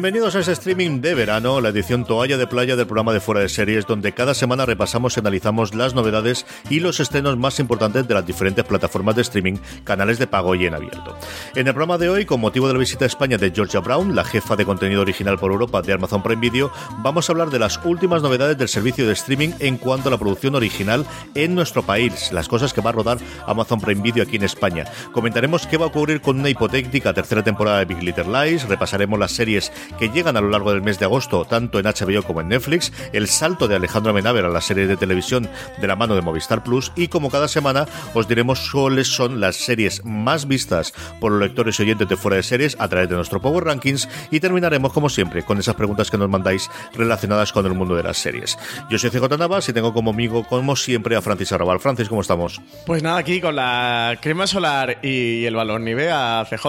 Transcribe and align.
Bienvenidos 0.00 0.34
a 0.34 0.40
este 0.40 0.52
streaming 0.52 1.02
de 1.02 1.14
verano, 1.14 1.60
la 1.60 1.68
edición 1.68 2.06
toalla 2.06 2.38
de 2.38 2.46
playa 2.46 2.74
del 2.74 2.86
programa 2.86 3.12
de 3.12 3.20
Fuera 3.20 3.42
de 3.42 3.50
Series, 3.50 3.84
donde 3.84 4.12
cada 4.12 4.32
semana 4.32 4.64
repasamos 4.64 5.14
y 5.14 5.20
analizamos 5.20 5.74
las 5.74 5.92
novedades 5.92 6.46
y 6.70 6.80
los 6.80 7.00
estrenos 7.00 7.36
más 7.36 7.60
importantes 7.60 8.08
de 8.08 8.14
las 8.14 8.24
diferentes 8.24 8.64
plataformas 8.64 9.14
de 9.14 9.20
streaming, 9.20 9.58
canales 9.84 10.18
de 10.18 10.26
pago 10.26 10.54
y 10.54 10.64
en 10.64 10.74
abierto. 10.74 11.18
En 11.54 11.66
el 11.66 11.74
programa 11.74 11.98
de 11.98 12.08
hoy, 12.08 12.24
con 12.24 12.40
motivo 12.40 12.66
de 12.66 12.72
la 12.72 12.78
visita 12.78 13.04
a 13.04 13.08
España 13.08 13.36
de 13.36 13.50
Georgia 13.50 13.80
Brown, 13.80 14.16
la 14.16 14.24
jefa 14.24 14.56
de 14.56 14.64
contenido 14.64 15.02
original 15.02 15.38
por 15.38 15.52
Europa 15.52 15.82
de 15.82 15.92
Amazon 15.92 16.22
Prime 16.22 16.40
Video, 16.40 16.72
vamos 17.00 17.28
a 17.28 17.32
hablar 17.32 17.50
de 17.50 17.58
las 17.58 17.78
últimas 17.84 18.22
novedades 18.22 18.56
del 18.56 18.68
servicio 18.68 19.06
de 19.06 19.12
streaming 19.12 19.50
en 19.58 19.76
cuanto 19.76 20.08
a 20.08 20.12
la 20.12 20.18
producción 20.18 20.54
original 20.54 21.04
en 21.34 21.54
nuestro 21.54 21.82
país, 21.82 22.32
las 22.32 22.48
cosas 22.48 22.72
que 22.72 22.80
va 22.80 22.88
a 22.88 22.94
rodar 22.94 23.18
Amazon 23.46 23.82
Prime 23.82 24.00
Video 24.00 24.22
aquí 24.22 24.36
en 24.36 24.44
España. 24.44 24.86
Comentaremos 25.12 25.66
qué 25.66 25.76
va 25.76 25.84
a 25.84 25.88
ocurrir 25.88 26.22
con 26.22 26.40
una 26.40 26.48
hipotética 26.48 27.12
tercera 27.12 27.44
temporada 27.44 27.80
de 27.80 27.84
Big 27.84 28.02
Little 28.02 28.24
Lies, 28.24 28.66
repasaremos 28.66 29.18
las 29.18 29.32
series 29.32 29.70
que 29.98 30.08
llegan 30.08 30.36
a 30.36 30.40
lo 30.40 30.50
largo 30.50 30.72
del 30.72 30.82
mes 30.82 30.98
de 30.98 31.04
agosto, 31.04 31.44
tanto 31.44 31.78
en 31.78 31.86
HBO 31.86 32.22
como 32.22 32.40
en 32.40 32.48
Netflix, 32.48 32.92
el 33.12 33.28
salto 33.28 33.68
de 33.68 33.76
Alejandro 33.76 34.10
Amenábar 34.10 34.44
a 34.44 34.48
la 34.48 34.60
serie 34.60 34.86
de 34.86 34.96
televisión 34.96 35.48
de 35.78 35.86
la 35.86 35.96
mano 35.96 36.14
de 36.14 36.22
Movistar 36.22 36.62
Plus 36.62 36.92
y 36.96 37.08
como 37.08 37.30
cada 37.30 37.48
semana 37.48 37.86
os 38.14 38.28
diremos 38.28 38.70
cuáles 38.70 39.08
son 39.08 39.40
las 39.40 39.56
series 39.56 40.04
más 40.04 40.46
vistas 40.46 40.92
por 41.20 41.32
los 41.32 41.40
lectores 41.40 41.78
y 41.78 41.82
oyentes 41.82 42.08
de 42.08 42.16
fuera 42.16 42.36
de 42.36 42.42
series 42.42 42.76
a 42.78 42.88
través 42.88 43.08
de 43.08 43.16
nuestro 43.16 43.40
Power 43.40 43.64
Rankings 43.64 44.08
y 44.30 44.40
terminaremos 44.40 44.92
como 44.92 45.08
siempre 45.08 45.42
con 45.42 45.58
esas 45.58 45.74
preguntas 45.74 46.10
que 46.10 46.18
nos 46.18 46.28
mandáis 46.28 46.70
relacionadas 46.94 47.52
con 47.52 47.66
el 47.66 47.74
mundo 47.74 47.94
de 47.96 48.02
las 48.02 48.18
series. 48.18 48.58
Yo 48.90 48.98
soy 48.98 49.10
CJ 49.10 49.36
Navas 49.38 49.68
y 49.68 49.72
tengo 49.72 49.92
como 49.92 50.10
amigo, 50.10 50.44
como 50.44 50.76
siempre, 50.76 51.16
a 51.16 51.22
Francis 51.22 51.52
Arrabal. 51.52 51.80
Francis, 51.80 52.08
¿cómo 52.08 52.20
estamos? 52.20 52.60
Pues 52.86 53.02
nada, 53.02 53.18
aquí 53.18 53.40
con 53.40 53.56
la 53.56 54.18
crema 54.20 54.46
solar 54.46 54.98
y 55.02 55.44
el 55.44 55.54
balón 55.54 55.84
Nivea 55.84 56.46
CJ, 56.48 56.66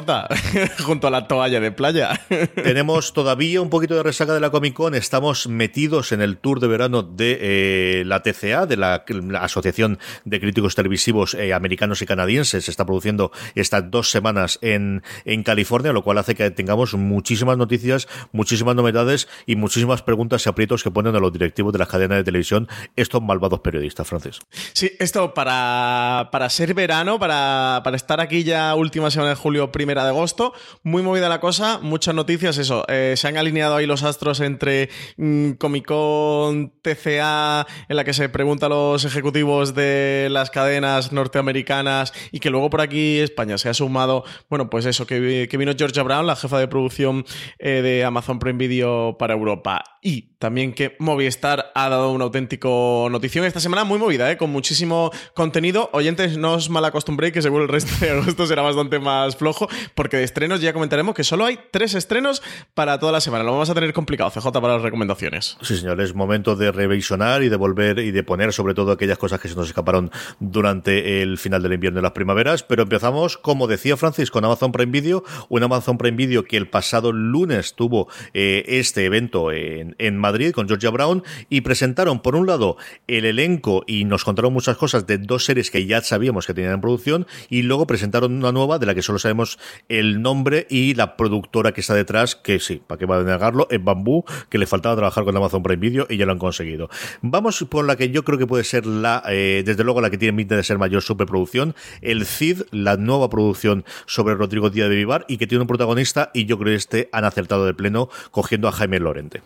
junto 0.84 1.08
a 1.08 1.12
la 1.12 1.28
toalla 1.28 1.60
de 1.60 1.72
playa. 1.72 2.20
Tenemos 2.56 3.11
todavía 3.14 3.62
un 3.62 3.70
poquito 3.70 3.96
de 3.96 4.04
resaca 4.04 4.34
de 4.34 4.40
la 4.40 4.50
Comic 4.50 4.74
Con. 4.74 4.96
Estamos 4.96 5.48
metidos 5.48 6.12
en 6.12 6.22
el 6.22 6.38
tour 6.38 6.60
de 6.60 6.68
verano 6.68 7.04
de 7.04 7.38
eh, 7.42 8.04
la 8.06 8.22
TCA, 8.24 8.66
de 8.66 8.78
la, 8.78 9.04
Asociación 9.42 10.00
de 10.26 10.40
Críticos 10.40 10.76
Televisivos 10.76 11.34
eh, 11.34 11.54
Americanos 11.54 12.02
y 12.02 12.06
Canadienses. 12.06 12.66
Se 12.66 12.72
está 12.72 12.86
produciendo 12.86 13.32
estas 13.56 13.90
dos 13.90 14.12
semanas 14.12 14.60
en, 14.62 15.04
en 15.26 15.44
California, 15.44 15.94
lo 15.94 16.04
cual 16.04 16.18
hace 16.18 16.36
que 16.36 16.52
tengamos 16.52 16.94
muchísimas 16.94 17.58
noticias, 17.58 18.08
muchísimas 18.32 18.76
novedades 18.76 19.28
y 19.46 19.56
muchísimas 19.56 20.02
preguntas 20.02 20.46
y 20.46 20.50
aprietos 20.50 20.84
que 20.84 20.92
ponen 20.92 21.16
a 21.16 21.20
los 21.20 21.34
directivos 21.34 21.74
de 21.74 21.80
las 21.80 21.88
cadenas 21.88 22.18
de 22.18 22.24
televisión 22.24 22.68
estos 22.96 23.22
malvados 23.22 23.60
periodistas, 23.60 24.08
Francis. 24.08 24.40
Sí, 24.74 24.92
esto 25.00 25.34
para, 25.34 26.30
para 26.32 26.50
ser 26.50 26.74
verano, 26.74 27.20
para, 27.20 27.82
para 27.84 27.98
estar 27.98 28.20
aquí 28.20 28.44
ya 28.44 28.76
última 28.76 29.12
semana 29.12 29.32
de 29.32 29.36
julio, 29.36 29.72
primera 29.72 30.04
de 30.04 30.10
agosto, 30.10 30.54
muy 30.84 31.04
movida 31.04 31.30
la 31.30 31.40
cosa, 31.40 31.80
muchas 31.82 32.16
noticias, 32.16 32.58
eso, 32.58 32.86
se 33.16 33.28
han 33.28 33.38
alineado 33.38 33.76
ahí 33.76 33.86
los 33.86 34.04
astros 34.04 34.40
entre 34.40 34.90
mm, 35.18 35.52
Comic 35.54 35.86
Con, 35.86 36.74
TCA, 36.82 37.66
en 37.90 37.96
la 37.96 38.04
que 38.04 38.14
se 38.14 38.30
pregunta 38.30 38.68
a 38.68 38.70
los 38.70 39.06
ejecutivos 39.06 39.76
de 39.76 40.28
las 40.32 40.50
cadenas 40.50 41.12
norteamericanas 41.12 42.14
y 42.32 42.40
que 42.40 42.50
luego 42.50 42.70
por 42.70 42.82
aquí 42.82 43.20
España 43.20 43.58
se 43.58 43.70
ha 43.70 43.74
sumado, 43.74 44.24
bueno, 44.50 44.70
pues 44.70 44.86
eso, 44.86 45.06
que, 45.06 45.48
que 45.50 45.58
vino 45.58 45.74
Georgia 45.78 46.04
Brown, 46.04 46.28
la 46.28 46.36
jefa 46.36 46.60
de 46.60 46.68
producción 46.68 47.26
eh, 47.60 47.82
de 47.82 48.04
Amazon 48.04 48.40
Prime 48.40 48.58
Video 48.58 49.18
para 49.18 49.34
Europa. 49.34 49.84
Y 50.02 50.31
también 50.42 50.74
que 50.74 50.96
Movistar 50.98 51.72
ha 51.76 51.88
dado 51.88 52.12
un 52.12 52.22
auténtico 52.22 53.08
notición 53.12 53.46
esta 53.46 53.60
semana 53.60 53.84
muy 53.84 54.00
movida, 54.00 54.32
¿eh? 54.32 54.38
con 54.38 54.50
muchísimo 54.50 55.12
contenido. 55.36 55.92
Oyentes, 55.94 56.36
no 56.36 56.54
os 56.54 56.72
mal 56.72 56.84
acostumbréis 56.84 57.32
que 57.32 57.44
seguro 57.44 57.64
el 57.64 57.70
resto 57.70 57.94
de 58.04 58.10
agosto 58.18 58.48
será 58.48 58.64
bastante 58.64 58.98
más 58.98 59.36
flojo, 59.36 59.70
porque 59.94 60.18
de 60.18 60.24
estrenos 60.24 60.60
ya 60.60 60.74
comentaremos 60.74 61.14
que 61.14 61.24
solo 61.24 61.46
hay 61.46 61.60
tres 61.70 61.94
estrenos 61.94 62.42
para 62.74 63.00
toda 63.00 63.12
la 63.12 63.22
semana. 63.22 63.44
Lo 63.44 63.52
vamos 63.52 63.70
a 63.70 63.76
tener 63.76 63.94
complicado, 63.94 64.32
CJ, 64.32 64.52
para 64.52 64.74
las 64.74 64.82
recomendaciones. 64.82 65.58
Sí, 65.62 65.78
señor, 65.78 66.02
es 66.02 66.16
momento 66.16 66.56
de 66.56 66.72
revisionar 66.72 67.44
y 67.44 67.50
de 67.50 67.56
volver 67.56 68.00
y 68.00 68.10
de 68.10 68.24
poner 68.24 68.52
sobre 68.52 68.74
todo 68.74 68.94
aquellas 68.94 69.20
cosas 69.20 69.40
que 69.40 69.48
se 69.48 69.56
nos 69.56 69.68
escaparon 69.68 70.10
durante 70.40 71.22
el 71.22 71.38
final 71.38 71.62
del 71.62 71.74
invierno 71.74 72.00
y 72.00 72.04
las 72.04 72.14
primaveras. 72.14 72.64
Pero 72.64 72.82
empezamos, 72.82 73.38
como 73.38 73.68
decía 73.68 73.96
Francis, 73.96 74.32
con 74.32 74.44
Amazon 74.44 74.72
Prime 74.72 74.92
Video, 74.92 75.24
un 75.50 75.62
Amazon 75.62 76.00
Prime 76.00 76.18
Video 76.18 76.46
que 76.46 76.58
el 76.58 76.68
pasado 76.68 77.12
lunes 77.12 77.76
tuvo 77.76 78.08
eh, 78.34 78.64
este 78.66 79.06
evento 79.06 79.52
en, 79.52 79.96
en 80.00 80.18
Madrid 80.18 80.31
con 80.54 80.68
Georgia 80.68 80.90
Brown 80.90 81.24
y 81.50 81.62
presentaron, 81.62 82.22
por 82.22 82.36
un 82.36 82.48
lado, 82.48 82.78
el 83.08 83.26
elenco 83.26 83.84
y 83.86 84.06
nos 84.06 84.24
contaron 84.24 84.54
muchas 84.54 84.78
cosas 84.78 85.06
de 85.06 85.18
dos 85.18 85.44
series 85.44 85.70
que 85.70 85.86
ya 85.86 86.02
sabíamos 86.02 86.48
que 86.48 86.54
tenían 86.54 86.76
en 86.76 86.82
producción 86.82 87.28
y 87.50 87.64
luego 87.64 87.86
presentaron 87.86 88.34
una 88.34 88.54
nueva 88.54 88.80
de 88.80 88.86
la 88.86 88.96
que 88.96 89.02
solo 89.02 89.20
sabemos 89.20 89.60
el 89.90 90.22
nombre 90.22 90.68
y 90.70 90.94
la 90.94 91.18
productora 91.18 91.74
que 91.74 91.82
está 91.82 91.96
detrás, 91.96 92.36
que 92.36 92.60
sí, 92.60 92.82
para 92.88 92.98
qué 92.98 93.06
va 93.06 93.18
a 93.18 93.24
negarlo, 93.24 93.68
es 93.70 93.84
Bambú, 93.84 94.24
que 94.50 94.58
le 94.58 94.66
faltaba 94.66 94.96
trabajar 94.96 95.26
con 95.26 95.36
Amazon 95.36 95.64
Prime 95.64 95.82
Video 95.82 96.08
y 96.10 96.16
ya 96.16 96.26
lo 96.26 96.32
han 96.32 96.40
conseguido. 96.40 96.90
Vamos 97.22 97.66
por 97.70 97.86
la 97.86 97.98
que 97.98 98.10
yo 98.10 98.24
creo 98.24 98.40
que 98.40 98.48
puede 98.48 98.64
ser 98.64 98.86
la, 98.86 99.22
eh, 99.28 99.64
desde 99.66 99.84
luego 99.84 100.00
la 100.00 100.10
que 100.10 100.18
tiene 100.18 100.38
pinta 100.38 100.56
de 100.56 100.64
ser 100.64 100.78
mayor 100.78 101.02
superproducción, 101.02 101.76
el 102.02 102.26
CID, 102.26 102.62
la 102.72 102.96
nueva 102.96 103.30
producción 103.30 103.84
sobre 104.06 104.36
Rodrigo 104.36 104.70
Díaz 104.70 104.88
de 104.88 104.96
Vivar 104.96 105.26
y 105.28 105.38
que 105.38 105.48
tiene 105.48 105.64
un 105.64 105.68
protagonista 105.68 106.32
y 106.34 106.46
yo 106.46 106.58
creo 106.58 106.72
que 106.72 106.76
este 106.76 107.10
han 107.12 107.26
acertado 107.26 107.66
de 107.66 107.74
pleno 107.74 108.10
cogiendo 108.32 108.68
a 108.68 108.72
Jaime 108.72 109.00
Lorente. 109.00 109.42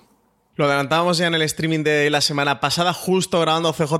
Lo 0.57 0.65
adelantábamos 0.65 1.17
ya 1.17 1.27
en 1.27 1.35
el 1.35 1.41
streaming 1.41 1.83
de 1.83 2.09
la 2.09 2.21
semana 2.21 2.61
pasada, 2.61 2.93
justo 2.93 3.41
grabando 3.41 3.73
CJ, 3.73 3.93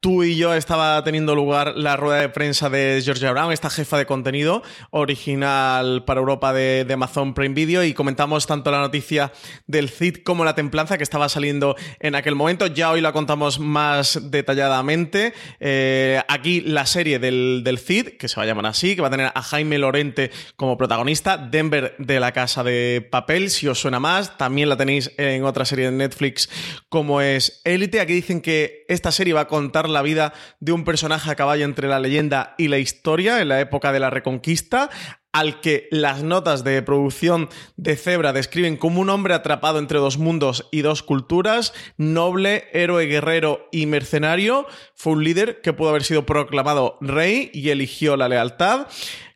tú 0.00 0.24
y 0.24 0.36
yo 0.36 0.52
estaba 0.52 1.04
teniendo 1.04 1.36
lugar 1.36 1.74
la 1.76 1.96
rueda 1.96 2.20
de 2.20 2.28
prensa 2.28 2.68
de 2.68 3.00
Georgia 3.04 3.30
Brown, 3.30 3.52
esta 3.52 3.70
jefa 3.70 3.98
de 3.98 4.04
contenido 4.04 4.64
original 4.90 6.04
para 6.04 6.18
Europa 6.18 6.52
de, 6.52 6.84
Amazon 6.92 7.34
Prime 7.34 7.54
Video, 7.54 7.84
y 7.84 7.94
comentamos 7.94 8.48
tanto 8.48 8.72
la 8.72 8.80
noticia 8.80 9.30
del 9.68 9.90
CID 9.90 10.24
como 10.24 10.44
la 10.44 10.56
templanza 10.56 10.96
que 10.96 11.04
estaba 11.04 11.28
saliendo 11.28 11.76
en 12.00 12.16
aquel 12.16 12.34
momento. 12.34 12.66
Ya 12.66 12.90
hoy 12.90 13.00
la 13.00 13.12
contamos 13.12 13.60
más 13.60 14.18
detalladamente. 14.28 15.34
Eh, 15.60 16.20
aquí 16.26 16.62
la 16.62 16.84
serie 16.84 17.20
del, 17.20 17.62
del 17.62 17.78
CID, 17.78 18.16
que 18.18 18.26
se 18.26 18.34
va 18.38 18.42
a 18.42 18.46
llamar 18.46 18.66
así, 18.66 18.96
que 18.96 19.02
va 19.02 19.08
a 19.08 19.12
tener 19.12 19.30
a 19.32 19.40
Jaime 19.40 19.78
Lorente 19.78 20.32
como 20.56 20.76
protagonista, 20.76 21.36
Denver 21.36 21.94
de 21.98 22.18
la 22.18 22.32
Casa 22.32 22.64
de 22.64 23.06
Papel, 23.08 23.50
si 23.50 23.68
os 23.68 23.80
suena 23.80 24.00
más. 24.00 24.36
También 24.36 24.68
la 24.68 24.76
tenéis 24.76 25.12
en 25.16 25.44
otra 25.44 25.64
serie 25.64 25.91
Netflix 25.98 26.48
como 26.88 27.20
es 27.20 27.60
Élite. 27.64 28.00
Aquí 28.00 28.14
dicen 28.14 28.40
que 28.40 28.84
esta 28.88 29.12
serie 29.12 29.34
va 29.34 29.42
a 29.42 29.48
contar 29.48 29.88
la 29.88 30.02
vida 30.02 30.32
de 30.60 30.72
un 30.72 30.84
personaje 30.84 31.30
a 31.30 31.34
caballo 31.34 31.64
entre 31.64 31.88
la 31.88 32.00
leyenda 32.00 32.54
y 32.58 32.68
la 32.68 32.78
historia 32.78 33.40
en 33.40 33.48
la 33.48 33.60
época 33.60 33.92
de 33.92 34.00
la 34.00 34.10
Reconquista 34.10 34.90
al 35.32 35.60
que 35.60 35.88
las 35.90 36.22
notas 36.22 36.62
de 36.62 36.82
producción 36.82 37.48
de 37.76 37.96
Zebra 37.96 38.32
describen 38.32 38.76
como 38.76 39.00
un 39.00 39.08
hombre 39.08 39.34
atrapado 39.34 39.78
entre 39.78 39.98
dos 39.98 40.18
mundos 40.18 40.68
y 40.70 40.82
dos 40.82 41.02
culturas, 41.02 41.72
noble, 41.96 42.64
héroe, 42.72 43.06
guerrero 43.06 43.68
y 43.72 43.86
mercenario. 43.86 44.66
Fue 44.94 45.14
un 45.14 45.24
líder 45.24 45.62
que 45.62 45.72
pudo 45.72 45.88
haber 45.88 46.04
sido 46.04 46.26
proclamado 46.26 46.98
rey 47.00 47.50
y 47.54 47.70
eligió 47.70 48.16
la 48.16 48.28
lealtad. 48.28 48.86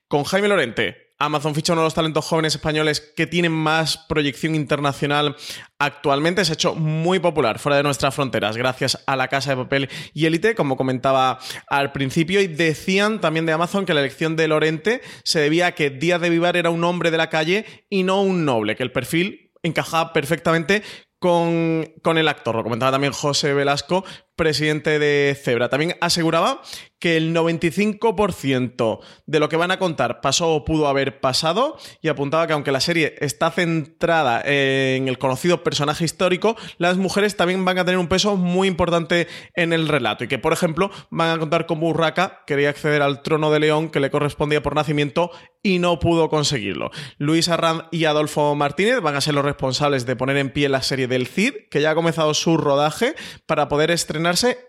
Con 0.08 0.24
Jaime 0.24 0.48
Lorente 0.48 1.05
Amazon 1.18 1.54
ficha 1.54 1.72
uno 1.72 1.82
de 1.82 1.86
los 1.86 1.94
talentos 1.94 2.24
jóvenes 2.24 2.54
españoles 2.54 3.00
que 3.00 3.26
tienen 3.26 3.52
más 3.52 3.96
proyección 3.96 4.54
internacional 4.54 5.36
actualmente. 5.78 6.44
Se 6.44 6.52
ha 6.52 6.54
hecho 6.54 6.74
muy 6.74 7.18
popular 7.18 7.58
fuera 7.58 7.76
de 7.76 7.82
nuestras 7.82 8.14
fronteras 8.14 8.56
gracias 8.56 9.02
a 9.06 9.16
la 9.16 9.28
Casa 9.28 9.50
de 9.50 9.56
Papel 9.56 9.88
y 10.12 10.26
Élite, 10.26 10.54
como 10.54 10.76
comentaba 10.76 11.38
al 11.68 11.92
principio. 11.92 12.40
Y 12.40 12.48
decían 12.48 13.20
también 13.20 13.46
de 13.46 13.52
Amazon 13.52 13.86
que 13.86 13.94
la 13.94 14.00
elección 14.00 14.36
de 14.36 14.48
Lorente 14.48 15.00
se 15.24 15.40
debía 15.40 15.68
a 15.68 15.72
que 15.72 15.90
Díaz 15.90 16.20
de 16.20 16.30
Vivar 16.30 16.56
era 16.56 16.70
un 16.70 16.84
hombre 16.84 17.10
de 17.10 17.16
la 17.16 17.30
calle 17.30 17.64
y 17.88 18.02
no 18.02 18.20
un 18.20 18.44
noble, 18.44 18.76
que 18.76 18.82
el 18.82 18.92
perfil 18.92 19.52
encajaba 19.62 20.12
perfectamente 20.12 20.82
con, 21.18 21.92
con, 22.02 22.18
el 22.18 22.28
actor. 22.28 22.54
Lo 22.54 22.62
comentaba 22.62 22.92
también 22.92 23.12
José 23.12 23.54
Velasco, 23.54 24.04
presidente 24.36 24.98
de 24.98 25.36
Zebra. 25.42 25.68
También 25.68 25.96
aseguraba 26.00 26.62
que 26.98 27.16
el 27.16 27.34
95% 27.34 29.00
de 29.26 29.40
lo 29.40 29.48
que 29.48 29.56
van 29.56 29.70
a 29.70 29.78
contar 29.78 30.20
pasó 30.20 30.54
o 30.54 30.64
pudo 30.64 30.88
haber 30.88 31.20
pasado 31.20 31.76
y 32.00 32.08
apuntaba 32.08 32.46
que 32.46 32.54
aunque 32.54 32.72
la 32.72 32.80
serie 32.80 33.14
está 33.20 33.50
centrada 33.50 34.42
en 34.44 35.08
el 35.08 35.18
conocido 35.18 35.62
personaje 35.62 36.04
histórico, 36.04 36.56
las 36.78 36.96
mujeres 36.96 37.36
también 37.36 37.64
van 37.64 37.78
a 37.78 37.84
tener 37.84 37.98
un 37.98 38.08
peso 38.08 38.36
muy 38.36 38.68
importante 38.68 39.28
en 39.54 39.72
el 39.72 39.88
relato 39.88 40.24
y 40.24 40.28
que, 40.28 40.38
por 40.38 40.52
ejemplo, 40.52 40.90
van 41.10 41.30
a 41.30 41.38
contar 41.38 41.66
cómo 41.66 41.88
Urraca 41.88 42.42
quería 42.46 42.70
acceder 42.70 43.02
al 43.02 43.22
trono 43.22 43.50
de 43.50 43.60
León 43.60 43.90
que 43.90 44.00
le 44.00 44.10
correspondía 44.10 44.62
por 44.62 44.74
nacimiento 44.74 45.30
y 45.62 45.78
no 45.78 45.98
pudo 45.98 46.28
conseguirlo. 46.28 46.90
Luis 47.18 47.48
Arrand 47.48 47.84
y 47.90 48.04
Adolfo 48.04 48.54
Martínez 48.54 49.00
van 49.00 49.16
a 49.16 49.20
ser 49.20 49.34
los 49.34 49.44
responsables 49.44 50.06
de 50.06 50.16
poner 50.16 50.36
en 50.36 50.50
pie 50.50 50.68
la 50.68 50.82
serie 50.82 51.08
del 51.08 51.26
Cid, 51.26 51.54
que 51.70 51.80
ya 51.80 51.90
ha 51.90 51.94
comenzado 51.94 52.32
su 52.34 52.56
rodaje 52.56 53.14
para 53.46 53.68
poder 53.68 53.90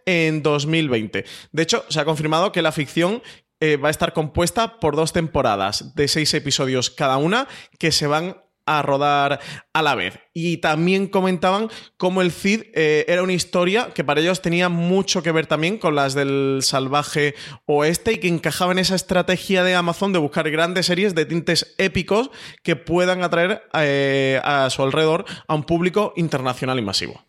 en 0.06 0.44
2020. 0.44 1.26
De 1.52 1.64
hecho, 1.64 1.86
se 1.90 2.00
ha 2.00 2.06
confirmado 2.06 2.52
que 2.52 2.62
la 2.62 2.72
ficción 2.72 3.22
eh, 3.60 3.78
va 3.78 3.88
a 3.88 3.92
estar 3.92 4.14
compuesta 4.14 4.80
por 4.80 4.96
dos 4.96 5.14
temporadas 5.14 5.96
de 5.96 6.08
seis 6.08 6.34
episodios 6.34 6.90
cada 6.90 7.18
una 7.18 7.48
que 7.80 7.92
se 7.92 8.06
van 8.06 8.38
a 8.68 8.82
rodar 8.84 9.40
a 9.74 9.82
la 9.82 9.96
vez. 9.96 10.20
Y 10.34 10.58
también 10.58 11.08
comentaban 11.08 11.70
cómo 11.96 12.22
el 12.22 12.32
Cid 12.32 12.64
eh, 12.76 13.06
era 13.08 13.24
una 13.24 13.34
historia 13.34 13.90
que 13.96 14.04
para 14.04 14.20
ellos 14.20 14.42
tenía 14.42 14.70
mucho 14.70 15.24
que 15.24 15.32
ver 15.32 15.48
también 15.48 15.80
con 15.80 15.96
las 15.96 16.14
del 16.14 16.60
salvaje 16.62 17.34
oeste 17.66 18.14
y 18.14 18.18
que 18.20 18.28
encajaba 18.28 18.74
en 18.74 18.80
esa 18.80 18.96
estrategia 18.96 19.64
de 19.64 19.74
Amazon 19.74 20.14
de 20.14 20.20
buscar 20.20 20.52
grandes 20.52 20.86
series 20.86 21.16
de 21.16 21.26
tintes 21.26 21.74
épicos 21.80 22.30
que 22.62 22.76
puedan 22.76 23.24
atraer 23.24 23.64
eh, 23.74 24.40
a 24.44 24.70
su 24.70 24.84
alrededor 24.84 25.26
a 25.48 25.56
un 25.56 25.64
público 25.64 26.14
internacional 26.16 26.78
y 26.78 26.84
masivo. 26.84 27.24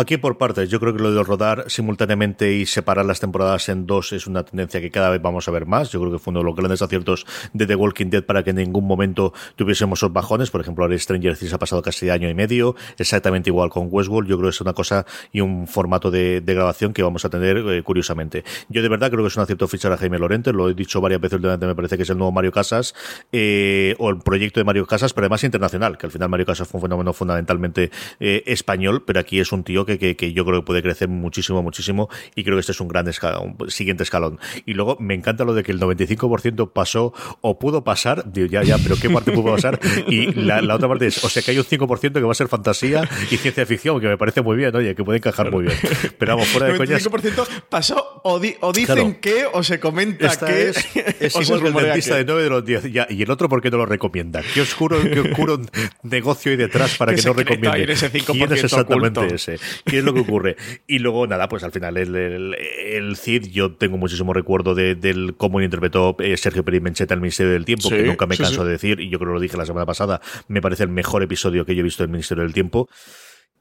Aquí 0.00 0.16
por 0.16 0.38
partes, 0.38 0.70
yo 0.70 0.80
creo 0.80 0.94
que 0.94 1.02
lo 1.02 1.12
de 1.12 1.22
rodar 1.22 1.64
simultáneamente 1.66 2.54
y 2.54 2.64
separar 2.64 3.04
las 3.04 3.20
temporadas 3.20 3.68
en 3.68 3.84
dos 3.84 4.14
es 4.14 4.26
una 4.26 4.46
tendencia 4.46 4.80
que 4.80 4.90
cada 4.90 5.10
vez 5.10 5.20
vamos 5.20 5.46
a 5.46 5.50
ver 5.50 5.66
más. 5.66 5.90
Yo 5.90 6.00
creo 6.00 6.10
que 6.10 6.18
fue 6.18 6.30
uno 6.30 6.40
de 6.40 6.46
los 6.46 6.56
grandes 6.56 6.80
aciertos 6.80 7.26
de 7.52 7.66
The 7.66 7.74
Walking 7.74 8.06
Dead 8.06 8.24
para 8.24 8.42
que 8.42 8.48
en 8.48 8.56
ningún 8.56 8.86
momento 8.86 9.34
tuviésemos 9.56 9.98
esos 9.98 10.10
bajones. 10.10 10.50
Por 10.50 10.62
ejemplo, 10.62 10.84
ahora 10.84 10.96
Stranger 10.96 11.36
Things 11.36 11.52
ha 11.52 11.58
pasado 11.58 11.82
casi 11.82 12.08
año 12.08 12.30
y 12.30 12.34
medio, 12.34 12.76
exactamente 12.96 13.50
igual 13.50 13.68
con 13.68 13.88
Westworld. 13.90 14.26
Yo 14.26 14.38
creo 14.38 14.48
que 14.48 14.54
es 14.54 14.60
una 14.62 14.72
cosa 14.72 15.04
y 15.32 15.42
un 15.42 15.66
formato 15.66 16.10
de, 16.10 16.42
grabación 16.46 16.94
que 16.94 17.02
vamos 17.02 17.26
a 17.26 17.28
tener 17.28 17.58
eh, 17.58 17.82
curiosamente. 17.82 18.42
Yo 18.70 18.80
de 18.80 18.88
verdad 18.88 19.10
creo 19.10 19.22
que 19.22 19.28
es 19.28 19.36
un 19.36 19.42
acierto 19.42 19.68
fichar 19.68 19.92
a 19.92 19.98
Jaime 19.98 20.18
Lorente, 20.18 20.54
lo 20.54 20.70
he 20.70 20.72
dicho 20.72 21.02
varias 21.02 21.20
veces 21.20 21.34
últimamente, 21.34 21.66
me 21.66 21.74
parece 21.74 21.98
que 21.98 22.04
es 22.04 22.10
el 22.10 22.16
nuevo 22.16 22.32
Mario 22.32 22.52
Casas 22.52 22.94
eh, 23.32 23.94
o 23.98 24.08
el 24.08 24.16
proyecto 24.20 24.60
de 24.60 24.64
Mario 24.64 24.86
Casas, 24.86 25.12
pero 25.12 25.26
además 25.26 25.44
internacional, 25.44 25.98
que 25.98 26.06
al 26.06 26.12
final 26.12 26.30
Mario 26.30 26.46
Casas 26.46 26.66
fue 26.66 26.78
un 26.78 26.82
fenómeno 26.86 27.12
fundamentalmente 27.12 27.90
eh, 28.18 28.44
español, 28.46 29.04
pero 29.04 29.20
aquí 29.20 29.40
es 29.40 29.52
un 29.52 29.62
tío 29.62 29.84
que, 29.84 29.89
que, 29.98 30.32
yo 30.32 30.44
creo 30.44 30.60
que 30.60 30.66
puede 30.66 30.82
crecer 30.82 31.08
muchísimo, 31.08 31.62
muchísimo 31.62 32.08
y 32.34 32.44
creo 32.44 32.56
que 32.56 32.60
este 32.60 32.72
es 32.72 32.80
un 32.80 32.88
gran 32.88 33.08
escalón, 33.08 33.56
un 33.58 33.70
siguiente 33.70 34.02
escalón. 34.02 34.38
Y 34.66 34.74
luego 34.74 34.96
me 35.00 35.14
encanta 35.14 35.44
lo 35.44 35.54
de 35.54 35.62
que 35.62 35.72
el 35.72 35.80
95% 35.80 36.72
pasó 36.72 37.12
o 37.40 37.58
pudo 37.58 37.84
pasar, 37.84 38.30
digo, 38.32 38.46
ya, 38.46 38.62
ya, 38.62 38.78
pero 38.78 38.96
¿qué 38.96 39.10
parte 39.10 39.32
pudo 39.32 39.54
pasar? 39.54 39.78
Y 40.06 40.32
la, 40.32 40.74
otra 40.74 40.88
parte 40.88 41.06
es, 41.06 41.22
o 41.24 41.28
sea, 41.28 41.42
que 41.42 41.52
hay 41.52 41.58
un 41.58 41.64
5% 41.64 42.12
que 42.12 42.20
va 42.20 42.32
a 42.32 42.34
ser 42.34 42.48
fantasía 42.48 43.08
y 43.30 43.36
ciencia 43.36 43.66
ficción, 43.66 44.00
que 44.00 44.08
me 44.08 44.16
parece 44.16 44.42
muy 44.42 44.56
bien, 44.56 44.74
oye, 44.74 44.94
que 44.94 45.04
puede 45.04 45.18
encajar 45.18 45.50
muy 45.50 45.64
bien. 45.64 45.76
Pero 46.18 46.32
vamos, 46.32 46.48
fuera 46.48 46.68
de 46.68 46.76
coñas. 46.76 47.04
El 47.04 47.12
95% 47.12 47.46
pasó 47.68 48.20
o, 48.24 48.40
o 48.60 48.72
dicen 48.72 49.14
que 49.16 49.46
o 49.52 49.62
se 49.62 49.80
comenta 49.80 50.34
que. 50.36 50.68
Es, 50.68 50.88
es 51.20 51.40
igual 51.40 51.62
que 51.62 51.68
el 51.68 51.74
dentista 51.74 52.16
de 52.16 52.24
9 52.24 52.42
de 52.42 52.50
los 52.50 52.64
10. 52.64 52.84
y 53.10 53.22
el 53.22 53.30
otro, 53.30 53.48
¿por 53.48 53.60
qué 53.62 53.70
no 53.70 53.78
lo 53.78 53.86
recomienda? 53.86 54.42
¿Qué 54.54 54.60
oscuro, 54.60 55.00
qué 55.02 55.20
oscuro 55.20 55.60
negocio 56.02 56.50
hay 56.50 56.56
detrás 56.56 56.96
para 56.96 57.14
que, 57.14 57.22
no 57.22 57.32
recomiende? 57.32 57.92
Ese 57.92 58.10
5% 58.10 58.32
¿Quién 58.32 58.52
es 58.52 58.64
exactamente 58.64 59.20
oculto? 59.20 59.34
ese? 59.34 59.58
¿Qué 59.84 59.98
es 59.98 60.04
lo 60.04 60.14
que 60.14 60.20
ocurre? 60.20 60.56
Y 60.86 60.98
luego, 60.98 61.26
nada, 61.26 61.48
pues 61.48 61.62
al 61.64 61.72
final 61.72 61.96
el, 61.96 62.14
el, 62.56 63.16
Cid, 63.16 63.46
yo 63.46 63.72
tengo 63.72 63.96
muchísimo 63.96 64.32
recuerdo 64.32 64.74
de, 64.74 64.94
del 64.94 65.34
cómo 65.36 65.60
interpretó 65.60 66.16
eh, 66.20 66.36
Sergio 66.36 66.64
Pérez 66.64 66.82
Mencheta 66.82 67.14
el 67.14 67.20
Ministerio 67.20 67.52
del 67.52 67.64
Tiempo, 67.64 67.88
que 67.88 68.02
nunca 68.02 68.26
me 68.26 68.36
canso 68.36 68.64
de 68.64 68.72
decir, 68.72 69.00
y 69.00 69.08
yo 69.08 69.18
creo 69.18 69.30
que 69.30 69.34
lo 69.34 69.40
dije 69.40 69.56
la 69.56 69.66
semana 69.66 69.86
pasada, 69.86 70.20
me 70.48 70.60
parece 70.60 70.84
el 70.84 70.90
mejor 70.90 71.22
episodio 71.22 71.64
que 71.64 71.74
yo 71.74 71.80
he 71.80 71.84
visto 71.84 72.02
del 72.02 72.10
Ministerio 72.10 72.42
del 72.42 72.52
Tiempo. 72.52 72.88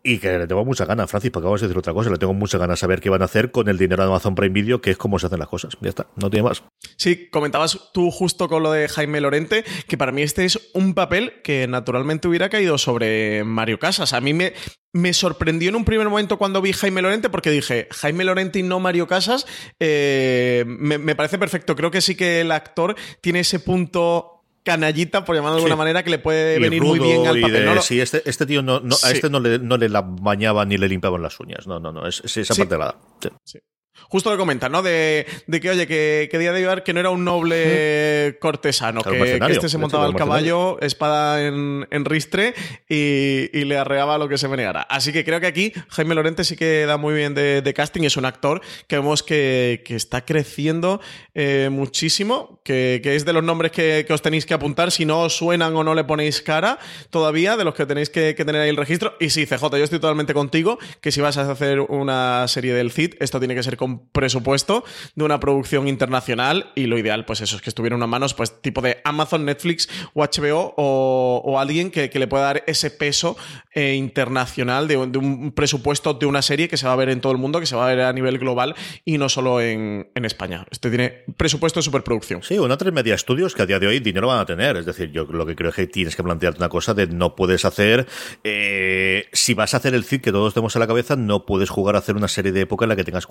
Y 0.10 0.18
que 0.18 0.40
le 0.40 0.48
tengo 0.48 0.66
mucha 0.66 0.86
ganas, 0.86 1.08
Francis, 1.08 1.30
porque 1.30 1.46
vamos 1.46 1.62
a 1.62 1.68
decir 1.68 1.78
otra 1.78 1.94
cosa, 1.94 2.10
le 2.10 2.18
tengo 2.18 2.34
mucha 2.34 2.58
ganas 2.58 2.80
de 2.80 2.82
saber 2.82 3.00
qué 3.00 3.12
van 3.12 3.22
a 3.22 3.26
hacer 3.26 3.52
con 3.52 3.70
el 3.70 3.78
dinero 3.78 4.02
de 4.02 4.10
Amazon 4.10 4.34
Prime 4.34 4.52
Video, 4.52 4.82
que 4.82 4.90
es 4.90 4.98
cómo 4.98 5.20
se 5.20 5.28
hacen 5.28 5.38
las 5.38 5.48
cosas. 5.48 5.78
Ya 5.82 5.90
está, 5.90 6.08
no 6.16 6.32
tiene 6.32 6.50
más. 6.50 6.64
Sí, 6.98 7.30
comentabas 7.30 7.92
tú 7.94 8.10
justo 8.10 8.50
con 8.50 8.64
lo 8.64 8.72
de 8.72 8.88
Jaime 8.88 9.22
Lorente, 9.22 9.64
que 9.88 10.00
para 10.00 10.12
mí 10.12 10.24
este 10.24 10.46
es 10.46 10.72
un 10.74 10.96
papel 10.96 11.44
que 11.44 11.68
naturalmente 11.68 12.28
hubiera 12.28 12.50
caído 12.50 12.80
sobre 12.80 13.44
Mario 13.44 13.78
Casas. 13.78 14.14
A 14.14 14.20
mí 14.20 14.34
me, 14.34 14.54
me 14.94 15.14
sorprendió 15.14 15.70
en 15.70 15.76
un 15.76 15.86
primer 15.86 16.10
momento 16.10 16.40
cuando 16.40 16.60
vi 16.60 16.74
Jaime 16.74 17.04
Lorente, 17.04 17.30
porque 17.30 17.52
dije, 17.52 17.88
Jaime 17.92 18.24
Lorente 18.24 18.58
y 18.58 18.64
no 18.64 18.80
Mario 18.80 19.08
Casas, 19.08 19.46
eh, 19.80 20.66
me 20.66 21.14
parece 21.14 21.38
perfecto. 21.38 21.76
Creo 21.76 21.92
que 21.92 22.02
sí 22.02 22.16
que 22.16 22.42
el 22.42 22.52
actor 22.52 22.96
tiene 23.22 23.42
ese 23.42 23.60
punto 23.60 24.39
canallita, 24.70 25.26
por 25.26 25.36
llamarlo 25.36 25.56
de 25.58 25.64
alguna 25.64 25.76
manera, 25.76 26.04
que 26.04 26.12
le 26.12 26.20
puede 26.20 26.60
venir 26.60 26.82
muy 26.82 27.00
bien 27.00 27.26
al 27.26 27.42
papel. 27.42 27.82
sí, 27.82 28.00
este, 28.00 28.22
este 28.30 28.46
tío 28.46 28.62
no, 28.62 28.82
a 29.04 29.12
este 29.12 29.30
no 29.30 29.40
le, 29.40 29.58
no 29.60 29.78
le 29.78 29.90
la 29.90 30.02
bañaban 30.02 30.70
ni 30.70 30.78
le 30.78 30.88
limpiaban 30.88 31.22
las 31.22 31.40
uñas. 31.40 31.66
No, 31.66 31.80
no, 31.80 31.92
no. 31.92 32.08
Es, 32.08 32.22
esa 32.38 32.54
parte 32.54 32.76
de 32.76 32.80
la. 32.80 32.96
Sí. 33.44 33.60
Justo 34.08 34.32
lo 34.32 34.38
comenta, 34.38 34.70
¿no? 34.70 34.82
De, 34.82 35.26
que, 35.62 35.70
oye, 35.70 35.88
que, 35.88 36.30
que 36.32 36.40
Día 36.40 36.52
de 36.52 36.62
Ibar 36.62 36.84
que 36.84 36.94
no 36.94 37.00
era 37.00 37.10
un 37.10 37.24
noble 37.24 38.38
cortesano, 38.40 39.02
que, 39.04 39.40
este 39.50 39.70
se 39.70 39.78
montaba 39.78 40.06
al 40.06 40.16
caballo, 40.16 40.80
espada 40.82 41.46
en, 41.46 42.06
ristre 42.06 42.54
y, 42.88 43.64
le 43.64 43.78
arreaba 43.78 44.18
lo 44.18 44.28
que 44.28 44.38
se 44.38 44.48
negara. 44.48 44.82
Así 44.82 45.12
que 45.12 45.24
creo 45.24 45.40
que 45.40 45.48
aquí 45.48 45.74
Jaime 45.90 46.16
Lorente 46.16 46.44
sí 46.44 46.56
que 46.56 46.86
da 46.86 46.98
muy 46.98 47.14
bien 47.14 47.36
de, 47.36 47.74
casting, 47.76 48.04
es 48.04 48.18
un 48.18 48.26
actor 48.26 48.62
que 48.88 48.96
vemos 48.96 49.24
que, 49.24 49.84
está 49.90 50.24
creciendo 50.24 51.02
eh, 51.34 51.70
muchísimo, 51.72 52.62
que, 52.64 53.02
es 53.04 53.26
de 53.26 53.34
los 53.34 53.44
nombres 53.44 53.72
que, 53.72 54.06
os 54.10 54.22
tenéis 54.22 54.46
que 54.46 54.54
apuntar, 54.54 54.92
si 54.92 55.06
no 55.06 55.22
os 55.22 55.36
suenan 55.36 55.76
o 55.76 55.84
no 55.84 55.94
le 55.94 56.04
ponéis 56.04 56.42
cara 56.42 56.80
todavía, 57.10 57.58
de 57.58 57.64
los 57.64 57.76
que 57.76 57.86
tenéis 57.86 58.10
que, 58.10 58.34
tener 58.34 58.62
ahí 58.62 58.70
el 58.70 58.78
registro. 58.78 59.16
Y 59.20 59.30
sí, 59.30 59.46
CJ, 59.46 59.70
yo 59.72 59.84
estoy 59.84 60.00
totalmente 60.00 60.34
contigo, 60.34 60.80
que 61.02 61.12
si 61.12 61.22
vas 61.22 61.38
a 61.38 61.50
hacer 61.52 61.82
una 61.82 62.48
serie 62.48 62.74
del 62.74 62.92
CID, 62.92 63.16
esto 63.20 63.40
tiene 63.40 63.56
que 63.56 63.64
ser 63.64 63.78
presupuesto 63.98 64.84
de 65.16 65.24
una 65.24 65.40
producción 65.40 65.88
internacional 65.88 66.72
y 66.76 66.86
lo 66.86 66.98
ideal, 66.98 67.26
pues 67.26 67.42
eso, 67.42 67.56
es 67.56 67.62
que 67.62 67.70
estuviera 67.70 67.96
en 67.96 68.00
unas 68.00 68.10
manos, 68.10 68.34
pues 68.34 68.62
tipo 68.62 68.82
de 68.82 69.02
Amazon, 69.04 69.46
Netflix 69.46 69.90
o 70.14 70.24
HBO 70.24 70.74
o, 70.78 71.60
alguien 71.60 71.92
que, 71.92 72.10
le 72.14 72.28
pueda 72.28 72.44
dar 72.44 72.64
ese 72.68 72.92
peso 72.92 73.38
eh, 73.74 73.96
internacional 73.96 74.88
de, 74.88 74.98
un 74.98 75.52
presupuesto 75.52 76.14
de 76.14 76.26
una 76.26 76.42
serie 76.42 76.68
que 76.68 76.78
se 76.78 76.86
va 76.86 76.94
a 76.94 76.96
ver 76.96 77.10
en 77.10 77.22
todo 77.22 77.32
el 77.32 77.38
mundo, 77.38 77.60
que 77.60 77.66
se 77.66 77.76
va 77.76 77.86
a 77.86 77.90
ver 77.90 78.02
a 78.02 78.14
nivel 78.14 78.38
global 78.38 78.76
y 79.06 79.18
no 79.18 79.30
solo 79.30 79.62
en, 79.62 80.10
España. 80.20 80.66
Este 80.70 80.90
tiene 80.90 81.24
presupuesto 81.38 81.80
de 81.80 81.84
superproducción. 81.84 82.44
Sí, 82.44 82.60
una 82.60 82.78
tres 82.78 82.94
media 82.94 83.16
estudios 83.16 83.56
que 83.56 83.62
a 83.62 83.66
día 83.66 83.80
de 83.80 83.88
hoy 83.88 84.00
dinero 84.00 84.28
van 84.28 84.40
a 84.40 84.46
tener. 84.46 84.76
Es 84.78 84.86
decir, 84.86 85.12
yo 85.12 85.24
lo 85.24 85.46
que 85.46 85.56
creo 85.56 85.70
es 85.70 85.76
que 85.76 85.88
tienes 85.88 86.16
que 86.16 86.24
plantearte 86.24 86.60
una 86.60 86.70
cosa 86.70 86.94
de 86.94 87.08
no 87.08 87.36
puedes 87.36 87.66
hacer, 87.66 88.06
eh, 88.44 89.26
si 89.32 89.54
vas 89.54 89.74
a 89.74 89.78
hacer 89.78 89.94
el 89.94 90.04
CID 90.04 90.22
que 90.22 90.32
todos 90.32 90.54
tenemos 90.54 90.76
en 90.76 90.82
la 90.82 90.88
cabeza, 90.88 91.16
no 91.16 91.46
puedes 91.46 91.70
jugar 91.70 91.96
a 91.96 92.00
hacer 92.00 92.16
una 92.16 92.28
serie 92.28 92.52
de 92.52 92.62
época 92.62 92.86
en 92.86 92.90
la 92.90 92.96
que 92.96 93.04
tengas 93.04 93.26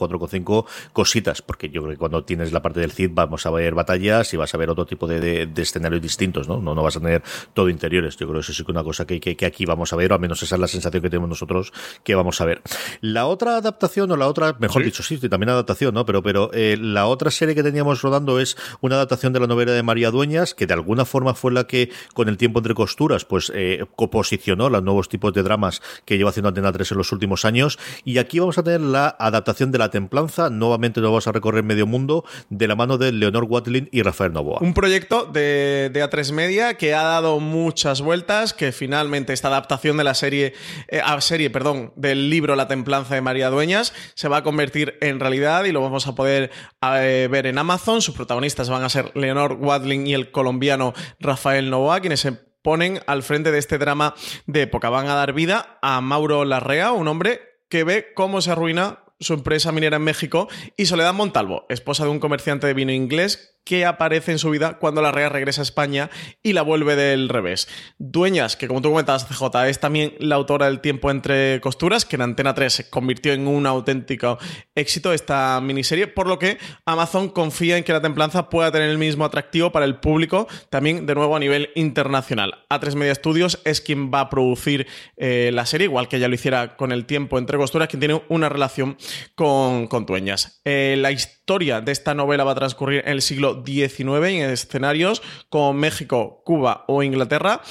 4,5 0.49 0.67
cositas, 0.93 1.43
porque 1.43 1.69
yo 1.69 1.83
creo 1.83 1.95
que 1.95 1.99
cuando 1.99 2.25
tienes 2.25 2.53
la 2.53 2.63
parte 2.63 2.81
del 2.81 2.93
CID 2.93 3.11
vamos 3.13 3.45
a 3.47 3.51
ver 3.51 3.75
batallas 3.75 4.33
y 4.35 4.37
vas 4.37 4.55
a 4.55 4.59
ver 4.59 4.71
otro 4.71 4.87
tipo 4.87 5.07
de, 5.07 5.49
escenarios 5.57 6.01
distintos, 6.01 6.49
¿no? 6.49 6.61
¿no? 6.61 6.75
No 6.75 6.83
vas 6.83 6.97
a 6.97 7.01
tener 7.01 7.23
todo 7.55 7.69
interiores. 7.69 8.17
Yo 8.17 8.27
creo 8.27 8.35
que 8.35 8.41
eso 8.41 8.53
sí 8.53 8.65
que 8.65 8.73
es 8.73 8.75
una 8.75 8.85
cosa 8.85 9.07
que, 9.07 9.21
que, 9.21 9.47
aquí 9.47 9.65
vamos 9.67 9.93
a 9.93 9.97
ver, 9.97 10.13
o 10.13 10.15
al 10.15 10.21
menos 10.21 10.43
esa 10.43 10.57
es 10.57 10.61
la 10.61 10.69
sensación 10.69 11.03
que 11.03 11.11
tenemos 11.11 11.29
nosotros 11.29 11.73
que 12.03 12.15
vamos 12.15 12.41
a 12.41 12.45
ver. 12.45 12.63
La 13.01 13.27
otra 13.27 13.57
adaptación, 13.57 14.11
o 14.11 14.17
la 14.17 14.29
otra, 14.29 14.57
mejor 14.59 14.85
dicho, 14.85 15.03
sí, 15.03 15.19
también 15.29 15.51
adaptación, 15.51 15.95
¿no? 15.95 16.05
Pero, 16.05 16.23
pero 16.23 16.51
eh, 16.53 16.77
la 16.81 17.07
otra 17.07 17.31
serie 17.31 17.55
que 17.55 17.63
teníamos 17.63 18.03
rodando 18.03 18.41
es 18.41 18.57
una 18.81 18.97
adaptación 18.97 19.33
de 19.33 19.41
la 19.41 19.47
novela 19.47 19.73
de 19.73 19.83
María 19.83 20.11
Dueñas, 20.11 20.55
que 20.55 20.67
de 20.67 20.75
alguna 20.75 21.05
forma 21.05 21.35
fue 21.35 21.53
la 21.53 21.67
que, 21.67 21.91
con 22.15 22.29
el 22.29 22.37
tiempo 22.37 22.61
entre 22.61 22.75
costuras, 22.75 23.25
pues 23.25 23.53
eh, 23.55 23.85
coposicionó 23.97 24.71
los 24.71 24.83
nuevos 24.83 25.09
tipos 25.09 25.33
de 25.33 25.43
dramas 25.43 25.83
que 26.05 26.17
lleva 26.17 26.31
haciendo 26.31 26.49
Antena 26.49 26.73
3 26.73 26.93
en 26.93 26.99
los 26.99 27.13
últimos 27.13 27.45
años. 27.45 27.79
Y 28.05 28.19
aquí 28.19 28.39
vamos 28.39 28.59
a 28.59 28.63
tener 28.63 28.81
la 28.81 29.17
adaptación 29.19 29.73
de 29.73 29.79
La 29.79 29.91
Templanza 29.91 30.28
Nuevamente 30.51 31.01
nos 31.01 31.11
vamos 31.11 31.27
a 31.27 31.33
recorrer 31.33 31.65
medio 31.65 31.87
mundo 31.87 32.25
de 32.51 32.69
la 32.69 32.77
mano 32.77 32.99
de 32.99 33.13
Leonor 33.13 33.45
Watling 33.45 33.89
y 33.91 34.03
Rafael 34.03 34.33
Novoa. 34.33 34.59
Un 34.61 34.75
proyecto 34.75 35.25
de, 35.25 35.91
A3 35.95 36.33
Media 36.33 36.75
que 36.75 36.95
ha 36.95 37.03
dado 37.03 37.41
muchas 37.41 38.03
vueltas, 38.03 38.53
que 38.53 38.73
finalmente 38.73 39.33
esta 39.33 39.49
adaptación 39.49 39.97
de 39.97 40.05
la 40.05 40.15
serie, 40.15 40.55
eh, 40.89 41.01
serie, 41.21 41.51
perdón, 41.51 41.93
del 41.97 42.31
libro 42.31 42.57
La 42.57 42.69
Templanza 42.69 43.15
de 43.15 43.21
María 43.21 43.51
Dueñas 43.51 43.95
se 44.15 44.29
va 44.29 44.39
a 44.39 44.43
convertir 44.43 44.99
en 45.01 45.21
realidad 45.21 45.65
y 45.65 45.73
lo 45.73 45.81
vamos 45.81 46.07
a 46.07 46.15
poder 46.15 46.51
eh, 46.83 47.29
ver 47.31 47.47
en 47.47 47.59
Amazon. 47.59 48.03
Sus 48.03 48.15
protagonistas 48.15 48.69
van 48.69 48.85
a 48.85 48.89
ser 48.89 49.11
Leonor 49.15 49.55
Watling 49.61 50.07
y 50.07 50.15
el 50.15 50.31
colombiano 50.31 50.93
Rafael 51.21 51.71
Novoa, 51.71 52.01
quienes 52.01 52.21
se 52.21 52.33
ponen 52.63 53.01
al 53.07 53.23
frente 53.23 53.51
de 53.51 53.59
este 53.59 53.79
drama 53.79 54.15
de 54.47 54.63
época. 54.63 54.91
Van 54.91 55.09
a 55.09 55.15
dar 55.15 55.33
vida 55.33 55.79
a 55.83 56.01
Mauro 56.01 56.45
Larrea, 56.45 56.93
un 56.93 57.09
hombre 57.09 57.41
que 57.69 57.85
ve 57.85 58.13
cómo 58.15 58.41
se 58.41 58.51
arruina 58.51 59.01
su 59.21 59.35
empresa 59.35 59.73
minera 59.73 59.97
en 59.97 60.05
México, 60.05 60.49
y 60.77 60.87
Soledad 60.87 61.15
Montalvo, 61.15 61.67
esposa 61.69 62.05
de 62.05 62.11
un 62.11 62.21
comerciante 62.21 62.67
de 62.67 62.75
vino 62.75 62.93
inglés 62.93 63.58
que 63.65 63.85
aparece 63.85 64.33
en 64.33 64.39
su 64.39 64.51
vida 64.51 64.79
cuando 64.79 65.03
la 65.03 65.13
Rea 65.13 65.29
regresa 65.29 65.61
a 65.61 65.65
España 65.65 66.11
y 66.43 66.53
la 66.55 66.63
vuelve 66.63 66.97
del 66.97 67.29
revés. 67.29 67.69
Dueñas, 67.99 68.57
que 68.57 68.67
como 68.67 68.81
tú 68.81 68.89
comentabas, 68.91 69.27
CJ, 69.27 69.69
es 69.69 69.79
también 69.79 70.15
la 70.21 70.37
autora 70.37 70.67
del 70.67 70.81
Tiempo 70.81 71.11
entre 71.11 71.61
costuras, 71.61 72.05
que 72.05 72.17
en 72.17 72.23
Antena 72.23 72.55
3 72.55 72.73
se 72.73 72.91
convirtió 72.91 73.33
en 73.33 73.47
un 73.47 73.67
auténtico 73.67 74.39
éxito 74.75 75.13
esta 75.13 75.61
miniserie, 75.61 76.07
por 76.07 76.27
lo 76.27 76.39
que 76.39 76.59
Amazon 76.87 77.29
confía 77.29 77.77
en 77.77 77.85
que 77.85 77.93
la 77.93 78.01
templanza 78.01 78.49
pueda 78.49 78.73
tener 78.73 78.89
el 78.89 78.99
mismo 78.99 79.25
atractivo 79.25 79.71
para 79.71 79.85
el 79.85 79.97
público, 79.97 80.49
también 80.71 81.07
de 81.07 81.15
nuevo 81.15 81.37
a 81.37 81.41
nivel 81.41 81.71
internacional. 81.75 82.65
A3 82.71 82.95
Media 82.95 83.15
Studios 83.15 83.61
es 83.65 83.81
quien 83.81 84.11
va 84.11 84.21
a 84.21 84.31
producir 84.31 84.87
eh, 85.17 85.51
la 85.53 85.67
serie, 85.67 85.87
igual 85.87 86.09
que 86.09 86.19
ya 86.19 86.29
lo 86.29 86.35
hiciera 86.35 86.77
con 86.77 86.93
el 86.93 87.07
Tiempo 87.07 87.39
entre 87.39 87.59
costuras, 87.59 87.89
quien 87.89 88.01
tiene 88.01 88.23
una 88.29 88.49
relación 88.49 88.97
con, 89.35 89.87
con 89.89 90.07
Dueñas. 90.07 90.61
Eh, 90.65 90.97
la 90.99 91.11
historia 91.11 91.38
de 91.49 91.93
esta 91.93 92.13
novela 92.13 92.45
va 92.45 92.53
a 92.53 92.57
transcurrir 92.57 93.03
en 93.07 93.13
el 93.13 93.23
siglo 93.23 93.65
XIX 93.65 94.27
en 94.27 94.51
escenarios 94.51 95.23
como 95.49 95.73
México, 95.73 96.43
Cuba 96.45 96.85
o 96.89 97.03
Inglaterra 97.03 97.63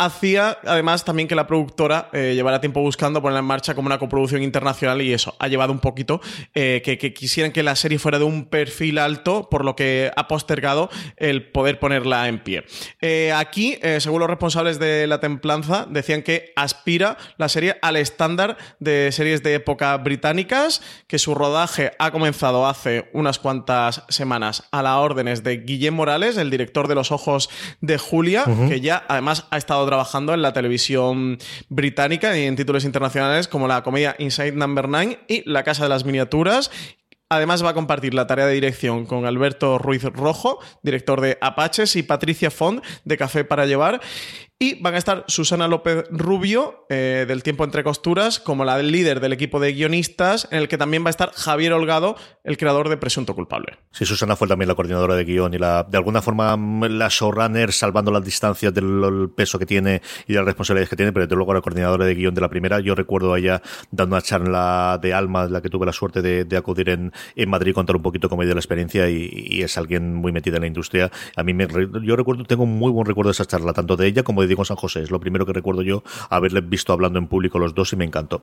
hacía 0.00 0.58
además 0.64 1.04
también 1.04 1.28
que 1.28 1.34
la 1.34 1.46
productora 1.46 2.08
eh, 2.12 2.32
llevara 2.34 2.60
tiempo 2.60 2.80
buscando 2.80 3.20
ponerla 3.20 3.40
en 3.40 3.44
marcha 3.44 3.74
como 3.74 3.86
una 3.86 3.98
coproducción 3.98 4.42
internacional 4.42 5.02
y 5.02 5.12
eso 5.12 5.36
ha 5.38 5.46
llevado 5.46 5.72
un 5.72 5.78
poquito 5.78 6.22
eh, 6.54 6.80
que, 6.82 7.12
quisieran 7.12 7.52
que 7.52 7.62
la 7.62 7.76
serie 7.76 7.98
fuera 7.98 8.18
de 8.18 8.24
un 8.24 8.46
perfil 8.46 8.98
alto, 8.98 9.48
por 9.50 9.62
lo 9.64 9.76
que 9.76 10.10
ha 10.16 10.26
postergado 10.26 10.88
el 11.16 11.50
poder 11.50 11.78
ponerla 11.78 12.28
en 12.28 12.42
pie. 12.42 12.64
Eh, 13.02 13.32
aquí, 13.36 13.78
según 13.98 14.20
los 14.20 14.30
responsables 14.30 14.78
de 14.78 15.06
La 15.06 15.20
Templanza, 15.20 15.86
decían 15.88 16.22
que 16.22 16.52
aspira 16.56 17.18
la 17.36 17.48
serie 17.48 17.76
al 17.82 17.96
estándar 17.96 18.56
de 18.78 19.12
series 19.12 19.42
de 19.42 19.54
época 19.54 19.96
británicas, 19.98 20.80
que 21.06 21.18
su 21.18 21.34
rodaje 21.34 21.92
ha 21.98 22.10
comenzado 22.10 22.66
hace 22.66 23.10
unas 23.12 23.38
cuantas 23.38 24.04
semanas 24.08 24.64
a 24.70 24.82
las 24.82 24.96
órdenes 24.96 25.42
de 25.42 25.58
Guillem 25.58 25.94
Morales, 25.94 26.36
el 26.38 26.50
director 26.50 26.88
de 26.88 26.94
Los 26.94 27.12
Ojos 27.12 27.50
de 27.80 27.98
Julia, 27.98 28.44
que 28.68 28.80
ya 28.80 29.04
además 29.08 29.46
ha 29.50 29.58
estado 29.58 29.89
trabajando 29.90 30.32
en 30.34 30.40
la 30.40 30.52
televisión 30.52 31.36
británica 31.68 32.38
y 32.38 32.44
en 32.44 32.54
títulos 32.54 32.84
internacionales 32.84 33.48
como 33.48 33.66
la 33.66 33.82
comedia 33.82 34.14
Inside 34.20 34.52
Number 34.52 34.88
9 34.88 35.18
y 35.26 35.50
La 35.50 35.64
Casa 35.64 35.82
de 35.82 35.88
las 35.88 36.04
Miniaturas 36.04 36.70
Además 37.32 37.64
va 37.64 37.70
a 37.70 37.74
compartir 37.74 38.12
la 38.12 38.26
tarea 38.26 38.46
de 38.46 38.54
dirección 38.54 39.06
con 39.06 39.24
Alberto 39.24 39.78
Ruiz 39.78 40.02
Rojo, 40.02 40.58
director 40.82 41.20
de 41.20 41.38
Apaches, 41.40 41.94
y 41.94 42.02
Patricia 42.02 42.50
Font, 42.50 42.84
de 43.04 43.16
Café 43.16 43.44
para 43.44 43.66
Llevar. 43.66 44.00
Y 44.62 44.74
van 44.82 44.94
a 44.94 44.98
estar 44.98 45.24
Susana 45.26 45.68
López 45.68 46.04
Rubio, 46.10 46.84
eh, 46.90 47.24
del 47.26 47.42
Tiempo 47.42 47.64
entre 47.64 47.82
Costuras, 47.82 48.38
como 48.38 48.66
la 48.66 48.78
líder 48.82 49.20
del 49.20 49.32
equipo 49.32 49.58
de 49.58 49.72
guionistas, 49.72 50.48
en 50.50 50.58
el 50.58 50.68
que 50.68 50.76
también 50.76 51.02
va 51.02 51.06
a 51.06 51.10
estar 51.16 51.32
Javier 51.32 51.72
Holgado, 51.72 52.14
el 52.44 52.58
creador 52.58 52.90
de 52.90 52.98
Presunto 52.98 53.34
Culpable. 53.34 53.78
Sí, 53.90 54.04
Susana 54.04 54.36
fue 54.36 54.48
también 54.48 54.68
la 54.68 54.74
coordinadora 54.74 55.16
de 55.16 55.24
guion 55.24 55.54
y 55.54 55.56
la, 55.56 55.84
de 55.84 55.96
alguna 55.96 56.20
forma 56.20 56.58
la 56.90 57.08
showrunner, 57.08 57.72
salvando 57.72 58.10
las 58.10 58.22
distancias 58.22 58.74
del 58.74 59.30
peso 59.34 59.58
que 59.58 59.64
tiene 59.64 60.02
y 60.26 60.34
de 60.34 60.40
las 60.40 60.44
responsabilidades 60.44 60.90
que 60.90 60.96
tiene, 60.96 61.10
pero 61.14 61.24
desde 61.24 61.36
luego 61.36 61.54
la 61.54 61.62
coordinadora 61.62 62.04
de 62.04 62.14
guion 62.14 62.34
de 62.34 62.42
la 62.42 62.50
primera. 62.50 62.80
Yo 62.80 62.94
recuerdo 62.94 63.32
a 63.32 63.38
ella 63.38 63.62
dando 63.90 64.16
una 64.16 64.22
charla 64.22 64.98
de 65.00 65.14
alma, 65.14 65.46
la 65.46 65.62
que 65.62 65.70
tuve 65.70 65.86
la 65.86 65.94
suerte 65.94 66.20
de, 66.20 66.56
acudir 66.58 66.90
en, 66.90 67.14
en, 67.34 67.48
Madrid, 67.48 67.72
contar 67.72 67.96
un 67.96 68.02
poquito 68.02 68.28
cómo 68.28 68.42
ha 68.42 68.44
ido 68.44 68.52
la 68.52 68.60
experiencia 68.60 69.08
y, 69.08 69.62
es 69.62 69.78
alguien 69.78 70.16
muy 70.16 70.32
metida 70.32 70.56
en 70.56 70.62
la 70.62 70.66
industria. 70.66 71.10
A 71.34 71.42
mí 71.44 71.54
me, 71.54 71.66
yo 72.02 72.14
recuerdo, 72.14 72.44
tengo 72.44 72.64
un 72.64 72.78
muy 72.78 72.92
buen 72.92 73.06
recuerdo 73.06 73.30
de 73.30 73.32
esa 73.32 73.46
charla, 73.46 73.72
tanto 73.72 73.96
de 73.96 74.06
ella 74.06 74.22
como 74.22 74.42
de 74.42 74.49
Diego 74.50 74.64
San 74.64 74.76
José. 74.76 75.02
Es 75.02 75.10
lo 75.10 75.20
primero 75.20 75.46
que 75.46 75.52
recuerdo 75.52 75.82
yo 75.82 76.02
haberle 76.28 76.60
visto 76.60 76.92
hablando 76.92 77.18
en 77.18 77.28
público 77.28 77.58
los 77.58 77.74
dos 77.74 77.92
y 77.92 77.96
me 77.96 78.04
encantó. 78.04 78.42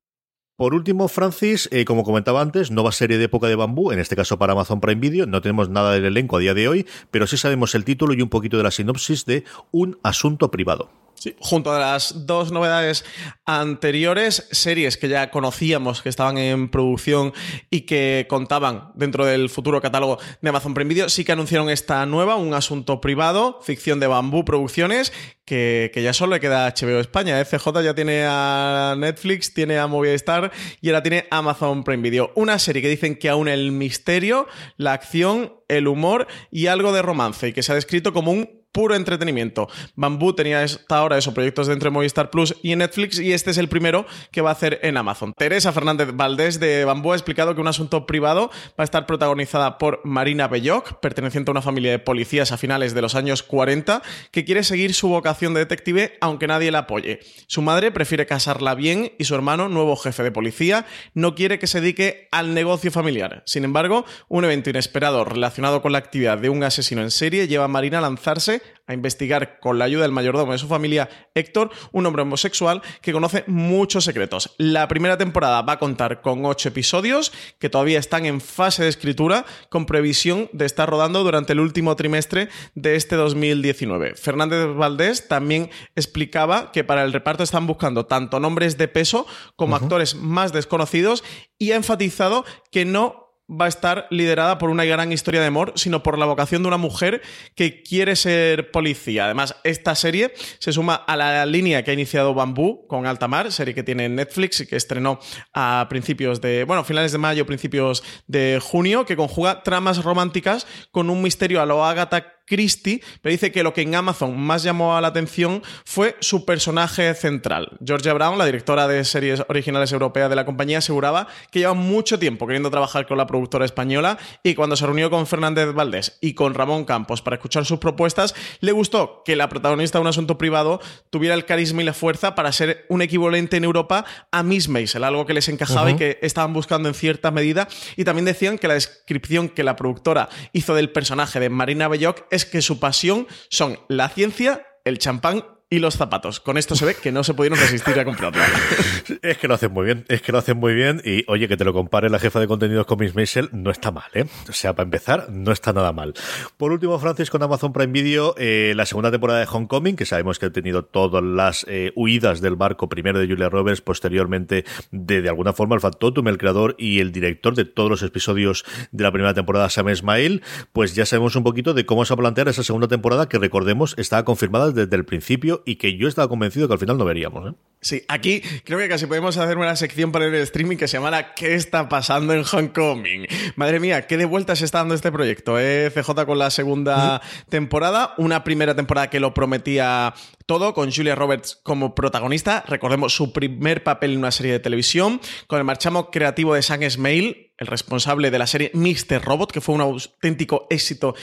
Por 0.58 0.74
último, 0.74 1.08
Francis, 1.08 1.70
eh, 1.72 1.86
como 1.86 2.04
comentaba 2.04 2.42
antes, 2.42 2.72
nueva 2.72 2.92
serie 2.92 3.20
de 3.20 3.26
época 3.26 3.46
de 3.46 3.56
bambú, 3.56 3.92
en 3.92 4.00
este 4.00 4.16
caso 4.16 4.40
para 4.40 4.54
Amazon 4.54 4.82
Prime 4.82 5.00
Video. 5.00 5.28
No 5.28 5.40
tenemos 5.40 5.70
nada 5.70 5.92
del 5.92 6.06
elenco 6.06 6.38
a 6.38 6.40
día 6.40 6.56
de 6.56 6.68
hoy, 6.68 6.88
pero 7.12 7.28
sí 7.28 7.38
sabemos 7.38 7.76
el 7.76 7.86
título 7.86 8.16
y 8.16 8.24
un 8.24 8.30
poquito 8.30 8.58
de 8.58 8.64
la 8.64 8.72
sinopsis 8.72 9.26
de 9.26 9.44
Un 9.70 10.00
asunto 10.02 10.50
privado. 10.50 10.90
Sí, 11.20 11.36
junto 11.40 11.74
a 11.74 11.80
las 11.80 12.28
dos 12.28 12.52
novedades 12.52 13.04
anteriores, 13.46 14.48
series 14.52 14.98
que 14.98 15.10
ya 15.10 15.32
conocíamos 15.32 16.04
que 16.04 16.10
estaban 16.10 16.38
en 16.38 16.70
producción 16.70 17.34
y 17.72 17.82
que 17.82 18.28
contaban 18.30 18.92
dentro 18.94 19.26
del 19.26 19.50
futuro 19.50 19.82
catálogo 19.82 20.20
de 20.42 20.50
Amazon 20.50 20.76
Prime 20.76 20.90
Video, 20.90 21.10
sí 21.10 21.26
que 21.26 21.32
anunciaron 21.32 21.72
esta 21.72 22.06
nueva, 22.06 22.36
un 22.36 22.54
asunto 22.54 23.02
privado, 23.02 23.60
ficción 23.64 24.00
de 24.00 24.06
bambú 24.06 24.46
producciones, 24.46 25.12
que, 25.48 25.92
ya 25.96 26.14
solo 26.14 26.36
le 26.36 26.40
queda 26.40 26.68
HBO 26.68 27.00
España. 27.00 27.44
FJ 27.44 27.82
ya 27.82 27.96
tiene 27.96 28.26
a 28.28 28.96
Netflix, 28.98 29.54
tiene 29.54 29.80
a 29.80 29.88
Movistar 29.88 30.52
y 30.82 30.90
ahora 30.90 31.02
tiene 31.02 31.26
Amazon 31.32 31.84
Prime 31.84 32.04
Video. 32.04 32.32
Una 32.36 32.60
serie 32.60 32.82
que 32.82 32.90
dicen 32.90 33.16
que 33.16 33.30
aún 33.30 33.48
el 33.48 33.72
misterio, 33.72 34.48
la 34.76 34.94
acción, 34.94 35.54
el 35.70 35.88
humor 35.88 36.28
y 36.52 36.68
algo 36.68 36.92
de 36.92 37.02
romance 37.02 37.48
y 37.48 37.54
que 37.54 37.64
se 37.64 37.72
ha 37.72 37.76
descrito 37.76 38.14
como 38.14 38.32
un 38.32 38.67
puro 38.78 38.94
entretenimiento. 38.94 39.68
Bambú 39.96 40.34
tenía 40.34 40.62
hasta 40.62 41.00
ahora 41.00 41.18
esos 41.18 41.34
proyectos 41.34 41.66
de 41.66 41.74
entre 41.74 41.90
Movistar 41.90 42.30
Plus 42.30 42.54
y 42.62 42.76
Netflix 42.76 43.20
y 43.20 43.34
este 43.34 43.50
es 43.50 43.58
el 43.58 43.70
primero 43.70 44.06
que 44.30 44.42
va 44.42 44.52
a 44.52 44.54
hacer 44.54 44.80
en 44.84 44.98
Amazon. 44.98 45.34
Teresa 45.36 45.74
Fernández 45.74 46.10
Valdés 46.14 46.60
de 46.60 46.86
Bambú 46.86 47.12
ha 47.12 47.16
explicado 47.16 47.56
que 47.56 47.62
un 47.62 47.68
asunto 47.68 48.06
privado 48.06 48.52
va 48.52 48.74
a 48.78 48.84
estar 48.84 49.08
protagonizada 49.08 49.80
por 49.80 50.02
Marina 50.04 50.48
Belloc, 50.48 51.00
perteneciente 51.00 51.50
a 51.50 51.54
una 51.54 51.64
familia 51.64 51.90
de 51.90 51.98
policías 51.98 52.52
a 52.52 52.58
finales 52.60 52.94
de 52.94 53.02
los 53.02 53.16
años 53.16 53.42
40, 53.42 54.04
que 54.30 54.46
quiere 54.46 54.64
seguir 54.64 54.94
su 54.94 55.08
vocación 55.08 55.56
de 55.56 55.62
detective 55.62 56.16
aunque 56.22 56.46
nadie 56.46 56.70
la 56.70 56.80
apoye. 56.80 57.22
Su 57.48 57.64
madre 57.64 57.92
prefiere 57.92 58.28
casarla 58.28 58.76
bien 58.76 59.12
y 59.18 59.24
su 59.24 59.34
hermano, 59.34 59.70
nuevo 59.70 59.96
jefe 59.96 60.22
de 60.22 60.32
policía, 60.32 60.86
no 61.16 61.34
quiere 61.34 61.58
que 61.58 61.66
se 61.66 61.82
dedique 61.82 62.28
al 62.32 62.54
negocio 62.54 62.92
familiar. 62.92 63.42
Sin 63.48 63.64
embargo, 63.64 64.06
un 64.28 64.46
evento 64.46 64.70
inesperado 64.70 65.26
relacionado 65.26 65.82
con 65.82 65.94
la 65.94 65.98
actividad 65.98 66.38
de 66.38 66.50
un 66.50 66.64
asesino 66.64 67.02
en 67.02 67.10
serie 67.10 67.48
lleva 67.48 67.66
a 67.66 67.70
Marina 67.70 67.98
a 67.98 68.02
lanzarse 68.02 68.67
a 68.88 68.94
investigar 68.94 69.60
con 69.60 69.78
la 69.78 69.86
ayuda 69.86 70.04
del 70.04 70.12
mayordomo 70.12 70.54
de 70.54 70.58
su 70.58 70.68
familia, 70.68 71.10
Héctor, 71.36 71.72
un 71.92 72.06
hombre 72.06 72.22
homosexual 72.22 72.82
que 73.02 73.12
conoce 73.12 73.44
muchos 73.48 74.06
secretos. 74.06 74.56
La 74.58 74.88
primera 74.88 75.18
temporada 75.18 75.62
va 75.62 75.74
a 75.74 75.80
contar 75.80 76.22
con 76.22 76.46
ocho 76.46 76.70
episodios 76.70 77.34
que 77.60 77.70
todavía 77.70 78.00
están 78.00 78.26
en 78.26 78.42
fase 78.42 78.84
de 78.84 78.90
escritura, 78.90 79.46
con 79.70 79.86
previsión 79.86 80.50
de 80.54 80.66
estar 80.66 80.90
rodando 80.90 81.24
durante 81.24 81.54
el 81.54 81.60
último 81.60 81.96
trimestre 81.96 82.50
de 82.76 82.96
este 82.96 83.16
2019. 83.16 84.16
Fernández 84.16 84.76
Valdés 84.76 85.28
también 85.28 85.70
explicaba 85.96 86.72
que 86.72 86.84
para 86.84 87.04
el 87.04 87.14
reparto 87.14 87.44
están 87.44 87.68
buscando 87.68 88.06
tanto 88.06 88.40
nombres 88.40 88.78
de 88.78 88.88
peso 88.88 89.28
como 89.56 89.76
actores 89.76 90.16
más 90.16 90.54
desconocidos 90.54 91.24
y 91.58 91.72
ha 91.72 91.76
enfatizado 91.76 92.46
que 92.72 92.86
no 92.86 93.27
va 93.50 93.66
a 93.66 93.70
estar 93.70 94.08
liderada 94.10 94.58
por 94.58 94.70
una 94.70 94.86
gran 94.86 95.12
historia 95.12 95.42
de 95.42 95.48
amor, 95.48 95.74
sino 95.76 96.04
por 96.04 96.18
la 96.18 96.26
vocación 96.26 96.62
de 96.62 96.68
una 96.68 96.78
mujer 96.78 97.22
que 97.56 97.82
quiere 97.82 98.16
ser 98.16 98.72
policía. 98.72 99.26
Además, 99.26 99.56
esta 99.64 99.96
serie 99.96 100.34
se 100.60 100.74
suma 100.74 100.96
a 100.96 101.16
la 101.16 101.46
línea 101.46 101.84
que 101.84 101.92
ha 101.92 101.94
iniciado 101.94 102.34
Bambú 102.34 102.86
con 102.88 103.06
Altamar, 103.06 103.52
serie 103.52 103.74
que 103.74 103.84
tiene 103.84 104.10
Netflix 104.10 104.62
y 104.62 104.68
que 104.68 104.76
estrenó 104.76 105.20
a 105.54 105.88
principios 105.90 106.42
de, 106.42 106.64
bueno, 106.66 106.84
finales 106.84 107.12
de 107.12 107.18
mayo, 107.18 107.46
principios 107.46 108.04
de 108.28 108.60
junio, 108.62 109.06
que 109.06 109.16
conjuga 109.16 109.64
tramas 109.64 110.04
románticas 110.04 110.68
con 110.92 111.10
un 111.10 111.22
misterio 111.22 111.62
a 111.62 111.66
lo 111.66 111.86
Agatha 111.86 112.37
Christie, 112.48 113.02
pero 113.22 113.32
dice 113.32 113.52
que 113.52 113.62
lo 113.62 113.74
que 113.74 113.82
en 113.82 113.94
Amazon 113.94 114.40
más 114.40 114.64
llamó 114.64 115.00
la 115.00 115.10
atención 115.10 115.62
fue 115.86 116.16
su 116.22 116.46
personaje 116.46 117.14
central. 117.14 117.78
Georgia 117.86 118.14
Brown, 118.14 118.38
la 118.38 118.46
directora 118.46 118.88
de 118.88 119.04
series 119.04 119.44
originales 119.50 119.92
europeas 119.92 120.30
de 120.30 120.36
la 120.36 120.46
compañía, 120.46 120.80
aseguraba 120.80 121.28
que 121.52 121.60
lleva 121.60 121.74
mucho 121.74 122.18
tiempo 122.18 122.48
queriendo 122.48 122.72
trabajar 122.72 123.06
con 123.06 123.18
la 123.18 123.28
productora 123.28 123.66
española 123.66 124.18
y 124.44 124.56
cuando 124.56 124.76
se 124.76 124.86
reunió 124.86 125.10
con 125.10 125.28
Fernández 125.28 125.74
Valdés 125.74 126.18
y 126.22 126.34
con 126.34 126.54
Ramón 126.54 126.86
Campos 126.86 127.22
para 127.22 127.36
escuchar 127.36 127.66
sus 127.66 127.80
propuestas, 127.80 128.34
le 128.62 128.72
gustó 128.72 129.22
que 129.26 129.36
la 129.36 129.50
protagonista 129.50 129.98
de 129.98 130.04
un 130.04 130.08
asunto 130.08 130.38
privado 130.38 130.80
tuviera 131.10 131.36
el 131.36 131.46
carisma 131.46 131.82
y 131.82 131.86
la 131.86 131.94
fuerza 131.94 132.36
para 132.36 132.52
ser 132.52 132.86
un 132.90 133.02
equivalente 133.02 133.58
en 133.58 133.66
Europa 133.66 134.06
a 134.32 134.44
Miss 134.44 134.70
Maisel, 134.70 135.04
algo 135.04 135.26
que 135.26 135.34
les 135.34 135.50
encajaba 135.50 135.92
y 135.92 135.96
que 135.96 136.20
estaban 136.22 136.54
buscando 136.54 136.88
en 136.88 136.96
cierta 136.96 137.32
medida. 137.32 137.68
Y 137.96 138.06
también 138.06 138.26
decían 138.26 138.58
que 138.58 138.68
la 138.68 138.76
descripción 138.76 139.50
que 139.50 139.64
la 139.64 139.76
productora 139.76 140.30
hizo 140.54 140.74
del 140.74 140.92
personaje 140.92 141.40
de 141.40 141.50
Marina 141.50 141.88
Belloc 141.88 142.26
es 142.38 142.46
que 142.46 142.62
su 142.62 142.80
pasión 142.80 143.28
son 143.50 143.80
la 143.90 144.08
ciencia, 144.10 144.66
el 144.86 145.00
champán 145.00 145.44
y 145.70 145.80
los 145.80 145.98
zapatos. 145.98 146.40
Con 146.40 146.58
esto 146.58 146.76
se 146.76 146.86
ve 146.86 146.96
que 146.96 147.12
no 147.12 147.26
se 147.26 147.34
pudieron 147.34 147.60
resistir 147.60 148.00
a 148.00 148.06
comprarlo. 148.06 148.42
es 149.22 149.38
que 149.38 149.48
lo 149.50 149.56
hacen 149.56 149.74
muy 149.74 149.86
bien, 149.86 150.06
es 150.08 150.22
que 150.22 150.32
lo 150.32 150.38
hacen 150.38 150.58
muy 150.58 150.74
bien 150.74 151.02
y 151.04 151.26
oye, 151.28 151.50
que 151.50 151.58
te 151.58 151.66
lo 151.66 151.74
compare 151.74 152.10
la 152.10 152.20
jefa 152.20 152.40
de 152.40 152.48
contenidos 152.48 152.86
con 152.86 153.00
Miss 153.00 153.16
Maisel 153.16 153.50
no 153.52 153.70
está 153.70 153.92
mal, 153.92 154.10
¿eh? 154.14 154.26
O 154.48 154.54
sea, 154.54 154.74
para 154.74 154.86
empezar, 154.86 155.28
no 155.30 155.52
está 155.52 155.74
nada 155.74 155.92
mal. 155.92 156.14
Por 156.56 156.72
último, 156.72 156.98
Francis, 157.00 157.30
con 157.30 157.44
Amazon 157.44 157.74
Prime 157.74 157.92
Video, 157.92 158.34
eh, 158.38 158.74
la 158.78 158.86
segunda 158.86 159.12
temporada 159.12 159.40
de 159.40 159.48
Homecoming, 159.52 159.98
que 159.98 160.06
sabemos 160.06 160.40
que 160.40 160.46
ha 160.46 160.52
tenido 160.52 160.86
todas 160.86 161.22
las 161.22 161.66
eh, 161.68 161.92
huidas 161.96 162.40
del 162.40 162.56
barco, 162.56 162.88
primero 162.88 163.20
de 163.20 163.28
Julia 163.28 163.50
Roberts, 163.50 163.82
posteriormente 163.82 164.64
de, 164.92 165.22
de 165.22 165.30
alguna 165.30 165.52
forma, 165.52 165.76
el 165.76 165.82
Factotum, 165.82 166.30
el 166.30 166.38
creador 166.38 166.76
y 166.78 167.02
el 167.02 167.12
director 167.12 167.56
de 167.56 167.66
todos 167.66 167.90
los 167.90 168.04
episodios 168.04 168.64
de 168.92 169.04
la 169.04 169.12
primera 169.12 169.34
temporada, 169.34 169.70
Sam 169.70 169.90
Ismail, 169.90 170.44
pues 170.72 170.96
ya 170.96 171.06
sabemos 171.06 171.36
un 171.36 171.44
poquito 171.44 171.74
de 171.74 171.86
cómo 171.86 172.06
se 172.06 172.14
va 172.14 172.16
a 172.16 172.24
plantear 172.24 172.48
esa 172.48 172.64
segunda 172.64 172.88
temporada 172.88 173.28
que 173.28 173.38
recordemos 173.38 173.96
estaba 173.98 174.24
confirmada 174.24 174.72
desde 174.72 174.96
el 174.96 175.04
principio 175.04 175.57
y 175.66 175.76
que 175.76 175.98
yo 175.98 176.08
estaba 176.08 176.28
convencido 176.28 176.68
que 176.68 176.74
al 176.74 176.80
final 176.80 176.98
no 176.98 177.06
veríamos. 177.06 177.52
¿eh? 177.52 177.56
Sí, 177.80 178.04
aquí 178.08 178.42
creo 178.64 178.80
que 178.80 178.90
casi 178.90 179.06
podemos 179.06 179.38
hacer 179.38 179.58
una 179.58 179.76
sección 179.76 180.12
para 180.12 180.26
el 180.26 180.34
streaming 180.36 180.78
que 180.78 180.88
se 180.88 180.98
llamara 180.98 181.36
¿Qué 181.36 181.54
está 181.54 181.88
pasando 181.88 182.34
en 182.34 182.44
Homecoming? 182.52 183.28
Madre 183.56 183.80
mía, 183.80 184.08
qué 184.08 184.18
de 184.18 184.26
vuelta 184.26 184.56
se 184.56 184.66
está 184.66 184.80
dando 184.80 184.96
este 184.96 185.12
proyecto. 185.12 185.60
¿eh? 185.60 185.92
CJ 185.94 186.26
con 186.26 186.40
la 186.40 186.50
segunda 186.50 187.22
temporada, 187.50 188.14
una 188.18 188.44
primera 188.44 188.76
temporada 188.76 189.10
que 189.10 189.20
lo 189.20 189.34
prometía 189.34 190.14
todo, 190.48 190.74
con 190.74 190.92
Julia 190.92 191.14
Roberts 191.14 191.60
como 191.62 191.94
protagonista. 191.94 192.64
Recordemos 192.68 193.14
su 193.14 193.32
primer 193.32 193.84
papel 193.84 194.14
en 194.14 194.20
una 194.20 194.32
serie 194.32 194.54
de 194.54 194.60
televisión, 194.60 195.22
con 195.46 195.60
el 195.60 195.66
marchamo 195.66 196.10
creativo 196.10 196.56
de 196.56 196.64
Sam 196.64 196.90
Smail, 196.90 197.52
el 197.58 197.68
responsable 197.68 198.32
de 198.32 198.40
la 198.40 198.48
serie 198.48 198.72
Mr. 198.74 199.22
Robot, 199.24 199.52
que 199.52 199.62
fue 199.62 199.76
un 199.76 199.82
auténtico 199.82 200.68
éxito 200.70 201.16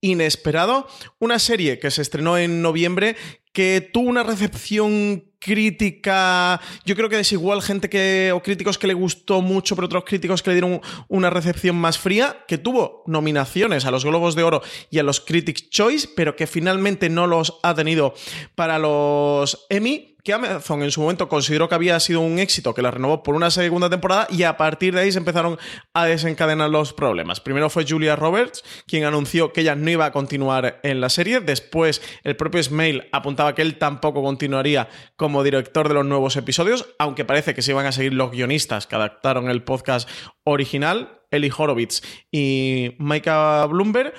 inesperado. 0.00 0.86
Una 1.18 1.38
serie 1.38 1.78
que 1.78 1.90
se 1.90 2.02
estrenó 2.02 2.38
en 2.38 2.62
noviembre 2.62 3.16
que 3.52 3.88
tuvo 3.92 4.08
una 4.08 4.22
recepción 4.22 5.24
crítica, 5.40 6.60
yo 6.84 6.94
creo 6.94 7.08
que 7.08 7.16
desigual 7.16 7.62
gente 7.62 7.88
que 7.88 8.30
o 8.32 8.42
críticos 8.42 8.78
que 8.78 8.86
le 8.86 8.94
gustó 8.94 9.40
mucho, 9.40 9.74
pero 9.74 9.86
otros 9.86 10.04
críticos 10.04 10.42
que 10.42 10.50
le 10.50 10.54
dieron 10.54 10.80
una 11.08 11.30
recepción 11.30 11.76
más 11.76 11.98
fría, 11.98 12.44
que 12.46 12.58
tuvo 12.58 13.02
nominaciones 13.06 13.86
a 13.86 13.90
los 13.90 14.04
Globos 14.04 14.34
de 14.36 14.44
Oro 14.44 14.62
y 14.90 14.98
a 14.98 15.02
los 15.02 15.20
Critics 15.20 15.68
Choice, 15.70 16.08
pero 16.14 16.36
que 16.36 16.46
finalmente 16.46 17.08
no 17.08 17.26
los 17.26 17.58
ha 17.62 17.74
tenido 17.74 18.14
para 18.54 18.78
los 18.78 19.66
Emmy 19.68 20.16
que 20.22 20.32
Amazon 20.32 20.82
en 20.82 20.90
su 20.90 21.00
momento 21.00 21.28
consideró 21.28 21.68
que 21.68 21.74
había 21.74 21.98
sido 22.00 22.20
un 22.20 22.38
éxito, 22.38 22.74
que 22.74 22.82
la 22.82 22.90
renovó 22.90 23.22
por 23.22 23.34
una 23.34 23.50
segunda 23.50 23.90
temporada 23.90 24.26
y 24.30 24.42
a 24.42 24.56
partir 24.56 24.94
de 24.94 25.00
ahí 25.00 25.12
se 25.12 25.18
empezaron 25.18 25.58
a 25.94 26.06
desencadenar 26.06 26.70
los 26.70 26.92
problemas. 26.92 27.40
Primero 27.40 27.70
fue 27.70 27.86
Julia 27.88 28.16
Roberts, 28.16 28.64
quien 28.86 29.04
anunció 29.04 29.52
que 29.52 29.62
ella 29.62 29.74
no 29.74 29.90
iba 29.90 30.06
a 30.06 30.12
continuar 30.12 30.80
en 30.82 31.00
la 31.00 31.08
serie. 31.08 31.40
Después, 31.40 32.02
el 32.24 32.36
propio 32.36 32.62
Smail 32.62 33.08
apuntaba 33.12 33.54
que 33.54 33.62
él 33.62 33.78
tampoco 33.78 34.22
continuaría 34.22 34.88
como 35.16 35.42
director 35.42 35.88
de 35.88 35.94
los 35.94 36.06
nuevos 36.06 36.36
episodios, 36.36 36.88
aunque 36.98 37.24
parece 37.24 37.54
que 37.54 37.62
se 37.62 37.72
iban 37.72 37.86
a 37.86 37.92
seguir 37.92 38.14
los 38.14 38.30
guionistas 38.30 38.86
que 38.86 38.96
adaptaron 38.96 39.50
el 39.50 39.62
podcast 39.62 40.08
original. 40.44 41.19
Eli 41.30 41.50
Horowitz 41.56 42.02
y 42.30 42.94
Micah 42.98 43.66
Bloomberg. 43.66 44.14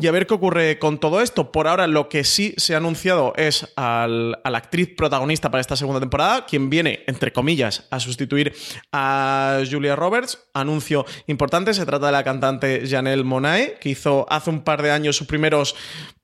Y 0.00 0.06
a 0.06 0.10
ver 0.12 0.26
qué 0.26 0.34
ocurre 0.34 0.78
con 0.78 0.98
todo 0.98 1.20
esto. 1.20 1.52
Por 1.52 1.68
ahora, 1.68 1.86
lo 1.86 2.08
que 2.08 2.24
sí 2.24 2.54
se 2.56 2.74
ha 2.74 2.78
anunciado 2.78 3.32
es 3.36 3.72
a 3.76 4.06
la 4.08 4.58
actriz 4.58 4.90
protagonista 4.96 5.50
para 5.50 5.60
esta 5.60 5.76
segunda 5.76 6.00
temporada, 6.00 6.46
quien 6.46 6.70
viene, 6.70 7.04
entre 7.06 7.32
comillas, 7.32 7.86
a 7.90 8.00
sustituir 8.00 8.54
a 8.92 9.60
Julia 9.70 9.96
Roberts. 9.96 10.38
Anuncio 10.54 11.04
importante: 11.26 11.74
se 11.74 11.86
trata 11.86 12.06
de 12.06 12.12
la 12.12 12.24
cantante 12.24 12.82
Janelle 12.88 13.24
Monae, 13.24 13.78
que 13.80 13.90
hizo 13.90 14.26
hace 14.28 14.50
un 14.50 14.62
par 14.62 14.82
de 14.82 14.90
años 14.90 15.16
sus 15.16 15.26
primeros 15.26 15.76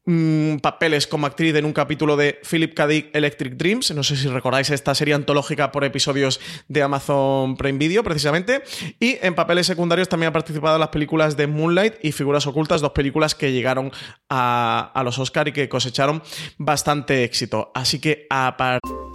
Mm, 0.05 0.57
papeles 0.57 1.07
como 1.07 1.29
actriz 1.29 1.55
en 1.55 1.65
un 1.65 1.73
capítulo 1.73 2.17
de 2.17 2.41
Philip 2.51 2.75
K. 2.75 2.89
Dick 2.89 3.11
Electric 3.15 3.55
Dreams. 3.55 3.93
No 3.95 4.03
sé 4.03 4.17
si 4.17 4.27
recordáis 4.27 4.69
esta 4.71 4.97
serie 4.97 5.15
antológica 5.15 5.71
por 5.71 5.85
episodios 5.85 6.41
de 6.67 6.83
Amazon 6.83 7.57
Prime 7.57 7.79
Video, 7.79 8.03
precisamente. 8.03 8.65
Y 8.99 9.19
en 9.23 9.37
papeles 9.37 9.67
secundarios 9.67 10.09
también 10.09 10.31
ha 10.31 10.33
participado 10.33 10.75
en 10.75 10.81
las 10.81 10.89
películas 10.89 11.37
de 11.37 11.47
Moonlight 11.47 12.05
y 12.05 12.11
Figuras 12.11 12.49
Ocultas, 12.49 12.81
dos 12.81 12.91
películas 12.91 13.37
que 13.37 13.53
llegaron 13.53 13.93
a, 14.29 15.01
los 15.05 15.21
Oscar 15.21 15.47
y 15.47 15.53
que 15.53 15.69
cosecharon 15.69 16.21
bastante 16.59 17.23
éxito. 17.23 17.71
Así 17.73 18.01
que 18.01 18.27
a 18.29 18.57
partir 18.57 18.93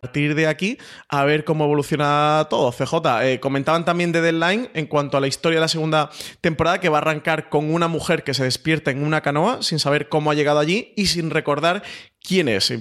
partir 0.00 0.34
de 0.34 0.46
aquí 0.46 0.78
a 1.08 1.24
ver 1.24 1.44
cómo 1.44 1.64
evoluciona 1.64 2.46
todo. 2.48 2.72
CJ, 2.72 3.22
eh, 3.22 3.40
comentaban 3.40 3.84
también 3.84 4.12
de 4.12 4.20
Deadline 4.20 4.70
en 4.74 4.86
cuanto 4.86 5.16
a 5.16 5.20
la 5.20 5.26
historia 5.26 5.56
de 5.56 5.62
la 5.62 5.68
segunda 5.68 6.10
temporada 6.40 6.80
que 6.80 6.88
va 6.88 6.98
a 6.98 7.00
arrancar 7.02 7.48
con 7.48 7.72
una 7.72 7.88
mujer 7.88 8.24
que 8.24 8.34
se 8.34 8.44
despierta 8.44 8.90
en 8.90 9.04
una 9.04 9.20
canoa 9.20 9.62
sin 9.62 9.78
saber 9.78 10.08
cómo 10.08 10.30
ha 10.30 10.34
llegado 10.34 10.58
allí 10.58 10.92
y 10.96 11.06
sin 11.06 11.30
recordar 11.30 11.82
quién 12.22 12.48
es. 12.48 12.72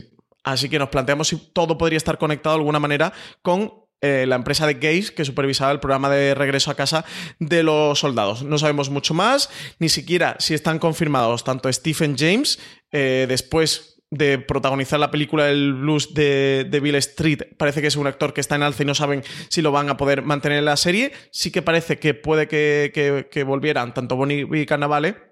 Así 0.43 0.69
que 0.69 0.79
nos 0.79 0.89
planteamos 0.89 1.27
si 1.27 1.37
todo 1.37 1.77
podría 1.77 1.97
estar 1.97 2.17
conectado 2.17 2.55
de 2.55 2.61
alguna 2.61 2.79
manera 2.79 3.13
con 3.41 3.73
eh, 4.01 4.25
la 4.25 4.35
empresa 4.35 4.65
de 4.65 4.75
Gaze 4.75 5.13
que 5.13 5.25
supervisaba 5.25 5.73
el 5.73 5.81
programa 5.81 6.09
de 6.09 6.33
regreso 6.33 6.71
a 6.71 6.75
casa 6.75 7.03
de 7.39 7.63
los 7.63 7.99
soldados. 7.99 8.43
No 8.43 8.57
sabemos 8.57 8.89
mucho 8.89 9.13
más, 9.13 9.49
ni 9.79 9.89
siquiera 9.89 10.37
si 10.39 10.53
están 10.53 10.79
confirmados 10.79 11.43
tanto 11.43 11.71
Stephen 11.71 12.15
James, 12.17 12.59
eh, 12.93 13.25
después 13.27 13.98
de 14.11 14.39
protagonizar 14.39 14.99
la 14.99 15.11
película 15.11 15.45
del 15.45 15.73
blues 15.73 16.13
de, 16.13 16.79
Bill 16.81 16.95
Street. 16.95 17.55
Parece 17.57 17.81
que 17.81 17.87
es 17.87 17.95
un 17.95 18.07
actor 18.07 18.33
que 18.33 18.41
está 18.41 18.55
en 18.55 18.63
alza 18.63 18.83
y 18.83 18.85
no 18.85 18.95
saben 18.95 19.23
si 19.49 19.61
lo 19.61 19.71
van 19.71 19.89
a 19.89 19.97
poder 19.97 20.23
mantener 20.23 20.59
en 20.59 20.65
la 20.65 20.77
serie. 20.77 21.11
Sí 21.31 21.51
que 21.51 21.61
parece 21.61 21.99
que 21.99 22.13
puede 22.13 22.47
que, 22.47 23.43
volvieran 23.45 23.93
tanto 23.93 24.15
Bonnie 24.15 24.47
y 24.51 24.65
Cannavale 24.65 25.29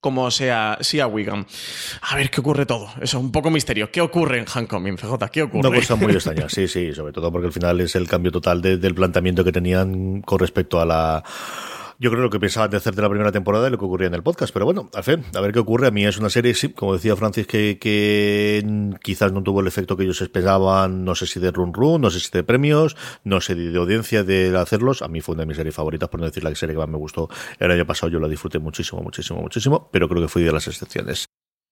como 0.00 0.30
sea, 0.30 0.76
sea 0.82 1.06
Wigan. 1.06 1.46
A 2.02 2.16
ver 2.16 2.30
qué 2.30 2.40
ocurre 2.40 2.66
todo. 2.66 2.88
Eso 2.96 3.02
es 3.02 3.14
un 3.14 3.32
poco 3.32 3.50
misterio. 3.50 3.90
¿Qué 3.90 4.02
ocurre 4.02 4.38
en 4.38 4.44
Hancock, 4.44 4.82
CJ? 4.82 5.30
¿Qué 5.32 5.42
ocurre? 5.42 5.68
Una 5.68 5.78
cosa 5.78 5.96
muy 5.96 6.12
extraña, 6.12 6.46
sí, 6.50 6.68
sí, 6.68 6.92
sobre 6.92 7.14
todo 7.14 7.32
porque 7.32 7.46
al 7.46 7.54
final 7.54 7.80
es 7.80 7.94
el 7.96 8.06
cambio 8.06 8.30
total 8.30 8.60
del 8.60 8.94
planteamiento 8.94 9.42
que 9.42 9.52
tenían 9.52 10.20
con 10.20 10.38
respecto 10.38 10.78
a 10.78 10.84
la 10.84 11.24
yo 11.98 12.10
creo 12.10 12.22
lo 12.22 12.30
que 12.30 12.40
pensaban 12.40 12.70
de 12.70 12.76
hacer 12.76 12.94
de 12.94 13.02
la 13.02 13.08
primera 13.08 13.32
temporada 13.32 13.68
y 13.68 13.70
lo 13.70 13.78
que 13.78 13.84
ocurría 13.84 14.08
en 14.08 14.14
el 14.14 14.22
podcast. 14.22 14.52
Pero 14.52 14.64
bueno, 14.64 14.90
al 14.94 15.04
fin, 15.04 15.24
a 15.34 15.40
ver 15.40 15.52
qué 15.52 15.58
ocurre. 15.58 15.88
A 15.88 15.90
mí 15.90 16.04
es 16.04 16.18
una 16.18 16.30
serie, 16.30 16.54
sí, 16.54 16.70
como 16.70 16.94
decía 16.94 17.16
Francis, 17.16 17.46
que, 17.46 17.78
que 17.80 18.64
quizás 19.02 19.32
no 19.32 19.42
tuvo 19.42 19.60
el 19.60 19.66
efecto 19.66 19.96
que 19.96 20.04
ellos 20.04 20.20
esperaban, 20.20 21.04
no 21.04 21.14
sé 21.14 21.26
si 21.26 21.40
de 21.40 21.50
run 21.50 21.72
run, 21.72 22.00
no 22.00 22.10
sé 22.10 22.20
si 22.20 22.30
de 22.30 22.42
premios, 22.42 22.96
no 23.24 23.40
sé 23.40 23.54
de 23.54 23.76
audiencia 23.78 24.24
de 24.24 24.56
hacerlos. 24.56 25.02
A 25.02 25.08
mí 25.08 25.20
fue 25.20 25.34
una 25.34 25.42
de 25.42 25.46
mis 25.46 25.56
series 25.56 25.74
favoritas, 25.74 26.08
por 26.08 26.20
no 26.20 26.26
decir 26.26 26.44
la 26.44 26.54
serie 26.54 26.74
que 26.74 26.80
más 26.80 26.88
me 26.88 26.98
gustó 26.98 27.28
el 27.58 27.70
año 27.70 27.86
pasado. 27.86 28.10
Yo 28.10 28.20
la 28.20 28.28
disfruté 28.28 28.58
muchísimo, 28.58 29.02
muchísimo, 29.02 29.40
muchísimo, 29.40 29.88
pero 29.92 30.08
creo 30.08 30.22
que 30.22 30.28
fui 30.28 30.42
de 30.42 30.52
las 30.52 30.66
excepciones. 30.68 31.26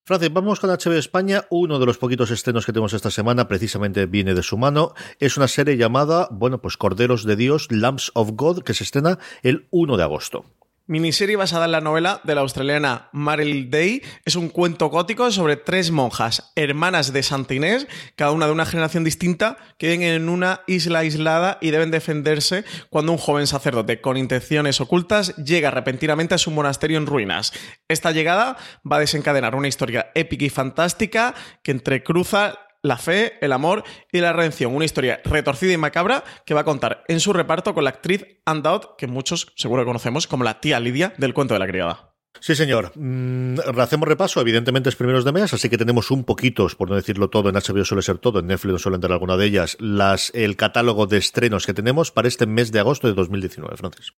Francis, 0.04 0.32
vamos 0.32 0.58
con 0.58 0.68
HBO 0.68 0.94
España. 0.94 1.44
Uno 1.48 1.78
de 1.78 1.86
los 1.86 1.96
poquitos 1.96 2.32
estrenos 2.32 2.66
que 2.66 2.72
tenemos 2.72 2.92
esta 2.92 3.12
semana 3.12 3.46
precisamente 3.46 4.06
viene 4.06 4.34
de 4.34 4.42
su 4.42 4.58
mano. 4.58 4.94
Es 5.20 5.36
una 5.36 5.46
serie 5.46 5.76
llamada, 5.76 6.26
bueno, 6.32 6.60
pues 6.60 6.76
Corderos 6.76 7.24
de 7.24 7.36
Dios, 7.36 7.68
Lambs 7.70 8.10
of 8.14 8.30
God, 8.32 8.64
que 8.64 8.74
se 8.74 8.82
estrena 8.82 9.20
el 9.44 9.68
1 9.70 9.96
de 9.96 10.02
agosto. 10.02 10.44
Miniserie 10.92 11.36
basada 11.36 11.64
en 11.64 11.72
la 11.72 11.80
novela 11.80 12.20
de 12.22 12.34
la 12.34 12.42
australiana 12.42 13.08
Marilyn 13.12 13.70
Day. 13.70 14.02
Es 14.26 14.36
un 14.36 14.50
cuento 14.50 14.90
gótico 14.90 15.32
sobre 15.32 15.56
tres 15.56 15.90
monjas, 15.90 16.52
hermanas 16.54 17.14
de 17.14 17.22
Santa 17.22 17.54
Inés, 17.54 17.86
cada 18.14 18.32
una 18.32 18.44
de 18.44 18.52
una 18.52 18.66
generación 18.66 19.02
distinta, 19.02 19.56
que 19.78 19.86
viven 19.86 20.02
en 20.02 20.28
una 20.28 20.60
isla 20.66 20.98
aislada 20.98 21.56
y 21.62 21.70
deben 21.70 21.90
defenderse 21.90 22.66
cuando 22.90 23.12
un 23.12 23.16
joven 23.16 23.46
sacerdote 23.46 24.02
con 24.02 24.18
intenciones 24.18 24.82
ocultas 24.82 25.34
llega 25.36 25.70
repentinamente 25.70 26.34
a 26.34 26.38
su 26.38 26.50
monasterio 26.50 26.98
en 26.98 27.06
ruinas. 27.06 27.54
Esta 27.88 28.10
llegada 28.10 28.58
va 28.84 28.96
a 28.96 29.00
desencadenar 29.00 29.54
una 29.54 29.68
historia 29.68 30.10
épica 30.14 30.44
y 30.44 30.50
fantástica 30.50 31.34
que 31.62 31.70
entrecruza 31.70 32.58
la 32.82 32.98
fe, 32.98 33.38
el 33.40 33.52
amor 33.52 33.84
y 34.10 34.20
la 34.20 34.32
redención. 34.32 34.74
Una 34.74 34.84
historia 34.84 35.20
retorcida 35.24 35.72
y 35.72 35.76
macabra 35.76 36.24
que 36.44 36.54
va 36.54 36.60
a 36.62 36.64
contar 36.64 37.04
en 37.08 37.20
su 37.20 37.32
reparto 37.32 37.74
con 37.74 37.84
la 37.84 37.90
actriz 37.90 38.24
Anne 38.44 38.62
que 38.98 39.06
muchos 39.06 39.52
seguro 39.56 39.84
conocemos 39.84 40.26
como 40.26 40.44
la 40.44 40.60
tía 40.60 40.78
Lidia 40.80 41.14
del 41.18 41.34
cuento 41.34 41.54
de 41.54 41.60
la 41.60 41.66
criada. 41.66 42.12
Sí, 42.40 42.54
señor. 42.54 42.92
Mm, 42.96 43.58
hacemos 43.78 44.08
repaso, 44.08 44.40
evidentemente 44.40 44.88
es 44.88 44.96
primeros 44.96 45.24
de 45.24 45.32
mes, 45.32 45.52
así 45.52 45.68
que 45.68 45.78
tenemos 45.78 46.10
un 46.10 46.24
poquito, 46.24 46.66
por 46.76 46.88
no 46.88 46.96
decirlo 46.96 47.28
todo, 47.28 47.48
en 47.48 47.54
HBO 47.54 47.84
suele 47.84 48.02
ser 48.02 48.18
todo, 48.18 48.40
en 48.40 48.46
Netflix 48.46 48.72
no 48.72 48.78
suele 48.78 48.96
entrar 48.96 49.12
alguna 49.12 49.36
de 49.36 49.46
ellas, 49.46 49.76
las, 49.78 50.30
el 50.34 50.56
catálogo 50.56 51.06
de 51.06 51.18
estrenos 51.18 51.66
que 51.66 51.74
tenemos 51.74 52.10
para 52.10 52.28
este 52.28 52.46
mes 52.46 52.72
de 52.72 52.80
agosto 52.80 53.06
de 53.06 53.14
2019, 53.14 53.76
Francis. 53.76 54.14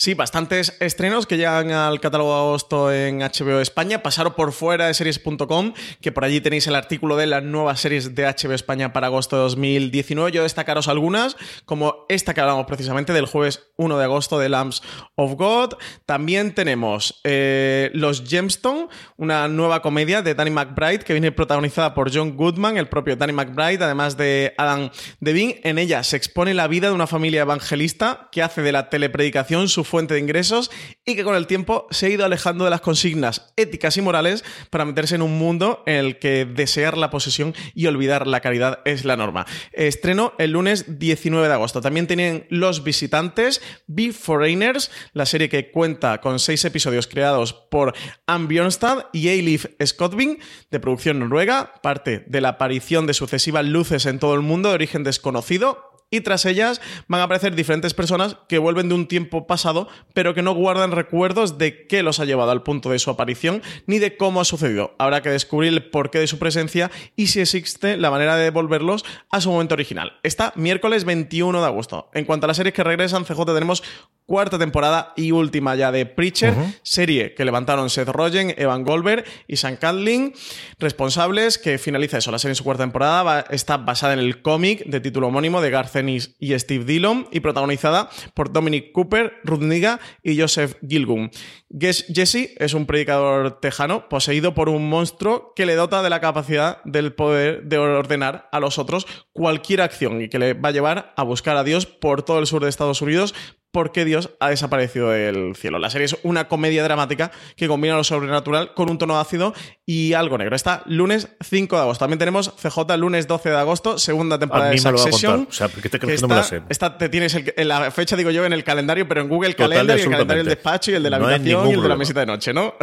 Sí, 0.00 0.14
bastantes 0.14 0.76
estrenos 0.78 1.26
que 1.26 1.36
llegan 1.36 1.72
al 1.72 1.98
catálogo 1.98 2.32
de 2.32 2.38
agosto 2.38 2.92
en 2.92 3.18
HBO 3.18 3.60
España. 3.60 4.00
Pasaron 4.00 4.34
por 4.34 4.52
fuera 4.52 4.86
de 4.86 4.94
series.com, 4.94 5.72
que 6.00 6.12
por 6.12 6.22
allí 6.22 6.40
tenéis 6.40 6.68
el 6.68 6.76
artículo 6.76 7.16
de 7.16 7.26
las 7.26 7.42
nuevas 7.42 7.80
series 7.80 8.14
de 8.14 8.22
HBO 8.22 8.52
España 8.52 8.92
para 8.92 9.08
agosto 9.08 9.34
de 9.34 9.42
2019. 9.42 10.30
Yo 10.30 10.44
destacaros 10.44 10.86
algunas, 10.86 11.36
como 11.64 12.06
esta 12.08 12.32
que 12.32 12.40
hablamos 12.40 12.66
precisamente 12.66 13.12
del 13.12 13.26
jueves 13.26 13.66
1 13.76 13.98
de 13.98 14.04
agosto 14.04 14.38
de 14.38 14.48
Lambs 14.48 14.82
of 15.16 15.32
God. 15.32 15.74
También 16.06 16.54
tenemos 16.54 17.20
eh, 17.24 17.90
Los 17.92 18.22
Gemstone, 18.24 18.86
una 19.16 19.48
nueva 19.48 19.82
comedia 19.82 20.22
de 20.22 20.36
Danny 20.36 20.52
McBride 20.52 21.00
que 21.00 21.12
viene 21.12 21.32
protagonizada 21.32 21.94
por 21.94 22.14
John 22.14 22.36
Goodman, 22.36 22.76
el 22.76 22.86
propio 22.86 23.16
Danny 23.16 23.32
McBride, 23.32 23.82
además 23.82 24.16
de 24.16 24.54
Adam 24.58 24.90
Devine. 25.18 25.60
En 25.64 25.76
ella 25.76 26.04
se 26.04 26.16
expone 26.16 26.54
la 26.54 26.68
vida 26.68 26.86
de 26.86 26.94
una 26.94 27.08
familia 27.08 27.40
evangelista 27.40 28.28
que 28.30 28.44
hace 28.44 28.62
de 28.62 28.70
la 28.70 28.90
telepredicación 28.90 29.68
su 29.68 29.87
fuente 29.88 30.14
de 30.14 30.20
ingresos 30.20 30.70
y 31.04 31.16
que 31.16 31.24
con 31.24 31.34
el 31.34 31.46
tiempo 31.46 31.86
se 31.90 32.06
ha 32.06 32.10
ido 32.10 32.24
alejando 32.24 32.64
de 32.64 32.70
las 32.70 32.80
consignas 32.80 33.52
éticas 33.56 33.96
y 33.96 34.02
morales 34.02 34.44
para 34.70 34.84
meterse 34.84 35.14
en 35.14 35.22
un 35.22 35.38
mundo 35.38 35.82
en 35.86 35.96
el 35.96 36.18
que 36.18 36.44
desear 36.44 36.96
la 36.96 37.10
posesión 37.10 37.54
y 37.74 37.86
olvidar 37.86 38.26
la 38.26 38.40
caridad 38.40 38.80
es 38.84 39.04
la 39.04 39.16
norma. 39.16 39.46
Estreno 39.72 40.34
el 40.38 40.52
lunes 40.52 40.98
19 40.98 41.48
de 41.48 41.54
agosto. 41.54 41.80
También 41.80 42.06
tienen 42.06 42.46
Los 42.50 42.84
Visitantes, 42.84 43.60
Be 43.86 44.12
Foreigners, 44.12 44.90
la 45.12 45.26
serie 45.26 45.48
que 45.48 45.70
cuenta 45.70 46.20
con 46.20 46.38
seis 46.38 46.64
episodios 46.64 47.06
creados 47.06 47.52
por 47.52 47.94
Anne 48.26 48.46
Bjornstad 48.46 49.06
y 49.12 49.28
Eilif 49.28 49.66
Scottbing, 49.84 50.38
de 50.70 50.80
producción 50.80 51.18
noruega, 51.18 51.74
parte 51.82 52.24
de 52.26 52.40
la 52.40 52.50
aparición 52.50 53.06
de 53.06 53.14
sucesivas 53.14 53.64
luces 53.64 54.06
en 54.06 54.18
todo 54.18 54.34
el 54.34 54.42
mundo 54.42 54.68
de 54.68 54.76
origen 54.76 55.04
desconocido 55.04 55.87
y 56.10 56.20
tras 56.20 56.44
ellas 56.46 56.80
van 57.06 57.20
a 57.20 57.24
aparecer 57.24 57.54
diferentes 57.54 57.94
personas 57.94 58.36
que 58.48 58.58
vuelven 58.58 58.88
de 58.88 58.94
un 58.94 59.08
tiempo 59.08 59.46
pasado, 59.46 59.88
pero 60.14 60.34
que 60.34 60.42
no 60.42 60.54
guardan 60.54 60.92
recuerdos 60.92 61.58
de 61.58 61.86
qué 61.86 62.02
los 62.02 62.20
ha 62.20 62.24
llevado 62.24 62.50
al 62.50 62.62
punto 62.62 62.90
de 62.90 62.98
su 62.98 63.10
aparición 63.10 63.62
ni 63.86 63.98
de 63.98 64.16
cómo 64.16 64.40
ha 64.40 64.44
sucedido. 64.44 64.94
Habrá 64.98 65.22
que 65.22 65.30
descubrir 65.30 65.72
el 65.72 65.84
porqué 65.84 66.18
de 66.18 66.26
su 66.26 66.38
presencia 66.38 66.90
y 67.16 67.28
si 67.28 67.40
existe 67.40 67.96
la 67.96 68.10
manera 68.10 68.36
de 68.36 68.44
devolverlos 68.44 69.04
a 69.30 69.40
su 69.40 69.50
momento 69.50 69.74
original. 69.74 70.18
Está 70.22 70.52
miércoles 70.56 71.04
21 71.04 71.60
de 71.60 71.66
agosto. 71.66 72.10
En 72.14 72.24
cuanto 72.24 72.46
a 72.46 72.48
las 72.48 72.56
series 72.56 72.74
que 72.74 72.84
regresan, 72.84 73.24
CJ 73.24 73.44
tenemos 73.46 73.82
cuarta 74.26 74.58
temporada 74.58 75.14
y 75.16 75.32
última 75.32 75.74
ya 75.74 75.90
de 75.90 76.04
Preacher, 76.04 76.54
serie 76.82 77.34
que 77.34 77.46
levantaron 77.46 77.88
Seth 77.88 78.08
Rogen, 78.08 78.54
Evan 78.58 78.84
Goldberg 78.84 79.24
y 79.46 79.56
Sam 79.56 79.76
Candling, 79.76 80.34
responsables, 80.78 81.56
que 81.56 81.78
finaliza 81.78 82.18
eso, 82.18 82.30
la 82.30 82.38
serie 82.38 82.52
en 82.52 82.56
su 82.56 82.64
cuarta 82.64 82.82
temporada, 82.82 83.46
está 83.48 83.78
basada 83.78 84.12
en 84.12 84.18
el 84.18 84.42
cómic 84.42 84.84
de 84.84 85.00
título 85.00 85.28
homónimo 85.28 85.62
de 85.62 85.70
Garth 85.70 85.96
Y 86.06 86.58
Steve 86.58 86.84
Dillon 86.84 87.26
y 87.32 87.40
protagonizada 87.40 88.10
por 88.34 88.52
Dominic 88.52 88.92
Cooper, 88.92 89.34
Ruth 89.44 89.62
Niga 89.62 90.00
y 90.22 90.38
Joseph 90.40 90.76
Gilgun. 90.86 91.30
Jesse 91.70 92.54
es 92.58 92.74
un 92.74 92.86
predicador 92.86 93.60
tejano 93.60 94.08
poseído 94.08 94.54
por 94.54 94.68
un 94.68 94.88
monstruo 94.88 95.52
que 95.54 95.66
le 95.66 95.74
dota 95.74 96.02
de 96.02 96.10
la 96.10 96.20
capacidad 96.20 96.82
del 96.84 97.12
poder 97.12 97.64
de 97.64 97.78
ordenar 97.78 98.48
a 98.52 98.60
los 98.60 98.78
otros 98.78 99.06
cualquier 99.32 99.80
acción 99.80 100.22
y 100.22 100.28
que 100.28 100.38
le 100.38 100.54
va 100.54 100.70
a 100.70 100.72
llevar 100.72 101.12
a 101.16 101.22
buscar 101.22 101.56
a 101.56 101.64
Dios 101.64 101.86
por 101.86 102.22
todo 102.22 102.38
el 102.38 102.46
sur 102.46 102.62
de 102.62 102.68
Estados 102.68 103.02
Unidos 103.02 103.34
por 103.70 103.92
qué 103.92 104.04
Dios 104.04 104.30
ha 104.40 104.50
desaparecido 104.50 105.10
del 105.10 105.54
cielo. 105.54 105.78
La 105.78 105.90
serie 105.90 106.06
es 106.06 106.16
una 106.22 106.48
comedia 106.48 106.82
dramática 106.82 107.30
que 107.56 107.68
combina 107.68 107.96
lo 107.96 108.04
sobrenatural 108.04 108.74
con 108.74 108.90
un 108.90 108.98
tono 108.98 109.18
ácido 109.20 109.54
y 109.84 110.14
algo 110.14 110.38
negro. 110.38 110.56
Está 110.56 110.82
lunes 110.86 111.28
5 111.40 111.76
de 111.76 111.82
agosto. 111.82 112.04
También 112.04 112.18
tenemos 112.18 112.54
CJ 112.56 112.96
lunes 112.96 113.26
12 113.26 113.50
de 113.50 113.56
agosto, 113.56 113.98
segunda 113.98 114.38
temporada 114.38 114.70
de 114.70 114.78
Succession. 114.78 115.46
O 115.48 115.52
sea, 115.52 115.68
¿por 115.68 115.82
qué 115.82 115.88
te 115.88 115.98
crees 115.98 116.20
que, 116.20 116.22
no 116.22 116.28
me 116.28 116.36
la 116.36 116.42
sé? 116.42 116.62
Esta 116.68 116.96
te 116.96 117.08
tienes 117.08 117.34
en 117.34 117.68
la 117.68 117.90
fecha, 117.90 118.16
digo 118.16 118.30
yo, 118.30 118.44
en 118.44 118.52
el 118.52 118.64
calendario, 118.64 119.06
pero 119.06 119.20
en 119.20 119.28
Google 119.28 119.54
Calendar 119.54 119.98
y 119.98 120.02
el 120.02 120.10
calendario 120.10 120.44
del 120.44 120.54
despacho 120.54 120.90
y 120.90 120.94
el 120.94 121.02
de 121.02 121.10
la 121.10 121.16
habitación 121.16 121.68
y 121.68 121.72
el 121.72 121.82
de 121.82 121.88
la 121.88 121.96
mesita 121.96 122.20
de 122.20 122.26
noche, 122.26 122.52
¿no? 122.52 122.74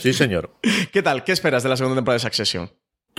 Sí, 0.00 0.12
señor. 0.12 0.54
¿Qué 0.92 1.02
tal? 1.02 1.24
¿Qué 1.24 1.32
esperas 1.32 1.62
de 1.62 1.68
la 1.68 1.76
segunda 1.76 1.96
temporada 1.96 2.16
de 2.16 2.20
Succession? 2.20 2.70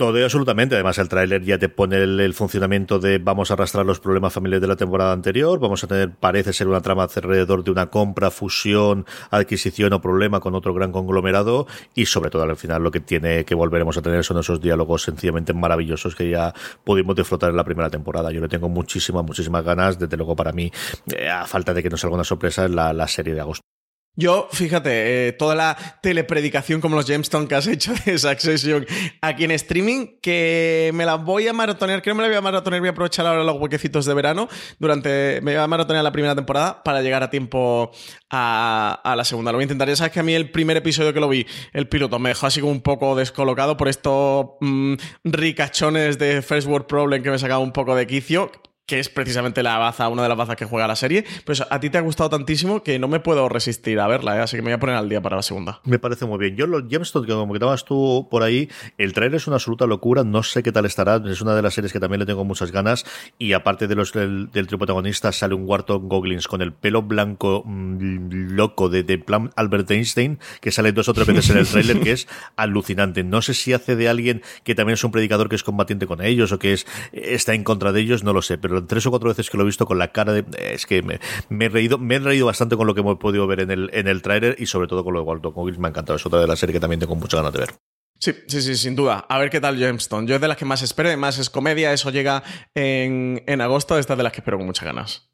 Todo 0.02 0.18
y 0.18 0.24
absolutamente. 0.24 0.74
Además, 0.74 0.98
el 0.98 1.08
tráiler 1.08 1.44
ya 1.44 1.58
te 1.58 1.68
pone 1.68 1.96
el, 2.02 2.34
funcionamiento 2.34 2.98
de 2.98 3.18
vamos 3.18 3.52
a 3.52 3.54
arrastrar 3.54 3.86
los 3.86 4.00
problemas 4.00 4.32
familiares 4.32 4.60
de 4.60 4.66
la 4.66 4.74
temporada 4.74 5.12
anterior. 5.12 5.60
Vamos 5.60 5.84
a 5.84 5.86
tener, 5.86 6.10
parece 6.10 6.52
ser 6.52 6.66
una 6.66 6.80
trama 6.80 7.04
alrededor 7.04 7.62
de 7.62 7.70
una 7.70 7.86
compra, 7.86 8.32
fusión, 8.32 9.06
adquisición 9.30 9.92
o 9.92 10.00
problema 10.00 10.40
con 10.40 10.56
otro 10.56 10.74
gran 10.74 10.90
conglomerado. 10.90 11.68
Y 11.94 12.06
sobre 12.06 12.30
todo, 12.30 12.42
al 12.42 12.56
final, 12.56 12.82
lo 12.82 12.90
que 12.90 12.98
tiene 12.98 13.44
que 13.44 13.54
volveremos 13.54 13.96
a 13.96 14.02
tener 14.02 14.24
son 14.24 14.40
esos 14.40 14.60
diálogos 14.60 15.02
sencillamente 15.02 15.52
maravillosos 15.52 16.16
que 16.16 16.28
ya 16.28 16.52
pudimos 16.82 17.14
disfrutar 17.14 17.50
en 17.50 17.56
la 17.56 17.62
primera 17.62 17.88
temporada. 17.88 18.32
Yo 18.32 18.40
le 18.40 18.48
tengo 18.48 18.68
muchísimas, 18.68 19.24
muchísimas 19.24 19.64
ganas. 19.64 20.00
Desde 20.00 20.16
luego, 20.16 20.34
para 20.34 20.50
mí, 20.50 20.68
eh, 21.16 21.28
a 21.28 21.46
falta 21.46 21.72
de 21.72 21.80
que 21.80 21.90
nos 21.90 22.00
salga 22.00 22.16
una 22.16 22.24
sorpresa, 22.24 22.64
en 22.64 22.74
la 22.74 23.06
serie 23.06 23.34
de 23.34 23.40
agosto. 23.40 23.71
Yo, 24.14 24.46
fíjate, 24.52 25.28
eh, 25.28 25.32
toda 25.32 25.54
la 25.54 25.74
telepredicación 26.02 26.82
como 26.82 26.96
los 26.96 27.06
Gemstones 27.06 27.48
que 27.48 27.54
has 27.54 27.66
hecho 27.66 27.94
de 28.04 28.18
Succession 28.18 28.86
aquí 29.22 29.44
en 29.44 29.52
streaming, 29.52 30.18
que 30.20 30.90
me 30.92 31.06
la 31.06 31.14
voy 31.14 31.48
a 31.48 31.54
maratonear, 31.54 32.02
creo 32.02 32.14
que 32.14 32.18
me 32.18 32.22
la 32.22 32.28
voy 32.28 32.36
a 32.36 32.42
maratonear, 32.42 32.80
voy 32.80 32.88
a 32.88 32.90
aprovechar 32.90 33.26
ahora 33.26 33.42
los 33.42 33.56
huequecitos 33.58 34.04
de 34.04 34.12
verano, 34.12 34.50
durante, 34.78 35.40
me 35.40 35.52
voy 35.54 35.62
a 35.62 35.66
maratonear 35.66 36.04
la 36.04 36.12
primera 36.12 36.34
temporada 36.34 36.82
para 36.82 37.00
llegar 37.00 37.22
a 37.22 37.30
tiempo 37.30 37.90
a, 38.28 39.14
la 39.16 39.24
segunda. 39.24 39.50
Lo 39.50 39.56
voy 39.56 39.62
a 39.62 39.64
intentar, 39.64 39.88
ya 39.88 39.96
sabes 39.96 40.12
que 40.12 40.20
a 40.20 40.22
mí 40.22 40.34
el 40.34 40.50
primer 40.50 40.76
episodio 40.76 41.14
que 41.14 41.20
lo 41.20 41.30
vi, 41.30 41.46
el 41.72 41.88
piloto, 41.88 42.18
me 42.18 42.28
dejó 42.28 42.46
así 42.46 42.60
como 42.60 42.72
un 42.72 42.82
poco 42.82 43.16
descolocado 43.16 43.78
por 43.78 43.88
estos 43.88 44.46
mm, 44.60 44.94
ricachones 45.24 46.18
de 46.18 46.42
First 46.42 46.68
World 46.68 46.86
Problem 46.86 47.22
que 47.22 47.30
me 47.30 47.38
sacaba 47.38 47.60
un 47.60 47.72
poco 47.72 47.94
de 47.94 48.06
quicio, 48.06 48.52
que 48.86 48.98
es 48.98 49.08
precisamente 49.08 49.62
la 49.62 49.78
baza, 49.78 50.08
una 50.08 50.22
de 50.22 50.28
las 50.28 50.36
bazas 50.36 50.56
que 50.56 50.64
juega 50.64 50.86
la 50.86 50.96
serie, 50.96 51.24
pues 51.44 51.62
a 51.68 51.80
ti 51.80 51.88
te 51.88 51.98
ha 51.98 52.00
gustado 52.00 52.30
tantísimo 52.30 52.82
que 52.82 52.98
no 52.98 53.08
me 53.08 53.20
puedo 53.20 53.48
resistir 53.48 54.00
a 54.00 54.06
verla, 54.06 54.36
¿eh? 54.36 54.40
así 54.40 54.56
que 54.56 54.62
me 54.62 54.70
voy 54.70 54.74
a 54.74 54.80
poner 54.80 54.96
al 54.96 55.08
día 55.08 55.20
para 55.20 55.36
la 55.36 55.42
segunda. 55.42 55.80
Me 55.84 55.98
parece 55.98 56.26
muy 56.26 56.38
bien. 56.38 56.56
Yo 56.56 56.66
los 56.66 56.84
Gemstones, 56.88 57.26
que 57.26 57.32
como 57.32 57.54
estabas 57.54 57.84
tú 57.84 58.28
por 58.30 58.42
ahí, 58.42 58.68
el 58.98 59.12
trailer 59.12 59.36
es 59.36 59.46
una 59.46 59.56
absoluta 59.56 59.86
locura, 59.86 60.24
no 60.24 60.42
sé 60.42 60.62
qué 60.62 60.72
tal 60.72 60.84
estará, 60.84 61.22
es 61.24 61.40
una 61.40 61.54
de 61.54 61.62
las 61.62 61.74
series 61.74 61.92
que 61.92 62.00
también 62.00 62.20
le 62.20 62.26
tengo 62.26 62.44
muchas 62.44 62.72
ganas 62.72 63.04
y 63.38 63.52
aparte 63.52 63.86
de 63.86 63.94
los 63.94 64.12
del, 64.12 64.50
del 64.50 64.66
trío 64.66 64.78
protagonista 64.78 65.32
sale 65.32 65.54
un 65.54 65.66
Wharton 65.66 66.08
Goggins 66.08 66.48
con 66.48 66.60
el 66.60 66.72
pelo 66.72 67.02
blanco 67.02 67.62
mm, 67.64 68.52
loco 68.54 68.88
de, 68.88 69.04
de 69.04 69.18
plan 69.18 69.50
Albert 69.56 69.90
Einstein, 69.90 70.38
que 70.60 70.72
sale 70.72 70.92
dos 70.92 71.08
o 71.08 71.14
tres 71.14 71.26
veces 71.26 71.50
en 71.50 71.58
el 71.58 71.66
trailer, 71.68 72.00
que 72.00 72.12
es 72.12 72.28
alucinante. 72.56 73.24
No 73.24 73.42
sé 73.42 73.54
si 73.54 73.72
hace 73.72 73.96
de 73.96 74.08
alguien 74.08 74.42
que 74.64 74.74
también 74.74 74.94
es 74.94 75.04
un 75.04 75.12
predicador 75.12 75.48
que 75.48 75.56
es 75.56 75.62
combatiente 75.62 76.06
con 76.06 76.20
ellos 76.22 76.52
o 76.52 76.58
que 76.58 76.72
es 76.72 76.86
está 77.12 77.54
en 77.54 77.64
contra 77.64 77.92
de 77.92 78.00
ellos, 78.00 78.24
no 78.24 78.32
lo 78.32 78.42
sé, 78.42 78.58
pero 78.58 78.81
tres 78.86 79.06
o 79.06 79.10
cuatro 79.10 79.28
veces 79.28 79.50
que 79.50 79.56
lo 79.56 79.62
he 79.62 79.66
visto 79.66 79.86
con 79.86 79.98
la 79.98 80.12
cara 80.12 80.32
de. 80.32 80.44
Es 80.58 80.86
que 80.86 81.02
me, 81.02 81.18
he 81.64 81.68
reído, 81.68 81.98
me 81.98 82.16
he 82.16 82.18
reído 82.18 82.46
bastante 82.46 82.76
con 82.76 82.86
lo 82.86 82.94
que 82.94 83.00
hemos 83.00 83.18
podido 83.18 83.46
ver 83.46 83.60
en 83.60 83.70
el, 83.70 83.90
en 83.92 84.08
el 84.08 84.22
tráiler 84.22 84.56
y 84.58 84.66
sobre 84.66 84.88
todo 84.88 85.04
con 85.04 85.14
lo 85.14 85.20
de 85.20 85.26
Walton 85.26 85.52
Goggins. 85.52 85.78
Me 85.78 85.88
ha 85.88 85.90
encantado. 85.90 86.16
Es 86.16 86.26
otra 86.26 86.40
de 86.40 86.46
las 86.46 86.58
series 86.58 86.74
que 86.74 86.80
también 86.80 87.00
tengo 87.00 87.16
muchas 87.16 87.40
ganas 87.40 87.52
de 87.52 87.58
ver. 87.60 87.70
Sí, 88.18 88.32
sí, 88.46 88.62
sí, 88.62 88.76
sin 88.76 88.94
duda. 88.94 89.26
A 89.28 89.38
ver 89.38 89.50
qué 89.50 89.60
tal 89.60 89.76
Jamestown. 89.76 90.28
Yo 90.28 90.36
es 90.36 90.40
de 90.40 90.46
las 90.46 90.56
que 90.56 90.64
más 90.64 90.80
espero, 90.82 91.08
además 91.08 91.38
es 91.38 91.50
comedia, 91.50 91.92
eso 91.92 92.10
llega 92.10 92.44
en, 92.72 93.42
en 93.48 93.60
agosto, 93.60 93.98
esta 93.98 94.12
es 94.12 94.16
de 94.16 94.22
las 94.22 94.32
que 94.32 94.38
espero 94.38 94.58
con 94.58 94.66
muchas 94.66 94.84
ganas. 94.84 95.31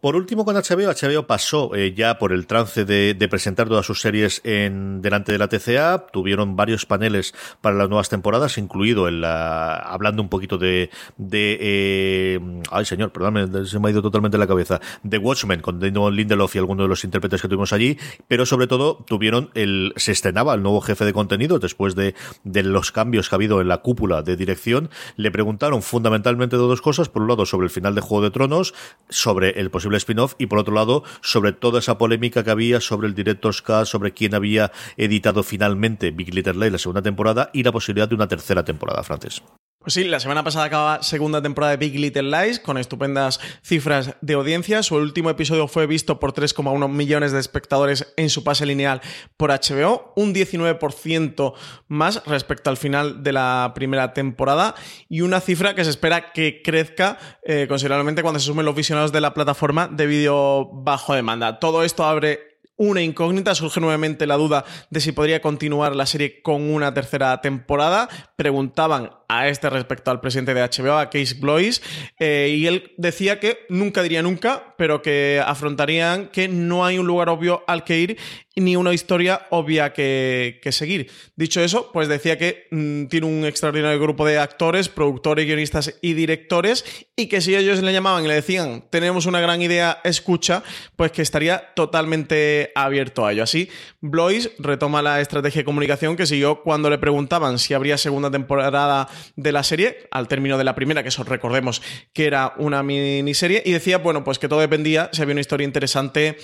Por 0.00 0.14
último, 0.14 0.44
con 0.44 0.54
HBO, 0.54 0.92
HBO 0.92 1.26
pasó 1.26 1.74
eh, 1.74 1.92
ya 1.92 2.18
por 2.20 2.32
el 2.32 2.46
trance 2.46 2.84
de, 2.84 3.16
presentar 3.28 3.68
todas 3.68 3.84
sus 3.84 4.00
series 4.00 4.40
en 4.44 5.02
delante 5.02 5.32
de 5.32 5.38
la 5.38 5.48
TCA. 5.48 6.06
Tuvieron 6.12 6.54
varios 6.54 6.86
paneles 6.86 7.34
para 7.60 7.74
las 7.74 7.88
nuevas 7.88 8.08
temporadas, 8.08 8.58
incluido 8.58 9.08
el 9.08 9.24
hablando 9.24 10.22
un 10.22 10.28
poquito 10.28 10.56
de, 10.56 10.90
de 11.16 11.58
eh, 11.60 12.40
ay 12.70 12.84
señor, 12.84 13.10
perdón, 13.10 13.66
se 13.66 13.80
me 13.80 13.88
ha 13.88 13.90
ido 13.90 14.00
totalmente 14.00 14.38
la 14.38 14.46
cabeza, 14.46 14.80
de 15.02 15.18
Watchmen 15.18 15.60
con 15.60 15.80
Damon 15.80 16.14
Lindelof 16.14 16.54
y 16.54 16.58
algunos 16.58 16.84
de 16.84 16.88
los 16.88 17.02
intérpretes 17.02 17.42
que 17.42 17.48
tuvimos 17.48 17.72
allí, 17.72 17.98
pero 18.28 18.46
sobre 18.46 18.68
todo 18.68 19.04
tuvieron 19.04 19.50
el 19.54 19.94
se 19.96 20.12
estrenaba 20.12 20.54
el 20.54 20.62
nuevo 20.62 20.80
jefe 20.80 21.06
de 21.06 21.12
contenido 21.12 21.58
después 21.58 21.96
de, 21.96 22.14
de 22.44 22.62
los 22.62 22.92
cambios 22.92 23.28
que 23.28 23.34
ha 23.34 23.38
habido 23.38 23.60
en 23.60 23.66
la 23.66 23.78
cúpula 23.78 24.22
de 24.22 24.36
dirección. 24.36 24.90
Le 25.16 25.32
preguntaron 25.32 25.82
fundamentalmente 25.82 26.56
dos 26.56 26.80
cosas, 26.80 27.08
por 27.08 27.22
un 27.22 27.28
lado 27.28 27.46
sobre 27.46 27.64
el 27.64 27.70
final 27.70 27.96
de 27.96 28.00
Juego 28.00 28.22
de 28.22 28.30
Tronos, 28.30 28.74
sobre 29.08 29.58
el 29.58 29.72
posible 29.72 29.87
spin-off 29.96 30.34
y 30.38 30.46
por 30.46 30.58
otro 30.58 30.74
lado 30.74 31.04
sobre 31.22 31.52
toda 31.52 31.78
esa 31.78 31.98
polémica 31.98 32.44
que 32.44 32.50
había 32.50 32.80
sobre 32.80 33.08
el 33.08 33.14
Director's 33.14 33.62
Cut, 33.62 33.86
sobre 33.86 34.12
quién 34.12 34.34
había 34.34 34.70
editado 34.96 35.42
finalmente 35.42 36.10
Big 36.10 36.34
Little 36.34 36.54
Lies 36.54 36.72
la 36.72 36.78
segunda 36.78 37.02
temporada 37.02 37.50
y 37.52 37.62
la 37.62 37.72
posibilidad 37.72 38.08
de 38.08 38.14
una 38.14 38.28
tercera 38.28 38.64
temporada, 38.64 39.02
Francis. 39.02 39.42
Pues 39.88 39.94
sí, 39.94 40.04
la 40.04 40.20
semana 40.20 40.44
pasada 40.44 40.66
acaba 40.66 41.02
segunda 41.02 41.40
temporada 41.40 41.70
de 41.70 41.78
Big 41.78 41.98
Little 41.98 42.24
Lies 42.24 42.60
con 42.60 42.76
estupendas 42.76 43.40
cifras 43.62 44.16
de 44.20 44.34
audiencia. 44.34 44.82
Su 44.82 44.96
último 44.96 45.30
episodio 45.30 45.66
fue 45.66 45.86
visto 45.86 46.20
por 46.20 46.34
3,1 46.34 46.90
millones 46.90 47.32
de 47.32 47.40
espectadores 47.40 48.12
en 48.18 48.28
su 48.28 48.44
pase 48.44 48.66
lineal 48.66 49.00
por 49.38 49.48
HBO, 49.48 50.12
un 50.14 50.34
19% 50.34 51.54
más 51.86 52.22
respecto 52.26 52.68
al 52.68 52.76
final 52.76 53.22
de 53.22 53.32
la 53.32 53.72
primera 53.74 54.12
temporada 54.12 54.74
y 55.08 55.22
una 55.22 55.40
cifra 55.40 55.74
que 55.74 55.84
se 55.84 55.90
espera 55.90 56.34
que 56.34 56.60
crezca 56.62 57.16
eh, 57.42 57.64
considerablemente 57.66 58.20
cuando 58.20 58.40
se 58.40 58.46
sumen 58.48 58.66
los 58.66 58.74
visionados 58.74 59.10
de 59.10 59.22
la 59.22 59.32
plataforma 59.32 59.88
de 59.88 60.06
vídeo 60.06 60.68
bajo 60.70 61.14
demanda. 61.14 61.60
Todo 61.60 61.82
esto 61.82 62.04
abre 62.04 62.58
una 62.76 63.02
incógnita. 63.02 63.54
Surge 63.54 63.80
nuevamente 63.80 64.26
la 64.26 64.36
duda 64.36 64.66
de 64.90 65.00
si 65.00 65.12
podría 65.12 65.40
continuar 65.40 65.96
la 65.96 66.04
serie 66.04 66.42
con 66.42 66.70
una 66.70 66.92
tercera 66.92 67.40
temporada. 67.40 68.10
Preguntaban 68.36 69.12
a 69.28 69.48
este 69.48 69.68
respecto 69.68 70.10
al 70.10 70.20
presidente 70.20 70.54
de 70.54 70.62
HBO, 70.62 70.96
a 70.96 71.10
Case 71.10 71.34
Blois, 71.34 71.82
eh, 72.18 72.54
y 72.56 72.66
él 72.66 72.92
decía 72.96 73.38
que 73.38 73.58
nunca 73.68 74.02
diría 74.02 74.22
nunca, 74.22 74.74
pero 74.78 75.02
que 75.02 75.42
afrontarían 75.44 76.28
que 76.28 76.48
no 76.48 76.84
hay 76.84 76.98
un 76.98 77.06
lugar 77.06 77.28
obvio 77.28 77.62
al 77.66 77.84
que 77.84 77.98
ir 77.98 78.18
ni 78.60 78.76
una 78.76 78.92
historia 78.92 79.46
obvia 79.50 79.92
que, 79.92 80.60
seguir. 80.70 81.10
Dicho 81.36 81.60
eso, 81.60 81.90
pues 81.92 82.08
decía 82.08 82.38
que 82.38 82.66
mm, 82.70 83.06
tiene 83.06 83.26
un 83.26 83.44
extraordinario 83.44 83.98
grupo 84.00 84.26
de 84.26 84.38
actores, 84.38 84.88
productores, 84.88 85.46
guionistas 85.46 85.94
y 86.02 86.12
directores, 86.14 86.84
y 87.16 87.26
que 87.26 87.40
si 87.40 87.56
ellos 87.56 87.82
le 87.82 87.92
llamaban 87.92 88.24
y 88.24 88.28
le 88.28 88.34
decían, 88.34 88.84
tenemos 88.90 89.26
una 89.26 89.40
gran 89.40 89.62
idea, 89.62 90.00
escucha, 90.04 90.62
pues 90.96 91.12
que 91.12 91.22
estaría 91.22 91.72
totalmente 91.74 92.72
abierto 92.74 93.26
a 93.26 93.32
ello. 93.32 93.42
Así, 93.42 93.68
Blois 94.00 94.50
retoma 94.58 95.02
la 95.02 95.20
estrategia 95.20 95.60
de 95.60 95.64
comunicación 95.64 96.16
que 96.16 96.26
siguió 96.26 96.62
cuando 96.62 96.90
le 96.90 96.98
preguntaban 96.98 97.58
si 97.58 97.74
habría 97.74 97.98
segunda 97.98 98.30
temporada 98.30 99.08
de 99.36 99.52
la 99.52 99.62
serie, 99.62 100.08
al 100.10 100.28
término 100.28 100.58
de 100.58 100.64
la 100.64 100.74
primera, 100.74 101.02
que 101.02 101.08
eso 101.08 101.24
recordemos 101.24 101.82
que 102.12 102.26
era 102.26 102.54
una 102.58 102.82
miniserie, 102.82 103.62
y 103.64 103.72
decía, 103.72 103.98
bueno, 103.98 104.24
pues 104.24 104.38
que 104.38 104.48
todo 104.48 104.60
dependía 104.60 105.10
si 105.12 105.22
había 105.22 105.32
una 105.32 105.40
historia 105.40 105.64
interesante 105.64 106.36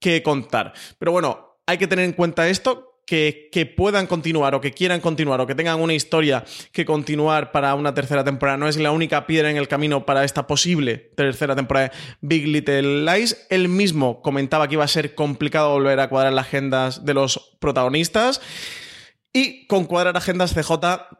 que 0.00 0.22
contar. 0.22 0.72
Pero 0.98 1.12
bueno, 1.12 1.58
hay 1.66 1.78
que 1.78 1.86
tener 1.86 2.04
en 2.04 2.12
cuenta 2.12 2.48
esto, 2.48 2.92
que, 3.06 3.48
que, 3.50 3.66
puedan 3.66 4.06
continuar 4.06 4.54
o 4.54 4.60
que 4.60 4.70
quieran 4.70 5.00
continuar 5.00 5.40
o 5.40 5.46
que 5.46 5.56
tengan 5.56 5.80
una 5.80 5.92
historia 5.92 6.44
que 6.72 6.84
continuar 6.84 7.50
para 7.50 7.74
una 7.74 7.94
tercera 7.94 8.22
temporada 8.22 8.56
no 8.56 8.68
es 8.68 8.76
la 8.76 8.92
única 8.92 9.26
piedra 9.26 9.50
en 9.50 9.56
el 9.56 9.66
camino 9.66 10.06
para 10.06 10.24
esta 10.24 10.46
posible 10.46 11.10
tercera 11.16 11.56
temporada 11.56 11.88
de 11.88 11.94
Big 12.20 12.46
Little 12.46 13.04
Lies. 13.04 13.46
Él 13.50 13.68
mismo 13.68 14.22
comentaba 14.22 14.68
que 14.68 14.74
iba 14.74 14.84
a 14.84 14.88
ser 14.88 15.14
complicado 15.14 15.72
volver 15.72 15.98
a 15.98 16.08
cuadrar 16.08 16.32
las 16.32 16.46
agendas 16.46 17.04
de 17.04 17.14
los 17.14 17.56
protagonistas. 17.60 18.40
Y 19.34 19.66
con 19.66 19.86
cuadrar 19.86 20.14
agendas 20.16 20.52
CJ 20.52 20.72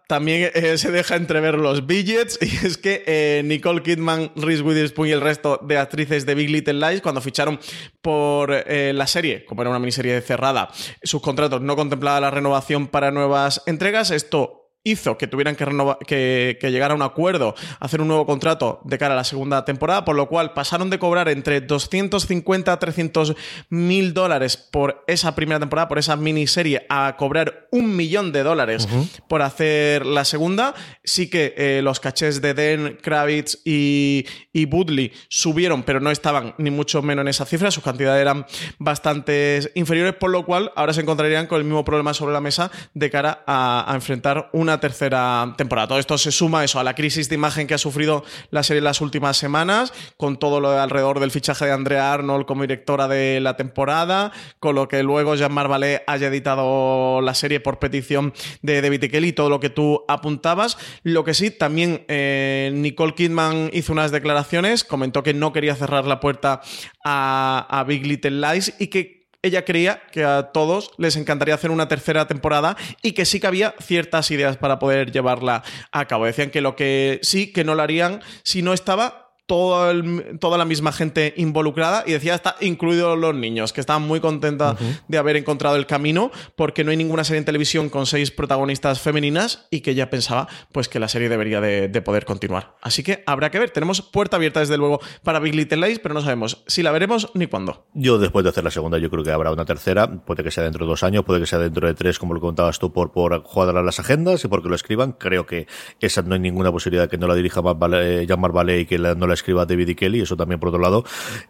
también 0.07 0.51
eh, 0.55 0.77
se 0.79 0.91
deja 0.91 1.17
entrever 1.17 1.57
los 1.57 1.87
billets. 1.87 2.39
Y 2.43 2.67
es 2.67 2.77
que 2.77 3.03
eh, 3.07 3.43
Nicole 3.45 3.83
Kidman, 3.83 4.33
Reese 4.37 4.63
Witherspoon 4.63 5.09
y 5.09 5.13
el 5.13 5.21
resto 5.21 5.59
de 5.63 5.79
actrices 5.79 6.27
de 6.27 6.35
Big 6.35 6.51
Little 6.51 6.75
Lies 6.75 7.01
cuando 7.01 7.21
ficharon 7.21 7.59
por 8.03 8.53
eh, 8.53 8.93
la 8.95 9.07
serie, 9.07 9.45
como 9.47 9.63
era 9.63 9.71
una 9.71 9.79
miniserie 9.79 10.21
cerrada, 10.21 10.71
sus 11.03 11.23
contratos 11.23 11.63
no 11.63 11.75
contemplaban 11.75 12.23
la 12.23 12.31
renovación 12.31 12.89
para 12.89 13.11
nuevas 13.11 13.63
entregas, 13.67 14.11
esto 14.11 14.62
hizo 14.85 15.17
que 15.17 15.29
tuvieran 15.29 15.55
que, 15.55 16.59
que, 16.61 16.71
llegar 16.71 16.91
a 16.91 16.95
un 16.95 17.03
acuerdo, 17.03 17.55
hacer 17.79 18.01
un 18.01 18.09
nuevo 18.09 18.27
contrato 18.27 18.81
de 18.85 18.99
cara 18.99 19.15
a 19.15 19.17
la 19.17 19.25
segunda 19.25 19.65
temporada, 19.65 20.05
por 20.05 20.17
lo 20.17 20.29
cual 20.29 20.55
pasaron 20.55 20.91
de 20.91 20.99
cobrar 20.99 21.29
entre 21.29 21.61
250 21.61 22.73
a 22.73 22.79
300 22.79 23.35
mil 23.69 24.13
dólares 24.13 24.57
por 24.57 25.05
esa 25.07 25.35
primera 25.35 25.61
temporada, 25.61 25.89
por 25.89 25.99
esa 25.99 26.17
miniserie, 26.17 26.85
a 26.89 27.17
cobrar 27.17 27.69
un 27.71 27.95
millón 27.95 28.33
de 28.33 28.43
dólares 28.43 28.89
por 29.29 29.43
hacer 29.43 30.05
la 30.05 30.25
segunda. 30.25 30.75
Sí 31.05 31.31
que 31.31 31.55
eh, 31.57 31.81
los 31.83 32.01
cachés 32.01 32.43
de 32.43 32.55
Den, 32.55 32.99
Kravitz 33.01 33.61
y, 33.65 34.27
y 34.53 34.65
Budley 34.65 35.13
subieron, 35.29 35.85
pero 35.85 36.01
no 36.01 36.11
estaban 36.11 36.55
ni 36.59 36.71
mucho 36.71 37.03
menos 37.03 37.23
en 37.23 37.29
esa 37.29 37.47
cifra, 37.47 37.71
sus 37.71 37.85
cantidades 37.85 38.21
eran 38.21 38.47
bastante 38.79 39.61
inferiores, 39.75 40.15
por 40.15 40.31
lo 40.31 40.45
cual 40.45 40.73
ahora 40.75 40.93
se 40.93 41.03
encontrarían 41.03 41.47
con 41.47 41.59
el 41.59 41.65
mismo 41.65 41.85
problema 41.85 42.15
sobre 42.15 42.33
la 42.33 42.41
mesa 42.41 42.71
de 42.95 43.11
cara 43.11 43.45
a 43.47 43.91
enfrentar 43.95 44.51
una 44.53 44.72
tercera 44.81 45.55
temporada. 45.57 45.89
Todo 45.89 45.99
esto 45.99 46.19
se 46.19 46.33
suma 46.33 46.65
eso 46.65 46.79
a 46.79 46.85
la 46.85 46.95
crisis 46.95 47.29
de 47.29 47.35
imagen 47.35 47.67
que 47.67 47.75
ha 47.75 47.79
sufrido 47.79 48.25
la 48.51 48.63
serie 48.63 48.79
en 48.79 48.85
las 48.85 49.01
últimas 49.01 49.37
semanas, 49.37 49.93
con 50.17 50.39
todo 50.39 50.61
lo 50.61 50.71
de 50.71 50.79
alrededor 50.79 51.21
del 51.21 51.31
fichaje 51.31 51.67
de 51.67 51.73
Andrea 51.73 52.13
Arnold 52.13 52.47
como 52.47 52.63
directora 52.63 53.09
de 53.09 53.41
la 53.41 53.57
temporada, 53.57 54.33
con 54.61 54.75
lo 54.75 54.89
que 54.89 55.03
luego 55.03 55.35
Jean-Marc 55.35 55.71
Vallée 55.71 56.03
haya 56.07 56.29
editado 56.29 57.21
la 57.21 57.35
serie 57.35 57.61
por 57.61 57.79
petición 57.79 58.33
de 58.63 58.83
David 58.83 59.11
Kelly, 59.11 59.33
todo 59.33 59.49
lo 59.49 59.61
que 59.61 59.71
tú 59.71 60.05
apuntabas. 60.09 60.79
Lo 61.03 61.25
que 61.25 61.35
sí, 61.35 61.51
también 61.51 62.05
eh, 62.09 62.71
Nicole 62.75 63.15
Kidman 63.15 63.71
hizo 63.73 63.93
unas 63.93 64.11
declaraciones, 64.11 64.85
comentó 64.85 65.23
que 65.23 65.35
no 65.35 65.53
quería 65.53 65.75
cerrar 65.75 66.07
la 66.07 66.21
puerta 66.21 66.61
a 67.05 67.85
Big 67.87 68.07
Little 68.07 68.41
Lies 68.41 68.75
y 68.79 68.89
que 68.89 69.22
ella 69.43 69.65
creía 69.65 70.03
que 70.13 70.25
a 70.25 70.51
todos 70.53 70.93
les 70.99 71.17
encantaría 71.17 71.55
hacer 71.55 71.71
una 71.71 71.89
tercera 71.89 72.27
temporada 72.27 72.77
y 73.03 73.13
que 73.13 73.25
sí 73.25 73.41
que 73.41 73.49
había 73.49 73.75
ciertas 73.83 74.31
ideas 74.31 74.57
para 74.57 74.79
poder 74.79 75.11
llevarla 75.11 75.65
a 75.91 76.07
cabo. 76.07 76.27
Decían 76.27 76.51
que 76.51 76.61
lo 76.61 76.77
que 76.77 77.19
sí, 77.23 77.53
que 77.53 77.65
no 77.65 77.75
lo 77.75 77.83
harían 77.83 78.21
si 78.45 78.63
no 78.63 78.73
estaba 78.73 79.22
toda 79.47 80.59
la 80.59 80.65
misma 80.65 80.93
gente 80.93 81.35
involucrada 81.37 82.05
y 82.07 82.13
decía 82.13 82.35
hasta 82.35 82.57
incluidos 82.61 83.19
los 83.19 83.35
niños, 83.35 83.73
que 83.73 83.81
estaban 83.81 84.03
muy 84.03 84.21
contentas 84.21 84.77
de 85.09 85.19
haber 85.19 85.37
encontrado 85.37 85.77
el 85.77 85.87
camino 85.87 86.31
porque 86.57 86.85
no 86.85 86.91
hay 86.91 86.97
ninguna 86.97 87.25
serie 87.25 87.39
en 87.39 87.45
televisión 87.45 87.89
con 87.89 88.07
seis 88.07 88.31
protagonistas 88.31 89.01
femeninas 89.01 89.67
y 89.71 89.81
que 89.81 89.93
ella 89.93 90.11
pensaba 90.11 90.49
pues 90.73 90.89
que 90.89 90.99
la 90.99 91.09
serie 91.09 91.29
debería 91.29 91.61
de, 91.61 92.03
poder 92.03 92.25
continuar. 92.25 92.77
Así 92.83 93.05
que 93.05 93.23
habrá 93.27 93.51
que 93.51 93.61
ver, 93.61 93.71
tenemos 93.71 94.03
puerta 94.03 94.37
abierta 94.37 94.61
desde 94.61 94.77
luego 94.77 95.01
para 95.23 95.39
Big 95.39 95.55
Little 95.55 95.87
Lies, 95.87 96.01
pero 96.01 96.15
no 96.15 96.21
sabemos 96.21 96.65
si 96.67 96.83
la 96.83 96.91
veremos 96.91 97.31
ni 97.35 97.47
cuándo. 97.47 97.87
Yo 97.95 98.19
después 98.19 98.43
de 98.43 98.51
hacer 98.51 98.65
la 98.65 98.73
segunda 98.73 98.99
yo 98.99 99.09
creo 99.09 99.23
que 99.23 99.31
habrá 99.31 99.53
una 99.53 99.65
tercera, 99.65 100.11
puede 100.11 100.43
que 100.43 100.51
sea 100.51 100.65
dentro 100.65 100.85
de 100.85 100.91
dos 100.91 101.03
años, 101.05 101.25
puede 101.25 101.41
que 101.41 101.47
sea 101.47 101.61
dentro 101.61 101.87
de 101.87 101.95
tres 101.95 102.19
como 102.19 102.35
lo 102.35 102.41
contabas 102.41 102.79
tú 102.79 102.93
por, 102.93 103.13
por 103.13 103.43
jugar 103.45 103.75
las 103.75 104.01
agendas 104.01 104.45
y 104.45 104.49
porque 104.49 104.69
lo 104.69 104.75
escriban, 104.75 105.13
creo 105.13 105.47
que 105.47 105.67
esa 106.01 106.23
no 106.23 106.35
hay 106.35 106.41
ninguna 106.41 106.73
posibilidad 106.73 107.09
que 107.09 107.19
no 107.19 107.27
la 107.27 107.35
dirija 107.35 107.61
Jean-Marc 107.63 108.55
Vallée 108.55 108.81
y 108.81 108.87
que 108.87 108.99
no 108.99 109.27
la 109.27 109.32
escriba 109.35 109.67
David 109.67 109.89
y 109.89 109.95
Kelly, 109.95 110.21
eso 110.21 110.37
también 110.37 110.61
por 110.61 110.69
otro 110.69 110.81
lado. 110.81 111.05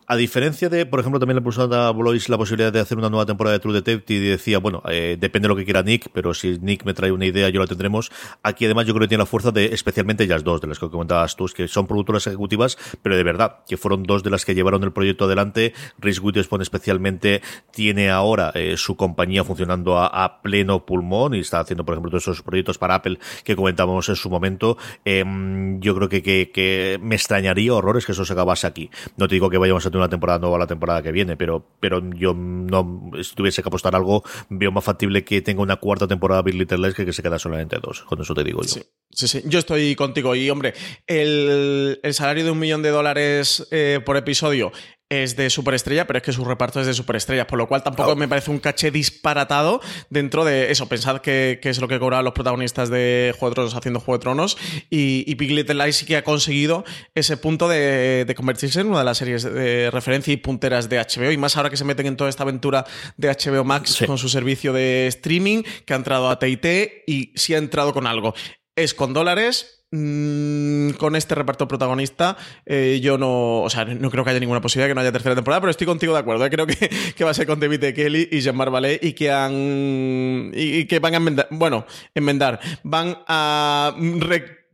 A 0.07 0.17
diferencia 0.17 0.69
de, 0.69 0.87
por 0.87 1.01
ejemplo, 1.01 1.21
también 1.21 1.37
le 1.37 1.43
puso 1.43 1.63
a 1.63 1.93
Blois 1.93 2.29
la 2.29 2.39
posibilidad 2.39 2.73
de 2.73 2.81
hacer 2.81 2.99
una 2.99 3.09
nueva 3.09 3.27
temporada 3.27 3.55
de 3.55 3.61
True 3.61 3.75
Detective 3.75 4.25
y 4.25 4.29
decía, 4.29 4.59
bueno, 4.59 4.83
eh, 4.89 5.17
depende 5.19 5.47
de 5.47 5.55
lo 5.55 5.57
que 5.57 5.65
quiera 5.65 5.83
Nick, 5.83 6.09
pero 6.13 6.35
si 6.35 6.59
Nick 6.59 6.85
me 6.85 6.95
trae 6.95 7.13
una 7.13 7.27
idea, 7.27 7.49
yo 7.49 7.61
la 7.61 7.67
tendremos. 7.67 8.11
Aquí 8.43 8.65
además 8.65 8.87
yo 8.87 8.95
creo 8.95 9.05
que 9.05 9.09
tiene 9.09 9.23
la 9.23 9.27
fuerza 9.27 9.51
de, 9.51 9.67
especialmente 9.67 10.25
ellas 10.25 10.45
dos, 10.45 10.61
de 10.61 10.67
las 10.67 10.79
que 10.79 10.89
comentabas 10.91 11.37
tú, 11.37 11.47
que 11.55 11.69
son 11.69 11.87
productoras 11.87 12.27
ejecutivas, 12.27 12.79
pero 13.03 13.17
de 13.17 13.23
verdad, 13.23 13.59
que 13.67 13.77
fueron 13.77 14.03
dos 14.03 14.23
de 14.23 14.31
las 14.31 14.45
que 14.45 14.55
llevaron 14.55 14.83
el 14.83 14.93
proyecto 14.93 15.25
adelante. 15.25 15.75
Reese 15.99 16.21
Witherspoon 16.21 16.63
especialmente 16.63 17.43
tiene 17.71 18.11
ahora 18.11 18.53
eh, 18.55 18.77
su 18.77 18.97
compañía 18.97 19.45
funcionando 19.45 19.99
a, 19.99 20.41
pleno 20.43 20.87
pulmón 20.87 21.35
y 21.35 21.41
está 21.41 21.61
haciendo, 21.61 21.85
por 21.85 21.95
ejemplo, 21.95 22.11
todos 22.11 22.25
esos 22.25 22.43
proyectos 22.43 22.79
para 22.79 22.97
Apple 22.97 23.19
que 23.45 23.55
comentábamos 23.55 24.09
en 24.09 24.17
su 24.17 24.31
momento. 24.31 24.77
Em, 25.05 25.79
yo 25.81 25.95
creo 25.95 26.09
que 26.09 26.99
me 27.03 27.15
extrañaría 27.15 27.53
horrores 27.77 28.07
que 28.07 28.13
eso 28.13 28.25
se 28.25 28.33
acabase 28.33 28.67
aquí. 28.67 28.91
No 29.17 29.29
te 29.29 29.35
digo 29.35 29.51
que 29.51 29.59
vayamos 29.59 29.85
a 29.87 29.91
tener 29.91 30.01
una 30.01 30.09
temporada 30.09 30.39
nueva 30.39 30.59
la 30.59 30.67
temporada 30.67 31.03
que 31.03 31.13
viene, 31.13 31.37
pero, 31.37 31.65
pero 31.81 32.03
yo 32.15 32.35
no, 32.35 33.11
si 33.23 33.35
tuviese 33.35 33.63
que 33.63 33.69
apostar 33.69 33.95
algo, 33.95 34.23
veo 34.49 34.73
más 34.73 34.85
factible 34.85 35.25
que 35.25 35.43
tenga 35.43 35.63
una 35.63 35.77
cuarta 35.77 36.07
temporada 36.07 36.43
Big 36.43 36.55
Little 36.55 36.79
Lies 36.79 36.95
que 36.95 37.05
que 37.05 37.13
se 37.13 37.23
queda 37.23 37.39
solamente 37.39 37.79
dos. 37.81 38.03
Con 38.03 38.21
eso 38.21 38.35
te 38.35 38.45
digo 38.45 38.63
yo. 38.63 38.69
Sí, 38.69 38.83
sí, 39.11 39.29
sí. 39.29 39.43
Yo 39.47 39.59
estoy 39.59 39.95
contigo. 39.95 40.35
Y 40.35 40.51
hombre, 40.51 40.75
el, 41.07 42.01
salario 42.13 42.45
de 42.45 42.51
un 42.51 42.59
millón 42.59 42.83
de 42.83 42.91
dólares 42.91 43.67
eh, 43.71 44.01
por 44.05 44.17
episodio 44.17 44.73
es 45.13 45.37
de 45.37 45.51
superestrella, 45.51 46.07
pero 46.07 46.19
es 46.19 46.23
que 46.23 46.33
su 46.33 46.43
reparto 46.45 46.81
es 46.81 46.87
de 46.87 46.95
superestrellas, 46.95 47.47
por 47.47 47.59
lo 47.59 47.69
cual 47.69 47.83
tampoco 47.83 48.17
me 48.17 48.29
parece 48.29 48.51
un 48.51 48.59
caché 48.59 48.91
disparatado 48.91 49.81
dentro 50.09 50.45
de 50.45 50.71
eso. 50.71 50.89
Pensad 50.89 51.21
que, 51.21 51.61
es 51.63 51.81
lo 51.81 51.89
que 51.89 51.99
cobraban 51.99 52.25
los 52.25 52.33
protagonistas 52.33 52.89
de 52.89 53.35
Juego 53.39 53.51
de 53.51 53.55
Tronos 53.55 53.75
haciendo 53.75 54.01
Juego 54.01 54.19
de 54.19 54.23
Tronos 54.23 54.57
y, 54.89 55.25
y 55.31 55.35
Big 55.35 55.51
Little 55.51 55.85
Lies 55.85 55.97
sí 55.97 56.07
que 56.07 56.17
ha 56.17 56.25
conseguido 56.25 56.85
ese 57.15 57.37
punto 57.37 57.69
de, 57.69 58.33
convertirse 58.37 58.81
en 58.81 58.87
una 58.87 59.01
de 59.01 59.05
las 59.05 59.19
series 59.19 59.43
de 59.43 59.91
referencia 59.91 60.33
y 60.33 60.39
punteras 60.39 60.89
de 60.89 60.99
HBO 60.99 61.31
y 61.31 61.37
más 61.37 61.57
ahora 61.57 61.69
que 61.69 61.77
se 61.77 61.85
meten 61.85 62.07
en 62.07 62.17
toda 62.17 62.31
esta 62.31 62.45
aventura 62.45 62.87
de 63.19 63.29
HBO 63.29 63.65
Max 63.65 64.03
con 64.07 64.17
su 64.17 64.31
servicio 64.31 64.73
de 64.73 65.07
streaming 65.09 65.63
que 65.85 65.93
ha 65.93 65.97
entrado 65.97 66.31
a 66.31 66.39
TIT 66.39 66.65
y 67.07 67.33
sí 67.35 67.55
ha 67.55 67.59
entrado 67.59 67.93
con 67.93 68.07
algo. 68.07 68.35
Es 68.75 68.95
con 68.95 69.13
dólares, 69.13 69.82
Mm, 69.95 70.93
con 70.93 71.17
este 71.17 71.35
reparto 71.35 71.69
protagonista, 71.69 72.39
eh, 72.65 72.99
yo 73.03 73.19
no, 73.19 73.61
o 73.61 73.69
sea, 73.69 73.85
no 73.85 74.11
creo 74.11 74.25
que 74.25 74.31
haya 74.31 74.41
ninguna 74.41 74.63
posibilidad 74.63 74.87
de 74.87 74.91
que 74.91 74.95
no 74.95 75.03
haya 75.03 75.13
tercera 75.13 75.35
temporada, 75.35 75.61
pero 75.61 75.71
estoy 75.71 75.87
contigo 75.87 76.15
de 76.15 76.21
acuerdo. 76.21 76.47
¿eh? 76.47 76.51
Creo 76.51 76.67
que, 76.67 76.77
que, 77.17 77.25
va 77.25 77.31
a 77.31 77.35
ser 77.35 77.47
con 77.47 77.61
David 77.61 77.93
Kelly 77.95 78.27
y 78.33 78.41
Jean-Marc 78.41 78.73
Vallée 78.73 78.99
y 79.03 79.13
que 79.13 79.31
han 79.31 80.51
y, 80.55 80.87
que 80.87 80.99
van 80.99 81.13
a 81.13 81.17
enmendar, 81.19 81.49
bueno, 81.51 81.85
enmendar, 82.15 82.59
van 82.83 83.19
a 83.29 83.95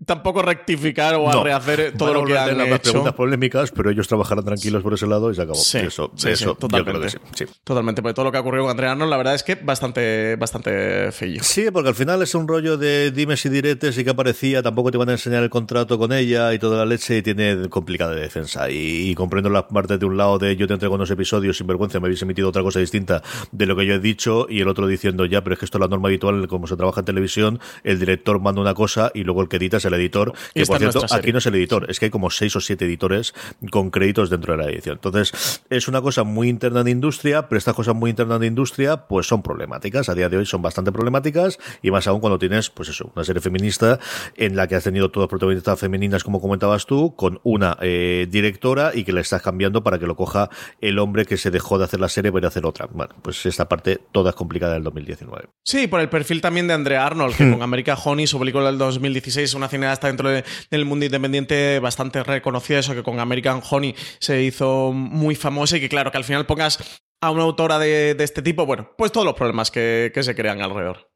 tampoco 0.05 0.43
rectificar 0.43 1.15
o 1.17 1.29
a 1.29 1.43
rehacer 1.43 1.95
todo 1.97 2.15
lo 2.15 2.25
que 2.25 2.39
han 2.39 2.57
las 2.57 2.67
hecho. 2.69 2.83
preguntas 2.83 3.15
polémicas, 3.15 3.71
pero 3.73 3.91
ellos 3.91 4.07
trabajarán 4.09 4.45
tranquilos 4.45 4.83
por 4.83 4.95
ese 4.95 5.07
lado 5.07 5.31
y 5.31 5.35
se 5.35 5.43
acabó. 5.43 5.57
Sí, 5.59 5.79
eso, 5.79 6.13
sí, 6.15 6.31
eso 6.31 6.53
sí, 6.53 6.57
totalmente. 6.59 6.93
yo 7.11 7.19
creo 7.21 7.49
que. 7.49 7.59
Totalmente, 7.65 8.03
porque 8.03 8.15
todo 8.15 8.25
lo 8.27 8.33
que 8.33 8.39
ha 8.39 8.41
ocurrido 8.41 8.65
con 8.65 8.71
Andrea 8.71 8.93
Arnold, 8.93 9.11
la 9.11 9.17
verdad 9.17 9.35
es 9.35 9.43
que 9.43 9.57
bastante, 9.57 10.37
bastante 10.37 11.11
feillo. 11.13 11.43
Sí, 11.43 11.71
porque 11.73 11.89
al 11.89 11.95
final 11.95 12.23
es 12.23 12.35
un 12.35 12.47
rollo 12.47 12.77
de 12.77 13.11
dimes 13.11 13.45
y 13.45 13.49
diretes 13.49 13.99
y 13.99 14.05
que 14.05 14.11
aparecía, 14.11 14.63
tampoco 14.63 14.91
te 14.91 14.99
van 14.99 15.09
a 15.09 15.13
enseñar 15.13 15.43
el 15.43 15.51
contrato 15.51 15.99
con 15.99 16.13
ella 16.13 16.53
y 16.55 16.59
toda 16.59 16.79
la 16.79 16.87
leche 16.87 17.19
y 17.19 17.23
tiene 17.23 17.69
complicada 17.69 18.15
defensa. 18.15 18.71
Y, 18.71 19.11
y 19.11 19.15
comprendo 19.15 19.51
las 19.51 19.65
partes 19.65 19.99
de 19.99 20.07
un 20.07 20.17
lado 20.17 20.39
de 20.39 20.57
yo 20.57 20.67
te 20.67 20.75
entrego 20.75 20.95
unos 20.95 21.11
episodios 21.11 21.57
sin 21.57 21.67
vergüenza, 21.67 22.01
me 22.01 22.07
habéis 22.07 22.23
emitido 22.23 22.49
otra 22.49 22.63
cosa 22.63 22.81
distinta 22.81 23.23
de 23.53 23.67
lo 23.67 23.77
que 23.77 23.87
yo 23.87 23.95
he 23.95 23.99
dicho 23.99 24.47
y 24.49 24.61
el 24.61 24.69
otro 24.69 24.87
diciendo 24.87 25.25
ya, 25.27 25.43
pero 25.43 25.55
es 25.55 25.59
que 25.59 25.65
esto 25.65 25.79
es 25.79 25.81
la 25.81 25.89
norma 25.89 26.09
habitual, 26.09 26.47
como 26.49 26.67
se 26.67 26.77
trabaja 26.77 27.01
en 27.01 27.07
televisión, 27.07 27.61
el 27.85 27.99
director 27.99 28.41
manda 28.41 28.61
una 28.61 28.75
cosa 28.75 29.11
y 29.15 29.25
luego 29.25 29.43
el 29.43 29.49
que 29.49 29.57
edita 29.57 29.79
es 29.79 29.85
el 29.89 29.95
editor. 29.95 30.33
Y 30.55 30.61
Que 30.61 30.67
por 30.67 30.79
cierto, 30.79 31.05
aquí 31.11 31.33
no 31.33 31.39
es 31.39 31.47
el 31.47 31.55
editor, 31.55 31.91
es 31.91 31.99
que 31.99 32.07
hay 32.07 32.11
como 32.11 32.31
seis 32.31 32.55
o 32.57 32.61
siete 32.61 32.85
editores 32.85 33.35
con 33.71 33.91
créditos 33.91 34.31
dentro 34.31 34.57
de 34.57 34.65
la 34.65 34.71
edición. 34.71 34.97
Entonces, 34.97 35.63
es 35.71 35.89
una 35.89 36.01
cosa 36.01 36.25
muy 36.25 36.49
interna 36.49 36.85
de 36.85 36.91
industria, 36.91 37.49
pero 37.49 37.59
estas 37.59 37.75
cosas 37.75 37.95
muy 37.95 38.11
internas 38.11 38.41
de 38.41 38.47
industria, 38.47 39.09
pues 39.09 39.27
son 39.27 39.43
problemáticas. 39.43 40.09
A 40.09 40.15
día 40.15 40.29
de 40.29 40.37
hoy 40.37 40.47
son 40.47 40.63
bastante 40.63 40.93
problemáticas 40.93 41.59
y 41.83 41.91
más 41.91 42.07
aún 42.07 42.21
cuando 42.21 42.39
tienes, 42.39 42.71
pues 42.71 42.89
eso, 42.89 43.11
una 43.15 43.25
serie 43.25 43.41
feminista 43.41 43.99
en 44.37 44.57
la 44.57 44.67
que 44.67 44.77
has 44.77 44.85
tenido 44.85 45.11
todas 45.11 45.29
protagonistas 45.29 45.79
femeninas, 45.79 46.25
como 46.25 46.41
comentabas 46.41 46.87
tú, 46.87 47.15
con 47.17 47.41
una 47.43 47.77
eh, 47.81 48.27
directora 48.31 48.93
y 48.95 49.05
que 49.05 49.13
la 49.13 49.21
estás 49.21 49.43
cambiando 49.43 49.83
para 49.83 49.99
que 49.99 50.07
lo 50.07 50.17
coja 50.17 50.51
el 50.81 50.99
hombre 50.99 51.25
que 51.25 51.37
se 51.37 51.51
dejó 51.51 51.79
de 51.79 51.85
hacer 51.85 52.01
la 52.01 52.09
serie 52.09 52.31
para 52.33 52.43
ir 52.43 52.45
a 52.47 52.49
hacer 52.49 52.67
otra. 52.67 52.87
Bueno, 52.91 53.15
pues 53.23 53.45
esta 53.47 53.69
parte 53.69 54.01
toda 54.13 54.31
es 54.31 54.37
complicada 54.37 54.75
del 54.75 54.83
2019. 54.85 55.49
Sí, 55.65 55.87
por 55.87 56.01
el 56.01 56.09
perfil 56.09 56.41
también 56.41 56.67
de 56.67 56.75
Andrea 56.75 57.07
Arnold, 57.07 57.37
que 57.37 57.51
con 57.51 57.63
America 57.63 57.95
Honey, 57.95 58.27
su 58.27 58.39
película 58.39 58.67
del 58.67 58.79
2016, 58.79 59.55
una 59.55 59.69
cineasta 59.79 60.09
dentro 60.09 60.29
de- 60.29 60.45
del 60.71 60.85
mundo 60.85 61.07
independiente 61.07 61.79
bastante 61.81 62.23
reconocida, 62.23 62.81
eso 62.81 62.95
que 62.95 63.03
con 63.03 63.21
American 63.21 63.63
Honey 63.69 63.95
se 64.19 64.43
hizo 64.43 64.93
muy 64.93 65.35
famosa 65.35 65.77
y 65.77 65.81
que 65.81 65.89
claro, 65.89 66.11
que 66.11 66.19
al 66.19 66.25
final 66.25 66.47
pongas 66.47 67.01
a 67.21 67.31
una 67.31 67.43
autora 67.43 67.79
de, 67.79 68.17
este 68.19 68.43
tipo, 68.43 68.67
bueno, 68.67 68.91
pues 68.97 69.13
todos 69.13 69.25
los 69.27 69.35
problemas 69.35 69.71
que, 69.71 70.13
se 70.15 70.35
crean 70.35 70.61
alrededor. 70.61 71.11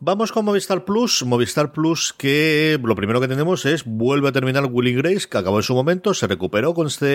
Vamos 0.00 0.32
con 0.32 0.44
Movistar 0.44 0.84
Plus. 0.84 1.22
Movistar 1.24 1.72
Plus 1.72 2.12
que 2.12 2.78
lo 2.82 2.96
primero 2.96 3.20
que 3.20 3.28
tenemos 3.28 3.64
es 3.64 3.84
vuelve 3.84 4.28
a 4.28 4.32
terminar 4.32 4.66
Willy 4.70 4.94
Grace, 4.94 5.28
que 5.28 5.38
acabó 5.38 5.58
en 5.58 5.62
su 5.62 5.74
momento, 5.74 6.12
se 6.14 6.26
recuperó 6.26 6.74
con 6.74 6.88
esta 6.88 7.06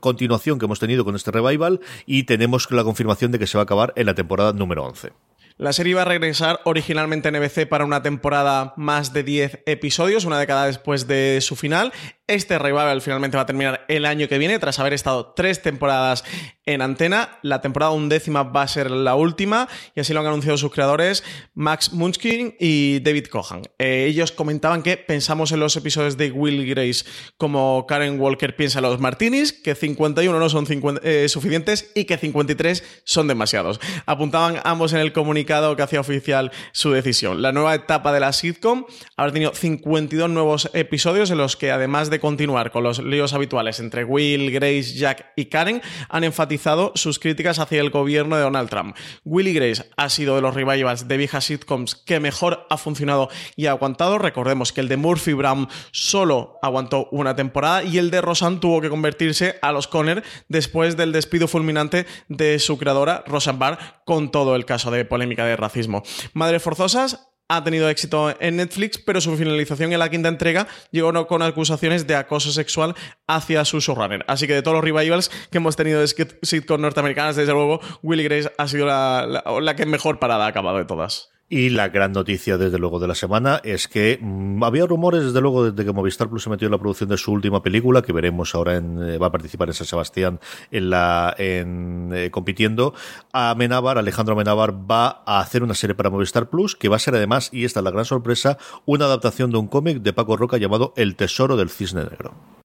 continuación 0.00 0.58
que 0.58 0.64
hemos 0.64 0.80
tenido 0.80 1.04
con 1.04 1.14
este 1.14 1.30
revival 1.30 1.80
y 2.06 2.24
tenemos 2.24 2.70
la 2.70 2.84
confirmación 2.84 3.32
de 3.32 3.38
que 3.38 3.46
se 3.46 3.58
va 3.58 3.62
a 3.62 3.64
acabar 3.64 3.92
en 3.96 4.06
la 4.06 4.14
temporada 4.14 4.52
número 4.54 4.84
11. 4.84 5.12
La 5.56 5.72
serie 5.72 5.92
iba 5.92 6.02
a 6.02 6.06
regresar 6.06 6.60
originalmente 6.64 7.28
en 7.28 7.36
NBC 7.36 7.68
para 7.68 7.84
una 7.84 8.02
temporada 8.02 8.74
más 8.76 9.12
de 9.12 9.22
10 9.22 9.60
episodios, 9.66 10.24
una 10.24 10.38
década 10.38 10.66
después 10.66 11.06
de 11.06 11.38
su 11.40 11.56
final. 11.56 11.92
Este 12.32 12.58
revival 12.58 13.02
finalmente 13.02 13.36
va 13.36 13.42
a 13.42 13.46
terminar 13.46 13.84
el 13.88 14.06
año 14.06 14.26
que 14.26 14.38
viene, 14.38 14.58
tras 14.58 14.78
haber 14.78 14.94
estado 14.94 15.34
tres 15.36 15.60
temporadas 15.60 16.24
en 16.64 16.80
antena. 16.80 17.38
La 17.42 17.60
temporada 17.60 17.92
undécima 17.92 18.42
va 18.42 18.62
a 18.62 18.68
ser 18.68 18.90
la 18.90 19.16
última, 19.16 19.68
y 19.94 20.00
así 20.00 20.14
lo 20.14 20.20
han 20.20 20.26
anunciado 20.26 20.56
sus 20.56 20.72
creadores, 20.72 21.24
Max 21.52 21.92
Munchkin 21.92 22.56
y 22.58 23.00
David 23.00 23.26
Cohan. 23.26 23.62
Eh, 23.78 24.06
ellos 24.08 24.32
comentaban 24.32 24.82
que 24.82 24.96
pensamos 24.96 25.52
en 25.52 25.60
los 25.60 25.76
episodios 25.76 26.16
de 26.16 26.30
Will 26.30 26.66
Grace 26.66 27.04
como 27.36 27.84
Karen 27.86 28.18
Walker 28.18 28.56
piensa 28.56 28.78
en 28.78 28.84
los 28.84 28.98
Martinis, 28.98 29.52
que 29.52 29.74
51 29.74 30.38
no 30.38 30.48
son 30.48 30.64
50, 30.64 31.02
eh, 31.04 31.28
suficientes 31.28 31.92
y 31.94 32.06
que 32.06 32.16
53 32.16 33.02
son 33.04 33.28
demasiados. 33.28 33.78
Apuntaban 34.06 34.58
ambos 34.64 34.94
en 34.94 35.00
el 35.00 35.12
comunicado 35.12 35.76
que 35.76 35.82
hacía 35.82 36.00
oficial 36.00 36.50
su 36.72 36.92
decisión. 36.92 37.42
La 37.42 37.52
nueva 37.52 37.74
etapa 37.74 38.10
de 38.10 38.20
la 38.20 38.32
sitcom 38.32 38.86
habrá 39.18 39.32
tenido 39.34 39.52
52 39.52 40.30
nuevos 40.30 40.70
episodios 40.72 41.30
en 41.30 41.36
los 41.36 41.58
que 41.58 41.70
además 41.70 42.08
de 42.08 42.21
continuar 42.22 42.70
con 42.70 42.84
los 42.84 43.02
líos 43.02 43.32
habituales 43.32 43.80
entre 43.80 44.04
Will, 44.04 44.52
Grace, 44.52 44.94
Jack 44.94 45.32
y 45.34 45.46
Karen, 45.46 45.82
han 46.08 46.22
enfatizado 46.22 46.92
sus 46.94 47.18
críticas 47.18 47.58
hacia 47.58 47.80
el 47.80 47.90
gobierno 47.90 48.36
de 48.36 48.42
Donald 48.42 48.70
Trump. 48.70 48.96
Will 49.24 49.48
y 49.48 49.52
Grace 49.52 49.90
ha 49.96 50.08
sido 50.08 50.36
de 50.36 50.40
los 50.40 50.54
revivals 50.54 51.08
de 51.08 51.16
viejas 51.16 51.46
sitcoms 51.46 51.96
que 51.96 52.20
mejor 52.20 52.64
ha 52.70 52.78
funcionado 52.78 53.28
y 53.56 53.66
ha 53.66 53.72
aguantado. 53.72 54.18
Recordemos 54.18 54.72
que 54.72 54.80
el 54.80 54.88
de 54.88 54.96
Murphy 54.96 55.32
Brown 55.32 55.68
solo 55.90 56.60
aguantó 56.62 57.08
una 57.10 57.34
temporada 57.34 57.82
y 57.82 57.98
el 57.98 58.12
de 58.12 58.20
Roseanne 58.20 58.60
tuvo 58.60 58.80
que 58.80 58.88
convertirse 58.88 59.56
a 59.60 59.72
los 59.72 59.88
Conner 59.88 60.22
después 60.48 60.96
del 60.96 61.10
despido 61.10 61.48
fulminante 61.48 62.06
de 62.28 62.60
su 62.60 62.78
creadora, 62.78 63.24
Roseanne 63.26 63.58
Barr, 63.58 63.78
con 64.04 64.30
todo 64.30 64.54
el 64.54 64.64
caso 64.64 64.92
de 64.92 65.04
polémica 65.04 65.44
de 65.44 65.56
racismo. 65.56 66.04
Madres 66.34 66.62
forzosas 66.62 67.31
ha 67.56 67.64
tenido 67.64 67.88
éxito 67.88 68.34
en 68.40 68.56
Netflix, 68.56 68.98
pero 68.98 69.20
su 69.20 69.36
finalización 69.36 69.92
en 69.92 69.98
la 69.98 70.08
quinta 70.08 70.28
entrega 70.28 70.66
llegó 70.90 71.26
con 71.26 71.42
acusaciones 71.42 72.06
de 72.06 72.14
acoso 72.14 72.52
sexual 72.52 72.94
hacia 73.26 73.64
su 73.64 73.80
showrunner. 73.80 74.24
Así 74.28 74.46
que 74.46 74.54
de 74.54 74.62
todos 74.62 74.76
los 74.76 74.84
revivals 74.84 75.30
que 75.50 75.58
hemos 75.58 75.76
tenido 75.76 76.00
de 76.00 76.06
sitcom 76.42 76.80
norteamericanas, 76.80 77.36
desde 77.36 77.52
luego, 77.52 77.80
Willy 78.02 78.24
Grace 78.24 78.52
ha 78.56 78.68
sido 78.68 78.86
la, 78.86 79.26
la- 79.26 79.60
la 79.60 79.76
que 79.76 79.86
mejor 79.86 80.18
parada 80.18 80.44
ha 80.44 80.48
acabado 80.48 80.78
de 80.78 80.84
todas. 80.84 81.31
Y 81.54 81.68
la 81.68 81.90
gran 81.90 82.12
noticia, 82.12 82.56
desde 82.56 82.78
luego, 82.78 82.98
de 82.98 83.06
la 83.06 83.14
semana 83.14 83.60
es 83.62 83.86
que 83.86 84.18
mm, 84.18 84.64
había 84.64 84.86
rumores, 84.86 85.22
desde 85.22 85.42
luego, 85.42 85.70
desde 85.70 85.84
que 85.84 85.92
Movistar 85.92 86.30
Plus 86.30 86.44
se 86.44 86.48
metió 86.48 86.64
en 86.64 86.72
la 86.72 86.78
producción 86.78 87.10
de 87.10 87.18
su 87.18 87.30
última 87.30 87.62
película, 87.62 88.00
que 88.00 88.14
veremos 88.14 88.54
ahora 88.54 88.76
en, 88.76 88.98
eh, 89.02 89.18
va 89.18 89.26
a 89.26 89.32
participar 89.32 89.68
en 89.68 89.74
San 89.74 89.86
Sebastián 89.86 90.40
en 90.70 90.88
la, 90.88 91.34
en, 91.36 92.10
eh, 92.14 92.30
compitiendo. 92.30 92.94
Amenábar, 93.34 93.98
Alejandro 93.98 94.32
Amenábar, 94.32 94.90
va 94.90 95.22
a 95.26 95.40
hacer 95.40 95.62
una 95.62 95.74
serie 95.74 95.94
para 95.94 96.08
Movistar 96.08 96.48
Plus, 96.48 96.74
que 96.74 96.88
va 96.88 96.96
a 96.96 97.00
ser 97.00 97.16
además, 97.16 97.50
y 97.52 97.66
esta 97.66 97.80
es 97.80 97.84
la 97.84 97.90
gran 97.90 98.06
sorpresa, 98.06 98.56
una 98.86 99.04
adaptación 99.04 99.50
de 99.50 99.58
un 99.58 99.68
cómic 99.68 99.98
de 99.98 100.14
Paco 100.14 100.38
Roca 100.38 100.56
llamado 100.56 100.94
El 100.96 101.16
Tesoro 101.16 101.58
del 101.58 101.68
Cisne 101.68 102.04
Negro. 102.04 102.61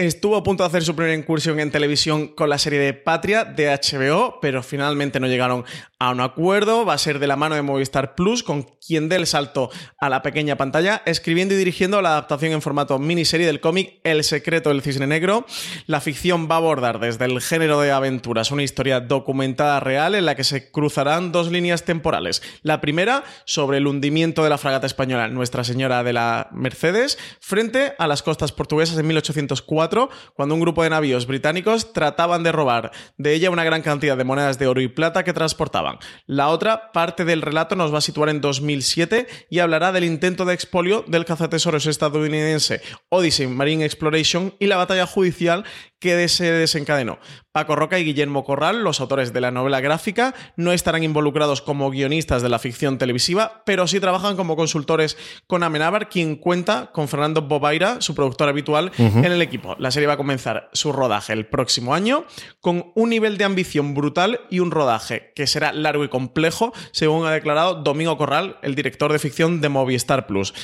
Estuvo 0.00 0.36
a 0.36 0.42
punto 0.42 0.62
de 0.62 0.68
hacer 0.68 0.82
su 0.82 0.96
primera 0.96 1.14
incursión 1.14 1.60
en 1.60 1.70
televisión 1.70 2.28
con 2.28 2.48
la 2.48 2.56
serie 2.56 2.78
de 2.78 2.94
Patria 2.94 3.44
de 3.44 3.68
HBO, 3.68 4.38
pero 4.40 4.62
finalmente 4.62 5.20
no 5.20 5.26
llegaron 5.26 5.66
a 5.98 6.10
un 6.10 6.20
acuerdo. 6.20 6.86
Va 6.86 6.94
a 6.94 6.98
ser 6.98 7.18
de 7.18 7.26
la 7.26 7.36
mano 7.36 7.54
de 7.54 7.60
Movistar 7.60 8.14
Plus, 8.14 8.42
con 8.42 8.62
quien 8.62 9.10
dé 9.10 9.16
el 9.16 9.26
salto 9.26 9.68
a 9.98 10.08
la 10.08 10.22
pequeña 10.22 10.56
pantalla, 10.56 11.02
escribiendo 11.04 11.52
y 11.54 11.58
dirigiendo 11.58 12.00
la 12.00 12.12
adaptación 12.12 12.52
en 12.52 12.62
formato 12.62 12.98
miniserie 12.98 13.46
del 13.46 13.60
cómic 13.60 14.00
El 14.02 14.24
secreto 14.24 14.70
del 14.70 14.80
cisne 14.80 15.06
negro. 15.06 15.44
La 15.84 16.00
ficción 16.00 16.48
va 16.50 16.54
a 16.54 16.58
abordar 16.58 16.98
desde 16.98 17.26
el 17.26 17.38
género 17.42 17.82
de 17.82 17.92
aventuras 17.92 18.52
una 18.52 18.62
historia 18.62 19.00
documentada 19.00 19.80
real 19.80 20.14
en 20.14 20.24
la 20.24 20.34
que 20.34 20.44
se 20.44 20.70
cruzarán 20.70 21.30
dos 21.30 21.50
líneas 21.52 21.84
temporales. 21.84 22.42
La 22.62 22.80
primera 22.80 23.22
sobre 23.44 23.76
el 23.76 23.86
hundimiento 23.86 24.44
de 24.44 24.48
la 24.48 24.56
fragata 24.56 24.86
española 24.86 25.28
Nuestra 25.28 25.62
Señora 25.62 26.02
de 26.04 26.14
la 26.14 26.48
Mercedes 26.52 27.18
frente 27.38 27.92
a 27.98 28.06
las 28.06 28.22
costas 28.22 28.52
portuguesas 28.52 28.96
en 28.96 29.06
1804 29.06 29.79
cuando 30.34 30.54
un 30.54 30.60
grupo 30.60 30.82
de 30.82 30.90
navíos 30.90 31.26
británicos 31.26 31.92
trataban 31.92 32.42
de 32.42 32.52
robar 32.52 32.90
de 33.16 33.32
ella 33.32 33.50
una 33.50 33.64
gran 33.64 33.82
cantidad 33.82 34.16
de 34.16 34.24
monedas 34.24 34.58
de 34.58 34.66
oro 34.66 34.80
y 34.80 34.88
plata 34.88 35.24
que 35.24 35.32
transportaban. 35.32 35.98
La 36.26 36.48
otra 36.48 36.92
parte 36.92 37.24
del 37.24 37.42
relato 37.42 37.76
nos 37.76 37.92
va 37.92 37.98
a 37.98 38.02
situar 38.02 38.28
en 38.28 38.40
2007 38.40 39.26
y 39.48 39.58
hablará 39.60 39.92
del 39.92 40.04
intento 40.04 40.44
de 40.44 40.54
expolio 40.54 41.04
del 41.06 41.24
cazatesoros 41.24 41.86
estadounidense 41.86 42.82
Odyssey 43.08 43.46
Marine 43.46 43.84
Exploration 43.84 44.54
y 44.58 44.66
la 44.66 44.76
batalla 44.76 45.06
judicial 45.06 45.64
que 46.00 46.28
se 46.28 46.50
desencadenó. 46.50 47.18
Paco 47.52 47.76
Roca 47.76 47.98
y 47.98 48.04
Guillermo 48.04 48.44
Corral, 48.44 48.82
los 48.82 49.00
autores 49.00 49.32
de 49.32 49.40
la 49.40 49.50
novela 49.50 49.80
gráfica, 49.80 50.34
no 50.56 50.72
estarán 50.72 51.02
involucrados 51.02 51.62
como 51.62 51.90
guionistas 51.90 52.42
de 52.42 52.48
la 52.48 52.58
ficción 52.58 52.96
televisiva, 52.96 53.62
pero 53.66 53.86
sí 53.86 54.00
trabajan 54.00 54.36
como 54.36 54.56
consultores 54.56 55.16
con 55.46 55.62
Amenábar, 55.62 56.08
quien 56.08 56.36
cuenta 56.36 56.90
con 56.92 57.08
Fernando 57.08 57.42
Bobaira, 57.42 58.00
su 58.00 58.14
productor 58.14 58.48
habitual, 58.48 58.92
en 58.98 59.24
el 59.24 59.42
equipo. 59.42 59.76
La 59.78 59.90
serie 59.90 60.06
va 60.06 60.14
a 60.14 60.16
comenzar 60.16 60.70
su 60.72 60.92
rodaje 60.92 61.32
el 61.32 61.46
próximo 61.46 61.92
año 61.92 62.24
con 62.60 62.92
un 62.94 63.10
nivel 63.10 63.36
de 63.36 63.44
ambición 63.44 63.94
brutal 63.94 64.40
y 64.48 64.60
un 64.60 64.70
rodaje 64.70 65.32
que 65.34 65.46
será 65.46 65.72
largo 65.72 66.04
y 66.04 66.08
complejo, 66.08 66.72
según 66.92 67.26
ha 67.26 67.32
declarado 67.32 67.74
Domingo 67.74 68.16
Corral, 68.16 68.58
el 68.62 68.74
director 68.74 69.12
de 69.12 69.18
ficción 69.18 69.60
de 69.60 69.68
Movistar 69.68 70.26
Plus. 70.26 70.54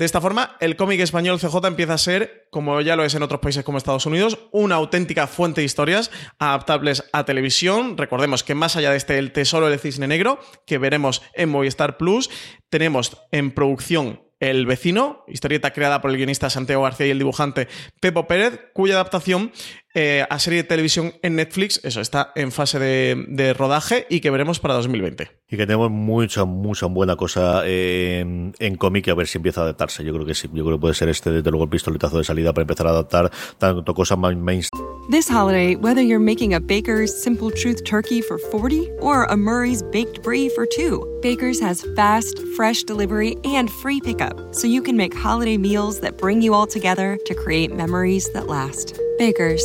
De 0.00 0.06
esta 0.06 0.22
forma, 0.22 0.56
el 0.60 0.76
cómic 0.76 0.98
español 1.00 1.38
CJ 1.38 1.66
empieza 1.66 1.92
a 1.92 1.98
ser, 1.98 2.48
como 2.48 2.80
ya 2.80 2.96
lo 2.96 3.04
es 3.04 3.14
en 3.14 3.22
otros 3.22 3.42
países 3.42 3.64
como 3.64 3.76
Estados 3.76 4.06
Unidos, 4.06 4.38
una 4.50 4.76
auténtica 4.76 5.26
fuente 5.26 5.60
de 5.60 5.66
historias 5.66 6.10
adaptables 6.38 7.04
a 7.12 7.26
televisión. 7.26 7.98
Recordemos 7.98 8.42
que 8.42 8.54
más 8.54 8.76
allá 8.76 8.92
de 8.92 8.96
este 8.96 9.18
El 9.18 9.30
Tesoro 9.30 9.68
del 9.68 9.78
Cisne 9.78 10.08
Negro, 10.08 10.40
que 10.64 10.78
veremos 10.78 11.20
en 11.34 11.50
Movistar 11.50 11.98
Plus, 11.98 12.30
tenemos 12.70 13.18
en 13.30 13.50
producción 13.50 14.22
el 14.38 14.64
vecino, 14.64 15.22
historieta 15.28 15.74
creada 15.74 16.00
por 16.00 16.10
el 16.10 16.16
guionista 16.16 16.48
Santiago 16.48 16.82
García 16.82 17.06
y 17.06 17.10
el 17.10 17.18
dibujante 17.18 17.68
Pepo 18.00 18.26
Pérez, 18.26 18.58
cuya 18.72 18.94
adaptación 18.94 19.52
eh, 19.94 20.24
a 20.28 20.38
serie 20.38 20.62
de 20.62 20.68
televisión 20.68 21.14
en 21.22 21.36
Netflix, 21.36 21.80
eso 21.82 22.00
está 22.00 22.32
en 22.36 22.52
fase 22.52 22.78
de, 22.78 23.24
de 23.28 23.54
rodaje 23.54 24.06
y 24.08 24.20
que 24.20 24.30
veremos 24.30 24.60
para 24.60 24.74
2020. 24.74 25.30
Y 25.48 25.56
que 25.56 25.66
tenemos 25.66 25.90
mucha, 25.90 26.44
mucha 26.44 26.86
buena 26.86 27.16
cosa 27.16 27.62
eh, 27.64 28.20
en, 28.20 28.54
en 28.58 28.76
cómic 28.76 29.08
y 29.08 29.10
a 29.10 29.14
ver 29.14 29.26
si 29.26 29.38
empieza 29.38 29.62
a 29.62 29.64
adaptarse. 29.64 30.04
Yo 30.04 30.12
creo 30.12 30.24
que 30.24 30.34
sí. 30.34 30.48
Yo 30.52 30.64
creo 30.64 30.76
que 30.76 30.80
puede 30.80 30.94
ser 30.94 31.08
este, 31.08 31.30
desde 31.30 31.50
luego, 31.50 31.64
el 31.64 31.70
pistoletazo 31.70 32.18
de 32.18 32.24
salida 32.24 32.52
para 32.52 32.62
empezar 32.62 32.86
a 32.86 32.90
adaptar 32.90 33.30
tanto 33.58 33.94
cosas 33.94 34.16
más 34.16 34.36
mainstream. 34.36 34.84
This 35.10 35.28
holiday, 35.28 35.74
whether 35.74 36.02
you're 36.02 36.20
making 36.20 36.54
a 36.54 36.60
Baker's 36.60 37.10
Simple 37.10 37.50
Truth 37.50 37.82
turkey 37.84 38.22
for 38.22 38.38
40 38.38 38.88
or 39.00 39.24
a 39.24 39.36
Murray's 39.36 39.82
Baked 39.82 40.22
Brie 40.22 40.48
for 40.50 40.66
2, 40.66 41.18
Baker's 41.20 41.58
has 41.58 41.84
fast, 41.96 42.38
fresh 42.54 42.84
delivery 42.84 43.36
and 43.44 43.68
free 43.68 44.00
pickup, 44.00 44.54
so 44.54 44.68
you 44.68 44.80
can 44.82 44.96
make 44.96 45.12
holiday 45.12 45.56
meals 45.56 45.98
that 46.00 46.16
bring 46.16 46.42
you 46.42 46.54
all 46.54 46.66
together 46.66 47.18
to 47.26 47.34
create 47.34 47.74
memories 47.74 48.30
that 48.34 48.46
last. 48.46 49.00
Baker's, 49.18 49.64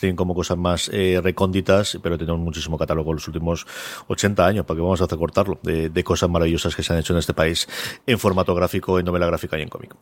tienen 0.00 0.16
como 0.16 0.34
cosas 0.34 0.58
más 0.58 0.90
eh, 0.92 1.20
recónditas, 1.22 1.98
pero 2.02 2.18
tenemos 2.18 2.40
muchísimo 2.40 2.78
catálogo 2.78 3.10
en 3.10 3.16
los 3.16 3.28
últimos 3.28 3.66
80 4.08 4.46
años, 4.46 4.66
para 4.66 4.76
que 4.76 4.82
vamos 4.82 5.00
a 5.00 5.04
hacer 5.04 5.18
cortarlo, 5.18 5.58
de, 5.62 5.90
de, 5.90 6.04
cosas 6.04 6.28
maravillosas 6.28 6.74
que 6.74 6.82
se 6.82 6.92
han 6.92 6.98
hecho 6.98 7.12
en 7.12 7.18
este 7.18 7.34
país 7.34 7.68
en 8.06 8.18
formato 8.18 8.54
gráfico, 8.54 8.98
en 8.98 9.04
novela 9.04 9.26
gráfica 9.26 9.58
y 9.58 9.62
en 9.62 9.68
cómic. 9.68 9.94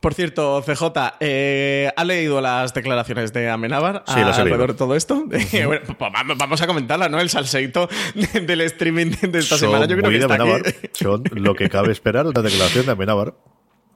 Por 0.00 0.14
cierto, 0.14 0.62
CJ, 0.62 0.82
eh, 1.20 1.90
¿ha 1.96 2.04
leído 2.04 2.40
las 2.40 2.74
declaraciones 2.74 3.32
de 3.32 3.48
Amenábar 3.48 4.04
sí, 4.06 4.20
las 4.20 4.38
alrededor 4.38 4.72
de 4.72 4.78
todo 4.78 4.94
esto? 4.94 5.24
bueno, 5.66 5.80
pues 5.98 6.38
vamos 6.38 6.62
a 6.62 6.66
comentarla, 6.66 7.08
¿no? 7.08 7.18
El 7.18 7.30
salseito 7.30 7.88
del 8.14 8.60
streaming 8.60 9.12
de 9.22 9.38
esta 9.38 9.56
Son 9.56 9.70
semana. 9.70 9.86
Yo 9.86 9.96
creo 9.96 10.10
muy 10.10 10.18
que 10.18 10.18
está 10.18 10.36
de 10.36 10.42
Amenábar. 10.42 10.68
aquí. 10.68 10.88
Son 10.92 11.24
lo 11.32 11.54
que 11.54 11.68
cabe 11.68 11.92
esperar 11.92 12.26
una 12.26 12.42
declaración 12.42 12.86
de 12.86 12.92
Amenábar. 12.92 13.34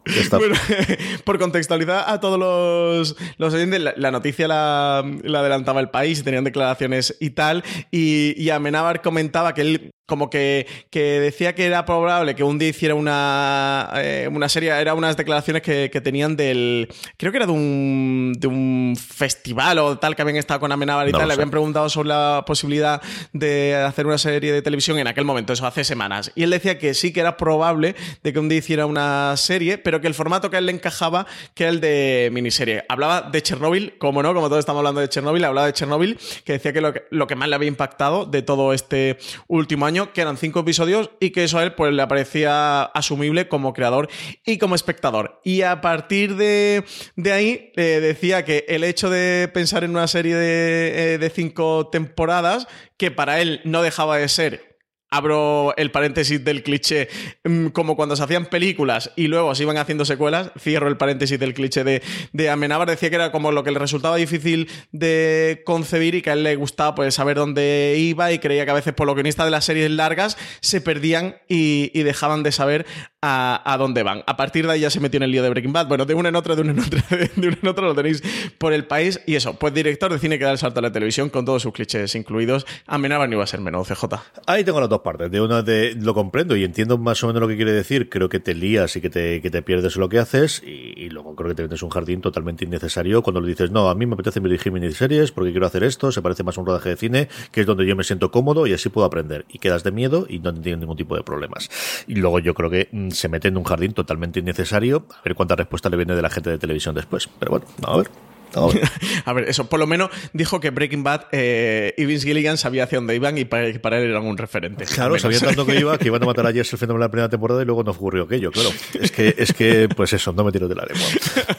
Por 1.24 1.38
contextualizar 1.38 2.05
a 2.07 2.20
todos 2.20 2.38
los, 2.38 3.16
los 3.38 3.55
oyentes, 3.55 3.80
la, 3.80 4.11
noticia 4.11 4.48
la, 4.48 5.05
la 5.22 5.40
adelantaba 5.40 5.80
el 5.80 5.90
país 5.90 6.20
y 6.20 6.22
tenían 6.22 6.44
declaraciones 6.44 7.16
y 7.20 7.30
tal. 7.30 7.64
Y, 7.90 8.34
y 8.36 8.51
Amenábar 8.51 9.03
comentaba 9.03 9.55
que 9.55 9.61
él 9.62 9.90
como 10.11 10.28
que, 10.28 10.66
que, 10.90 11.20
decía 11.20 11.54
que 11.54 11.66
era 11.66 11.86
probable 11.86 12.34
que 12.34 12.42
un 12.42 12.58
día 12.58 12.68
hiciera 12.68 12.96
una, 12.96 13.90
eh, 13.94 14.28
una 14.30 14.48
serie, 14.48 14.70
eran 14.70 14.98
unas 14.98 15.16
declaraciones 15.16 15.62
que, 15.62 15.88
que, 15.88 16.00
tenían 16.00 16.36
del, 16.36 16.88
creo 17.16 17.30
que 17.30 17.38
era 17.38 17.46
de 17.46 17.52
un, 17.52 18.34
de 18.36 18.48
un 18.48 18.96
festival 18.98 19.78
o 19.78 19.98
tal 19.98 20.16
que 20.16 20.22
habían 20.22 20.36
estado 20.36 20.58
con 20.58 20.72
Amenábar 20.72 21.08
y 21.08 21.12
No 21.12 21.18
tal, 21.18 21.28
le 21.28 21.34
habían 21.34 21.50
preguntado 21.50 21.88
sobre 21.88 22.08
la 22.08 22.42
posibilidad 22.44 23.00
de 23.32 23.76
hacer 23.76 24.04
una 24.04 24.18
serie 24.18 24.52
de 24.52 24.62
televisión 24.62 24.98
en 24.98 25.06
aquel 25.06 25.24
momento, 25.24 25.52
eso 25.52 25.64
hace 25.64 25.84
semanas. 25.84 26.32
Y 26.34 26.42
él 26.42 26.50
decía 26.50 26.76
que 26.76 26.92
sí 26.94 27.12
que 27.12 27.20
era 27.20 27.36
probable 27.36 27.94
de 28.24 28.32
que 28.32 28.38
un 28.40 28.48
día 28.48 28.58
hiciera 28.58 28.86
una 28.86 29.36
serie, 29.36 29.78
pero 29.78 30.00
que 30.00 30.08
el 30.08 30.14
formato 30.14 30.50
que 30.50 30.56
a 30.56 30.58
él 30.58 30.66
le 30.66 30.72
encajaba, 30.72 31.24
que 31.54 31.62
era 31.62 31.70
el 31.70 31.80
de 31.80 32.30
miniserie. 32.32 32.84
Hablaba 32.88 33.22
de 33.30 33.40
Chernobyl, 33.42 33.96
como 33.98 34.24
no, 34.24 34.34
como 34.34 34.48
todos 34.48 34.58
estamos 34.58 34.80
hablando 34.80 35.00
de 35.00 35.08
Chernobyl, 35.08 35.44
hablaba 35.44 35.68
de 35.68 35.72
Chernobyl, 35.72 36.18
que 36.44 36.54
decía 36.54 36.72
que 36.72 36.80
lo 36.80 36.92
que, 36.92 37.04
lo 37.11 37.28
que 37.28 37.36
más 37.36 37.48
le 37.48 37.54
había 37.54 37.68
impactado 37.68 38.26
de 38.26 38.42
todo 38.42 38.72
este 38.72 39.18
último 39.46 39.86
año 39.86 39.99
que 40.09 40.22
eran 40.22 40.36
cinco 40.36 40.61
episodios 40.61 41.11
y 41.20 41.30
que 41.30 41.44
eso 41.44 41.59
a 41.59 41.62
él 41.62 41.74
pues 41.74 41.92
le 41.92 42.07
parecía 42.07 42.82
asumible 42.82 43.48
como 43.48 43.72
creador 43.72 44.09
y 44.44 44.59
como 44.59 44.74
espectador. 44.74 45.40
Y 45.44 45.62
a 45.62 45.80
partir 45.80 46.36
de, 46.36 46.84
de 47.16 47.32
ahí 47.32 47.72
eh, 47.76 48.01
decía 48.01 48.44
que 48.44 48.64
el 48.68 48.84
hecho 48.84 49.11
de 49.11 49.48
pensar 49.53 49.84
en 49.84 49.90
una 49.90 50.09
serie 50.09 50.34
de, 50.34 51.14
eh, 51.14 51.18
de 51.18 51.30
cinco 51.30 51.88
temporadas, 51.88 52.66
que 52.96 53.11
para 53.11 53.40
él 53.40 53.61
no 53.64 53.82
dejaba 53.82 54.18
de 54.18 54.28
ser 54.28 54.69
abro 55.11 55.74
el 55.76 55.90
paréntesis 55.90 56.44
del 56.44 56.62
cliché, 56.62 57.08
mm, 57.44 57.68
como 57.68 57.96
cuando 57.96 58.16
se 58.16 58.22
hacían 58.22 58.46
películas 58.46 59.12
y 59.16 59.26
luego 59.26 59.54
se 59.54 59.64
iban 59.64 59.76
haciendo 59.76 60.04
secuelas, 60.04 60.52
cierro 60.58 60.88
el 60.88 60.96
paréntesis 60.96 61.38
del 61.38 61.54
cliché 61.54 61.84
de, 61.84 62.02
de 62.32 62.50
Amenábar, 62.50 62.88
decía 62.88 63.11
que 63.11 63.16
era 63.16 63.32
como 63.32 63.52
lo 63.52 63.64
que 63.64 63.72
le 63.72 63.78
resultaba 63.78 64.16
difícil 64.16 64.68
de 64.92 65.62
concebir 65.64 66.14
y 66.14 66.22
que 66.22 66.30
a 66.30 66.34
él 66.34 66.42
le 66.42 66.56
gustaba 66.56 66.94
pues 66.94 67.14
saber 67.14 67.36
dónde 67.36 67.96
iba 67.98 68.32
y 68.32 68.38
creía 68.38 68.64
que 68.64 68.70
a 68.70 68.74
veces 68.74 68.94
por 68.94 69.06
lo 69.06 69.14
guionistas 69.14 69.46
de 69.46 69.50
las 69.50 69.64
series 69.64 69.90
largas 69.90 70.36
se 70.61 70.80
perdían 70.80 71.36
y, 71.48 71.90
y 71.92 72.02
dejaban 72.02 72.42
de 72.42 72.52
saber 72.52 72.86
a, 73.22 73.62
a, 73.64 73.76
dónde 73.76 74.02
van. 74.02 74.22
A 74.26 74.36
partir 74.36 74.66
de 74.66 74.72
ahí 74.72 74.80
ya 74.80 74.90
se 74.90 75.00
metió 75.00 75.18
en 75.18 75.24
el 75.24 75.30
lío 75.30 75.42
de 75.42 75.50
Breaking 75.50 75.72
Bad. 75.72 75.88
Bueno, 75.88 76.06
de 76.06 76.14
una 76.14 76.30
en 76.30 76.36
otra, 76.36 76.54
de 76.54 76.62
una 76.62 76.72
en 76.72 76.80
otra, 76.80 77.02
de 77.36 77.48
una 77.48 77.58
en 77.61 77.68
otra 77.68 77.86
lo 77.86 77.94
tenéis 77.94 78.22
por 78.58 78.72
el 78.72 78.86
país. 78.86 79.20
Y 79.26 79.34
eso, 79.34 79.54
pues 79.54 79.74
director 79.74 80.11
de 80.12 80.18
cine 80.18 80.38
que 80.38 80.44
da 80.44 80.52
el 80.52 80.58
salto 80.58 80.80
a 80.80 80.82
la 80.82 80.92
televisión 80.92 81.28
con 81.28 81.44
todos 81.44 81.62
sus 81.62 81.72
clichés 81.72 82.14
incluidos. 82.14 82.66
Amenábar 82.86 83.28
no 83.28 83.34
iba 83.34 83.44
a 83.44 83.46
ser 83.46 83.61
menos, 83.61 83.88
CJ. 83.88 84.04
Ahí 84.46 84.64
tengo 84.64 84.80
las 84.80 84.88
dos 84.88 84.99
partes. 85.01 85.30
De 85.30 85.40
una 85.40 85.62
de 85.62 85.94
lo 85.94 86.14
comprendo 86.14 86.57
y 86.57 86.64
entiendo 86.64 86.98
más 86.98 87.22
o 87.24 87.26
menos 87.26 87.40
lo 87.42 87.48
que 87.48 87.57
quiere 87.57 87.72
decir. 87.72 88.09
Creo 88.09 88.28
que 88.28 88.40
te 88.40 88.55
lías 88.55 88.96
y 88.96 89.01
que 89.01 89.11
te, 89.11 89.40
que 89.40 89.51
te 89.51 89.62
pierdes 89.62 89.96
lo 89.96 90.09
que 90.09 90.18
haces. 90.18 90.62
Y, 90.64 90.94
y 90.96 91.11
luego 91.11 91.34
creo 91.34 91.48
que 91.48 91.55
te 91.55 91.62
metes 91.62 91.82
un 91.82 91.90
jardín 91.90 92.20
totalmente 92.20 92.64
innecesario 92.64 93.22
cuando 93.22 93.40
le 93.40 93.48
dices, 93.48 93.70
no, 93.70 93.88
a 93.88 93.94
mí 93.94 94.07
me 94.07 94.14
apetece 94.14 94.40
dirigir 94.40 94.72
miniseries 94.72 95.32
porque 95.32 95.51
quiero 95.51 95.66
hacer 95.66 95.84
esto, 95.84 96.12
se 96.12 96.22
parece 96.22 96.42
más 96.42 96.57
a 96.59 96.61
un 96.61 96.66
rodaje 96.66 96.90
de 96.90 96.96
cine, 96.96 97.28
que 97.53 97.62
es 97.62 97.66
donde 97.66 97.86
yo 97.86 97.96
me 97.96 98.05
siento 98.05 98.30
cómodo 98.30 98.66
y 98.66 98.72
así 98.72 98.88
puedo 98.88 99.07
aprender. 99.07 99.44
Y 99.48 99.59
quedas 99.59 99.84
de 99.84 99.92
miedo 99.92 100.26
y 100.28 100.38
no 100.38 100.53
tienes 100.55 100.80
ningún 100.80 100.96
tipo 100.96 101.16
de 101.16 101.22
problemas. 101.22 101.70
Y 102.07 102.16
luego 102.16 102.38
yo 102.38 102.55
creo 102.55 102.70
que 102.70 102.88
mm, 102.90 103.11
se 103.11 103.28
mete 103.28 103.48
en 103.48 103.57
un 103.57 103.64
jardín 103.64 103.92
totalmente 103.92 104.40
innecesario. 104.40 105.07
A 105.11 105.22
ver 105.24 105.34
cuánta 105.34 105.57
respuesta 105.57 105.88
le 105.88 105.96
viene 105.96 106.14
de 106.14 106.22
la 106.22 106.30
gente 106.30 106.51
de 106.51 106.59
televisión 106.59 106.94
después. 106.94 107.28
Pero 107.38 107.51
bueno, 107.51 107.66
a 107.82 107.96
ver. 107.98 108.30
A 109.24 109.32
ver. 109.32 109.48
eso, 109.48 109.68
por 109.68 109.78
lo 109.78 109.86
menos 109.86 110.11
dijo 110.32 110.61
que 110.61 110.70
Breaking 110.70 111.03
Bad 111.03 111.26
eh, 111.32 111.94
y 111.96 112.05
Vince 112.05 112.26
Gilligan 112.26 112.57
sabía 112.57 112.84
hacia 112.84 112.98
dónde 112.98 113.14
iban 113.14 113.38
y 113.38 113.44
para, 113.44 113.72
para 113.80 113.98
él 113.98 114.11
eran 114.11 114.26
un 114.26 114.36
referente. 114.36 114.84
Claro, 114.84 115.18
sabían 115.18 115.42
tanto 115.42 115.66
que 115.66 115.78
iba, 115.78 115.98
que 115.98 116.07
iban 116.07 116.22
a 116.22 116.26
matar 116.26 116.46
a 116.46 116.53
Jess 116.53 116.72
el 116.72 116.78
fenómeno 116.78 117.03
de 117.03 117.09
la 117.09 117.11
primera 117.11 117.28
temporada 117.28 117.62
y 117.62 117.64
luego 117.64 117.82
no 117.82 117.90
ocurrió 117.92 118.24
aquello, 118.24 118.51
claro. 118.51 118.70
Es 119.01 119.11
que, 119.11 119.34
es 119.36 119.53
que, 119.53 119.88
pues 119.94 120.12
eso, 120.12 120.32
no 120.32 120.44
me 120.44 120.53
tiro 120.53 120.68
de 120.68 120.74
la 120.74 120.84
lengua. 120.84 121.07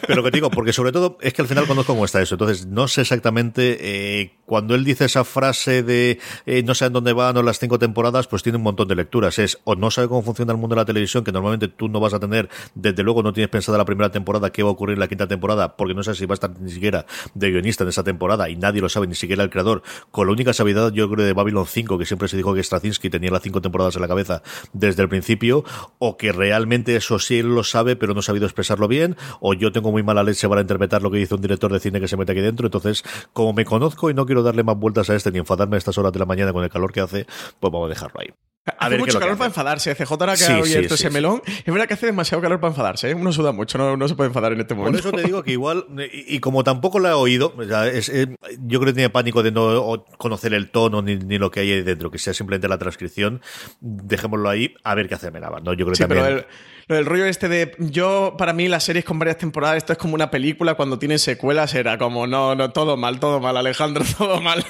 Pero 0.07 0.23
que 0.23 0.31
te 0.31 0.37
digo, 0.37 0.49
porque 0.49 0.73
sobre 0.73 0.91
todo 0.91 1.17
es 1.21 1.33
que 1.33 1.41
al 1.41 1.47
final 1.47 1.67
conozco 1.67 1.93
cómo 1.93 2.05
está 2.05 2.21
eso. 2.21 2.35
Entonces, 2.35 2.65
no 2.67 2.87
sé 2.87 3.01
exactamente, 3.01 3.77
eh, 3.81 4.33
cuando 4.45 4.75
él 4.75 4.83
dice 4.83 5.05
esa 5.05 5.23
frase 5.23 5.83
de 5.83 6.19
eh, 6.45 6.63
no 6.63 6.75
sé 6.75 6.85
en 6.85 6.93
dónde 6.93 7.13
van 7.13 7.37
o 7.37 7.43
las 7.43 7.59
cinco 7.59 7.79
temporadas, 7.79 8.27
pues 8.27 8.43
tiene 8.43 8.57
un 8.57 8.63
montón 8.63 8.87
de 8.87 8.95
lecturas. 8.95 9.39
Es 9.39 9.59
o 9.63 9.75
no 9.75 9.91
sabe 9.91 10.07
cómo 10.07 10.21
funciona 10.23 10.51
el 10.51 10.57
mundo 10.57 10.75
de 10.75 10.81
la 10.81 10.85
televisión, 10.85 11.23
que 11.23 11.31
normalmente 11.31 11.67
tú 11.67 11.87
no 11.87 11.99
vas 11.99 12.13
a 12.13 12.19
tener, 12.19 12.49
desde 12.75 13.03
luego 13.03 13.23
no 13.23 13.33
tienes 13.33 13.49
pensada 13.49 13.77
la 13.77 13.85
primera 13.85 14.11
temporada 14.11 14.51
qué 14.51 14.63
va 14.63 14.69
a 14.69 14.71
ocurrir 14.73 14.95
en 14.95 14.99
la 14.99 15.07
quinta 15.07 15.27
temporada, 15.27 15.75
porque 15.75 15.93
no 15.93 16.03
sabes 16.03 16.17
si 16.17 16.25
va 16.25 16.33
a 16.33 16.35
estar 16.35 16.51
ni 16.59 16.71
siquiera 16.81 17.05
de 17.35 17.51
guionista 17.51 17.83
en 17.83 17.89
esa 17.89 18.03
temporada 18.03 18.49
y 18.49 18.55
nadie 18.55 18.81
lo 18.81 18.89
sabe, 18.89 19.05
ni 19.05 19.13
siquiera 19.13 19.43
el 19.43 19.51
creador, 19.51 19.83
con 20.09 20.25
la 20.25 20.33
única 20.33 20.51
sabiduría 20.51 20.71
yo 20.93 21.09
creo 21.09 21.25
de 21.25 21.33
Babylon 21.33 21.65
5, 21.67 21.97
que 21.97 22.05
siempre 22.05 22.27
se 22.27 22.37
dijo 22.37 22.53
que 22.55 22.63
Straczynski 22.63 23.09
tenía 23.09 23.29
las 23.29 23.43
cinco 23.43 23.61
temporadas 23.61 23.95
en 23.95 24.01
la 24.01 24.07
cabeza 24.07 24.41
desde 24.73 25.03
el 25.03 25.09
principio, 25.09 25.63
o 25.99 26.17
que 26.17 26.31
realmente 26.31 26.95
eso 26.95 27.19
sí 27.19 27.39
él 27.39 27.53
lo 27.53 27.63
sabe, 27.63 27.95
pero 27.95 28.13
no 28.13 28.21
ha 28.21 28.23
sabido 28.23 28.45
expresarlo 28.45 28.87
bien, 28.87 29.15
o 29.39 29.53
yo 29.53 29.71
tengo 29.71 29.91
muy 29.91 30.01
mala 30.01 30.23
leche 30.23 30.49
para 30.49 30.61
interpretar 30.61 31.03
lo 31.03 31.11
que 31.11 31.17
dice 31.17 31.35
un 31.35 31.41
director 31.41 31.71
de 31.71 31.79
cine 31.79 31.99
que 31.99 32.07
se 32.07 32.17
mete 32.17 32.31
aquí 32.31 32.41
dentro, 32.41 32.65
entonces, 32.65 33.03
como 33.33 33.53
me 33.53 33.65
conozco 33.65 34.09
y 34.09 34.13
no 34.13 34.25
quiero 34.25 34.41
darle 34.41 34.63
más 34.63 34.77
vueltas 34.77 35.09
a 35.09 35.15
este 35.15 35.31
ni 35.31 35.39
enfadarme 35.39 35.75
a 35.75 35.77
estas 35.77 35.97
horas 35.97 36.11
de 36.13 36.19
la 36.19 36.25
mañana 36.25 36.51
con 36.51 36.63
el 36.63 36.69
calor 36.69 36.91
que 36.91 37.01
hace, 37.01 37.27
pues 37.59 37.71
vamos 37.71 37.87
a 37.87 37.89
dejarlo 37.89 38.19
ahí. 38.21 38.29
A 38.77 38.85
hace 38.85 38.97
mucho 38.99 39.19
calor 39.19 39.37
para 39.37 39.47
enfadarse, 39.47 39.95
CJ 39.95 40.11
ahora 40.11 40.33
que 40.33 40.37
Sí, 40.39 40.51
ha 40.51 40.57
abierto 40.57 40.89
sí, 40.89 40.93
ese 41.03 41.07
sí, 41.07 41.13
melón. 41.13 41.41
Es 41.47 41.65
verdad 41.65 41.87
que 41.87 41.95
hace 41.95 42.05
demasiado 42.05 42.43
calor 42.43 42.59
para 42.59 42.69
enfadarse, 42.69 43.09
¿eh? 43.09 43.15
uno 43.15 43.31
suda 43.31 43.51
mucho, 43.51 43.79
no, 43.79 43.97
no 43.97 44.07
se 44.07 44.13
puede 44.15 44.27
enfadar 44.27 44.53
en 44.53 44.59
este 44.61 44.75
Por 44.75 44.85
momento. 44.85 44.99
eso 44.99 45.11
te 45.11 45.23
digo 45.23 45.41
que 45.41 45.51
igual, 45.51 45.85
y, 46.13 46.35
y 46.35 46.39
como 46.39 46.63
tampoco 46.63 46.99
la 46.99 47.09
he 47.09 47.13
oído, 47.13 47.55
o 47.57 47.63
sea, 47.63 47.87
es, 47.87 48.09
eh, 48.09 48.27
yo 48.59 48.79
creo 48.79 48.91
que 48.91 48.93
tenía 48.93 49.11
pánico 49.11 49.41
de 49.41 49.51
no 49.51 49.63
o- 49.63 50.05
conocer 50.17 50.53
el 50.53 50.69
tono 50.69 51.01
ni, 51.01 51.15
ni 51.15 51.39
lo 51.39 51.49
que 51.49 51.61
hay 51.61 51.71
ahí 51.71 51.81
dentro, 51.81 52.11
que 52.11 52.19
sea 52.19 52.35
simplemente 52.35 52.67
la 52.67 52.77
transcripción, 52.77 53.41
dejémoslo 53.79 54.47
ahí, 54.47 54.75
a 54.83 54.93
ver 54.93 55.07
qué 55.09 55.15
hace 55.15 55.31
Menaba, 55.31 55.59
¿no? 55.59 55.73
Yo 55.73 55.85
creo 55.85 55.93
que 55.93 55.95
Sí, 55.95 56.05
pero 56.07 56.21
también... 56.21 56.39
el- 56.39 56.45
lo 56.91 56.97
del 56.97 57.05
rollo 57.05 57.25
este 57.25 57.47
de. 57.47 57.73
Yo, 57.79 58.35
para 58.37 58.51
mí, 58.51 58.67
las 58.67 58.83
series 58.83 59.05
con 59.05 59.17
varias 59.17 59.37
temporadas, 59.37 59.77
esto 59.77 59.93
es 59.93 59.97
como 59.97 60.13
una 60.13 60.29
película 60.29 60.75
cuando 60.75 60.99
tienen 60.99 61.19
secuelas, 61.19 61.73
era 61.73 61.97
como, 61.97 62.27
no, 62.27 62.53
no, 62.53 62.71
todo 62.71 62.97
mal, 62.97 63.21
todo 63.21 63.39
mal, 63.39 63.55
Alejandro, 63.55 64.03
todo 64.17 64.41
mal. 64.41 64.65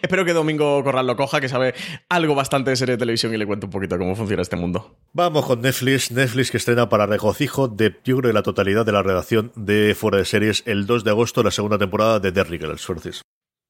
Espero 0.00 0.24
que 0.24 0.32
Domingo 0.32 0.82
Corral 0.84 1.06
lo 1.06 1.16
coja, 1.16 1.40
que 1.40 1.48
sabe 1.48 1.74
algo 2.08 2.36
bastante 2.36 2.70
de 2.70 2.76
serie 2.76 2.94
de 2.94 2.98
televisión 2.98 3.34
y 3.34 3.38
le 3.38 3.46
cuente 3.46 3.66
un 3.66 3.72
poquito 3.72 3.98
cómo 3.98 4.14
funciona 4.14 4.40
este 4.40 4.54
mundo. 4.54 4.96
Vamos 5.12 5.44
con 5.44 5.60
Netflix, 5.60 6.12
Netflix 6.12 6.52
que 6.52 6.58
estrena 6.58 6.88
para 6.88 7.06
regocijo 7.06 7.66
de, 7.66 7.96
yo 8.04 8.18
creo, 8.18 8.28
de 8.28 8.34
la 8.34 8.44
totalidad 8.44 8.86
de 8.86 8.92
la 8.92 9.02
redacción 9.02 9.50
de 9.56 9.96
Fuera 9.98 10.18
de 10.18 10.24
Series 10.24 10.62
el 10.66 10.86
2 10.86 11.02
de 11.02 11.10
agosto, 11.10 11.42
la 11.42 11.50
segunda 11.50 11.76
temporada 11.76 12.20
de 12.20 12.30
The 12.30 12.44
Riggles, 12.44 12.86
Francis. 12.86 13.22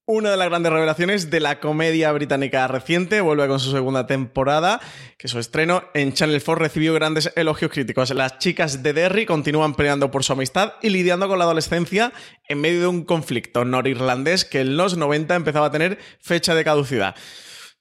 Una 0.05 0.33
de 0.33 0.37
las 0.37 0.49
grandes 0.49 0.73
revelaciones 0.73 1.31
de 1.31 1.39
la 1.39 1.61
comedia 1.61 2.11
británica 2.11 2.67
reciente 2.67 3.21
vuelve 3.21 3.47
con 3.47 3.61
su 3.61 3.71
segunda 3.71 4.09
temporada, 4.09 4.81
que 5.17 5.29
su 5.29 5.39
estreno 5.39 5.85
en 5.95 6.13
Channel 6.13 6.43
4 6.45 6.57
recibió 6.57 6.93
grandes 6.93 7.33
elogios 7.37 7.71
críticos. 7.71 8.11
Las 8.11 8.41
chicas 8.41 8.83
de 8.83 8.95
Derry 8.95 9.27
continúan 9.27 9.77
peleando 9.77 10.11
por 10.11 10.25
su 10.25 10.33
amistad 10.33 10.73
y 10.83 10.89
lidiando 10.89 11.29
con 11.29 11.39
la 11.39 11.45
adolescencia 11.45 12.13
en 12.49 12.61
medio 12.61 12.81
de 12.81 12.87
un 12.89 13.05
conflicto 13.05 13.65
norirlandés 13.65 14.45
que 14.45 14.63
en 14.63 14.77
los 14.77 14.97
90 14.97 15.37
empezaba 15.37 15.67
a 15.67 15.71
tener 15.71 16.01
fecha 16.19 16.57
de 16.57 16.65
caducidad. 16.65 17.15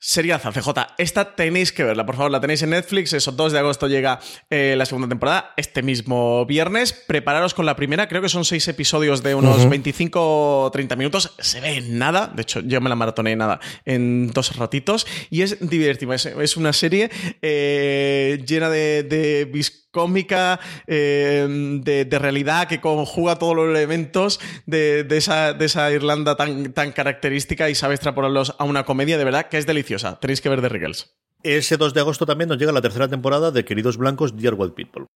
Seriaza, 0.04 0.52
CJ. 0.52 0.68
Esta 0.98 1.36
tenéis 1.36 1.72
que 1.72 1.84
verla, 1.84 2.08
por 2.08 2.16
favor, 2.16 2.32
la 2.32 2.42
tenéis 2.42 2.64
en 2.64 2.72
Netflix. 2.72 3.14
Eso, 3.14 3.34
2 3.34 3.54
de 3.54 3.60
agosto 3.60 3.88
llega 3.88 4.20
eh, 4.50 4.74
la 4.76 4.88
segunda 4.88 5.08
temporada, 5.08 5.54
este 5.58 5.84
mismo 5.84 6.44
viernes. 6.48 6.92
Prepararos 6.92 7.54
con 7.54 7.68
la 7.68 7.76
primera, 7.76 8.08
creo 8.08 8.20
que 8.24 8.28
son 8.28 8.44
seis 8.44 8.68
episodios 8.68 9.22
de 9.22 9.36
unos 9.36 9.68
25-30 9.68 10.98
minutos. 10.98 11.36
Se 11.38 11.62
ve 11.62 11.82
nada, 11.82 12.32
de 12.36 12.42
hecho, 12.42 12.62
yo 12.62 12.82
me 12.82 12.90
la 12.90 12.96
maratoné 12.96 13.36
nada 13.36 13.60
en 13.86 14.32
dos 14.32 14.56
ratitos. 14.56 15.06
Y 15.30 15.44
es 15.44 15.70
divertida, 15.70 16.16
es, 16.16 16.58
una 16.58 16.74
serie 16.74 17.12
eh, 17.44 18.44
llena 18.48 18.72
de, 18.72 19.04
de 19.04 19.46
cómica, 19.92 20.60
eh, 20.88 21.46
de, 21.84 22.20
realidad, 22.20 22.68
que 22.68 22.80
conjuga 22.80 23.38
todos 23.38 23.56
los 23.56 23.70
elementos 23.70 24.40
de, 24.66 25.06
esa, 25.12 25.54
de 25.54 25.66
esa, 25.66 25.92
Irlanda 25.92 26.36
tan, 26.36 26.74
tan, 26.74 26.92
característica 26.92 27.70
y 27.70 27.76
sabe 27.76 27.96
extrapolarlos 27.96 28.56
a 28.58 28.64
una 28.64 28.86
comedia, 28.86 29.18
de 29.18 29.26
verdad 29.26 29.48
que 29.48 29.58
es 29.58 29.66
deliciosa. 29.66 29.91
Tenéis 30.20 30.42
que 30.42 30.50
ver 30.50 30.62
The 30.62 30.70
Riggles. 30.70 31.16
Ese 31.44 31.78
2 31.78 31.94
de 31.94 32.00
agosto 32.02 32.26
también 32.26 32.50
nos 32.50 32.58
llega 32.58 32.72
la 32.72 32.82
tercera 32.82 33.08
temporada 33.08 33.52
de 33.52 33.66
Queridos 33.66 33.98
Blancos, 33.98 34.38
Dear 34.38 34.54
White 34.54 34.76
People. 34.76 35.08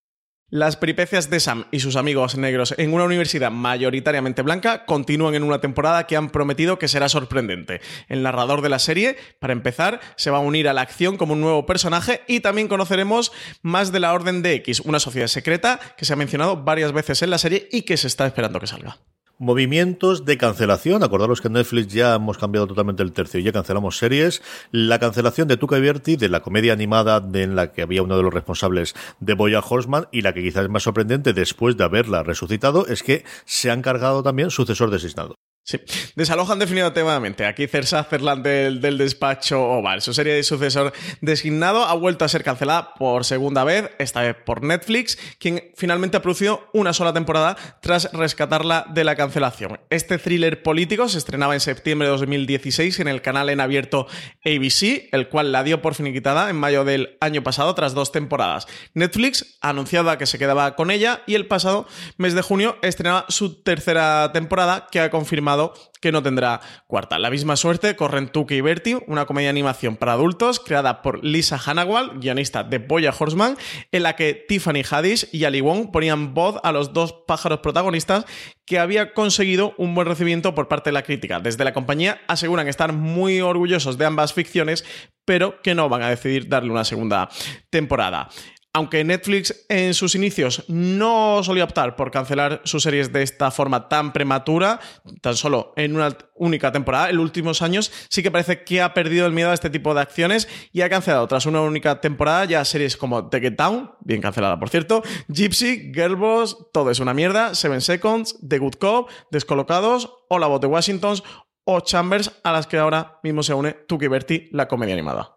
Las 0.51 0.77
peripecias 0.77 1.31
de 1.31 1.39
Sam 1.39 1.65
y 1.71 1.79
sus 1.79 1.95
amigos 1.95 2.37
negros 2.37 2.75
en 2.77 2.93
una 2.93 3.05
universidad 3.05 3.49
mayoritariamente 3.49 4.43
blanca 4.43 4.85
continúan 4.85 5.33
en 5.33 5.41
una 5.41 5.59
temporada 5.59 6.05
que 6.05 6.15
han 6.15 6.29
prometido 6.29 6.77
que 6.77 6.87
será 6.87 7.09
sorprendente. 7.09 7.81
El 8.09 8.21
narrador 8.21 8.61
de 8.61 8.69
la 8.69 8.77
serie, 8.77 9.17
para 9.39 9.53
empezar, 9.53 9.99
se 10.17 10.29
va 10.29 10.37
a 10.37 10.41
unir 10.41 10.69
a 10.69 10.73
la 10.73 10.81
acción 10.81 11.17
como 11.17 11.33
un 11.33 11.41
nuevo 11.41 11.65
personaje 11.65 12.21
y 12.27 12.41
también 12.41 12.67
conoceremos 12.67 13.31
más 13.63 13.91
de 13.91 13.99
la 13.99 14.13
Orden 14.13 14.43
de 14.43 14.53
X, 14.53 14.81
una 14.81 14.99
sociedad 14.99 15.27
secreta 15.27 15.79
que 15.97 16.05
se 16.05 16.13
ha 16.13 16.15
mencionado 16.15 16.63
varias 16.63 16.91
veces 16.91 17.23
en 17.23 17.31
la 17.31 17.39
serie 17.39 17.67
y 17.71 17.81
que 17.81 17.97
se 17.97 18.05
está 18.05 18.27
esperando 18.27 18.59
que 18.59 18.67
salga. 18.67 18.99
Movimientos 19.37 20.23
de 20.23 20.37
cancelación. 20.37 21.03
Acordaros 21.03 21.41
que 21.41 21.49
en 21.49 21.55
Netflix 21.55 21.93
ya 21.93 22.15
hemos 22.15 22.37
cambiado 22.37 22.67
totalmente 22.67 23.03
el 23.03 23.11
tercio 23.11 23.41
y 23.41 23.43
ya 23.43 23.51
cancelamos 23.51 23.97
series. 23.97 24.41
La 24.71 24.97
cancelación 24.97 25.49
de 25.49 25.57
Tuca 25.57 25.77
Berti, 25.77 26.15
de 26.15 26.29
la 26.29 26.39
comedia 26.39 26.71
animada 26.71 27.21
en 27.33 27.53
la 27.53 27.73
que 27.73 27.81
había 27.81 28.01
uno 28.01 28.15
de 28.15 28.23
los 28.23 28.33
responsables 28.33 28.95
de 29.19 29.33
Boya 29.33 29.59
Horseman, 29.59 30.07
y 30.13 30.21
la 30.21 30.33
que 30.33 30.41
quizás 30.41 30.63
es 30.63 30.69
más 30.69 30.83
sorprendente 30.83 31.33
después 31.33 31.75
de 31.75 31.83
haberla 31.83 32.23
resucitado, 32.23 32.87
es 32.87 33.03
que 33.03 33.25
se 33.43 33.69
han 33.69 33.81
cargado 33.81 34.23
también 34.23 34.51
sucesor 34.51 34.89
designado. 34.89 35.35
Sí, 35.67 35.79
desalojan 36.15 36.59
definitivamente. 36.59 37.43
Aquí 37.43 37.65
Cersa 37.65 38.03
Sutherland 38.03 38.45
del, 38.45 38.81
del, 38.81 38.99
despacho 38.99 39.63
Oval. 39.63 40.03
Su 40.03 40.13
serie 40.13 40.33
de 40.33 40.43
sucesor 40.43 40.93
designado 41.21 41.85
ha 41.85 41.95
vuelto 41.95 42.23
a 42.23 42.27
ser 42.27 42.43
cancelada 42.43 42.93
por 42.93 43.25
segunda 43.25 43.63
vez, 43.63 43.89
esta 43.97 44.21
vez 44.21 44.35
por 44.45 44.61
Netflix, 44.61 45.17
quien 45.39 45.71
finalmente 45.75 46.17
ha 46.17 46.21
producido 46.21 46.69
una 46.71 46.93
sola 46.93 47.13
temporada 47.13 47.57
tras 47.81 48.13
rescatarla 48.13 48.85
de 48.93 49.05
la 49.05 49.15
cancelación. 49.15 49.79
Este 49.89 50.19
thriller 50.19 50.61
político 50.61 51.09
se 51.09 51.17
estrenaba 51.17 51.55
en 51.55 51.59
septiembre 51.59 52.09
de 52.09 52.11
2016 52.11 52.99
en 52.99 53.07
el 53.07 53.23
canal 53.23 53.49
en 53.49 53.59
abierto 53.59 54.05
ABC, 54.45 55.09
el 55.13 55.29
cual 55.29 55.51
la 55.51 55.63
dio 55.63 55.81
por 55.81 55.95
finiquitada 55.95 56.51
en 56.51 56.57
mayo 56.57 56.85
del 56.85 57.17
año 57.21 57.41
pasado 57.41 57.73
tras 57.73 57.95
dos 57.95 58.11
temporadas. 58.11 58.67
Netflix 58.93 59.57
anunciaba 59.61 60.19
que 60.19 60.27
se 60.27 60.37
quedaba 60.37 60.75
con 60.75 60.91
ella 60.91 61.23
y 61.25 61.33
el 61.33 61.47
pasado 61.47 61.87
mes 62.17 62.35
de 62.35 62.43
junio 62.43 62.77
estrenaba 62.83 63.25
su 63.29 63.63
tercera 63.63 64.31
temporada 64.31 64.87
que 64.91 64.99
ha 64.99 65.09
confirmado 65.09 65.54
que 66.01 66.11
no 66.11 66.21
tendrá 66.21 66.61
cuarta. 66.87 67.19
La 67.19 67.29
misma 67.29 67.55
suerte 67.55 67.95
corren 67.95 68.29
Tuki 68.29 68.55
y 68.55 68.61
Bertie, 68.61 69.03
una 69.07 69.25
comedia 69.25 69.47
de 69.47 69.51
animación 69.51 69.95
para 69.95 70.13
adultos 70.13 70.59
creada 70.59 71.01
por 71.01 71.23
Lisa 71.23 71.59
Hanawal, 71.63 72.19
guionista 72.19 72.63
de 72.63 72.79
Boya 72.79 73.13
Horseman, 73.17 73.57
en 73.91 74.03
la 74.03 74.15
que 74.15 74.33
Tiffany 74.33 74.83
Haddish 74.89 75.27
y 75.31 75.45
Ali 75.45 75.61
Wong 75.61 75.91
ponían 75.91 76.33
voz 76.33 76.57
a 76.63 76.71
los 76.71 76.93
dos 76.93 77.13
pájaros 77.27 77.59
protagonistas 77.59 78.25
que 78.65 78.79
había 78.79 79.13
conseguido 79.13 79.75
un 79.77 79.93
buen 79.93 80.07
recibimiento 80.07 80.55
por 80.55 80.67
parte 80.67 80.89
de 80.89 80.93
la 80.93 81.03
crítica. 81.03 81.39
Desde 81.39 81.63
la 81.63 81.73
compañía 81.73 82.21
aseguran 82.27 82.67
estar 82.67 82.93
muy 82.93 83.41
orgullosos 83.41 83.97
de 83.97 84.05
ambas 84.05 84.33
ficciones, 84.33 84.83
pero 85.23 85.61
que 85.61 85.75
no 85.75 85.89
van 85.89 86.03
a 86.03 86.09
decidir 86.09 86.49
darle 86.49 86.71
una 86.71 86.83
segunda 86.83 87.29
temporada. 87.69 88.29
Aunque 88.75 89.05
Netflix 89.05 89.65
en 89.69 89.93
sus 89.93 90.15
inicios 90.15 90.65
no 90.67 91.41
solía 91.43 91.63
optar 91.63 91.95
por 91.95 92.11
cancelar 92.11 92.59
sus 92.65 92.83
series 92.83 93.13
de 93.13 93.23
esta 93.23 93.49
forma 93.49 93.87
tan 93.87 94.11
prematura, 94.11 94.81
tan 95.21 95.37
solo 95.37 95.71
en 95.77 95.95
una 95.95 96.17
única 96.35 96.73
temporada, 96.73 97.09
en 97.09 97.15
los 97.15 97.23
últimos 97.23 97.61
años 97.61 97.89
sí 98.09 98.21
que 98.21 98.31
parece 98.31 98.65
que 98.65 98.81
ha 98.81 98.93
perdido 98.93 99.27
el 99.27 99.31
miedo 99.31 99.49
a 99.49 99.53
este 99.53 99.69
tipo 99.69 99.93
de 99.93 100.01
acciones 100.01 100.49
y 100.73 100.81
ha 100.81 100.89
cancelado 100.89 101.25
tras 101.25 101.45
una 101.45 101.61
única 101.61 102.01
temporada 102.01 102.43
ya 102.43 102.65
series 102.65 102.97
como 102.97 103.29
The 103.29 103.39
Get 103.39 103.55
Down, 103.55 103.91
bien 104.01 104.19
cancelada 104.19 104.59
por 104.59 104.67
cierto, 104.67 105.03
Gypsy, 105.29 105.93
Girlboss, 105.93 106.69
todo 106.73 106.91
es 106.91 106.99
una 106.99 107.13
mierda, 107.13 107.55
Seven 107.55 107.79
Seconds, 107.79 108.37
The 108.45 108.57
Good 108.57 108.73
Cop, 108.73 109.09
Descolocados, 109.31 110.11
o 110.27 110.37
La 110.37 110.47
Voz 110.47 110.59
de 110.59 110.67
Washington 110.67 111.15
o 111.63 111.79
Chambers, 111.79 112.41
a 112.43 112.51
las 112.51 112.67
que 112.67 112.77
ahora 112.77 113.21
mismo 113.23 113.41
se 113.41 113.53
une 113.53 113.71
Tuki 113.71 114.09
Berti, 114.09 114.49
la 114.51 114.67
comedia 114.67 114.93
animada. 114.95 115.34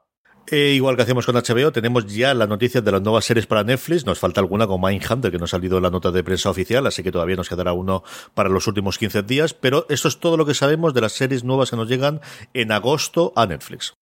Eh, 0.51 0.73
igual 0.75 0.97
que 0.97 1.03
hacemos 1.03 1.27
con 1.27 1.35
HBO, 1.35 1.73
tenemos 1.73 2.07
ya 2.07 2.33
las 2.33 2.49
noticias 2.49 2.83
de 2.83 2.91
las 2.91 3.03
nuevas 3.03 3.27
series 3.27 3.47
para 3.47 3.65
Netflix. 3.65 4.07
Nos 4.07 4.19
falta 4.19 4.41
alguna 4.41 4.67
con 4.67 4.81
Mindhunter, 4.81 5.31
que 5.31 5.37
no 5.37 5.45
ha 5.45 5.49
salido 5.49 5.77
en 5.77 5.83
la 5.83 5.91
nota 5.91 6.11
de 6.11 6.25
prensa 6.25 6.49
oficial, 6.49 6.87
así 6.87 7.03
que 7.03 7.13
todavía 7.13 7.37
nos 7.37 7.51
quedará 7.51 7.75
uno 7.75 8.03
para 8.33 8.49
los 8.49 8.67
últimos 8.67 8.97
15 8.97 9.25
días. 9.25 9.53
Pero 9.53 9.85
esto 9.91 10.09
es 10.09 10.19
todo 10.19 10.39
lo 10.39 10.47
que 10.47 10.55
sabemos 10.55 10.95
de 10.95 11.03
las 11.03 11.13
series 11.13 11.45
nuevas 11.45 11.71
que 11.71 11.77
nos 11.77 11.89
llegan 11.89 12.23
en 12.55 12.73
agosto 12.73 13.35
a 13.37 13.45
Netflix. 13.45 13.98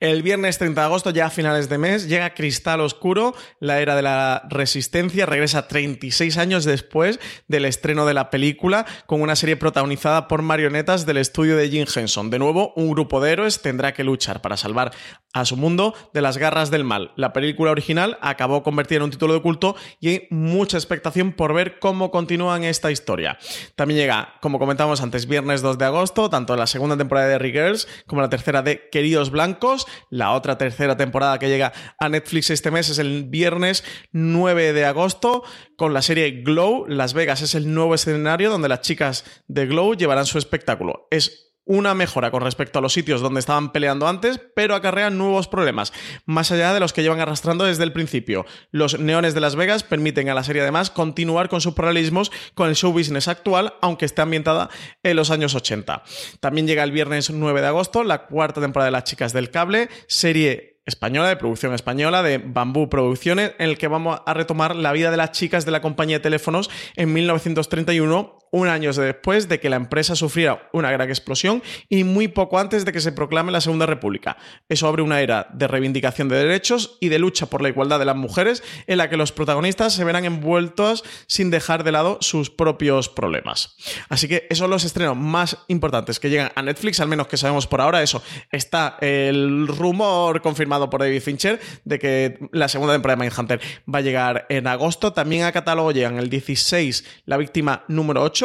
El 0.00 0.22
viernes 0.22 0.58
30 0.58 0.80
de 0.80 0.84
agosto, 0.84 1.10
ya 1.10 1.26
a 1.26 1.30
finales 1.30 1.68
de 1.68 1.76
mes, 1.76 2.08
llega 2.08 2.32
Cristal 2.32 2.80
Oscuro, 2.80 3.34
la 3.58 3.80
era 3.80 3.96
de 3.96 4.02
la 4.02 4.44
resistencia, 4.48 5.26
regresa 5.26 5.66
36 5.66 6.38
años 6.38 6.64
después 6.64 7.18
del 7.48 7.64
estreno 7.64 8.06
de 8.06 8.14
la 8.14 8.30
película, 8.30 8.86
con 9.06 9.20
una 9.20 9.34
serie 9.34 9.56
protagonizada 9.56 10.28
por 10.28 10.42
marionetas 10.42 11.04
del 11.04 11.16
estudio 11.16 11.56
de 11.56 11.68
Jim 11.68 11.84
Henson. 11.92 12.30
De 12.30 12.38
nuevo, 12.38 12.72
un 12.76 12.92
grupo 12.92 13.20
de 13.20 13.32
héroes 13.32 13.60
tendrá 13.60 13.92
que 13.92 14.04
luchar 14.04 14.40
para 14.40 14.56
salvar 14.56 14.92
a 15.32 15.44
su 15.44 15.56
mundo 15.56 15.94
de 16.14 16.22
las 16.22 16.38
garras 16.38 16.70
del 16.70 16.84
mal. 16.84 17.12
La 17.16 17.32
película 17.32 17.72
original 17.72 18.18
acabó 18.20 18.62
convertida 18.62 18.98
en 18.98 19.02
un 19.04 19.10
título 19.10 19.34
de 19.34 19.42
culto 19.42 19.74
y 19.98 20.08
hay 20.08 20.26
mucha 20.30 20.76
expectación 20.76 21.32
por 21.32 21.52
ver 21.54 21.80
cómo 21.80 22.12
continúan 22.12 22.62
esta 22.62 22.92
historia. 22.92 23.36
También 23.74 23.98
llega, 23.98 24.34
como 24.40 24.60
comentábamos 24.60 25.00
antes, 25.00 25.26
viernes 25.26 25.60
2 25.60 25.76
de 25.76 25.84
agosto, 25.84 26.30
tanto 26.30 26.54
la 26.54 26.68
segunda 26.68 26.96
temporada 26.96 27.26
de 27.26 27.50
Girls 27.50 27.88
como 28.06 28.22
la 28.22 28.30
tercera 28.30 28.62
de 28.62 28.88
Queridos 28.90 29.30
Blancos. 29.30 29.87
La 30.10 30.32
otra 30.32 30.58
tercera 30.58 30.96
temporada 30.96 31.38
que 31.38 31.48
llega 31.48 31.72
a 31.98 32.08
Netflix 32.08 32.50
este 32.50 32.70
mes 32.70 32.88
es 32.88 32.98
el 32.98 33.24
viernes 33.24 33.84
9 34.12 34.72
de 34.72 34.84
agosto 34.84 35.44
con 35.76 35.94
la 35.94 36.02
serie 36.02 36.42
Glow. 36.42 36.86
Las 36.86 37.14
Vegas 37.14 37.42
es 37.42 37.54
el 37.54 37.72
nuevo 37.72 37.94
escenario 37.94 38.50
donde 38.50 38.68
las 38.68 38.80
chicas 38.80 39.24
de 39.46 39.66
Glow 39.66 39.94
llevarán 39.94 40.26
su 40.26 40.38
espectáculo. 40.38 41.06
Es 41.10 41.47
una 41.68 41.94
mejora 41.94 42.32
con 42.32 42.42
respecto 42.42 42.78
a 42.78 42.82
los 42.82 42.92
sitios 42.92 43.20
donde 43.20 43.40
estaban 43.40 43.70
peleando 43.70 44.08
antes, 44.08 44.40
pero 44.56 44.74
acarrean 44.74 45.18
nuevos 45.18 45.46
problemas, 45.46 45.92
más 46.26 46.50
allá 46.50 46.74
de 46.74 46.80
los 46.80 46.92
que 46.92 47.02
llevan 47.02 47.20
arrastrando 47.20 47.64
desde 47.64 47.84
el 47.84 47.92
principio. 47.92 48.46
Los 48.72 48.98
neones 48.98 49.34
de 49.34 49.40
Las 49.40 49.54
Vegas 49.54 49.84
permiten 49.84 50.28
a 50.28 50.34
la 50.34 50.42
serie 50.42 50.62
además 50.62 50.90
continuar 50.90 51.48
con 51.48 51.60
sus 51.60 51.74
paralelismos 51.74 52.32
con 52.54 52.68
el 52.68 52.74
show 52.74 52.92
business 52.92 53.28
actual, 53.28 53.74
aunque 53.82 54.06
esté 54.06 54.22
ambientada 54.22 54.70
en 55.02 55.14
los 55.14 55.30
años 55.30 55.54
80. 55.54 56.02
También 56.40 56.66
llega 56.66 56.82
el 56.82 56.90
viernes 56.92 57.30
9 57.30 57.60
de 57.60 57.66
agosto 57.66 58.02
la 58.02 58.26
cuarta 58.26 58.60
temporada 58.60 58.86
de 58.86 58.92
Las 58.92 59.04
Chicas 59.04 59.32
del 59.32 59.50
Cable, 59.50 59.88
serie 60.06 60.78
española, 60.88 61.28
de 61.28 61.36
producción 61.36 61.74
española, 61.74 62.22
de 62.22 62.38
Bambú 62.38 62.88
Producciones, 62.88 63.52
en 63.58 63.68
el 63.68 63.78
que 63.78 63.88
vamos 63.88 64.20
a 64.24 64.34
retomar 64.34 64.74
la 64.74 64.92
vida 64.92 65.10
de 65.10 65.18
las 65.18 65.32
chicas 65.32 65.64
de 65.64 65.70
la 65.70 65.82
compañía 65.82 66.16
de 66.16 66.22
teléfonos 66.22 66.70
en 66.96 67.12
1931, 67.12 68.38
un 68.50 68.68
año 68.68 68.92
después 68.92 69.48
de 69.48 69.60
que 69.60 69.70
la 69.70 69.76
empresa 69.76 70.16
sufriera 70.16 70.68
una 70.72 70.90
gran 70.90 71.08
explosión 71.08 71.62
y 71.88 72.04
muy 72.04 72.28
poco 72.28 72.58
antes 72.58 72.84
de 72.84 72.92
que 72.92 73.00
se 73.00 73.12
proclame 73.12 73.52
la 73.52 73.60
Segunda 73.60 73.86
República. 73.86 74.36
Eso 74.68 74.88
abre 74.88 75.02
una 75.02 75.20
era 75.20 75.48
de 75.52 75.68
reivindicación 75.68 76.28
de 76.28 76.36
derechos 76.36 76.96
y 77.00 77.08
de 77.08 77.18
lucha 77.18 77.46
por 77.46 77.62
la 77.62 77.68
igualdad 77.68 77.98
de 77.98 78.04
las 78.04 78.16
mujeres, 78.16 78.62
en 78.86 78.98
la 78.98 79.10
que 79.10 79.16
los 79.16 79.32
protagonistas 79.32 79.92
se 79.92 80.04
verán 80.04 80.24
envueltos 80.24 81.04
sin 81.26 81.50
dejar 81.50 81.84
de 81.84 81.92
lado 81.92 82.18
sus 82.20 82.50
propios 82.50 83.08
problemas. 83.08 83.76
Así 84.08 84.28
que 84.28 84.46
esos 84.50 84.58
son 84.58 84.70
los 84.70 84.84
estrenos 84.84 85.16
más 85.16 85.58
importantes 85.68 86.18
que 86.18 86.30
llegan 86.30 86.50
a 86.54 86.62
Netflix, 86.62 87.00
al 87.00 87.08
menos 87.08 87.28
que 87.28 87.36
sabemos 87.36 87.66
por 87.66 87.80
ahora. 87.80 88.02
Eso 88.02 88.22
está 88.50 88.96
el 89.00 89.68
rumor 89.68 90.40
confirmado 90.42 90.90
por 90.90 91.00
David 91.00 91.22
Fincher 91.22 91.60
de 91.84 91.98
que 91.98 92.38
la 92.52 92.68
segunda 92.68 92.94
temporada 92.94 93.16
de 93.16 93.28
Mindhunter 93.28 93.60
va 93.92 93.98
a 93.98 94.02
llegar 94.02 94.46
en 94.48 94.66
agosto. 94.66 95.12
También 95.12 95.44
a 95.44 95.52
catálogo 95.52 95.92
llegan 95.92 96.18
el 96.18 96.28
16 96.28 97.04
La 97.26 97.36
víctima 97.36 97.84
número 97.88 98.22
8, 98.22 98.37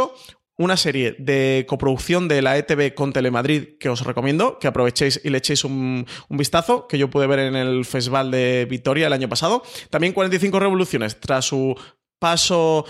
una 0.58 0.78
serie 0.78 1.16
de 1.18 1.66
coproducción 1.68 2.28
de 2.28 2.42
la 2.42 2.58
ETV 2.58 2.94
con 2.94 3.12
Telemadrid 3.12 3.78
que 3.80 3.90
os 3.90 4.02
recomiendo, 4.02 4.60
que 4.60 4.68
aprovechéis 4.68 5.20
y 5.24 5.30
le 5.30 5.40
echéis 5.40 5.64
un, 5.64 6.06
vistazo, 6.30 6.88
que 6.88 6.98
yo 6.98 7.10
pude 7.10 7.28
ver 7.28 7.40
en 7.40 7.56
el 7.56 7.86
Festival 7.86 8.32
de 8.32 8.68
Vitoria 8.70 9.08
el 9.08 9.14
año 9.14 9.30
pasado. 9.30 9.64
También 9.90 10.14
45 10.14 10.60
Revoluciones, 10.60 11.20
tras 11.20 11.46
su 11.46 11.76
paso 12.20 12.86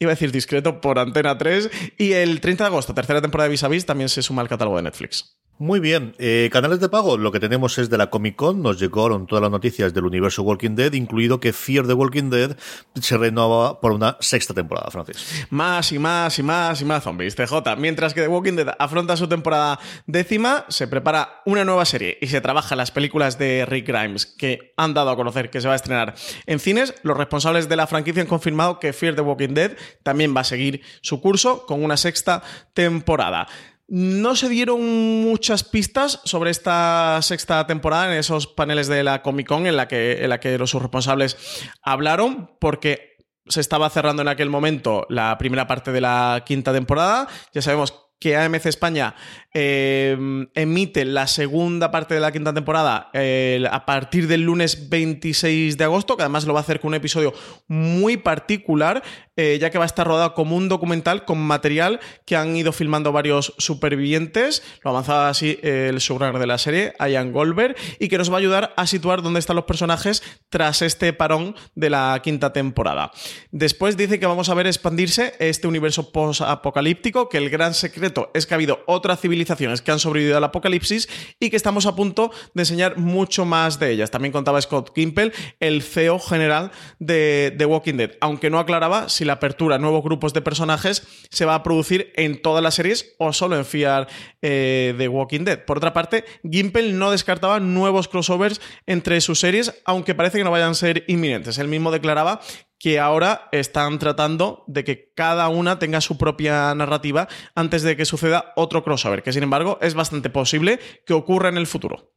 iba 0.00 0.10
a 0.10 0.14
decir 0.14 0.32
discreto, 0.32 0.80
por 0.80 0.98
Antena 0.98 1.36
3. 1.36 1.70
Y 1.98 2.12
el 2.12 2.40
30 2.40 2.64
de 2.64 2.68
agosto, 2.68 2.94
tercera 2.94 3.20
temporada 3.20 3.48
de 3.48 3.52
Vis 3.52 3.64
a 3.64 3.68
Vis, 3.68 3.86
también 3.86 4.08
se 4.08 4.22
suma 4.22 4.42
al 4.42 4.48
catálogo 4.48 4.76
de 4.76 4.82
Netflix. 4.82 5.38
Muy 5.58 5.78
bien, 5.78 6.16
eh, 6.18 6.50
canales 6.52 6.80
de 6.80 6.88
pago, 6.88 7.16
lo 7.16 7.30
que 7.30 7.38
tenemos 7.38 7.78
es 7.78 7.88
de 7.88 7.96
la 7.96 8.10
Comic 8.10 8.34
Con, 8.34 8.60
nos 8.60 8.80
llegaron 8.80 9.28
todas 9.28 9.40
las 9.40 9.52
noticias 9.52 9.94
del 9.94 10.04
universo 10.04 10.42
Walking 10.42 10.74
Dead, 10.74 10.92
incluido 10.94 11.38
que 11.38 11.52
Fear 11.52 11.86
the 11.86 11.92
Walking 11.92 12.28
Dead 12.28 12.56
se 13.00 13.16
renovaba 13.16 13.80
por 13.80 13.92
una 13.92 14.16
sexta 14.18 14.52
temporada, 14.52 14.90
Francis. 14.90 15.46
Más 15.50 15.92
y 15.92 16.00
más 16.00 16.36
y 16.40 16.42
más 16.42 16.80
y 16.80 16.84
más 16.84 17.04
zombies, 17.04 17.36
TJ. 17.36 17.76
Mientras 17.78 18.14
que 18.14 18.22
The 18.22 18.26
Walking 18.26 18.54
Dead 18.54 18.74
afronta 18.80 19.16
su 19.16 19.28
temporada 19.28 19.78
décima, 20.08 20.64
se 20.68 20.88
prepara 20.88 21.40
una 21.46 21.64
nueva 21.64 21.84
serie 21.84 22.18
y 22.20 22.26
se 22.26 22.40
trabaja 22.40 22.74
las 22.74 22.90
películas 22.90 23.38
de 23.38 23.64
Rick 23.64 23.86
Grimes 23.86 24.26
que 24.26 24.74
han 24.76 24.92
dado 24.92 25.10
a 25.10 25.16
conocer 25.16 25.50
que 25.50 25.60
se 25.60 25.68
va 25.68 25.74
a 25.74 25.76
estrenar 25.76 26.16
en 26.46 26.58
cines. 26.58 26.94
Los 27.04 27.16
responsables 27.16 27.68
de 27.68 27.76
la 27.76 27.86
franquicia 27.86 28.22
han 28.22 28.28
confirmado 28.28 28.80
que 28.80 28.92
Fear 28.92 29.14
the 29.14 29.20
Walking 29.22 29.54
Dead 29.54 29.76
también 30.02 30.34
va 30.36 30.40
a 30.40 30.44
seguir 30.44 30.82
su 31.00 31.20
curso 31.20 31.64
con 31.64 31.84
una 31.84 31.96
sexta 31.96 32.42
temporada. 32.72 33.46
No 33.86 34.34
se 34.34 34.48
dieron 34.48 34.80
muchas 35.22 35.62
pistas 35.62 36.20
sobre 36.24 36.50
esta 36.50 37.20
sexta 37.20 37.66
temporada 37.66 38.12
en 38.12 38.18
esos 38.18 38.46
paneles 38.46 38.88
de 38.88 39.04
la 39.04 39.22
Comic 39.22 39.46
Con 39.46 39.66
en 39.66 39.76
la 39.76 39.88
que, 39.88 40.24
en 40.24 40.58
los 40.58 40.72
responsables 40.72 41.36
hablaron, 41.82 42.50
porque 42.60 43.18
se 43.46 43.60
estaba 43.60 43.90
cerrando 43.90 44.22
en 44.22 44.28
aquel 44.28 44.48
momento 44.48 45.06
la 45.10 45.36
primera 45.36 45.66
parte 45.66 45.92
de 45.92 46.00
la 46.00 46.42
quinta 46.46 46.72
temporada. 46.72 47.28
Ya 47.52 47.60
sabemos 47.60 48.04
que 48.18 48.36
AMC 48.36 48.64
España 48.66 49.14
eh, 49.52 50.16
emite 50.54 51.04
la 51.04 51.26
segunda 51.26 51.90
parte 51.90 52.14
de 52.14 52.20
la 52.20 52.32
quinta 52.32 52.54
temporada 52.54 53.10
eh, 53.12 53.62
a 53.70 53.84
partir 53.84 54.28
del 54.28 54.40
lunes 54.40 54.88
26 54.88 55.76
de 55.76 55.84
agosto, 55.84 56.16
que 56.16 56.22
además 56.22 56.46
lo 56.46 56.54
va 56.54 56.60
a 56.60 56.62
hacer 56.62 56.80
con 56.80 56.88
un 56.88 56.94
episodio 56.94 57.34
muy 57.68 58.16
particular, 58.16 59.02
eh, 59.36 59.58
ya 59.60 59.70
que 59.70 59.78
va 59.78 59.84
a 59.84 59.86
estar 59.86 60.06
rodado 60.06 60.34
como 60.34 60.56
un 60.56 60.68
documental 60.68 61.24
con 61.24 61.38
material 61.38 62.00
que 62.24 62.36
han 62.36 62.56
ido 62.56 62.72
filmando 62.72 63.12
varios 63.12 63.54
supervivientes. 63.58 64.62
Lo 64.82 64.90
avanzaba 64.90 65.28
así 65.28 65.58
el 65.62 65.98
showrunner 65.98 66.38
de 66.38 66.46
la 66.46 66.58
serie, 66.58 66.94
Ian 67.00 67.32
Goldberg, 67.32 67.76
y 67.98 68.08
que 68.08 68.18
nos 68.18 68.30
va 68.30 68.36
a 68.36 68.38
ayudar 68.38 68.74
a 68.76 68.86
situar 68.86 69.22
dónde 69.22 69.40
están 69.40 69.56
los 69.56 69.64
personajes 69.64 70.22
tras 70.48 70.82
este 70.82 71.12
parón 71.12 71.56
de 71.74 71.90
la 71.90 72.20
quinta 72.22 72.52
temporada. 72.52 73.10
Después 73.50 73.96
dice 73.96 74.20
que 74.20 74.26
vamos 74.26 74.48
a 74.48 74.54
ver 74.54 74.66
expandirse 74.66 75.34
este 75.38 75.66
universo 75.66 76.12
post-apocalíptico, 76.12 77.28
que 77.28 77.38
el 77.38 77.50
gran 77.50 77.74
secreto 77.74 78.30
es 78.34 78.46
que 78.46 78.54
ha 78.54 78.56
habido 78.56 78.82
otras 78.86 79.20
civilizaciones 79.20 79.82
que 79.82 79.90
han 79.90 79.98
sobrevivido 79.98 80.36
al 80.36 80.44
apocalipsis 80.44 81.08
y 81.40 81.50
que 81.50 81.56
estamos 81.56 81.86
a 81.86 81.96
punto 81.96 82.30
de 82.54 82.62
enseñar 82.62 82.98
mucho 82.98 83.44
más 83.44 83.78
de 83.78 83.90
ellas. 83.90 84.10
También 84.10 84.32
contaba 84.32 84.60
Scott 84.60 84.92
Kimpel, 84.94 85.32
el 85.60 85.82
CEO 85.82 86.18
general 86.18 86.70
de 86.98 87.54
The 87.56 87.66
Walking 87.66 87.94
Dead, 87.94 88.12
aunque 88.20 88.50
no 88.50 88.58
aclaraba 88.58 89.08
si 89.08 89.23
la 89.24 89.34
apertura 89.34 89.76
a 89.76 89.78
nuevos 89.78 90.02
grupos 90.02 90.32
de 90.32 90.42
personajes 90.42 91.06
se 91.30 91.44
va 91.44 91.54
a 91.54 91.62
producir 91.62 92.12
en 92.16 92.40
todas 92.40 92.62
las 92.62 92.74
series 92.74 93.14
o 93.18 93.32
solo 93.32 93.56
en 93.56 93.64
Fear 93.64 94.08
eh, 94.42 94.94
The 94.96 95.08
Walking 95.08 95.44
Dead. 95.44 95.64
Por 95.64 95.78
otra 95.78 95.92
parte, 95.92 96.24
Gimpel 96.48 96.98
no 96.98 97.10
descartaba 97.10 97.60
nuevos 97.60 98.08
crossovers 98.08 98.60
entre 98.86 99.20
sus 99.20 99.40
series, 99.40 99.82
aunque 99.84 100.14
parece 100.14 100.38
que 100.38 100.44
no 100.44 100.50
vayan 100.50 100.70
a 100.70 100.74
ser 100.74 101.04
inminentes. 101.08 101.58
Él 101.58 101.68
mismo 101.68 101.90
declaraba 101.90 102.40
que 102.78 103.00
ahora 103.00 103.48
están 103.52 103.98
tratando 103.98 104.64
de 104.66 104.84
que 104.84 105.12
cada 105.14 105.48
una 105.48 105.78
tenga 105.78 106.00
su 106.00 106.18
propia 106.18 106.74
narrativa 106.74 107.28
antes 107.54 107.82
de 107.82 107.96
que 107.96 108.04
suceda 108.04 108.52
otro 108.56 108.84
crossover, 108.84 109.22
que 109.22 109.32
sin 109.32 109.42
embargo 109.42 109.78
es 109.80 109.94
bastante 109.94 110.28
posible 110.28 110.78
que 111.06 111.14
ocurra 111.14 111.48
en 111.48 111.56
el 111.56 111.66
futuro. 111.66 112.12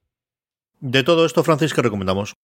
De 0.79 1.03
todo 1.03 1.25
esto, 1.25 1.43
Francis, 1.43 1.73
¿qué 1.73 1.81
recomendamos? 1.81 2.35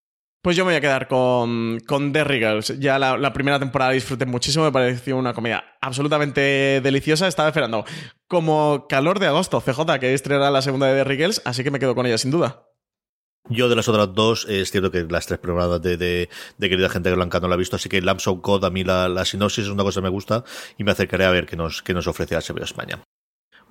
Pues 0.44 0.58
yo 0.58 0.66
me 0.66 0.72
voy 0.72 0.78
a 0.78 0.82
quedar 0.82 1.08
con, 1.08 1.80
con 1.88 2.12
The 2.12 2.26
Girls. 2.26 2.78
Ya 2.78 3.00
la, 3.00 3.32
primera 3.32 3.60
temporada 3.60 3.92
disfruté 3.92 4.26
muchísimo, 4.26 4.66
me 4.66 4.74
pareció 4.74 5.16
una 5.16 5.34
comedia 5.34 5.64
absolutamente 5.80 6.82
deliciosa. 6.84 7.30
Estaba 7.30 7.48
esperando 7.48 7.86
como 8.28 8.86
calor 8.90 9.20
de 9.20 9.28
agosto, 9.28 9.62
CJ, 9.62 10.00
que 10.02 10.14
estrenará 10.14 10.52
la 10.52 10.62
segunda 10.62 10.88
de 10.88 11.02
The 11.02 11.16
Girls, 11.16 11.42
así 11.46 11.64
que 11.64 11.72
me 11.72 11.80
quedo 11.80 11.96
con 11.96 12.06
ella 12.06 12.18
sin 12.18 12.32
duda. 12.32 12.68
Yo 13.48 13.70
de 13.70 13.78
las 13.78 13.88
otras 13.88 14.14
dos, 14.14 14.46
es 14.50 14.70
cierto 14.70 14.92
que 14.92 15.06
las 15.10 15.28
tres 15.28 15.40
programadas 15.40 15.82
de, 15.82 15.96
de, 15.96 16.30
querida 16.60 16.90
gente 16.90 17.14
blanca 17.14 17.40
no 17.40 17.48
la 17.48 17.56
he 17.56 17.58
visto, 17.58 17.78
así 17.78 17.88
que 17.88 18.02
Lamps 18.02 18.28
of 18.28 18.42
Code, 18.42 18.68
a 18.68 18.70
mí 18.70 18.84
la, 18.84 19.08
la 19.08 19.24
sinopsis 19.24 19.64
es 19.66 19.72
una 19.72 19.84
cosa 19.84 20.02
que 20.02 20.06
me 20.06 20.10
gusta 20.10 20.44
y 20.78 20.84
me 20.84 20.92
acercaré 20.92 21.24
a 21.24 21.32
ver 21.32 21.46
qué 21.46 21.56
nos, 21.56 21.82
qué 21.82 21.94
nos 21.94 22.08
ofrece 22.08 22.36
HBO 22.36 22.66
España. 22.66 23.02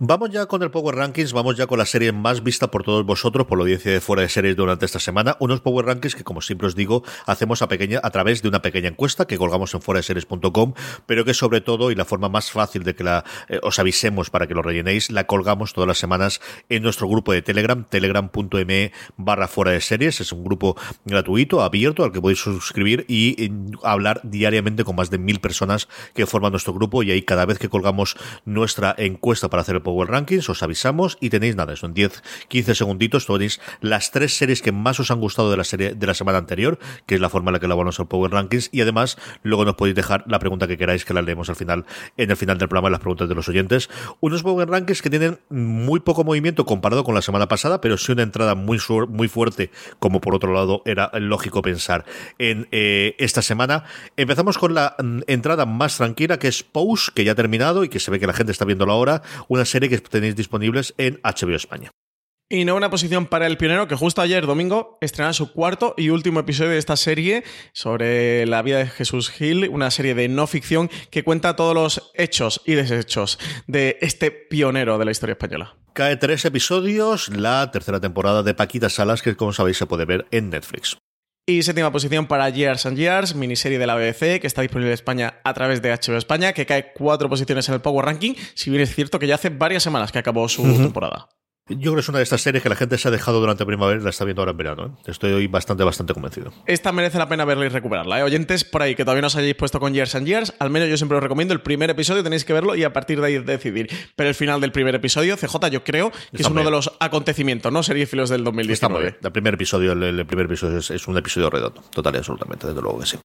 Vamos 0.05 0.31
ya 0.31 0.47
con 0.47 0.65
el 0.65 0.73
Power 0.73 0.97
Rankings, 0.97 1.33
vamos 1.33 1.57
ya 1.57 1.69
con 1.69 1.79
la 1.79 1.87
serie 1.87 2.11
más 2.11 2.43
vista 2.43 2.73
por 2.73 2.83
todos 2.83 3.07
vosotros, 3.07 3.47
por 3.47 3.57
la 3.57 3.63
audiencia 3.63 3.93
de 3.93 4.01
fuera 4.01 4.23
de 4.23 4.29
series 4.29 4.57
durante 4.57 4.85
esta 4.85 4.99
semana. 4.99 5.37
Unos 5.39 5.61
Power 5.61 5.87
Rankings 5.87 6.17
que, 6.17 6.25
como 6.25 6.41
siempre 6.41 6.67
os 6.67 6.75
digo, 6.75 7.05
hacemos 7.25 7.63
a, 7.63 7.69
pequeña, 7.69 8.01
a 8.03 8.11
través 8.11 8.43
de 8.43 8.49
una 8.49 8.63
pequeña 8.63 8.89
encuesta 8.89 9.29
que 9.29 9.39
colgamos 9.39 9.73
en 9.75 9.81
fuera 9.81 10.01
de 10.01 10.03
series.com, 10.03 10.75
pero 11.07 11.25
que 11.25 11.35
sobre 11.35 11.61
todo, 11.61 11.93
y 11.93 11.95
la 11.95 12.05
forma 12.05 12.29
más 12.29 12.51
fácil 12.51 12.83
de 12.83 12.97
que 12.97 13.05
la 13.05 13.23
eh, 13.49 13.61
os 13.63 13.79
avisemos 13.79 14.29
para 14.29 14.49
que 14.49 14.55
lo 14.55 14.63
rellenéis, 14.63 15.09
la 15.13 15.29
colgamos 15.29 15.73
todas 15.73 15.87
las 15.87 15.99
semanas 15.99 16.41
en 16.69 16.83
nuestro 16.83 17.07
grupo 17.07 17.33
de 17.33 17.43
Telegram, 17.43 17.85
telegram.me 17.89 18.91
barra 19.17 19.47
fuera 19.47 19.71
de 19.71 19.81
series. 19.81 20.21
Es 20.21 20.33
un 20.33 20.43
grupo 20.43 20.77
gratuito, 21.05 21.63
abierto, 21.63 22.03
al 22.03 22.11
que 22.11 22.21
podéis 22.21 22.41
suscribir 22.41 23.05
y 23.07 23.53
hablar 23.85 24.21
diariamente 24.25 24.83
con 24.83 24.97
más 24.97 25.11
de 25.11 25.19
mil 25.19 25.39
personas 25.39 25.87
que 26.13 26.27
forman 26.27 26.51
nuestro 26.51 26.75
grupo 26.75 27.05
y 27.05 27.13
ahí 27.13 27.23
cada 27.23 27.47
vez 27.47 27.61
que 27.61 27.69
colgamos 27.69 28.17
nuestra 28.45 28.97
encuesta 28.99 29.49
para 29.49 29.61
hacer 29.61 29.77
el 29.77 29.83
Power 29.93 30.09
Rankings, 30.09 30.49
os 30.49 30.63
avisamos 30.63 31.19
y 31.21 31.29
tenéis 31.29 31.55
nada, 31.55 31.77
son 31.77 31.93
10, 31.93 32.23
15 32.49 32.75
segunditos, 32.75 33.27
tenéis 33.27 33.61
las 33.83 34.11
tres 34.11 34.35
series 34.35 34.63
que 34.63 34.73
más 34.73 34.99
os 35.01 35.11
han 35.11 35.21
gustado 35.21 35.51
de 35.51 35.59
la 35.59 35.65
serie 35.65 35.95
de 35.95 36.07
la 36.07 36.15
semana 36.15 36.39
anterior, 36.39 36.79
que 37.05 37.15
es 37.15 37.21
la 37.21 37.29
forma 37.29 37.51
en 37.51 37.53
la 37.53 37.61
que 37.61 37.67
elaboramos 37.67 37.99
el 37.99 38.07
Power 38.07 38.31
Rankings, 38.31 38.71
y 38.73 38.81
además 38.81 39.19
luego 39.43 39.67
nos 39.67 39.75
podéis 39.75 39.95
dejar 39.95 40.25
la 40.27 40.39
pregunta 40.39 40.67
que 40.67 40.79
queráis 40.79 41.05
que 41.05 41.13
la 41.13 41.21
leemos 41.21 41.51
al 41.51 41.57
final, 41.57 41.85
en 42.17 42.31
el 42.31 42.39
final 42.39 42.57
del 42.57 42.69
programa, 42.69 42.89
las 42.89 43.01
preguntas 43.01 43.29
de 43.29 43.35
los 43.35 43.47
oyentes. 43.51 43.91
Unos 44.21 44.43
Power 44.43 44.67
Rankings 44.67 45.03
que 45.03 45.11
tienen 45.11 45.41
muy 45.51 46.01
poco 46.01 46.25
movimiento 46.25 46.65
comparado 46.65 47.05
con 47.05 47.15
la 47.15 47.21
semana 47.21 47.49
pasada, 47.49 47.83
pero 47.83 47.99
sí 47.99 48.13
una 48.13 48.23
entrada 48.23 48.55
muy, 48.55 48.79
muy 49.11 49.29
fuerte, 49.29 49.71
como 49.99 50.23
por 50.23 50.35
otro 50.35 50.55
lado 50.55 50.83
era 50.87 51.11
lógico 51.19 51.61
pensar 51.61 52.07
en 52.39 52.67
eh, 52.73 53.15
esta 53.19 53.43
semana. 53.43 53.85
Empezamos 54.17 54.57
con 54.57 54.73
la 54.73 54.97
mm, 54.99 55.21
entrada 55.27 55.67
más 55.67 55.99
tranquila, 55.99 56.39
que 56.39 56.49
es 56.49 56.63
Pose, 56.63 57.13
que 57.15 57.25
ya 57.25 57.33
ha 57.33 57.35
terminado 57.35 57.85
y 57.85 57.91
que 57.91 58.01
se 58.01 58.11
ve 58.11 58.19
que 58.19 58.27
la 58.27 58.33
gente 58.33 58.53
está 58.53 58.65
viéndolo 58.65 58.93
ahora, 58.93 59.23
una 59.49 59.65
serie 59.65 59.82
que 59.89 59.99
tenéis 59.99 60.37
disponibles 60.37 60.95
en 60.99 61.21
HBO 61.23 61.57
España. 61.57 61.91
Y 62.53 62.67
no 62.67 62.77
una 62.77 62.91
posición 62.91 63.25
para 63.25 63.47
el 63.47 63.57
pionero 63.57 63.89
que 63.89 63.95
justo 63.95 64.21
ayer, 64.21 64.45
domingo, 64.47 64.99
estrena 65.01 65.33
su 65.33 65.53
cuarto 65.53 65.95
y 65.97 66.11
último 66.11 66.41
episodio 66.41 66.73
de 66.73 66.79
esta 66.79 66.97
serie 66.97 67.45
sobre 67.73 68.45
la 68.45 68.61
vida 68.61 68.77
de 68.77 68.89
Jesús 68.89 69.31
Gil, 69.31 69.71
una 69.71 69.91
serie 69.91 70.15
de 70.15 70.29
no 70.29 70.47
ficción 70.47 70.91
que 71.11 71.25
cuenta 71.25 71.57
todos 71.57 71.75
los 71.75 72.11
hechos 72.13 72.61
y 72.67 72.75
desechos 72.75 73.39
de 73.67 73.97
este 74.03 74.31
pionero 74.31 74.99
de 74.99 75.07
la 75.07 75.13
historia 75.13 75.33
española. 75.33 75.77
Cae 75.95 76.17
tres 76.17 76.45
episodios, 76.45 77.31
la 77.31 77.71
tercera 77.71 78.01
temporada 78.01 78.43
de 78.43 78.53
Paquita 78.53 78.91
Salas, 78.91 79.23
que 79.23 79.35
como 79.35 79.55
sabéis 79.55 79.79
se 79.79 79.87
puede 79.87 80.05
ver 80.05 80.27
en 80.31 80.51
Netflix. 80.51 80.99
Y 81.45 81.65
séptima 81.65 81.91
posición 81.91 82.29
para 82.29 82.49
Years 82.51 82.87
and 82.87 82.97
Years, 82.97 83.35
miniserie 83.35 83.77
de 83.77 83.87
la 83.87 83.97
BBC, 83.97 84.41
que 84.41 84.47
está 84.47 84.63
disponible 84.63 84.91
en 84.91 84.95
España 84.95 85.41
a 85.43 85.53
través 85.55 85.83
de 85.83 85.91
HBO 85.91 86.17
España, 86.17 86.53
que 86.53 86.67
cae 86.67 86.93
cuatro 86.93 87.29
posiciones 87.29 87.69
en 87.69 87.75
el 87.75 87.81
Power 87.81 88.05
Ranking, 88.05 88.35
si 88.55 88.71
bien 88.71 88.81
es 88.81 88.95
cierto 88.95 89.19
que 89.19 89.27
ya 89.27 89.35
hace 89.35 89.49
varias 89.49 89.83
semanas 89.83 90.13
que 90.13 90.21
acabó 90.21 90.49
su 90.49 90.63
temporada. 90.63 91.29
Yo 91.69 91.79
creo 91.79 91.95
que 91.95 92.01
es 92.01 92.09
una 92.09 92.19
de 92.19 92.25
estas 92.25 92.43
series 92.43 92.61
que 92.61 92.69
la 92.69 92.75
gente 92.75 92.99
se 92.99 93.07
ha 93.07 93.11
dejado 93.13 93.39
durante 93.39 93.65
primavera 93.65 94.01
y 94.01 94.03
la 94.03 94.11
está 94.11 94.25
viendo 94.25 94.43
ahora 94.43 94.51
en 94.51 94.57
verano. 94.57 94.87
¿eh? 94.87 95.03
Estoy 95.07 95.33
hoy 95.33 95.47
bastante, 95.47 95.85
bastante 95.85 96.13
convencido. 96.13 96.53
Esta 96.67 96.91
merece 96.91 97.19
la 97.19 97.29
pena 97.29 97.45
verla 97.45 97.67
y 97.67 97.69
recuperarla. 97.69 98.19
¿eh? 98.19 98.23
Oyentes 98.25 98.65
por 98.65 98.83
ahí 98.83 98.97
que 98.97 99.05
todavía 99.05 99.21
no 99.21 99.29
os 99.29 99.37
hayáis 99.37 99.55
puesto 99.55 99.79
con 99.79 99.95
Years 99.95 100.15
and 100.17 100.27
Years, 100.27 100.55
al 100.59 100.71
menos 100.71 100.89
yo 100.89 100.97
siempre 100.97 101.17
os 101.19 101.23
recomiendo 101.23 101.55
el 101.55 101.61
primer 101.61 101.89
episodio, 101.91 102.25
tenéis 102.25 102.45
que 102.45 102.53
verlo 102.53 102.75
y 102.75 102.83
a 102.83 102.93
partir 102.93 103.21
de 103.21 103.27
ahí 103.29 103.39
decidir. 103.39 103.89
Pero 104.17 104.29
el 104.29 104.35
final 104.35 104.61
del 104.61 104.73
primer 104.73 104.97
episodio, 104.97 105.37
CJ, 105.37 105.69
yo 105.71 105.85
creo 105.85 106.11
que 106.35 106.43
es 106.43 106.49
uno 106.49 106.65
de 106.65 106.71
los 106.71 106.93
acontecimientos, 106.99 107.73
¿no? 107.73 107.83
Filos 107.83 108.31
del 108.31 108.43
2019. 108.43 109.19
El 109.23 109.33
primer 109.33 109.55
episodio, 109.55 109.93
el, 109.93 110.27
primer 110.27 110.47
episodio 110.47 110.79
es, 110.79 110.91
es, 110.91 111.07
un 111.07 111.17
episodio 111.17 111.51
redondo, 111.51 111.83
total 111.93 112.15
y 112.15 112.19
absolutamente, 112.19 112.67
desde 112.67 112.81
luego 112.81 112.99
que 112.99 113.07
sí. 113.07 113.19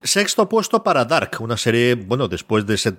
Sexto 0.00 0.48
puesto 0.48 0.84
para 0.84 1.04
Dark, 1.04 1.38
una 1.40 1.56
serie, 1.56 1.96
bueno, 1.96 2.28
después 2.28 2.64
de 2.66 2.74
ese 2.74 2.94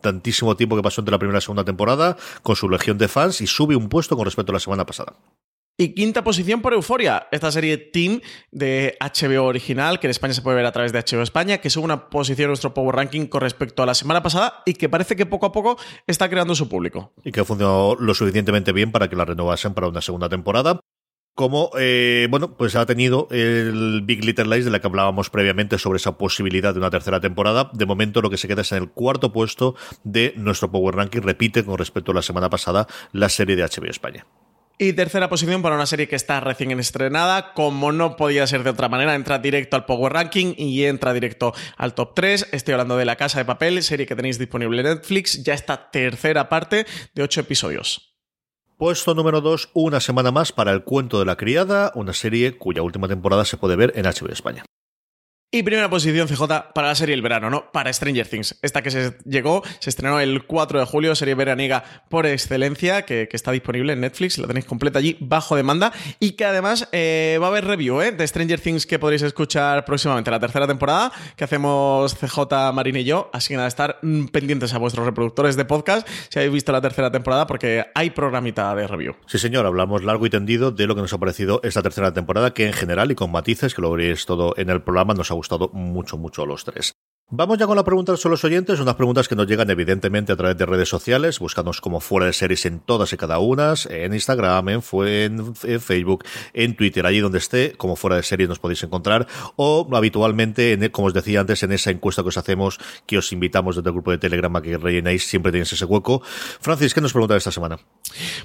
tantísimo 0.00 0.56
tiempo 0.56 0.74
que 0.74 0.82
pasó 0.82 1.02
entre 1.02 1.12
la 1.12 1.18
primera 1.18 1.36
y 1.36 1.38
la 1.38 1.42
segunda 1.42 1.64
temporada, 1.64 2.16
con 2.42 2.56
su 2.56 2.70
legión 2.70 2.96
de 2.96 3.06
fans, 3.06 3.42
y 3.42 3.46
sube 3.46 3.76
un 3.76 3.90
puesto 3.90 4.16
con 4.16 4.24
respecto 4.24 4.50
a 4.52 4.54
la 4.54 4.60
semana 4.60 4.86
pasada. 4.86 5.14
Y 5.78 5.92
quinta 5.92 6.24
posición 6.24 6.62
por 6.62 6.72
Euforia, 6.72 7.28
esta 7.30 7.52
serie 7.52 7.76
Team 7.76 8.22
de 8.50 8.96
HBO 8.98 9.44
original, 9.44 10.00
que 10.00 10.06
en 10.06 10.12
España 10.12 10.32
se 10.32 10.40
puede 10.40 10.56
ver 10.56 10.64
a 10.64 10.72
través 10.72 10.90
de 10.90 11.00
HBO 11.00 11.20
España, 11.20 11.58
que 11.58 11.68
sube 11.68 11.84
una 11.84 12.08
posición 12.08 12.46
en 12.46 12.50
nuestro 12.52 12.72
Power 12.72 12.96
Ranking 12.96 13.26
con 13.26 13.42
respecto 13.42 13.82
a 13.82 13.86
la 13.86 13.94
semana 13.94 14.22
pasada 14.22 14.62
y 14.64 14.72
que 14.72 14.88
parece 14.88 15.16
que 15.16 15.26
poco 15.26 15.44
a 15.44 15.52
poco 15.52 15.76
está 16.06 16.30
creando 16.30 16.54
su 16.54 16.70
público. 16.70 17.12
Y 17.24 17.30
que 17.30 17.40
ha 17.40 17.44
funcionado 17.44 17.94
lo 17.96 18.14
suficientemente 18.14 18.72
bien 18.72 18.90
para 18.90 19.10
que 19.10 19.16
la 19.16 19.26
renovasen 19.26 19.74
para 19.74 19.88
una 19.88 20.00
segunda 20.00 20.30
temporada 20.30 20.80
como, 21.36 21.70
eh, 21.78 22.28
bueno, 22.30 22.56
pues 22.56 22.74
ha 22.76 22.86
tenido 22.86 23.28
el 23.30 24.00
Big 24.02 24.24
Little 24.24 24.46
Lies 24.46 24.64
de 24.64 24.70
la 24.70 24.80
que 24.80 24.86
hablábamos 24.86 25.28
previamente 25.28 25.78
sobre 25.78 25.98
esa 25.98 26.16
posibilidad 26.16 26.72
de 26.72 26.80
una 26.80 26.88
tercera 26.90 27.20
temporada. 27.20 27.70
De 27.74 27.84
momento 27.84 28.22
lo 28.22 28.30
que 28.30 28.38
se 28.38 28.48
queda 28.48 28.62
es 28.62 28.72
en 28.72 28.78
el 28.78 28.88
cuarto 28.88 29.32
puesto 29.32 29.76
de 30.02 30.32
nuestro 30.36 30.72
Power 30.72 30.96
Ranking. 30.96 31.20
Repite 31.20 31.62
con 31.62 31.76
respecto 31.76 32.12
a 32.12 32.14
la 32.14 32.22
semana 32.22 32.48
pasada 32.48 32.86
la 33.12 33.28
serie 33.28 33.54
de 33.54 33.64
HBO 33.64 33.90
España. 33.90 34.26
Y 34.78 34.94
tercera 34.94 35.28
posición 35.28 35.60
para 35.60 35.74
una 35.74 35.84
serie 35.84 36.08
que 36.08 36.16
está 36.16 36.40
recién 36.40 36.70
estrenada, 36.80 37.52
como 37.52 37.92
no 37.92 38.16
podía 38.16 38.46
ser 38.46 38.62
de 38.62 38.70
otra 38.70 38.88
manera, 38.88 39.14
entra 39.14 39.38
directo 39.38 39.76
al 39.76 39.84
Power 39.84 40.14
Ranking 40.14 40.54
y 40.56 40.84
entra 40.84 41.12
directo 41.12 41.52
al 41.76 41.94
top 41.94 42.14
3. 42.14 42.48
Estoy 42.52 42.72
hablando 42.72 42.96
de 42.96 43.04
La 43.04 43.16
Casa 43.16 43.38
de 43.38 43.44
Papel, 43.44 43.82
serie 43.82 44.06
que 44.06 44.16
tenéis 44.16 44.38
disponible 44.38 44.80
en 44.80 44.86
Netflix, 44.86 45.42
ya 45.44 45.52
esta 45.52 45.90
tercera 45.90 46.48
parte 46.48 46.86
de 47.14 47.22
ocho 47.22 47.42
episodios. 47.42 48.15
Puesto 48.78 49.14
número 49.14 49.40
2, 49.40 49.70
una 49.72 50.00
semana 50.00 50.32
más 50.32 50.52
para 50.52 50.70
El 50.70 50.84
cuento 50.84 51.18
de 51.18 51.24
la 51.24 51.36
criada, 51.36 51.92
una 51.94 52.12
serie 52.12 52.58
cuya 52.58 52.82
última 52.82 53.08
temporada 53.08 53.46
se 53.46 53.56
puede 53.56 53.74
ver 53.74 53.94
en 53.96 54.04
HBO 54.04 54.30
España. 54.30 54.66
Y 55.56 55.62
primera 55.62 55.88
posición, 55.88 56.28
CJ, 56.28 56.42
para 56.74 56.88
la 56.88 56.94
serie 56.94 57.14
El 57.14 57.22
Verano, 57.22 57.48
¿no? 57.48 57.72
Para 57.72 57.90
Stranger 57.90 58.28
Things. 58.28 58.58
Esta 58.60 58.82
que 58.82 58.90
se 58.90 59.16
llegó, 59.24 59.62
se 59.78 59.88
estrenó 59.88 60.20
el 60.20 60.44
4 60.44 60.80
de 60.80 60.84
julio, 60.84 61.14
serie 61.14 61.34
veraniega 61.34 61.82
por 62.10 62.26
excelencia, 62.26 63.06
que, 63.06 63.26
está 63.32 63.52
disponible 63.52 63.94
en 63.94 64.02
Netflix, 64.02 64.36
la 64.36 64.46
tenéis 64.46 64.66
completa 64.66 64.98
allí, 64.98 65.16
bajo 65.18 65.56
demanda, 65.56 65.94
y 66.20 66.32
que 66.32 66.44
además 66.44 66.90
eh, 66.92 67.38
va 67.40 67.46
a 67.46 67.48
haber 67.48 67.64
review 67.64 68.02
¿eh? 68.02 68.12
de 68.12 68.26
Stranger 68.26 68.60
Things 68.60 68.84
que 68.84 68.98
podréis 68.98 69.22
escuchar 69.22 69.86
próximamente, 69.86 70.30
la 70.30 70.38
tercera 70.38 70.66
temporada, 70.66 71.10
que 71.36 71.44
hacemos 71.44 72.14
CJ, 72.14 72.72
Marín 72.74 72.96
y 72.96 73.04
yo, 73.04 73.30
así 73.32 73.48
que 73.48 73.56
nada, 73.56 73.68
estar 73.68 73.98
mm, 74.02 74.26
pendientes 74.26 74.74
a 74.74 74.78
vuestros 74.78 75.06
reproductores 75.06 75.56
de 75.56 75.64
podcast 75.64 76.06
si 76.28 76.38
habéis 76.38 76.52
visto 76.52 76.70
la 76.70 76.82
tercera 76.82 77.10
temporada, 77.10 77.46
porque 77.46 77.86
hay 77.94 78.10
programita 78.10 78.74
de 78.74 78.86
review. 78.86 79.14
Sí, 79.24 79.38
señor, 79.38 79.64
hablamos 79.64 80.04
largo 80.04 80.26
y 80.26 80.30
tendido 80.30 80.70
de 80.70 80.86
lo 80.86 80.94
que 80.94 81.00
nos 81.00 81.14
ha 81.14 81.18
parecido 81.18 81.60
esta 81.64 81.82
tercera 81.82 82.12
temporada, 82.12 82.52
que 82.52 82.66
en 82.66 82.74
general 82.74 83.10
y 83.10 83.14
con 83.14 83.32
matices, 83.32 83.74
que 83.74 83.80
lo 83.80 83.90
veréis 83.90 84.26
todo 84.26 84.52
en 84.58 84.68
el 84.68 84.82
programa, 84.82 85.14
nos 85.14 85.30
ha 85.30 85.34
gustado 85.34 85.45
mucho, 85.72 86.16
mucho 86.18 86.42
a 86.42 86.46
los 86.46 86.64
tres. 86.64 86.94
Vamos 87.28 87.58
ya 87.58 87.66
con 87.66 87.74
las 87.74 87.84
preguntas 87.84 88.22
de 88.22 88.30
los 88.30 88.44
oyentes, 88.44 88.78
unas 88.78 88.94
preguntas 88.94 89.26
que 89.26 89.34
nos 89.34 89.48
llegan 89.48 89.68
evidentemente 89.68 90.30
a 90.30 90.36
través 90.36 90.56
de 90.56 90.64
redes 90.64 90.88
sociales, 90.88 91.40
buscándonos 91.40 91.80
como 91.80 91.98
fuera 91.98 92.26
de 92.26 92.32
series 92.32 92.64
en 92.66 92.78
todas 92.78 93.12
y 93.12 93.16
cada 93.16 93.40
una, 93.40 93.74
en 93.90 94.14
Instagram, 94.14 94.68
en, 94.68 94.80
en, 95.64 95.80
Facebook, 95.80 96.24
en 96.54 96.76
Twitter, 96.76 97.04
allí 97.04 97.18
donde 97.18 97.38
esté, 97.38 97.72
como 97.72 97.96
fuera 97.96 98.14
de 98.14 98.22
series 98.22 98.48
nos 98.48 98.60
podéis 98.60 98.84
encontrar, 98.84 99.26
o 99.56 99.88
habitualmente, 99.92 100.78
como 100.92 101.08
os 101.08 101.14
decía 101.14 101.40
antes, 101.40 101.64
en 101.64 101.72
esa 101.72 101.90
encuesta 101.90 102.22
que 102.22 102.28
os 102.28 102.36
hacemos, 102.36 102.78
que 103.06 103.18
os 103.18 103.32
invitamos 103.32 103.74
desde 103.74 103.88
el 103.88 103.94
grupo 103.94 104.12
de 104.12 104.18
Telegram 104.18 104.54
a 104.54 104.62
que 104.62 104.78
rellenéis, 104.78 105.26
siempre 105.26 105.50
tenéis 105.50 105.72
ese 105.72 105.84
hueco. 105.84 106.22
Francis, 106.60 106.94
¿qué 106.94 107.00
nos 107.00 107.12
pregunta 107.12 107.36
esta 107.36 107.50
semana? 107.50 107.80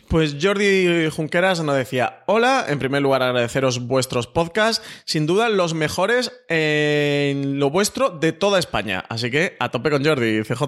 Pues 0.07 0.37
Jordi 0.41 1.07
Junqueras 1.11 1.61
nos 1.61 1.75
decía, 1.75 2.23
hola, 2.25 2.65
en 2.67 2.79
primer 2.79 3.03
lugar 3.03 3.21
agradeceros 3.21 3.85
vuestros 3.85 4.25
podcasts, 4.25 4.83
sin 5.05 5.27
duda 5.27 5.49
los 5.49 5.75
mejores 5.75 6.31
en 6.49 7.59
lo 7.59 7.69
vuestro 7.69 8.09
de 8.09 8.31
toda 8.31 8.57
España 8.57 8.70
España. 8.71 9.03
Así 9.09 9.29
que 9.29 9.57
a 9.59 9.69
tope 9.69 9.89
con 9.89 10.03
Jordi, 10.03 10.43
CJ. 10.43 10.63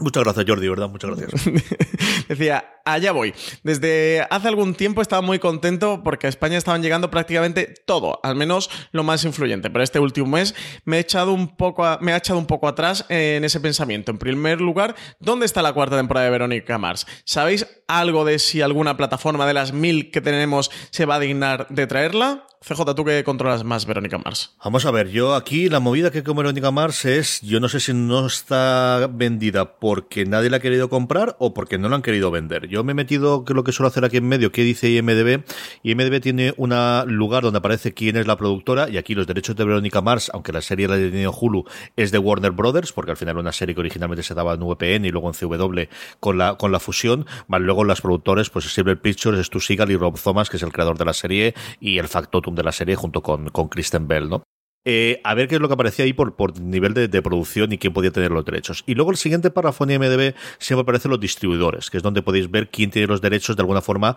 Muchas 0.00 0.24
gracias, 0.24 0.44
Jordi, 0.46 0.68
¿verdad? 0.68 0.88
Muchas 0.88 1.10
gracias. 1.10 1.44
Decía, 2.28 2.80
allá 2.84 3.12
voy. 3.12 3.32
Desde 3.62 4.26
hace 4.28 4.48
algún 4.48 4.74
tiempo 4.74 5.02
estaba 5.02 5.22
muy 5.22 5.38
contento 5.38 6.02
porque 6.02 6.26
a 6.26 6.30
España 6.30 6.58
estaban 6.58 6.82
llegando 6.82 7.10
prácticamente 7.10 7.74
todo, 7.84 8.18
al 8.24 8.34
menos 8.34 8.70
lo 8.90 9.04
más 9.04 9.24
influyente. 9.24 9.70
Pero 9.70 9.84
este 9.84 10.00
último 10.00 10.26
mes 10.26 10.54
me, 10.84 10.96
he 10.96 11.00
echado 11.00 11.32
un 11.32 11.56
poco 11.56 11.84
me 12.00 12.12
ha 12.12 12.16
echado 12.16 12.40
un 12.40 12.46
poco 12.46 12.66
atrás 12.66 13.06
en 13.08 13.44
ese 13.44 13.60
pensamiento. 13.60 14.10
En 14.10 14.18
primer 14.18 14.60
lugar, 14.60 14.96
¿dónde 15.20 15.46
está 15.46 15.62
la 15.62 15.72
cuarta 15.72 15.96
temporada 15.96 16.26
de 16.26 16.32
Verónica 16.32 16.78
Mars? 16.78 17.06
¿Sabéis 17.24 17.66
algo 17.86 18.24
de 18.24 18.40
si 18.40 18.62
alguna 18.62 18.96
plataforma 18.96 19.46
de 19.46 19.54
las 19.54 19.72
mil 19.72 20.10
que 20.10 20.20
tenemos 20.20 20.70
se 20.90 21.06
va 21.06 21.16
a 21.16 21.20
dignar 21.20 21.68
de 21.70 21.86
traerla? 21.86 22.46
CJ, 22.60 22.94
tú 22.96 23.04
que 23.04 23.22
controlas 23.22 23.62
más 23.62 23.86
Verónica 23.86 24.18
Mars. 24.18 24.56
Vamos 24.64 24.84
a 24.84 24.90
ver, 24.90 25.10
yo 25.10 25.36
aquí 25.36 25.68
la 25.68 25.78
movida 25.78 26.10
que 26.10 26.24
con 26.24 26.36
Verónica 26.36 26.72
Mars 26.72 27.04
es, 27.04 27.40
yo 27.40 27.60
no 27.60 27.68
sé 27.68 27.78
si 27.78 27.94
no 27.94 28.26
está 28.26 29.08
vendida 29.12 29.78
porque 29.78 30.26
nadie 30.26 30.50
la 30.50 30.56
ha 30.56 30.60
querido 30.60 30.88
comprar 30.88 31.36
o 31.38 31.54
porque 31.54 31.78
no 31.78 31.88
la 31.88 31.96
han 31.96 32.02
querido 32.02 32.32
vender. 32.32 32.66
Yo 32.66 32.82
me 32.82 32.92
he 32.92 32.94
metido, 32.96 33.44
que 33.44 33.54
lo 33.54 33.62
que 33.62 33.70
suelo 33.70 33.88
hacer 33.88 34.04
aquí 34.04 34.16
en 34.16 34.26
medio, 34.26 34.50
que 34.50 34.62
dice 34.62 34.90
IMDB. 34.90 35.44
IMDB 35.84 36.20
tiene 36.20 36.52
un 36.56 36.74
lugar 37.06 37.44
donde 37.44 37.58
aparece 37.58 37.94
quién 37.94 38.16
es 38.16 38.26
la 38.26 38.36
productora 38.36 38.88
y 38.88 38.96
aquí 38.96 39.14
los 39.14 39.28
derechos 39.28 39.54
de 39.54 39.64
Verónica 39.64 40.02
Mars, 40.02 40.28
aunque 40.34 40.52
la 40.52 40.60
serie 40.60 40.88
la 40.88 40.96
de 40.96 41.10
tenido 41.10 41.32
Hulu, 41.32 41.64
es 41.96 42.10
de 42.10 42.18
Warner 42.18 42.50
Brothers, 42.50 42.92
porque 42.92 43.12
al 43.12 43.16
final 43.16 43.38
una 43.38 43.52
serie 43.52 43.74
que 43.74 43.80
originalmente 43.80 44.24
se 44.24 44.34
daba 44.34 44.54
en 44.54 44.60
VPN 44.60 45.04
y 45.04 45.10
luego 45.10 45.28
en 45.28 45.34
CW 45.34 45.82
con 46.18 46.36
la, 46.36 46.56
con 46.56 46.72
la 46.72 46.80
fusión. 46.80 47.24
Vale, 47.46 47.64
luego 47.64 47.84
las 47.84 48.00
productores, 48.00 48.50
pues 48.50 48.64
Silver 48.64 49.00
Pictures, 49.00 49.46
Stu 49.46 49.60
Seagal 49.60 49.92
y 49.92 49.96
Rob 49.96 50.20
Thomas, 50.20 50.50
que 50.50 50.56
es 50.56 50.62
el 50.64 50.72
creador 50.72 50.98
de 50.98 51.04
la 51.04 51.12
serie 51.12 51.54
y 51.80 51.98
el 51.98 52.08
de 52.54 52.62
la 52.62 52.72
serie 52.72 52.96
junto 52.96 53.22
con, 53.22 53.48
con 53.50 53.68
Kristen 53.68 54.08
Bell, 54.08 54.28
¿no? 54.28 54.42
Eh, 54.84 55.20
a 55.22 55.34
ver 55.34 55.48
qué 55.48 55.56
es 55.56 55.60
lo 55.60 55.68
que 55.68 55.74
aparecía 55.74 56.06
ahí 56.06 56.14
por, 56.14 56.34
por 56.34 56.58
nivel 56.60 56.94
de, 56.94 57.22
producción 57.22 57.72
y 57.72 57.78
quién 57.78 57.92
podía 57.92 58.10
tener 58.10 58.30
los 58.30 58.44
derechos. 58.44 58.84
Y 58.86 58.94
luego 58.94 59.10
el 59.10 59.18
siguiente 59.18 59.50
párrafo 59.50 59.84
en 59.84 59.90
IMDB 59.90 60.34
siempre 60.58 60.82
aparecen 60.82 61.10
los 61.10 61.20
distribuidores, 61.20 61.90
que 61.90 61.98
es 61.98 62.02
donde 62.02 62.22
podéis 62.22 62.50
ver 62.50 62.70
quién 62.70 62.90
tiene 62.90 63.06
los 63.06 63.20
derechos 63.20 63.54
de 63.54 63.62
alguna 63.62 63.82
forma. 63.82 64.16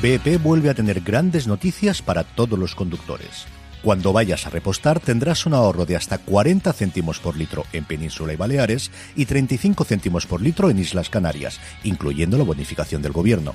BP 0.00 0.42
vuelve 0.42 0.70
a 0.70 0.74
tener 0.74 1.00
grandes 1.00 1.46
noticias 1.46 2.00
para 2.00 2.24
todos 2.24 2.58
los 2.58 2.74
conductores. 2.74 3.46
Cuando 3.82 4.14
vayas 4.14 4.46
a 4.46 4.50
repostar 4.50 4.98
tendrás 4.98 5.44
un 5.44 5.52
ahorro 5.52 5.84
de 5.84 5.96
hasta 5.96 6.16
40 6.16 6.72
céntimos 6.72 7.18
por 7.18 7.36
litro 7.36 7.64
en 7.74 7.84
Península 7.84 8.32
y 8.32 8.36
Baleares 8.36 8.90
y 9.14 9.26
35 9.26 9.84
céntimos 9.84 10.26
por 10.26 10.40
litro 10.40 10.70
en 10.70 10.78
Islas 10.78 11.10
Canarias, 11.10 11.60
incluyendo 11.82 12.38
la 12.38 12.44
bonificación 12.44 13.02
del 13.02 13.12
gobierno. 13.12 13.54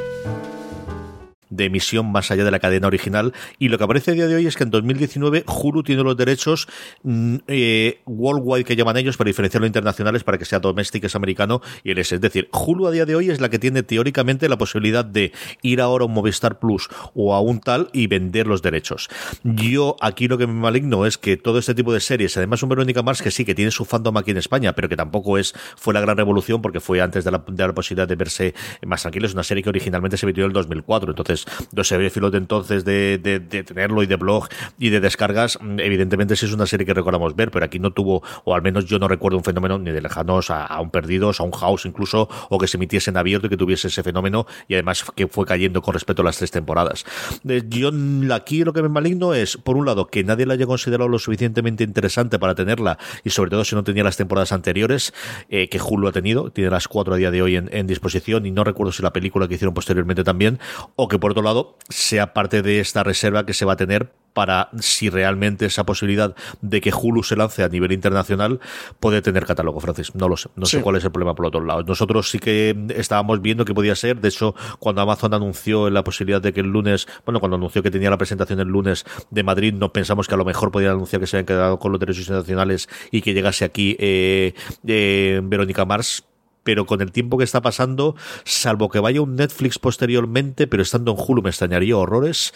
De 1.51 1.65
emisión 1.65 2.11
más 2.11 2.31
allá 2.31 2.43
de 2.43 2.49
la 2.49 2.59
cadena 2.59 2.87
original. 2.87 3.33
Y 3.59 3.69
lo 3.69 3.77
que 3.77 3.83
aparece 3.83 4.11
a 4.11 4.13
día 4.15 4.25
de 4.25 4.35
hoy 4.35 4.47
es 4.47 4.55
que 4.55 4.63
en 4.63 4.71
2019 4.71 5.43
Hulu 5.45 5.83
tiene 5.83 6.01
los 6.01 6.17
derechos 6.17 6.67
mm, 7.03 7.35
eh, 7.47 8.01
worldwide 8.07 8.65
que 8.65 8.75
llaman 8.75 8.97
ellos 8.97 9.17
para 9.17 9.27
diferenciarlo 9.27 9.67
internacionales 9.67 10.23
para 10.23 10.37
que 10.37 10.45
sea 10.45 10.59
doméstico, 10.59 11.05
es 11.05 11.15
americano 11.15 11.61
y 11.83 11.91
el 11.91 11.99
Es 11.99 12.09
decir, 12.09 12.49
Hulu 12.51 12.87
a 12.87 12.91
día 12.91 13.05
de 13.05 13.15
hoy 13.15 13.29
es 13.29 13.39
la 13.39 13.49
que 13.49 13.59
tiene 13.59 13.83
teóricamente 13.83 14.49
la 14.49 14.57
posibilidad 14.57 15.05
de 15.05 15.31
ir 15.61 15.81
ahora 15.81 16.03
a 16.03 16.07
un 16.07 16.13
Movistar 16.13 16.59
Plus 16.59 16.89
o 17.13 17.35
a 17.35 17.41
un 17.41 17.59
tal 17.59 17.89
y 17.93 18.07
vender 18.07 18.47
los 18.47 18.61
derechos. 18.61 19.09
Yo 19.43 19.97
aquí 20.01 20.27
lo 20.27 20.37
que 20.37 20.47
me 20.47 20.53
maligno 20.53 21.05
es 21.05 21.17
que 21.17 21.37
todo 21.37 21.59
este 21.59 21.75
tipo 21.75 21.93
de 21.93 21.99
series, 21.99 22.37
además 22.37 22.63
un 22.63 22.69
Verónica 22.69 23.03
Mars 23.03 23.21
que 23.21 23.31
sí, 23.31 23.45
que 23.45 23.53
tiene 23.53 23.71
su 23.71 23.85
fandom 23.85 24.15
aquí 24.17 24.31
en 24.31 24.37
España, 24.37 24.73
pero 24.73 24.87
que 24.87 24.95
tampoco 24.95 25.37
es 25.37 25.53
fue 25.75 25.93
la 25.93 26.01
gran 26.01 26.17
revolución 26.17 26.61
porque 26.61 26.79
fue 26.79 27.01
antes 27.01 27.25
de 27.25 27.31
la, 27.31 27.43
de 27.45 27.67
la 27.67 27.73
posibilidad 27.73 28.07
de 28.07 28.15
verse 28.15 28.53
más 28.85 29.01
tranquilo. 29.01 29.25
Es 29.27 29.33
una 29.33 29.43
serie 29.43 29.63
que 29.63 29.69
originalmente 29.69 30.17
se 30.17 30.25
emitió 30.25 30.43
en 30.45 30.51
el 30.51 30.53
2004, 30.53 31.11
entonces 31.11 31.45
los 31.73 31.87
seriéfilos 31.87 32.31
de 32.31 32.37
entonces 32.37 32.85
de, 32.85 33.17
de, 33.17 33.39
tenerlo 33.63 34.03
y 34.03 34.07
de 34.07 34.15
blog 34.15 34.47
y 34.79 34.89
de 34.89 34.99
descargas, 34.99 35.59
evidentemente 35.77 36.35
sí 36.35 36.45
es 36.45 36.53
una 36.53 36.65
serie 36.65 36.85
que 36.85 36.93
recordamos 36.93 37.35
ver, 37.35 37.51
pero 37.51 37.65
aquí 37.65 37.79
no 37.79 37.91
tuvo, 37.91 38.23
o 38.43 38.55
al 38.55 38.61
menos 38.61 38.85
yo 38.85 38.99
no 38.99 39.07
recuerdo 39.07 39.37
un 39.37 39.43
fenómeno 39.43 39.77
ni 39.77 39.91
de 39.91 40.01
lejanos 40.01 40.49
a, 40.49 40.79
un 40.81 40.91
Perdidos, 40.91 41.39
a 41.39 41.43
un 41.43 41.51
House 41.51 41.85
incluso, 41.85 42.29
o 42.49 42.57
que 42.57 42.67
se 42.67 42.77
emitiese 42.77 43.11
en 43.11 43.17
abierto 43.17 43.47
y 43.47 43.49
que 43.49 43.57
tuviese 43.57 43.87
ese 43.87 44.03
fenómeno 44.03 44.45
y 44.67 44.73
además 44.73 45.05
que 45.15 45.27
fue 45.27 45.45
cayendo 45.45 45.81
con 45.81 45.93
respecto 45.93 46.21
a 46.21 46.25
las 46.25 46.37
tres 46.37 46.51
temporadas. 46.51 47.05
Eh, 47.47 47.63
yo 47.67 47.91
aquí 48.33 48.63
lo 48.63 48.73
que 48.73 48.81
me 48.81 48.89
maligno 48.89 49.33
es, 49.33 49.57
por 49.57 49.77
un 49.77 49.85
lado, 49.85 50.07
que 50.07 50.23
nadie 50.23 50.45
la 50.45 50.53
haya 50.53 50.65
considerado 50.65 51.07
lo 51.09 51.19
suficientemente 51.19 51.83
interesante 51.83 52.39
para 52.39 52.55
tenerla 52.55 52.97
y 53.23 53.29
sobre 53.29 53.49
todo 53.49 53.63
si 53.63 53.75
no 53.75 53.83
tenía 53.83 54.03
las 54.03 54.17
temporadas 54.17 54.51
anteriores, 54.51 55.13
eh, 55.49 55.69
que 55.69 55.79
Hulu 55.81 56.07
ha 56.07 56.11
tenido, 56.11 56.51
tiene 56.51 56.69
las 56.69 56.87
cuatro 56.87 57.13
a 57.13 57.17
día 57.17 57.31
de 57.31 57.41
hoy 57.41 57.55
en, 57.55 57.69
en 57.71 57.87
disposición 57.87 58.45
y 58.45 58.51
no 58.51 58.63
recuerdo 58.63 58.91
si 58.91 59.03
la 59.03 59.13
película 59.13 59.47
que 59.47 59.55
hicieron 59.55 59.73
posteriormente 59.73 60.23
también, 60.23 60.59
o 60.95 61.07
que 61.07 61.19
por 61.19 61.30
otro 61.31 61.43
lado 61.43 61.77
sea 61.89 62.33
parte 62.33 62.61
de 62.61 62.79
esta 62.79 63.03
reserva 63.03 63.45
que 63.45 63.53
se 63.53 63.65
va 63.65 63.73
a 63.73 63.77
tener 63.77 64.11
para 64.33 64.69
si 64.79 65.09
realmente 65.09 65.65
esa 65.65 65.85
posibilidad 65.85 66.35
de 66.61 66.81
que 66.81 66.91
Hulu 66.93 67.23
se 67.23 67.35
lance 67.35 67.63
a 67.63 67.69
nivel 67.69 67.91
internacional 67.91 68.59
puede 68.99 69.21
tener 69.21 69.45
catálogo, 69.45 69.79
Francis. 69.79 70.15
No 70.15 70.29
lo 70.29 70.37
sé. 70.37 70.49
No 70.55 70.65
sé 70.65 70.81
cuál 70.81 70.95
es 70.95 71.03
el 71.03 71.11
problema 71.11 71.35
por 71.35 71.47
otro 71.47 71.63
lado. 71.63 71.83
Nosotros 71.83 72.29
sí 72.29 72.39
que 72.39 72.75
estábamos 72.95 73.41
viendo 73.41 73.65
que 73.65 73.73
podía 73.73 73.95
ser. 73.95 74.19
De 74.21 74.29
hecho, 74.29 74.55
cuando 74.79 75.01
Amazon 75.01 75.33
anunció 75.33 75.89
la 75.89 76.03
posibilidad 76.03 76.41
de 76.41 76.53
que 76.53 76.61
el 76.61 76.67
lunes, 76.67 77.07
bueno, 77.25 77.39
cuando 77.39 77.57
anunció 77.57 77.83
que 77.83 77.91
tenía 77.91 78.09
la 78.09 78.17
presentación 78.17 78.59
el 78.59 78.67
lunes 78.67 79.05
de 79.29 79.43
Madrid, 79.43 79.73
no 79.73 79.91
pensamos 79.91 80.27
que 80.27 80.35
a 80.35 80.37
lo 80.37 80.45
mejor 80.45 80.71
podían 80.71 80.91
anunciar 80.91 81.19
que 81.19 81.27
se 81.27 81.37
habían 81.37 81.45
quedado 81.45 81.79
con 81.79 81.91
los 81.91 81.99
derechos 81.99 82.21
internacionales 82.21 82.89
y 83.11 83.21
que 83.21 83.33
llegase 83.33 83.65
aquí 83.65 83.95
eh, 83.99 84.53
eh, 84.87 85.41
Verónica 85.43 85.85
Mars 85.85 86.23
pero 86.63 86.85
con 86.85 87.01
el 87.01 87.11
tiempo 87.11 87.37
que 87.37 87.43
está 87.43 87.61
pasando, 87.61 88.15
salvo 88.43 88.89
que 88.89 88.99
vaya 88.99 89.21
un 89.21 89.35
Netflix 89.35 89.79
posteriormente, 89.79 90.67
pero 90.67 90.83
estando 90.83 91.11
en 91.11 91.17
Hulu 91.19 91.41
me 91.41 91.49
extrañaría 91.49 91.97
horrores. 91.97 92.53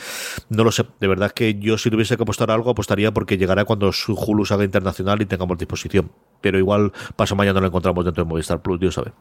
No 0.49 0.63
lo 0.63 0.71
sé, 0.71 0.85
de 0.99 1.07
verdad 1.07 1.31
que 1.31 1.55
yo 1.55 1.77
si 1.77 1.89
tuviese 1.89 2.17
que 2.17 2.23
apostar 2.23 2.51
algo, 2.51 2.71
apostaría 2.71 3.13
porque 3.13 3.37
llegará 3.37 3.65
cuando 3.65 3.91
su 3.91 4.13
Hulu 4.13 4.45
salga 4.45 4.65
internacional 4.65 5.21
y 5.21 5.25
tengamos 5.25 5.57
disposición. 5.57 6.11
Pero 6.41 6.59
igual 6.59 6.91
paso 7.15 7.35
mañana 7.35 7.59
lo 7.59 7.67
encontramos 7.67 8.05
dentro 8.05 8.23
de 8.23 8.29
Movistar 8.29 8.61
Plus, 8.61 8.79
Dios 8.79 8.95
sabe. 8.95 9.13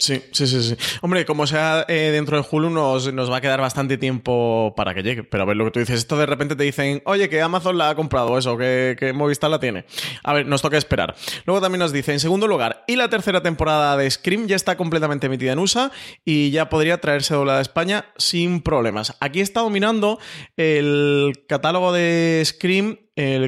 Sí, 0.00 0.22
sí, 0.32 0.46
sí, 0.46 0.62
sí. 0.62 0.76
Hombre, 1.02 1.26
como 1.26 1.46
sea 1.46 1.84
eh, 1.86 2.08
dentro 2.10 2.40
de 2.40 2.48
Hulu, 2.50 2.70
nos, 2.70 3.12
nos, 3.12 3.30
va 3.30 3.36
a 3.36 3.40
quedar 3.42 3.60
bastante 3.60 3.98
tiempo 3.98 4.72
para 4.74 4.94
que 4.94 5.02
llegue. 5.02 5.24
Pero 5.24 5.42
a 5.42 5.46
ver 5.46 5.58
lo 5.58 5.66
que 5.66 5.72
tú 5.72 5.80
dices, 5.80 5.98
esto 5.98 6.16
de 6.16 6.24
repente 6.24 6.56
te 6.56 6.64
dicen, 6.64 7.02
oye, 7.04 7.28
que 7.28 7.42
Amazon 7.42 7.76
la 7.76 7.90
ha 7.90 7.94
comprado 7.94 8.38
eso, 8.38 8.56
que, 8.56 8.96
que 8.98 9.12
Movistar 9.12 9.50
la 9.50 9.60
tiene. 9.60 9.84
A 10.24 10.32
ver, 10.32 10.46
nos 10.46 10.62
toca 10.62 10.78
esperar. 10.78 11.14
Luego 11.44 11.60
también 11.60 11.80
nos 11.80 11.92
dice, 11.92 12.14
en 12.14 12.20
segundo 12.20 12.46
lugar, 12.46 12.82
y 12.86 12.96
la 12.96 13.10
tercera 13.10 13.42
temporada 13.42 13.98
de 13.98 14.10
Scream 14.10 14.46
ya 14.46 14.56
está 14.56 14.78
completamente 14.78 15.26
emitida 15.26 15.52
en 15.52 15.58
USA 15.58 15.92
y 16.24 16.50
ya 16.50 16.70
podría 16.70 16.98
traerse 16.98 17.34
doblada 17.34 17.58
a 17.58 17.62
España 17.62 18.06
sin 18.16 18.62
problemas. 18.62 19.18
Aquí 19.20 19.42
está 19.42 19.60
dominando 19.60 20.18
el 20.56 21.44
catálogo 21.46 21.92
de 21.92 22.42
Scream 22.46 22.96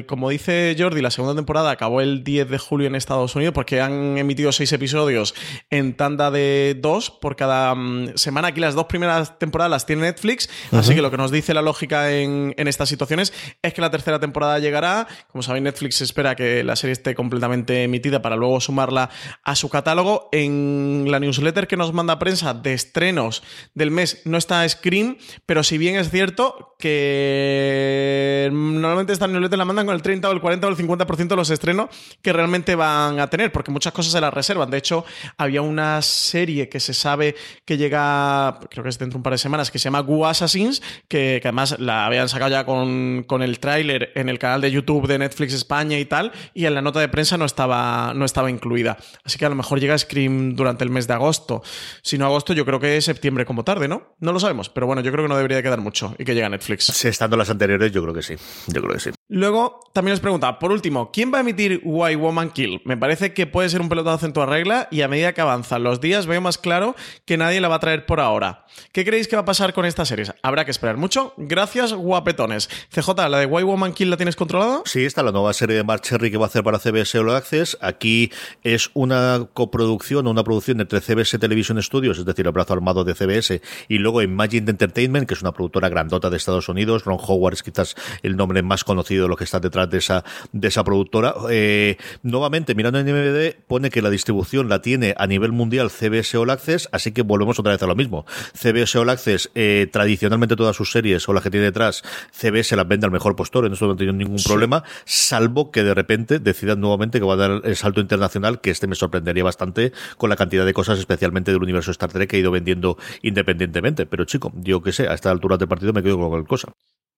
como 0.07 0.29
dice 0.29 0.75
Jordi, 0.77 1.01
la 1.01 1.11
segunda 1.11 1.35
temporada 1.35 1.71
acabó 1.71 2.01
el 2.01 2.23
10 2.23 2.49
de 2.49 2.57
julio 2.57 2.87
en 2.87 2.95
Estados 2.95 3.35
Unidos 3.35 3.53
porque 3.53 3.81
han 3.81 4.17
emitido 4.17 4.51
seis 4.51 4.71
episodios 4.73 5.33
en 5.69 5.95
tanda 5.95 6.31
de 6.31 6.77
dos 6.79 7.09
por 7.09 7.35
cada 7.35 7.73
mm, 7.73 8.15
semana. 8.15 8.49
Aquí 8.49 8.59
las 8.59 8.75
dos 8.75 8.85
primeras 8.85 9.39
temporadas 9.39 9.71
las 9.71 9.85
tiene 9.85 10.03
Netflix, 10.03 10.49
así 10.71 10.93
que 10.93 11.01
lo 11.01 11.11
que 11.11 11.17
nos 11.17 11.31
dice 11.31 11.53
la 11.53 11.61
lógica 11.61 12.11
en, 12.11 12.53
estas 12.57 12.89
situaciones 12.89 13.33
es 13.61 13.73
que 13.73 13.81
la 13.81 13.89
tercera 13.89 14.19
temporada 14.19 14.59
llegará. 14.59 15.07
Como 15.31 15.41
sabéis, 15.41 15.63
Netflix 15.63 16.01
espera 16.01 16.35
que 16.35 16.63
la 16.63 16.75
serie 16.75 16.93
esté 16.93 17.15
completamente 17.15 17.83
emitida 17.83 18.21
para 18.21 18.35
luego 18.35 18.59
sumarla 18.61 19.09
a 19.43 19.55
su 19.55 19.69
catálogo. 19.69 20.29
En 20.31 21.05
la 21.09 21.19
newsletter 21.19 21.67
que 21.67 21.77
nos 21.77 21.93
manda 21.93 22.19
prensa 22.19 22.53
de 22.53 22.73
estrenos 22.73 23.43
del 23.73 23.91
mes 23.91 24.21
no 24.25 24.37
está 24.37 24.67
Screen, 24.67 25.17
pero 25.45 25.63
si 25.63 25.77
bien 25.77 25.95
es 25.95 26.09
cierto 26.09 26.75
que 26.79 28.49
normalmente 28.51 29.13
esta 29.13 29.27
newsletter 29.27 29.62
mandan 29.65 29.85
con 29.85 29.95
el 29.95 30.01
30 30.01 30.29
o 30.29 30.31
el 30.31 30.41
40 30.41 30.67
o 30.67 30.69
el 30.69 30.77
50% 30.77 31.27
de 31.27 31.35
los 31.35 31.49
estrenos 31.49 31.89
que 32.21 32.33
realmente 32.33 32.75
van 32.75 33.19
a 33.19 33.29
tener, 33.29 33.51
porque 33.51 33.71
muchas 33.71 33.93
cosas 33.93 34.11
se 34.11 34.21
las 34.21 34.33
reservan. 34.33 34.69
De 34.69 34.77
hecho, 34.77 35.05
había 35.37 35.61
una 35.61 36.01
serie 36.01 36.69
que 36.69 36.79
se 36.79 36.93
sabe 36.93 37.35
que 37.65 37.77
llega, 37.77 38.59
creo 38.69 38.83
que 38.83 38.89
es 38.89 38.99
dentro 38.99 39.15
de 39.15 39.17
un 39.17 39.23
par 39.23 39.33
de 39.33 39.37
semanas, 39.37 39.71
que 39.71 39.79
se 39.79 39.85
llama 39.85 39.99
Gu 39.99 40.25
Assassins, 40.25 40.81
que, 41.07 41.39
además 41.43 41.79
la 41.79 42.05
habían 42.05 42.29
sacado 42.29 42.51
ya 42.51 42.65
con, 42.65 43.23
con 43.27 43.41
el 43.41 43.59
tráiler 43.59 44.11
en 44.15 44.29
el 44.29 44.39
canal 44.39 44.61
de 44.61 44.71
YouTube 44.71 45.07
de 45.07 45.19
Netflix 45.19 45.53
España 45.53 45.97
y 45.97 46.05
tal, 46.05 46.31
y 46.53 46.65
en 46.65 46.73
la 46.73 46.81
nota 46.81 46.99
de 46.99 47.07
prensa 47.07 47.37
no 47.37 47.45
estaba, 47.45 48.13
no 48.15 48.25
estaba 48.25 48.49
incluida. 48.49 48.97
Así 49.23 49.37
que 49.37 49.45
a 49.45 49.49
lo 49.49 49.55
mejor 49.55 49.79
llega 49.79 49.97
Scream 49.97 50.55
durante 50.55 50.83
el 50.83 50.89
mes 50.89 51.07
de 51.07 51.13
agosto. 51.13 51.63
Si 52.01 52.17
no 52.17 52.25
agosto, 52.25 52.53
yo 52.53 52.65
creo 52.65 52.79
que 52.79 52.97
es 52.97 53.05
septiembre 53.05 53.45
como 53.45 53.63
tarde, 53.63 53.87
¿no? 53.87 54.15
No 54.19 54.31
lo 54.31 54.39
sabemos, 54.39 54.69
pero 54.69 54.87
bueno, 54.87 55.01
yo 55.01 55.11
creo 55.11 55.25
que 55.25 55.29
no 55.29 55.35
debería 55.35 55.61
quedar 55.61 55.81
mucho 55.81 56.15
y 56.17 56.25
que 56.25 56.33
llega 56.33 56.49
Netflix. 56.49 56.85
Sí, 56.85 57.07
estando 57.07 57.37
las 57.37 57.49
anteriores, 57.49 57.91
yo 57.91 58.01
creo 58.01 58.13
que 58.13 58.23
sí. 58.23 58.35
Yo 58.67 58.81
creo 58.81 58.93
que 58.93 58.99
sí. 58.99 59.11
Luego, 59.29 59.79
también 59.93 60.13
os 60.13 60.19
pregunta, 60.19 60.59
por 60.59 60.71
último, 60.71 61.09
¿quién 61.11 61.33
va 61.33 61.37
a 61.37 61.41
emitir 61.41 61.81
Why 61.83 62.15
Woman 62.15 62.51
Kill? 62.51 62.81
Me 62.83 62.97
parece 62.97 63.33
que 63.33 63.47
puede 63.47 63.69
ser 63.69 63.79
un 63.79 63.87
pelotazo 63.87 64.25
en 64.25 64.33
toda 64.33 64.47
regla 64.47 64.89
y 64.91 65.01
a 65.01 65.07
medida 65.07 65.33
que 65.33 65.39
avanzan 65.39 65.83
los 65.83 66.01
días 66.01 66.25
veo 66.25 66.41
más 66.41 66.57
claro 66.57 66.93
que 67.25 67.37
nadie 67.37 67.61
la 67.61 67.69
va 67.69 67.75
a 67.75 67.79
traer 67.79 68.05
por 68.05 68.19
ahora. 68.19 68.65
¿Qué 68.91 69.05
creéis 69.05 69.27
que 69.27 69.35
va 69.35 69.43
a 69.43 69.45
pasar 69.45 69.73
con 69.73 69.85
estas 69.85 70.09
series? 70.09 70.33
Habrá 70.43 70.65
que 70.65 70.71
esperar 70.71 70.97
mucho. 70.97 71.33
Gracias, 71.37 71.93
guapetones. 71.93 72.69
CJ, 72.89 73.29
¿la 73.29 73.39
de 73.39 73.45
Why 73.45 73.63
Woman 73.63 73.93
Kill 73.93 74.09
la 74.09 74.17
tienes 74.17 74.35
controlada? 74.35 74.81
Sí, 74.85 75.05
está 75.05 75.23
la 75.23 75.31
nueva 75.31 75.53
serie 75.53 75.77
de 75.77 75.83
Mark 75.83 76.01
Cherry 76.01 76.29
que 76.29 76.37
va 76.37 76.45
a 76.45 76.47
hacer 76.47 76.63
para 76.63 76.79
CBS 76.79 77.17
All 77.17 77.29
Access. 77.29 77.77
Aquí 77.81 78.31
es 78.63 78.89
una 78.93 79.47
coproducción 79.53 80.27
o 80.27 80.31
una 80.31 80.43
producción 80.43 80.81
entre 80.81 80.99
CBS 80.99 81.39
Television 81.39 81.81
Studios, 81.81 82.17
es 82.17 82.25
decir, 82.25 82.45
el 82.45 82.51
brazo 82.51 82.73
armado 82.73 83.03
de 83.03 83.13
CBS, 83.15 83.61
y 83.87 83.99
luego 83.99 84.21
Imagine 84.21 84.69
Entertainment, 84.69 85.27
que 85.27 85.35
es 85.35 85.41
una 85.41 85.53
productora 85.53 85.87
grandota 85.89 86.29
de 86.29 86.37
Estados 86.37 86.67
Unidos. 86.67 87.05
Ron 87.05 87.19
Howard 87.21 87.53
es 87.53 87.63
quizás 87.63 87.95
el 88.21 88.35
nombre 88.35 88.63
más 88.63 88.83
conocido 88.83 89.12
de 89.15 89.27
lo 89.27 89.35
que 89.35 89.43
está 89.43 89.59
detrás 89.59 89.89
de 89.89 89.99
esa, 89.99 90.23
de 90.51 90.67
esa 90.67 90.83
productora. 90.83 91.33
Eh, 91.49 91.97
nuevamente, 92.21 92.75
mirando 92.75 92.99
en 92.99 93.05
MVD, 93.05 93.55
pone 93.67 93.89
que 93.89 94.01
la 94.01 94.09
distribución 94.09 94.69
la 94.69 94.81
tiene 94.81 95.15
a 95.17 95.27
nivel 95.27 95.51
mundial 95.51 95.89
CBS 95.89 96.37
All 96.37 96.49
Access, 96.49 96.89
así 96.91 97.11
que 97.11 97.21
volvemos 97.21 97.59
otra 97.59 97.73
vez 97.73 97.83
a 97.83 97.87
lo 97.87 97.95
mismo. 97.95 98.25
CBS 98.53 98.97
All 98.97 99.09
Access, 99.09 99.51
eh, 99.55 99.87
tradicionalmente 99.91 100.55
todas 100.55 100.75
sus 100.75 100.91
series 100.91 101.27
o 101.27 101.33
las 101.33 101.43
que 101.43 101.49
tiene 101.49 101.65
detrás, 101.65 102.03
CBS 102.31 102.75
las 102.75 102.87
vende 102.87 103.05
al 103.05 103.11
mejor 103.11 103.35
postor, 103.35 103.65
en 103.65 103.73
eso 103.73 103.87
no 103.87 103.95
tiene 103.95 104.13
ningún 104.13 104.41
problema, 104.43 104.83
salvo 105.05 105.71
que 105.71 105.83
de 105.83 105.93
repente 105.93 106.39
decidan 106.39 106.79
nuevamente 106.79 107.19
que 107.19 107.25
va 107.25 107.33
a 107.33 107.37
dar 107.37 107.61
el 107.63 107.75
salto 107.75 108.01
internacional, 108.01 108.61
que 108.61 108.71
este 108.71 108.87
me 108.87 108.95
sorprendería 108.95 109.43
bastante 109.43 109.93
con 110.17 110.29
la 110.29 110.35
cantidad 110.35 110.65
de 110.65 110.73
cosas, 110.73 110.99
especialmente 110.99 111.51
del 111.51 111.61
universo 111.61 111.91
Star 111.91 112.11
Trek 112.11 112.29
que 112.29 112.37
ha 112.37 112.39
ido 112.39 112.51
vendiendo 112.51 112.97
independientemente. 113.21 114.05
Pero 114.05 114.25
chico, 114.25 114.51
yo 114.55 114.81
que 114.81 114.91
sé, 114.91 115.07
a 115.07 115.13
esta 115.13 115.31
altura 115.31 115.57
del 115.57 115.67
partido 115.67 115.93
me 115.93 116.03
quedo 116.03 116.17
con 116.17 116.29
cualquier 116.29 116.47
cosa. 116.47 116.73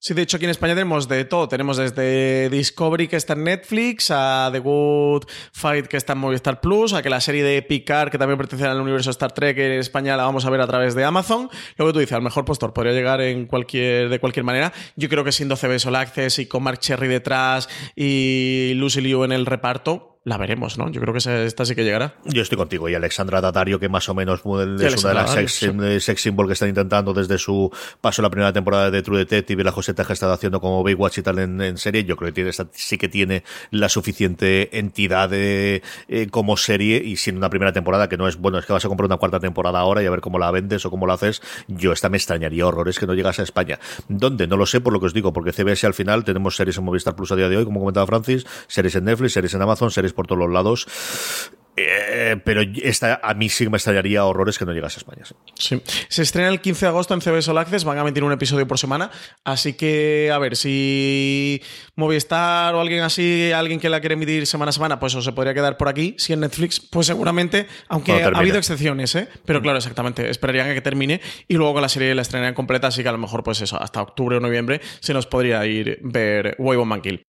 Sí, 0.06 0.14
de 0.14 0.22
hecho 0.22 0.38
aquí 0.38 0.46
en 0.46 0.52
España 0.52 0.76
tenemos 0.76 1.08
de 1.08 1.26
todo. 1.26 1.48
Tenemos 1.48 1.78
desde 1.78 2.48
Discovery 2.52 3.08
que 3.08 3.16
está 3.16 3.34
en 3.34 3.44
Netflix, 3.44 4.12
a 4.12 4.50
The 4.52 4.60
Good 4.60 5.24
Fight 5.52 5.88
que 5.88 5.98
está 5.98 6.14
en 6.14 6.20
Movistar 6.20 6.62
Plus, 6.62 6.94
a 6.94 7.02
que 7.02 7.10
la 7.10 7.20
serie 7.20 7.44
de 7.44 7.64
Picard 7.64 8.12
que 8.12 8.20
también 8.20 8.38
pertenece 8.38 8.68
al 8.68 8.80
universo 8.80 9.10
Star 9.10 9.32
Trek 9.32 9.58
en 9.58 9.72
España 9.72 10.16
la 10.16 10.26
vamos 10.26 10.46
a 10.46 10.52
ver 10.52 10.62
a 10.62 10.68
través 10.68 10.94
de 10.94 11.04
Amazon. 11.04 11.50
Luego 11.76 11.92
tú 11.92 11.98
dices, 11.98 12.14
al 12.14 12.22
mejor 12.22 12.46
postor 12.46 12.72
podría 12.72 12.94
llegar 12.94 13.20
en 13.20 13.48
cualquier, 13.48 14.10
de 14.10 14.20
cualquier 14.20 14.44
manera. 14.44 14.74
Yo 14.96 15.10
creo 15.10 15.24
que 15.24 15.32
siendo 15.32 15.56
CBS 15.56 15.88
All 15.88 15.96
Access 15.96 16.38
y 16.38 16.46
con 16.46 16.62
Mark 16.62 16.78
Cherry 16.82 17.08
detrás 17.08 17.68
y 17.96 18.74
Lucy 18.76 19.02
Liu 19.02 19.24
en 19.24 19.32
el 19.32 19.48
reparto, 19.48 20.15
la 20.26 20.38
veremos, 20.38 20.80
¿no? 20.80 20.90
Yo 20.90 21.00
creo 21.02 21.14
que 21.14 21.46
esta 21.46 21.66
sí 21.66 21.76
que 21.76 21.84
llegará. 21.84 22.16
Yo 22.26 22.42
estoy 22.42 22.58
contigo. 22.58 22.90
Y 22.90 22.96
Alexandra 22.96 23.42
Datario, 23.42 23.80
que 23.80 23.90
más 23.90 24.10
o 24.10 24.16
menos 24.16 24.40
es 24.40 24.46
una 24.46 24.66
de 24.66 25.14
las 25.14 25.32
sex, 25.32 25.72
sex 26.00 26.22
symbol 26.22 26.48
que 26.48 26.54
están 26.54 26.68
intentando 26.68 27.14
desde 27.14 27.38
su 27.38 27.72
paso 28.02 28.24
la 28.24 28.32
primera 28.32 28.52
temporada 28.52 28.90
de 28.90 29.04
True 29.04 29.20
Detective 29.20 29.62
y 29.62 29.64
la 29.64 29.72
Joseta 29.72 30.04
que 30.04 30.14
ha 30.14 30.16
estado 30.16 30.34
haciendo 30.34 30.60
como 30.60 30.84
Baywatch 30.84 31.20
y 31.20 31.22
tal 31.22 31.38
en, 31.38 31.78
serie. 31.78 32.06
Yo 32.06 32.18
creo 32.18 32.30
que 32.30 32.34
tiene, 32.34 32.52
sí 32.72 32.98
que 32.98 33.08
tiene 33.08 33.44
la 33.70 33.88
suficiente 33.88 34.80
entidad 34.80 35.30
de, 35.30 35.84
eh, 36.08 36.28
como 36.32 36.58
serie 36.58 37.04
y 37.06 37.18
sin 37.18 37.38
una 37.38 37.52
primera 37.52 37.72
temporada 37.72 38.10
que 38.10 38.18
no 38.18 38.28
es, 38.28 38.38
bueno, 38.38 38.58
es 38.58 38.66
que 38.66 38.74
vas 38.74 38.84
a 38.84 38.88
comprar 38.88 39.06
una 39.06 39.18
cuarta 39.18 39.40
temporada 39.40 39.78
ahora 39.78 40.02
y 40.02 40.08
a 40.08 40.10
ver 40.10 40.22
cómo 40.22 40.40
la 40.40 40.50
vendes 40.50 40.88
o 40.88 40.90
cómo 40.90 41.06
la 41.06 41.14
haces. 41.14 41.44
Yo 41.68 41.92
esta 41.92 42.10
me 42.10 42.18
extrañaría 42.18 42.66
horrores 42.66 42.98
que 42.98 43.06
no 43.06 43.14
llegase 43.14 43.42
a 43.42 43.44
España. 43.44 43.80
¿Dónde? 44.10 44.48
No 44.48 44.58
lo 44.58 44.66
sé 44.66 44.82
por 44.82 44.92
lo 44.92 45.00
que 45.00 45.06
os 45.06 45.14
digo, 45.14 45.34
porque 45.34 45.54
CBS 45.54 45.86
al 45.86 45.94
final 45.94 46.24
tenemos 46.24 46.56
series 46.56 46.80
en 46.80 46.84
Movistar 46.84 47.16
Plus 47.16 47.32
a 47.32 47.36
día 47.36 47.48
de 47.48 47.58
hoy, 47.58 47.66
como 47.66 47.80
comentaba 47.80 48.08
Francis, 48.08 48.44
series 48.68 48.96
en 48.96 49.06
Netflix, 49.06 49.34
series 49.34 49.54
en 49.54 49.62
Amazon, 49.62 49.92
series 49.92 50.15
por 50.16 50.28
todos 50.28 50.40
los 50.40 50.52
lados. 50.52 50.88
Eh, 51.78 52.38
pero 52.46 52.62
esta, 52.62 53.20
a 53.22 53.34
mí 53.34 53.50
sí 53.50 53.68
me 53.68 53.78
extrañaría 53.78 54.24
horrores 54.24 54.58
que 54.58 54.66
no 54.66 54.72
llegase 54.72 54.98
a 54.98 55.00
España. 55.00 55.24
Sí. 55.56 55.82
Se 56.08 56.22
estrena 56.22 56.50
el 56.50 56.62
15 56.62 56.86
de 56.86 56.90
agosto 56.90 57.14
en 57.14 57.22
CBS 57.22 57.52
All 57.52 57.58
Access, 57.58 57.84
van 57.84 57.98
a 57.98 58.04
meter 58.04 58.24
un 58.24 58.32
episodio 58.32 58.66
por 58.66 58.80
semana, 58.80 59.12
así 59.44 59.74
que 59.74 60.32
a 60.34 60.38
ver 60.38 60.56
si 60.56 61.62
Movistar 61.96 62.76
o 62.76 62.80
alguien 62.80 63.02
así, 63.02 63.52
alguien 63.54 63.80
que 63.80 63.90
la 63.90 64.00
quiere 64.00 64.14
emitir 64.14 64.48
semana 64.48 64.70
a 64.70 64.74
semana, 64.74 65.00
pues 65.00 65.16
o 65.16 65.22
se 65.22 65.34
podría 65.34 65.54
quedar 65.54 65.78
por 65.78 65.90
aquí. 65.90 66.16
Si 66.18 66.32
en 66.32 66.42
Netflix, 66.42 66.80
pues 66.80 67.08
seguramente, 67.08 67.68
aunque 67.90 68.24
ha 68.24 68.28
habido 68.28 68.58
excepciones, 68.58 69.14
¿eh? 69.16 69.28
pero 69.46 69.62
claro, 69.62 69.78
exactamente, 69.78 70.30
esperarían 70.30 70.70
a 70.70 70.74
que 70.74 70.82
termine 70.82 71.20
y 71.48 71.56
luego 71.56 71.74
con 71.74 71.82
la 71.82 71.90
serie 71.90 72.16
la 72.16 72.22
estrenarían 72.22 72.56
completa, 72.56 72.88
así 72.88 73.04
que 73.04 73.10
a 73.10 73.14
lo 73.14 73.18
mejor, 73.18 73.44
pues 73.44 73.62
eso, 73.62 73.82
hasta 73.82 74.02
octubre 74.02 74.38
o 74.38 74.40
noviembre 74.40 74.80
se 75.02 75.14
nos 75.14 75.26
podría 75.26 75.66
ir 75.66 76.00
ver 76.04 76.56
Wave 76.58 76.86
Man 76.86 77.02
Kill. 77.02 77.26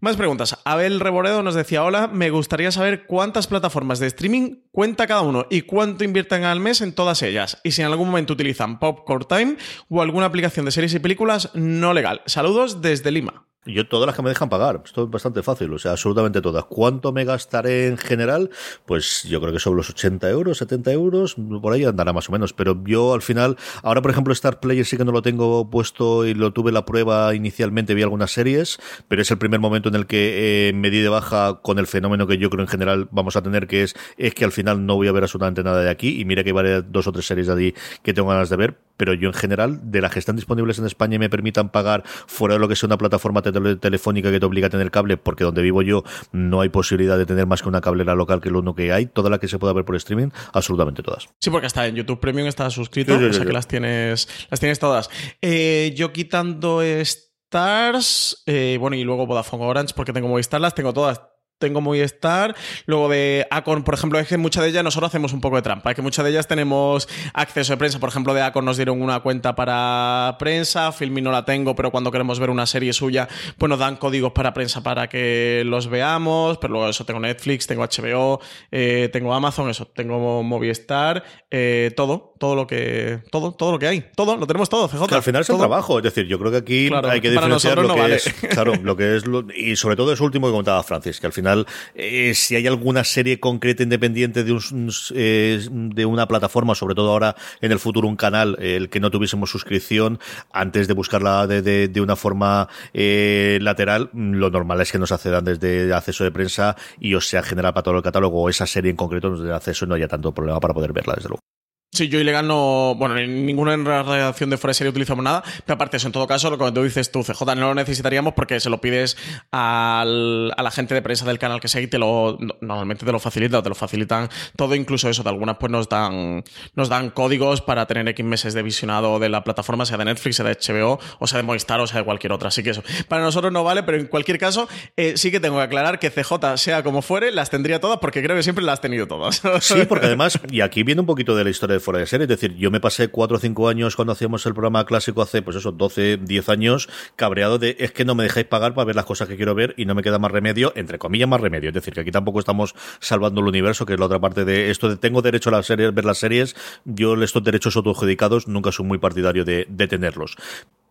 Más 0.00 0.16
preguntas. 0.16 0.56
Abel 0.64 1.00
Reboredo 1.00 1.42
nos 1.42 1.56
decía, 1.56 1.82
hola, 1.82 2.06
me 2.06 2.30
gustaría 2.30 2.70
saber 2.70 3.06
cuántas 3.06 3.48
plataformas 3.48 3.98
de 3.98 4.06
streaming 4.06 4.60
cuenta 4.70 5.08
cada 5.08 5.22
uno 5.22 5.46
y 5.50 5.62
cuánto 5.62 6.04
invierten 6.04 6.44
al 6.44 6.60
mes 6.60 6.80
en 6.82 6.92
todas 6.92 7.20
ellas. 7.22 7.58
Y 7.64 7.72
si 7.72 7.82
en 7.82 7.88
algún 7.88 8.06
momento 8.06 8.34
utilizan 8.34 8.78
Popcorn 8.78 9.26
Time 9.28 9.56
o 9.88 10.00
alguna 10.00 10.26
aplicación 10.26 10.66
de 10.66 10.70
series 10.70 10.94
y 10.94 11.00
películas 11.00 11.50
no 11.54 11.92
legal. 11.94 12.22
Saludos 12.26 12.80
desde 12.80 13.10
Lima. 13.10 13.48
Yo 13.68 13.86
todas 13.86 14.06
las 14.06 14.16
que 14.16 14.22
me 14.22 14.30
dejan 14.30 14.48
pagar, 14.48 14.80
esto 14.82 15.04
es 15.04 15.10
bastante 15.10 15.42
fácil, 15.42 15.70
o 15.74 15.78
sea, 15.78 15.92
absolutamente 15.92 16.40
todas. 16.40 16.64
¿Cuánto 16.64 17.12
me 17.12 17.26
gastaré 17.26 17.86
en 17.86 17.98
general? 17.98 18.48
Pues 18.86 19.24
yo 19.24 19.42
creo 19.42 19.52
que 19.52 19.58
sobre 19.58 19.76
los 19.76 19.90
80 19.90 20.30
euros, 20.30 20.56
70 20.56 20.90
euros, 20.92 21.36
por 21.60 21.74
ahí 21.74 21.84
andará 21.84 22.14
más 22.14 22.30
o 22.30 22.32
menos, 22.32 22.54
pero 22.54 22.82
yo 22.86 23.12
al 23.12 23.20
final, 23.20 23.58
ahora 23.82 24.00
por 24.00 24.10
ejemplo 24.10 24.32
Star 24.32 24.58
Player 24.60 24.86
sí 24.86 24.96
que 24.96 25.04
no 25.04 25.12
lo 25.12 25.20
tengo 25.20 25.68
puesto 25.68 26.24
y 26.24 26.32
lo 26.32 26.54
tuve 26.54 26.72
la 26.72 26.86
prueba 26.86 27.34
inicialmente, 27.34 27.92
vi 27.92 28.02
algunas 28.02 28.32
series, 28.32 28.78
pero 29.06 29.20
es 29.20 29.30
el 29.30 29.36
primer 29.36 29.60
momento 29.60 29.90
en 29.90 29.96
el 29.96 30.06
que 30.06 30.68
eh, 30.68 30.72
me 30.72 30.88
di 30.88 31.00
de 31.00 31.10
baja 31.10 31.60
con 31.60 31.78
el 31.78 31.86
fenómeno 31.86 32.26
que 32.26 32.38
yo 32.38 32.48
creo 32.48 32.62
en 32.62 32.68
general 32.68 33.08
vamos 33.10 33.36
a 33.36 33.42
tener, 33.42 33.66
que 33.66 33.82
es, 33.82 33.94
es 34.16 34.34
que 34.34 34.46
al 34.46 34.52
final 34.52 34.86
no 34.86 34.94
voy 34.94 35.08
a 35.08 35.12
ver 35.12 35.24
absolutamente 35.24 35.62
nada 35.62 35.82
de 35.82 35.90
aquí 35.90 36.18
y 36.18 36.24
mira 36.24 36.42
que 36.42 36.48
hay 36.50 36.54
varias, 36.54 36.84
dos 36.90 37.06
o 37.06 37.12
tres 37.12 37.26
series 37.26 37.48
de 37.48 37.52
allí 37.52 37.74
que 38.02 38.14
tengo 38.14 38.30
ganas 38.30 38.48
de 38.48 38.56
ver, 38.56 38.87
pero 38.98 39.14
yo 39.14 39.28
en 39.28 39.34
general, 39.34 39.80
de 39.90 40.02
las 40.02 40.12
que 40.12 40.18
están 40.18 40.36
disponibles 40.36 40.78
en 40.78 40.84
España 40.84 41.14
y 41.14 41.18
me 41.18 41.30
permitan 41.30 41.70
pagar 41.70 42.02
fuera 42.26 42.56
de 42.56 42.60
lo 42.60 42.68
que 42.68 42.76
sea 42.76 42.88
una 42.88 42.98
plataforma 42.98 43.40
telefónica 43.40 44.30
que 44.30 44.38
te 44.38 44.44
obliga 44.44 44.66
a 44.66 44.70
tener 44.70 44.90
cable, 44.90 45.16
porque 45.16 45.44
donde 45.44 45.62
vivo 45.62 45.80
yo 45.80 46.04
no 46.32 46.60
hay 46.60 46.68
posibilidad 46.68 47.16
de 47.16 47.24
tener 47.24 47.46
más 47.46 47.62
que 47.62 47.68
una 47.68 47.80
cablera 47.80 48.14
local 48.14 48.42
que 48.42 48.50
lo 48.50 48.58
uno 48.58 48.74
que 48.74 48.92
hay, 48.92 49.06
toda 49.06 49.30
la 49.30 49.38
que 49.38 49.48
se 49.48 49.58
pueda 49.58 49.72
ver 49.72 49.86
por 49.86 49.96
streaming, 49.96 50.28
absolutamente 50.52 51.02
todas. 51.02 51.28
Sí, 51.40 51.48
porque 51.48 51.68
está 51.68 51.86
en 51.86 51.94
YouTube 51.94 52.20
Premium, 52.20 52.48
está 52.48 52.68
suscrito, 52.68 53.14
o 53.14 53.32
sea 53.32 53.46
que 53.46 53.52
las 53.52 53.68
tienes, 53.68 54.28
las 54.50 54.60
tienes 54.60 54.78
todas. 54.78 55.08
Eh, 55.40 55.94
yo 55.96 56.12
quitando 56.12 56.82
Stars, 56.82 58.42
eh, 58.46 58.76
bueno, 58.80 58.96
y 58.96 59.04
luego 59.04 59.26
Vodafone 59.26 59.64
Orange, 59.64 59.94
porque 59.94 60.12
tengo 60.12 60.28
Movistar, 60.28 60.60
las 60.60 60.74
tengo 60.74 60.92
todas 60.92 61.22
tengo 61.58 61.80
Movistar. 61.80 62.54
Luego 62.86 63.08
de 63.08 63.46
Acon, 63.50 63.84
por 63.84 63.94
ejemplo, 63.94 64.18
es 64.18 64.28
que 64.28 64.36
muchas 64.36 64.62
de 64.62 64.70
ellas 64.70 64.84
nosotros 64.84 65.08
hacemos 65.08 65.32
un 65.32 65.40
poco 65.40 65.56
de 65.56 65.62
trampa. 65.62 65.90
Es 65.90 65.96
que 65.96 66.02
muchas 66.02 66.24
de 66.24 66.30
ellas 66.30 66.46
tenemos 66.46 67.08
acceso 67.34 67.72
de 67.72 67.76
prensa. 67.76 67.98
Por 67.98 68.08
ejemplo, 68.08 68.34
de 68.34 68.42
Acon 68.42 68.64
nos 68.64 68.76
dieron 68.76 69.02
una 69.02 69.20
cuenta 69.20 69.54
para 69.54 70.36
prensa. 70.38 70.92
Filmi 70.92 71.20
no 71.20 71.32
la 71.32 71.44
tengo, 71.44 71.74
pero 71.74 71.90
cuando 71.90 72.10
queremos 72.10 72.38
ver 72.38 72.50
una 72.50 72.66
serie 72.66 72.92
suya, 72.92 73.28
pues 73.58 73.68
nos 73.68 73.78
dan 73.78 73.96
códigos 73.96 74.32
para 74.32 74.54
prensa 74.54 74.82
para 74.82 75.08
que 75.08 75.62
los 75.66 75.88
veamos. 75.88 76.58
Pero 76.58 76.72
luego 76.72 76.88
eso 76.88 77.04
tengo 77.04 77.20
Netflix, 77.20 77.66
tengo 77.66 77.84
HBO, 77.84 78.40
eh, 78.70 79.08
tengo 79.12 79.34
Amazon, 79.34 79.70
eso, 79.70 79.86
tengo 79.86 80.42
Movistar, 80.42 81.24
eh, 81.50 81.92
todo, 81.96 82.27
todo 82.38 82.54
lo 82.54 82.66
que. 82.66 83.20
Todo, 83.30 83.52
todo 83.52 83.72
lo 83.72 83.78
que 83.78 83.88
hay. 83.88 84.04
Todo, 84.14 84.36
lo 84.36 84.46
tenemos 84.46 84.68
todo, 84.68 84.88
CJ. 84.88 85.14
al 85.14 85.22
final 85.22 85.42
es 85.42 85.50
el 85.50 85.58
trabajo. 85.58 85.98
Es 85.98 86.04
decir, 86.04 86.26
yo 86.26 86.38
creo 86.38 86.50
que 86.50 86.58
aquí 86.58 86.90
hay 86.92 87.20
que 87.20 87.30
diferenciar 87.30 87.78
lo 87.78 87.94
que 87.94 88.14
es. 88.14 88.34
Claro, 88.58 88.74
lo 88.82 88.96
que 88.96 89.16
es. 89.16 89.24
y 89.54 89.76
sobre 89.76 89.94
todo 89.96 90.12
es 90.12 90.20
último 90.20 90.46
que 90.46 90.52
comentaba 90.52 90.82
Francis, 90.82 91.20
que 91.20 91.26
al 91.26 91.32
final 91.32 91.66
eh, 91.94 92.32
si 92.34 92.56
hay 92.56 92.66
alguna 92.66 93.04
serie 93.04 93.40
concreta 93.40 93.82
independiente 93.82 94.44
de, 94.44 94.52
un, 94.52 94.90
eh, 95.14 95.60
de 95.70 96.06
una 96.06 96.26
plataforma, 96.26 96.74
sobre 96.74 96.94
todo 96.94 97.12
ahora 97.12 97.36
en 97.60 97.72
el 97.72 97.78
futuro 97.78 98.08
un 98.08 98.16
canal, 98.16 98.56
el 98.60 98.88
que 98.88 99.00
no 99.00 99.10
tuviésemos 99.10 99.50
suscripción, 99.50 100.18
antes 100.52 100.88
de 100.88 100.94
buscarla 100.94 101.46
de, 101.46 101.88
de, 101.88 102.00
una 102.00 102.16
forma 102.16 102.68
eh, 102.94 103.58
lateral, 103.60 104.10
lo 104.12 104.50
normal 104.50 104.80
es 104.80 104.92
que 104.92 104.98
nos 104.98 105.12
accedan 105.12 105.44
desde 105.44 105.92
acceso 105.92 106.24
de 106.24 106.30
prensa 106.30 106.76
y 107.00 107.14
o 107.14 107.20
sea 107.20 107.42
general 107.42 107.74
para 107.74 107.82
todo 107.82 107.96
el 107.96 108.02
catálogo 108.02 108.42
o 108.42 108.48
esa 108.48 108.66
serie 108.66 108.90
en 108.90 108.96
concreto 108.96 109.30
nos 109.30 109.42
dé 109.42 109.52
acceso 109.52 109.84
y 109.84 109.88
no 109.88 109.94
haya 109.94 110.08
tanto 110.08 110.32
problema 110.32 110.60
para 110.60 110.74
poder 110.74 110.92
verla, 110.92 111.14
desde 111.16 111.28
luego. 111.28 111.57
Sí, 111.90 112.08
yo 112.08 112.20
ilegal 112.20 112.46
no. 112.46 112.94
Bueno, 112.96 113.16
en 113.16 113.46
ninguna 113.46 113.74
redacción 113.74 114.50
de 114.50 114.58
fuera 114.58 114.72
de 114.72 114.74
serie 114.74 114.90
utilizamos 114.90 115.24
nada. 115.24 115.42
Pero 115.64 115.74
aparte, 115.74 115.96
eso, 115.96 116.06
en 116.06 116.12
todo 116.12 116.26
caso, 116.26 116.50
lo 116.50 116.58
que 116.58 116.70
tú 116.70 116.82
dices 116.84 117.10
tú, 117.10 117.24
CJ, 117.24 117.56
no 117.56 117.68
lo 117.68 117.74
necesitaríamos 117.74 118.34
porque 118.34 118.60
se 118.60 118.68
lo 118.68 118.78
pides 118.78 119.16
al, 119.52 120.52
a 120.54 120.62
la 120.62 120.70
gente 120.70 120.94
de 120.94 121.00
prensa 121.00 121.24
del 121.24 121.38
canal 121.38 121.60
que 121.60 121.68
sea 121.68 121.80
y 121.80 121.86
te 121.86 121.98
lo. 121.98 122.36
Normalmente 122.60 123.06
te 123.06 123.10
lo 123.10 123.18
facilita, 123.18 123.62
te 123.62 123.70
lo 123.70 123.74
facilitan 123.74 124.28
todo, 124.54 124.74
incluso 124.74 125.08
eso. 125.08 125.22
De 125.22 125.30
algunas, 125.30 125.56
pues 125.56 125.72
nos 125.72 125.88
dan, 125.88 126.44
nos 126.74 126.90
dan 126.90 127.08
códigos 127.08 127.62
para 127.62 127.86
tener 127.86 128.06
X 128.08 128.24
meses 128.24 128.52
de 128.52 128.62
visionado 128.62 129.18
de 129.18 129.30
la 129.30 129.42
plataforma, 129.42 129.86
sea 129.86 129.96
de 129.96 130.04
Netflix, 130.04 130.36
sea 130.36 130.44
de 130.44 130.58
HBO, 130.60 131.00
o 131.18 131.26
sea 131.26 131.38
de 131.38 131.42
Movistar, 131.42 131.80
o 131.80 131.86
sea 131.86 132.00
de 132.00 132.04
cualquier 132.04 132.32
otra. 132.32 132.48
Así 132.48 132.62
que 132.62 132.70
eso. 132.70 132.82
Para 133.08 133.22
nosotros 133.22 133.50
no 133.50 133.64
vale, 133.64 133.82
pero 133.82 133.96
en 133.96 134.08
cualquier 134.08 134.38
caso, 134.38 134.68
eh, 134.98 135.14
sí 135.16 135.30
que 135.30 135.40
tengo 135.40 135.56
que 135.56 135.62
aclarar 135.62 135.98
que 135.98 136.10
CJ, 136.10 136.58
sea 136.58 136.82
como 136.82 137.00
fuere, 137.00 137.32
las 137.32 137.48
tendría 137.48 137.80
todas 137.80 137.98
porque 137.98 138.22
creo 138.22 138.36
que 138.36 138.42
siempre 138.42 138.62
las 138.62 138.74
has 138.74 138.80
tenido 138.82 139.06
todas. 139.06 139.40
Sí, 139.60 139.86
porque 139.88 140.06
además, 140.06 140.38
y 140.50 140.60
aquí 140.60 140.82
viene 140.82 141.00
un 141.00 141.06
poquito 141.06 141.34
de 141.34 141.44
la 141.44 141.50
historia 141.50 141.77
fuera 141.80 142.00
de 142.00 142.06
serie. 142.06 142.24
Es 142.24 142.28
decir, 142.28 142.54
yo 142.56 142.70
me 142.70 142.80
pasé 142.80 143.08
cuatro 143.08 143.36
o 143.36 143.40
cinco 143.40 143.68
años 143.68 143.96
cuando 143.96 144.12
hacíamos 144.12 144.44
el 144.46 144.52
programa 144.52 144.84
clásico 144.86 145.22
hace, 145.22 145.42
pues 145.42 145.56
eso, 145.56 145.72
12, 145.72 146.18
10 146.18 146.48
años, 146.48 146.88
cabreado 147.16 147.58
de 147.58 147.76
es 147.78 147.92
que 147.92 148.04
no 148.04 148.14
me 148.14 148.22
dejáis 148.22 148.46
pagar 148.46 148.74
para 148.74 148.86
ver 148.86 148.96
las 148.96 149.04
cosas 149.04 149.28
que 149.28 149.36
quiero 149.36 149.54
ver 149.54 149.74
y 149.76 149.84
no 149.84 149.94
me 149.94 150.02
queda 150.02 150.18
más 150.18 150.30
remedio, 150.32 150.72
entre 150.76 150.98
comillas, 150.98 151.28
más 151.28 151.40
remedio. 151.40 151.68
Es 151.70 151.74
decir, 151.74 151.94
que 151.94 152.00
aquí 152.00 152.10
tampoco 152.10 152.38
estamos 152.38 152.74
salvando 153.00 153.40
el 153.40 153.48
universo, 153.48 153.86
que 153.86 153.94
es 153.94 154.00
la 154.00 154.06
otra 154.06 154.20
parte 154.20 154.44
de 154.44 154.70
esto 154.70 154.88
de 154.88 154.96
tengo 154.96 155.22
derecho 155.22 155.50
a 155.50 155.52
las 155.52 155.66
series, 155.66 155.94
ver 155.94 156.04
las 156.04 156.18
series. 156.18 156.56
Yo 156.84 157.14
estos 157.22 157.44
derechos 157.44 157.76
autoadjudicados 157.76 158.48
nunca 158.48 158.72
soy 158.72 158.86
muy 158.86 158.98
partidario 158.98 159.44
de, 159.44 159.66
de 159.68 159.88
tenerlos. 159.88 160.36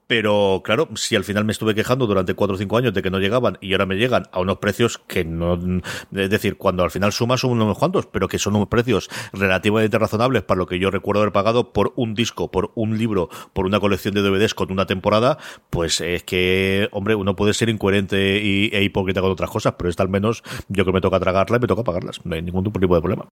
Pero 0.07 0.61
claro, 0.63 0.87
si 0.95 1.15
al 1.15 1.25
final 1.25 1.43
me 1.43 1.51
estuve 1.51 1.75
quejando 1.75 2.07
durante 2.07 2.33
cuatro 2.33 2.55
o 2.55 2.57
cinco 2.57 2.77
años 2.77 2.93
de 2.93 3.01
que 3.01 3.09
no 3.09 3.19
llegaban 3.19 3.57
y 3.61 3.73
ahora 3.73 3.85
me 3.85 3.97
llegan 3.97 4.23
a 4.31 4.39
unos 4.39 4.57
precios 4.57 4.97
que 4.97 5.25
no. 5.25 5.59
Es 6.15 6.29
decir, 6.29 6.57
cuando 6.57 6.83
al 6.83 6.91
final 6.91 7.11
sumas 7.11 7.43
unos 7.43 7.77
cuantos, 7.77 8.05
pero 8.05 8.27
que 8.27 8.39
son 8.39 8.55
unos 8.55 8.69
precios 8.69 9.09
relativamente 9.33 9.99
razonables 9.99 10.43
para 10.43 10.59
lo 10.59 10.65
que 10.65 10.79
yo 10.79 10.91
recuerdo 10.91 11.21
haber 11.21 11.33
pagado 11.33 11.73
por 11.73 11.93
un 11.97 12.13
disco, 12.13 12.49
por 12.49 12.71
un 12.75 12.97
libro, 12.97 13.29
por 13.53 13.65
una 13.65 13.79
colección 13.79 14.13
de 14.13 14.21
DVDs 14.21 14.53
con 14.53 14.71
una 14.71 14.85
temporada, 14.85 15.37
pues 15.69 15.99
es 15.99 16.23
que, 16.23 16.87
hombre, 16.91 17.15
uno 17.15 17.35
puede 17.35 17.53
ser 17.53 17.69
incoherente 17.69 18.41
y, 18.41 18.69
e 18.73 18.83
hipócrita 18.83 19.21
con 19.21 19.31
otras 19.31 19.49
cosas, 19.49 19.75
pero 19.77 19.89
esta 19.89 20.03
al 20.03 20.09
menos 20.09 20.43
yo 20.69 20.85
que 20.85 20.93
me 20.93 21.01
toca 21.01 21.19
tragarla 21.19 21.57
y 21.57 21.59
me 21.59 21.67
toca 21.67 21.83
pagarlas. 21.83 22.25
No 22.25 22.35
hay 22.35 22.41
ningún 22.41 22.63
tipo 22.63 22.95
de 22.95 23.01
problema. 23.01 23.27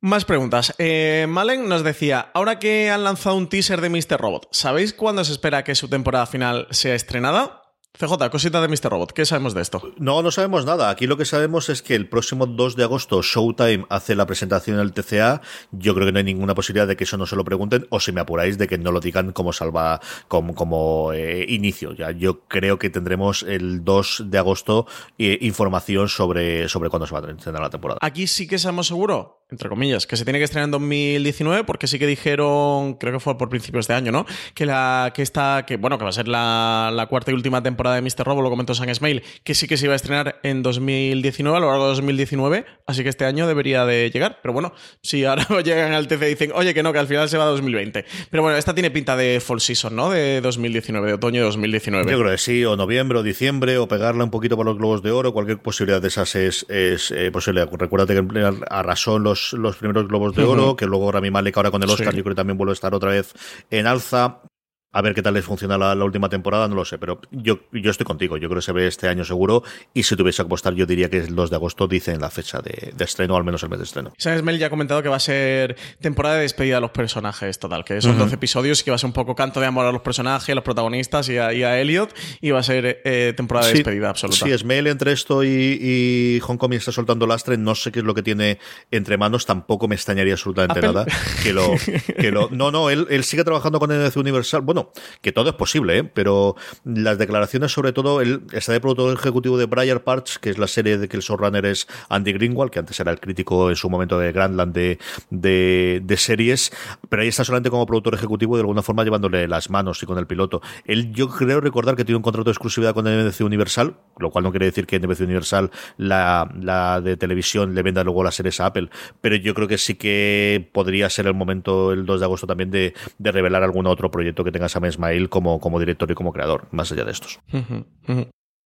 Más 0.00 0.24
preguntas. 0.24 0.74
Eh, 0.78 1.26
Malen 1.28 1.68
nos 1.68 1.82
decía, 1.82 2.30
ahora 2.32 2.60
que 2.60 2.88
han 2.88 3.02
lanzado 3.02 3.34
un 3.34 3.48
teaser 3.48 3.80
de 3.80 3.90
Mr. 3.90 4.20
Robot, 4.20 4.48
¿sabéis 4.52 4.94
cuándo 4.94 5.24
se 5.24 5.32
espera 5.32 5.64
que 5.64 5.74
su 5.74 5.88
temporada 5.88 6.26
final 6.26 6.68
sea 6.70 6.94
estrenada? 6.94 7.62
CJ, 7.98 8.30
cosita 8.30 8.60
de 8.60 8.68
Mr. 8.68 8.90
Robot, 8.90 9.12
¿qué 9.12 9.26
sabemos 9.26 9.54
de 9.54 9.62
esto? 9.62 9.82
No, 9.98 10.22
no 10.22 10.30
sabemos 10.30 10.64
nada. 10.64 10.88
Aquí 10.88 11.08
lo 11.08 11.16
que 11.16 11.24
sabemos 11.24 11.68
es 11.68 11.82
que 11.82 11.96
el 11.96 12.08
próximo 12.08 12.46
2 12.46 12.76
de 12.76 12.84
agosto 12.84 13.22
Showtime 13.22 13.86
hace 13.88 14.14
la 14.14 14.24
presentación 14.24 14.76
en 14.76 14.82
el 14.82 14.92
TCA. 14.92 15.40
Yo 15.72 15.94
creo 15.96 16.06
que 16.06 16.12
no 16.12 16.18
hay 16.18 16.24
ninguna 16.24 16.54
posibilidad 16.54 16.86
de 16.86 16.94
que 16.94 17.02
eso 17.02 17.16
no 17.16 17.26
se 17.26 17.34
lo 17.34 17.44
pregunten 17.44 17.88
o 17.90 17.98
si 17.98 18.12
me 18.12 18.20
apuráis 18.20 18.56
de 18.56 18.68
que 18.68 18.78
no 18.78 18.92
lo 18.92 19.00
digan 19.00 19.32
como 19.32 19.52
salva, 19.52 20.00
como, 20.28 20.54
como 20.54 21.12
eh, 21.12 21.44
inicio. 21.48 21.92
Ya, 21.92 22.12
yo 22.12 22.46
creo 22.46 22.78
que 22.78 22.88
tendremos 22.88 23.42
el 23.42 23.82
2 23.82 24.26
de 24.26 24.38
agosto 24.38 24.86
eh, 25.18 25.38
información 25.40 26.08
sobre, 26.08 26.68
sobre 26.68 26.90
cuándo 26.90 27.08
se 27.08 27.14
va 27.14 27.26
a 27.26 27.32
estrenar 27.32 27.62
la 27.62 27.70
temporada. 27.70 27.98
Aquí 28.00 28.28
sí 28.28 28.46
que 28.46 28.60
sabemos 28.60 28.86
seguro, 28.86 29.37
entre 29.50 29.68
comillas, 29.68 30.06
que 30.06 30.16
se 30.16 30.24
tiene 30.24 30.38
que 30.38 30.44
estrenar 30.44 30.66
en 30.66 30.72
2019 30.72 31.64
porque 31.64 31.86
sí 31.86 31.98
que 31.98 32.06
dijeron, 32.06 32.94
creo 32.94 33.14
que 33.14 33.20
fue 33.20 33.38
por 33.38 33.48
principios 33.48 33.88
de 33.88 33.94
año, 33.94 34.12
¿no? 34.12 34.26
Que 34.54 34.66
la 34.66 35.12
que 35.14 35.22
está, 35.22 35.64
que 35.66 35.78
bueno, 35.78 35.96
que 35.96 36.04
va 36.04 36.10
a 36.10 36.12
ser 36.12 36.28
la, 36.28 37.06
cuarta 37.08 37.30
y 37.30 37.34
última 37.34 37.62
temporada 37.62 37.96
de 37.96 38.02
Mr. 38.02 38.24
Robo, 38.24 38.42
lo 38.42 38.50
comentó 38.50 38.74
San 38.74 38.94
Smail, 38.94 39.22
que 39.44 39.54
sí 39.54 39.66
que 39.66 39.78
se 39.78 39.86
iba 39.86 39.94
a 39.94 39.96
estrenar 39.96 40.38
en 40.42 40.62
2019, 40.62 41.56
a 41.56 41.60
lo 41.60 41.68
largo 41.68 41.84
de 41.84 41.90
2019, 41.90 42.66
así 42.86 43.02
que 43.02 43.08
este 43.08 43.24
año 43.24 43.46
debería 43.46 43.86
de 43.86 44.10
llegar. 44.10 44.40
Pero 44.42 44.52
bueno, 44.52 44.74
si 45.02 45.24
ahora 45.24 45.46
llegan 45.64 45.92
al 45.92 46.08
TC 46.08 46.22
y 46.22 46.26
dicen, 46.26 46.52
oye, 46.54 46.74
que 46.74 46.82
no, 46.82 46.92
que 46.92 46.98
al 46.98 47.06
final 47.06 47.28
se 47.28 47.38
va 47.38 47.44
a 47.44 47.48
2020. 47.48 48.04
Pero 48.30 48.42
bueno, 48.42 48.58
esta 48.58 48.74
tiene 48.74 48.90
pinta 48.90 49.16
de 49.16 49.40
fall 49.40 49.60
season, 49.60 49.96
¿no? 49.96 50.10
De 50.10 50.42
2019, 50.42 51.08
de 51.08 51.14
otoño 51.14 51.40
de 51.40 51.46
2019. 51.46 52.10
Yo 52.10 52.18
creo 52.18 52.30
que 52.32 52.38
sí, 52.38 52.64
o 52.66 52.76
noviembre 52.76 53.18
o 53.18 53.22
diciembre, 53.22 53.78
o 53.78 53.88
pegarla 53.88 54.24
un 54.24 54.30
poquito 54.30 54.58
para 54.58 54.68
los 54.68 54.78
globos 54.78 55.02
de 55.02 55.10
oro, 55.10 55.32
cualquier 55.32 55.58
posibilidad 55.58 56.02
de 56.02 56.08
esas 56.08 56.34
es, 56.34 56.66
es 56.68 57.10
eh, 57.12 57.30
posible. 57.30 57.64
Recuérdate 57.64 58.14
que 58.14 58.52
arrasó 58.68 59.18
los, 59.18 59.37
los 59.52 59.76
primeros 59.76 60.08
globos 60.08 60.34
de 60.34 60.44
oro, 60.44 60.76
que 60.76 60.86
luego 60.86 61.10
Rami 61.12 61.30
Malek 61.30 61.56
ahora 61.56 61.70
con 61.70 61.82
el 61.82 61.90
Oscar, 61.90 62.14
yo 62.14 62.22
creo 62.22 62.34
que 62.34 62.38
también 62.38 62.58
vuelve 62.58 62.72
a 62.72 62.74
estar 62.74 62.94
otra 62.94 63.10
vez 63.10 63.32
en 63.70 63.86
alza. 63.86 64.42
A 64.90 65.02
ver 65.02 65.14
qué 65.14 65.22
tal 65.22 65.34
les 65.34 65.44
funciona 65.44 65.76
la, 65.76 65.94
última 66.02 66.30
temporada, 66.30 66.66
no 66.66 66.74
lo 66.74 66.84
sé, 66.84 66.96
pero 66.96 67.20
yo, 67.30 67.60
yo 67.72 67.90
estoy 67.90 68.06
contigo. 68.06 68.38
Yo 68.38 68.48
creo 68.48 68.60
que 68.60 68.64
se 68.64 68.72
ve 68.72 68.86
este 68.86 69.06
año 69.06 69.22
seguro. 69.22 69.62
Y 69.92 70.04
si 70.04 70.16
tuviese 70.16 70.42
que 70.42 70.46
apostar, 70.46 70.72
yo 70.74 70.86
diría 70.86 71.10
que 71.10 71.18
el 71.18 71.34
2 71.34 71.50
de 71.50 71.56
agosto 71.56 71.86
dicen 71.86 72.20
la 72.20 72.30
fecha 72.30 72.62
de, 72.62 72.94
estreno, 72.98 73.36
al 73.36 73.44
menos 73.44 73.62
el 73.62 73.68
mes 73.68 73.80
de 73.80 73.84
estreno. 73.84 74.14
Sabes, 74.16 74.42
Mel 74.42 74.58
ya 74.58 74.68
ha 74.68 74.70
comentado 74.70 75.02
que 75.02 75.10
va 75.10 75.16
a 75.16 75.20
ser 75.20 75.76
temporada 76.00 76.36
de 76.36 76.42
despedida 76.42 76.76
de 76.76 76.80
los 76.80 76.90
personajes, 76.92 77.58
total, 77.58 77.84
que 77.84 78.00
son 78.00 78.18
12 78.18 78.36
episodios 78.36 78.80
y 78.80 78.84
que 78.84 78.90
va 78.90 78.94
a 78.94 78.98
ser 78.98 79.08
un 79.08 79.12
poco 79.12 79.34
canto 79.34 79.60
de 79.60 79.66
amor 79.66 79.84
a 79.84 79.92
los 79.92 80.00
personajes, 80.00 80.48
a 80.48 80.54
los 80.54 80.64
protagonistas 80.64 81.28
y 81.28 81.36
a, 81.36 81.78
Elliot. 81.78 82.14
Y 82.40 82.50
va 82.52 82.60
a 82.60 82.62
ser 82.62 83.02
eh, 83.04 83.34
temporada 83.36 83.66
de 83.66 83.74
despedida 83.74 84.08
absoluta. 84.08 84.46
Sí, 84.46 84.56
Smell 84.56 84.86
entre 84.86 85.12
esto 85.12 85.44
y, 85.44 85.48
y 85.48 86.40
Hong 86.40 86.56
Kong 86.56 86.72
está 86.72 86.92
soltando 86.92 87.26
lastre. 87.26 87.58
No 87.58 87.74
sé 87.74 87.92
qué 87.92 87.98
es 87.98 88.04
lo 88.06 88.14
que 88.14 88.22
tiene 88.22 88.58
entre 88.90 89.18
manos. 89.18 89.44
Tampoco 89.44 89.86
me 89.86 89.96
extrañaría 89.96 90.32
absolutamente 90.32 90.80
nada. 90.80 91.04
Que 91.42 91.52
lo, 91.52 91.74
que 92.18 92.30
lo, 92.30 92.48
no, 92.50 92.70
no, 92.70 92.88
él, 92.88 93.06
él 93.10 93.22
sigue 93.24 93.44
trabajando 93.44 93.78
con 93.78 93.90
NBC 93.90 94.16
Universal. 94.16 94.62
Bueno, 94.62 94.77
que 95.20 95.32
todo 95.32 95.50
es 95.50 95.56
posible, 95.56 95.98
¿eh? 95.98 96.04
pero 96.04 96.56
las 96.84 97.18
declaraciones, 97.18 97.72
sobre 97.72 97.92
todo, 97.92 98.20
él 98.20 98.42
está 98.52 98.72
de 98.72 98.80
productor 98.80 99.12
ejecutivo 99.14 99.58
de 99.58 99.66
Briar 99.66 100.04
Parts, 100.04 100.38
que 100.38 100.50
es 100.50 100.58
la 100.58 100.66
serie 100.66 100.98
de 100.98 101.08
que 101.08 101.16
el 101.16 101.22
showrunner 101.22 101.66
es 101.66 101.86
Andy 102.08 102.32
Greenwald, 102.32 102.70
que 102.70 102.78
antes 102.78 102.98
era 103.00 103.12
el 103.12 103.20
crítico 103.20 103.70
en 103.70 103.76
su 103.76 103.88
momento 103.90 104.18
de 104.18 104.32
Grandland 104.32 104.74
de, 104.74 104.98
de, 105.30 106.16
series, 106.16 106.72
pero 107.08 107.22
ahí 107.22 107.28
está 107.28 107.44
solamente 107.44 107.70
como 107.70 107.86
productor 107.86 108.14
ejecutivo 108.14 108.56
de 108.56 108.62
alguna 108.62 108.82
forma 108.82 109.04
llevándole 109.04 109.46
las 109.48 109.70
manos 109.70 110.02
y 110.02 110.06
con 110.06 110.18
el 110.18 110.26
piloto. 110.26 110.60
Él, 110.84 111.12
yo 111.12 111.28
creo 111.28 111.60
recordar 111.60 111.96
que 111.96 112.04
tiene 112.04 112.16
un 112.16 112.22
contrato 112.22 112.44
de 112.44 112.52
exclusividad 112.52 112.94
con 112.94 113.04
NBC 113.04 113.42
Universal, 113.42 113.96
lo 114.18 114.30
cual 114.30 114.44
no 114.44 114.50
quiere 114.50 114.66
decir 114.66 114.86
que 114.86 114.98
NBC 114.98 115.20
Universal, 115.20 115.70
la, 115.96 116.50
la 116.60 117.00
de 117.00 117.16
televisión, 117.16 117.74
le 117.74 117.82
venda 117.82 118.04
luego 118.04 118.24
las 118.24 118.34
series 118.34 118.60
a 118.60 118.66
Apple, 118.66 118.90
pero 119.20 119.36
yo 119.36 119.54
creo 119.54 119.68
que 119.68 119.78
sí 119.78 119.94
que 119.94 120.68
podría 120.72 121.08
ser 121.10 121.26
el 121.26 121.34
momento, 121.34 121.92
el 121.92 122.04
2 122.04 122.20
de 122.20 122.26
agosto 122.26 122.46
también, 122.46 122.70
de, 122.70 122.94
de 123.18 123.32
revelar 123.32 123.62
algún 123.62 123.86
otro 123.86 124.10
proyecto 124.10 124.44
que 124.44 124.52
tenga 124.52 124.67
Sam 124.68 124.86
Ismail 124.86 125.28
como, 125.28 125.60
como 125.60 125.78
director 125.78 126.10
y 126.10 126.14
como 126.14 126.32
creador, 126.32 126.68
más 126.70 126.92
allá 126.92 127.04
de 127.04 127.12
estos. 127.12 127.40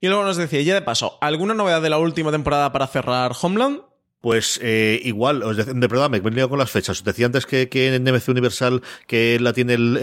Y 0.00 0.08
luego 0.08 0.24
nos 0.24 0.36
decía, 0.36 0.60
ya 0.62 0.74
de 0.74 0.82
paso, 0.82 1.18
¿alguna 1.20 1.54
novedad 1.54 1.80
de 1.80 1.90
la 1.90 1.98
última 1.98 2.32
temporada 2.32 2.72
para 2.72 2.88
cerrar 2.88 3.32
Homeland? 3.40 3.82
Pues 4.22 4.60
eh, 4.62 5.00
igual, 5.02 5.42
os 5.42 5.56
de, 5.56 5.74
verdad, 5.74 6.08
me 6.08 6.18
he 6.18 6.20
venido 6.20 6.48
con 6.48 6.56
las 6.56 6.70
fechas. 6.70 6.98
Os 6.98 7.04
decía 7.04 7.26
antes 7.26 7.44
que, 7.44 7.68
que 7.68 7.92
en 7.92 8.04
NBC 8.04 8.28
Universal 8.28 8.80
que 9.08 9.36
la 9.40 9.52
tiene 9.52 9.74
el, 9.74 9.96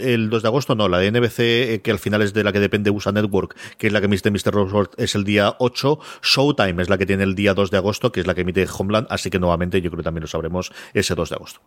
el, 0.00 0.30
2 0.30 0.42
de 0.42 0.48
agosto, 0.48 0.74
no, 0.74 0.88
la 0.88 0.98
de 0.98 1.10
NBC, 1.10 1.38
eh, 1.40 1.80
que 1.84 1.90
al 1.90 1.98
final 1.98 2.22
es 2.22 2.32
de 2.32 2.42
la 2.42 2.52
que 2.52 2.60
depende 2.60 2.88
USA 2.88 3.12
Network, 3.12 3.54
que 3.76 3.88
es 3.88 3.92
la 3.92 4.00
que 4.00 4.06
emite 4.06 4.30
Mr. 4.30 4.52
Robot, 4.52 4.94
es 4.98 5.14
el 5.14 5.24
día 5.24 5.56
8. 5.58 5.98
Showtime 6.22 6.82
es 6.82 6.88
la 6.88 6.96
que 6.96 7.04
tiene 7.04 7.24
el 7.24 7.34
día 7.34 7.52
2 7.52 7.70
de 7.70 7.76
agosto, 7.76 8.12
que 8.12 8.20
es 8.20 8.26
la 8.26 8.34
que 8.34 8.40
emite 8.40 8.66
Homeland, 8.66 9.08
así 9.10 9.28
que 9.28 9.38
nuevamente 9.38 9.82
yo 9.82 9.90
creo 9.90 9.98
que 9.98 10.04
también 10.04 10.22
lo 10.22 10.28
sabremos 10.28 10.72
ese 10.94 11.14
2 11.14 11.28
de 11.28 11.34
agosto. 11.34 11.60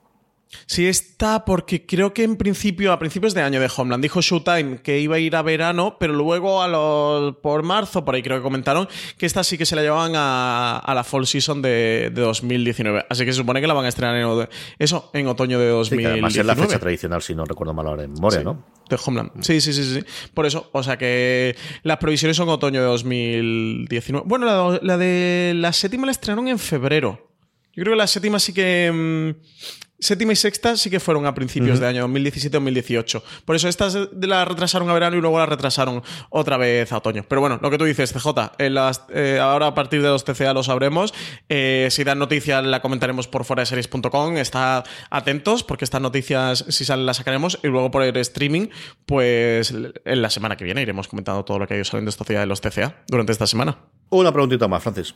Sí 0.66 0.88
está, 0.88 1.46
porque 1.46 1.86
creo 1.86 2.14
que 2.14 2.24
en 2.24 2.36
principio, 2.36 2.92
a 2.92 3.00
principios 3.00 3.34
de 3.34 3.42
año 3.42 3.60
de 3.60 3.70
Homeland, 3.76 4.02
dijo 4.02 4.22
Showtime 4.22 4.82
que 4.82 5.00
iba 5.00 5.16
a 5.18 5.20
ir 5.20 5.36
a 5.36 5.44
verano, 5.44 5.98
pero 6.00 6.14
luego 6.14 6.64
a 6.64 6.68
los, 6.68 7.36
por 7.38 7.62
marzo, 7.64 8.04
por 8.04 8.16
ahí 8.16 8.24
creo 8.24 8.38
que 8.38 8.44
comentaron, 8.44 8.88
que 9.18 9.26
esta 9.26 9.44
sí 9.44 9.58
que 9.58 9.66
se 9.66 9.76
la 9.76 9.84
llevaban 9.84 10.14
a, 10.16 10.92
la 10.94 11.04
fall 11.04 11.28
season 11.28 11.62
de, 11.62 12.12
2019. 12.14 13.06
Así 13.10 13.26
que 13.26 13.32
se 13.32 13.38
supone 13.38 13.62
que 13.62 13.68
la 13.68 13.74
van 13.74 13.86
a 13.86 13.90
estrenar 13.90 14.16
en, 14.16 14.48
eso, 14.80 15.12
en 15.14 15.28
otoño 15.28 15.60
de 15.60 15.68
2019. 15.68 16.04
Sí, 16.04 16.12
además 16.12 16.36
es 16.36 16.46
la 16.46 16.56
fecha 16.56 16.80
tradicional, 16.80 17.22
si 17.22 17.36
no 17.36 17.46
recuerdo 17.46 17.74
mal 17.74 17.88
ahora 17.88 18.04
en 18.04 18.14
memoria, 18.14 18.44
¿no? 18.44 18.66
De 18.90 18.98
Homeland. 19.06 19.44
Sí, 19.44 19.62
sí, 19.62 19.72
sí, 19.72 19.84
sí. 19.84 20.04
Por 20.34 20.48
eso, 20.48 20.70
o 20.72 20.82
sea 20.82 20.98
que 20.98 21.56
las 21.84 21.98
previsiones 21.98 22.36
son 22.36 22.50
otoño 22.50 22.82
de 22.82 22.88
2019. 22.88 24.26
Bueno, 24.28 24.48
la, 24.48 24.80
la 24.82 24.98
de 24.98 25.54
la 25.56 25.74
séptima 25.74 26.08
la 26.08 26.12
estrenaron 26.12 26.48
en 26.48 26.58
febrero. 26.58 27.30
Yo 27.76 27.84
creo 27.84 27.94
que 27.94 27.98
la 27.98 28.08
séptima 28.08 28.40
sí 28.40 28.52
que. 28.52 28.92
Mm, 28.92 29.70
séptima 30.00 30.34
y 30.34 30.36
sexta 30.36 30.78
sí 30.78 30.90
que 30.90 31.00
fueron 31.00 31.26
a 31.26 31.34
principios 31.34 31.80
de 31.80 31.88
año 31.88 32.08
2017-2018. 32.08 33.22
Por 33.46 33.56
eso 33.56 33.68
estas 33.68 33.98
la 34.20 34.46
retrasaron 34.46 34.90
a 34.90 34.94
verano 34.94 35.18
y 35.18 35.22
luego 35.22 35.38
la 35.40 35.46
retrasaron 35.46 36.02
otra 36.30 36.58
vez 36.58 36.92
a 36.92 36.98
otoño. 36.98 37.26
Pero 37.28 37.42
bueno, 37.42 37.60
lo 37.62 37.70
que 37.70 37.78
tú 37.78 37.86
dices, 37.86 38.14
CJ, 38.14 38.54
en 38.58 38.74
las, 38.74 39.04
eh, 39.10 39.40
ahora 39.42 39.68
a 39.68 39.74
partir 39.74 40.02
de 40.02 40.10
los 40.10 40.24
TCA 40.24 40.54
lo 40.54 40.64
sabremos. 40.64 41.14
Eh, 41.50 41.88
si 41.92 42.04
dan 42.04 42.20
noticias 42.20 42.64
la 42.64 42.82
comentaremos 42.82 43.28
por 43.28 43.46
fuera 43.46 43.62
de 43.62 43.66
series.com. 43.66 44.38
Está 44.38 44.84
atentos 45.10 45.64
porque 45.64 45.86
estas 45.86 46.02
noticias, 46.02 46.66
si 46.70 46.86
salen, 46.86 47.06
las 47.06 47.18
sacaremos. 47.18 47.60
Y 47.64 47.68
luego 47.68 47.92
por 47.92 48.04
el 48.04 48.16
streaming, 48.18 48.68
pues 49.06 49.72
en 49.72 50.22
la 50.22 50.30
semana 50.30 50.58
que 50.58 50.64
viene 50.64 50.82
iremos 50.82 51.08
comentando 51.08 51.44
todo 51.46 51.60
lo 51.60 51.68
que 51.68 51.76
hay 51.76 51.84
saliendo 51.84 52.10
esta 52.10 52.24
ciudad 52.24 52.42
de 52.42 52.48
los 52.48 52.62
TCA 52.62 53.04
durante 53.08 53.32
esta 53.32 53.48
semana. 53.48 53.78
Una 54.10 54.32
preguntita 54.32 54.68
más, 54.68 54.82
Francis. 54.82 55.14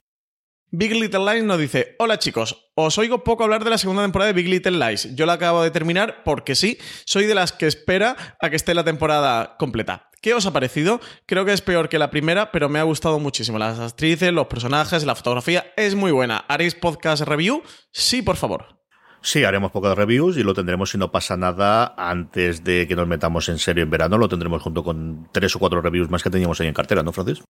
Big 0.76 0.92
Little 0.92 1.32
Lies 1.32 1.44
nos 1.44 1.60
dice, 1.60 1.96
hola 2.00 2.18
chicos, 2.18 2.72
os 2.74 2.98
oigo 2.98 3.24
poco 3.24 3.44
hablar 3.44 3.64
de 3.64 3.70
la 3.70 3.78
segunda 3.78 4.02
temporada 4.02 4.34
de 4.34 4.42
Big 4.42 4.50
Little 4.50 4.80
Lies. 4.84 5.16
Yo 5.16 5.28
la 5.28 5.34
acabo 5.34 5.62
de 5.62 5.70
terminar 5.70 6.24
porque 6.26 6.56
sí, 6.56 6.80
soy 7.06 7.28
de 7.28 7.36
las 7.36 7.52
que 7.52 7.68
espera 7.68 8.18
a 8.42 8.50
que 8.50 8.56
esté 8.56 8.74
la 8.74 8.84
temporada 8.84 9.56
completa. 9.60 10.10
¿Qué 10.20 10.34
os 10.34 10.48
ha 10.48 10.52
parecido? 10.52 11.00
Creo 11.28 11.46
que 11.46 11.54
es 11.54 11.62
peor 11.62 11.90
que 11.90 12.00
la 12.00 12.10
primera, 12.10 12.52
pero 12.52 12.70
me 12.70 12.80
ha 12.80 12.84
gustado 12.84 13.20
muchísimo. 13.20 13.60
Las 13.60 13.78
actrices, 13.78 14.34
los 14.34 14.48
personajes, 14.48 15.06
la 15.06 15.14
fotografía 15.14 15.72
es 15.78 15.94
muy 15.94 16.12
buena. 16.12 16.44
¿Haréis 16.48 16.74
podcast 16.74 17.22
review? 17.22 17.62
Sí, 17.92 18.24
por 18.24 18.38
favor. 18.38 18.80
Sí, 19.22 19.44
haremos 19.44 19.72
pocas 19.72 19.96
reviews 19.96 20.38
y 20.38 20.44
lo 20.44 20.56
tendremos 20.56 20.90
si 20.90 20.98
no 20.98 21.12
pasa 21.12 21.38
nada 21.38 21.94
antes 21.96 22.64
de 22.64 22.88
que 22.88 22.96
nos 22.96 23.08
metamos 23.08 23.48
en 23.48 23.60
serio 23.60 23.84
en 23.84 23.92
verano. 23.92 24.18
Lo 24.18 24.28
tendremos 24.28 24.64
junto 24.64 24.84
con 24.84 25.30
tres 25.32 25.56
o 25.56 25.60
cuatro 25.60 25.84
reviews 25.84 26.10
más 26.10 26.24
que 26.24 26.32
teníamos 26.32 26.60
ahí 26.60 26.68
en 26.68 26.74
cartera, 26.74 27.04
¿no, 27.04 27.12
Francis? 27.12 27.44